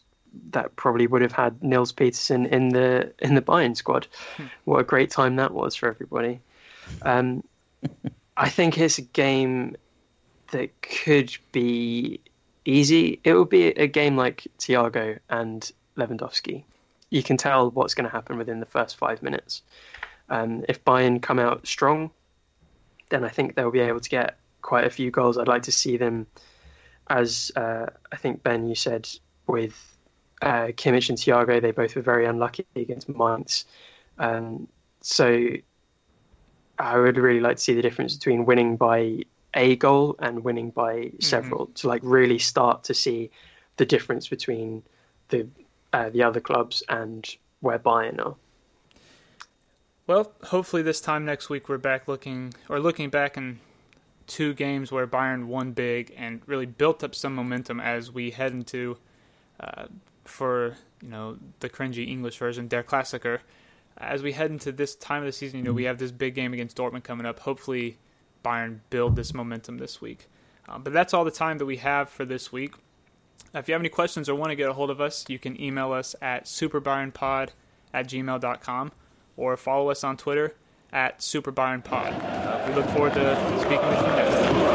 that 0.52 0.76
probably 0.76 1.08
would 1.08 1.22
have 1.22 1.32
had 1.32 1.62
Nils 1.64 1.92
Petersen 1.92 2.46
in 2.48 2.70
the 2.70 3.14
in 3.20 3.36
the 3.36 3.42
Bayern 3.42 3.76
squad. 3.76 4.08
Hmm. 4.38 4.46
What 4.64 4.80
a 4.80 4.84
great 4.84 5.12
time 5.12 5.36
that 5.36 5.54
was 5.54 5.76
for 5.76 5.90
everybody. 5.90 6.40
Um, 7.02 7.44
I 8.38 8.50
think 8.50 8.78
it's 8.78 8.98
a 8.98 9.04
game 9.04 9.76
that 10.52 10.70
could 10.82 11.36
be 11.52 12.20
easy. 12.66 13.20
It 13.24 13.34
will 13.34 13.46
be 13.46 13.68
a 13.68 13.88
game 13.88 14.18
like 14.18 14.48
Thiago 14.60 15.20
and 15.30 15.72
Lewandowski. 15.98 16.64
You 17.10 17.24
can 17.24 17.38
tell 17.38 17.72
what's 17.72 17.94
going 17.94 18.06
to 18.06 18.12
happen 18.12 18.38
within 18.38 18.60
the 18.60 18.66
first 18.66 18.98
five 18.98 19.22
minutes. 19.24 19.62
Um, 20.30 20.66
if 20.68 20.84
Bayern 20.84 21.22
come 21.22 21.40
out 21.40 21.66
strong, 21.68 22.12
then 23.10 23.24
I 23.24 23.30
think 23.30 23.56
they'll 23.56 23.72
be 23.72 23.80
able 23.80 24.00
to 24.00 24.10
get 24.10 24.38
quite 24.62 24.86
a 24.86 24.90
few 24.90 25.12
goals. 25.12 25.38
I'd 25.38 25.48
like 25.48 25.64
to 25.64 25.72
see 25.72 25.98
them, 25.98 26.26
as 27.10 27.52
uh, 27.56 27.86
I 28.12 28.16
think 28.18 28.42
Ben 28.42 28.68
you 28.68 28.76
said 28.76 29.08
with 29.48 29.98
uh, 30.42 30.68
Kimmich 30.70 31.10
and 31.10 31.18
Thiago, 31.18 31.62
they 31.62 31.72
both 31.72 31.96
were 31.96 32.02
very 32.02 32.26
unlucky 32.26 32.66
against 32.76 33.08
Mainz. 33.08 33.66
Um, 34.18 34.68
so 35.02 35.50
I 36.80 36.98
would 36.98 37.18
really 37.18 37.40
like 37.40 37.58
to 37.58 37.62
see 37.62 37.76
the 37.76 37.82
difference 37.82 38.16
between 38.16 38.46
winning 38.46 38.76
by 38.76 39.22
a 39.56 39.76
goal 39.78 40.16
and 40.20 40.44
winning 40.44 40.70
by 40.70 40.96
mm-hmm. 40.96 41.22
several 41.22 41.66
mm-hmm. 41.66 41.74
to 41.74 41.88
like 41.88 42.02
really 42.04 42.38
start 42.38 42.84
to 42.86 42.94
see 42.94 43.32
the 43.78 43.86
difference 43.86 44.28
between 44.28 44.84
the 45.30 45.48
uh, 45.94 46.10
the 46.10 46.24
other 46.24 46.42
clubs 46.42 46.84
and 46.90 47.36
where 47.62 47.80
Bayern 47.80 48.24
are. 48.24 48.36
Well, 50.08 50.32
hopefully 50.44 50.84
this 50.84 51.02
time 51.02 51.26
next 51.26 51.50
week 51.50 51.68
we're 51.68 51.78
back 51.78 52.08
looking 52.08 52.54
or 52.70 52.80
looking 52.80 53.10
back 53.10 53.38
in 53.38 53.60
two 54.28 54.54
games 54.54 54.92
where 54.92 55.08
Bayern 55.08 55.46
won 55.46 55.72
big 55.72 56.14
and 56.18 56.42
really 56.46 56.66
built 56.66 57.04
up 57.04 57.16
some 57.16 57.34
momentum 57.34 57.80
as 57.80 58.12
we 58.12 58.32
head 58.32 58.52
into 58.52 58.98
uh, 59.60 59.86
for 60.26 60.76
you 61.02 61.10
know 61.10 61.38
the 61.60 61.70
cringy 61.70 62.08
English 62.08 62.38
version, 62.38 62.68
Der 62.68 62.84
Klassiker. 62.84 63.40
As 63.98 64.22
we 64.22 64.34
head 64.34 64.52
into 64.52 64.74
this 64.74 64.96
time 64.96 65.22
of 65.22 65.28
the 65.28 65.32
season, 65.32 65.60
you 65.60 65.64
know 65.64 65.74
we 65.74 65.86
have 65.86 65.98
this 65.98 66.12
big 66.12 66.36
game 66.36 66.54
against 66.54 66.76
Dortmund 66.76 67.04
coming 67.04 67.26
up. 67.26 67.40
Hopefully 67.40 67.98
Bayern 68.46 68.82
build 68.92 69.16
this 69.16 69.34
momentum 69.34 69.80
this 69.80 70.00
week. 70.00 70.30
Um, 70.70 70.84
but 70.84 70.94
that's 70.94 71.14
all 71.14 71.26
the 71.26 71.32
time 71.32 71.58
that 71.58 71.66
we 71.66 71.78
have 71.78 72.10
for 72.10 72.26
this 72.26 72.52
week. 72.52 72.76
If 73.54 73.68
you 73.68 73.74
have 73.74 73.82
any 73.82 73.90
questions 73.90 74.30
or 74.30 74.36
want 74.36 74.52
to 74.52 74.56
get 74.56 74.70
a 74.70 74.74
hold 74.74 74.90
of 74.90 75.02
us, 75.02 75.26
you 75.30 75.40
can 75.40 75.60
email 75.60 75.94
us 75.94 76.16
at 76.22 76.46
superbayernpod 76.46 77.50
at 77.94 78.08
gmail.com 78.08 78.92
or 79.38 79.58
follow 79.58 79.90
us 79.90 80.04
on 80.04 80.18
Twitter 80.18 80.56
at 80.92 81.20
superbayernpod. 81.20 82.24
Uh, 82.24 82.68
we 82.68 82.76
look 82.76 82.86
forward 82.90 83.14
to 83.14 83.60
speaking 83.60 83.88
with 83.88 84.02
you 84.02 84.08
next 84.08 84.36
time. 84.36 84.66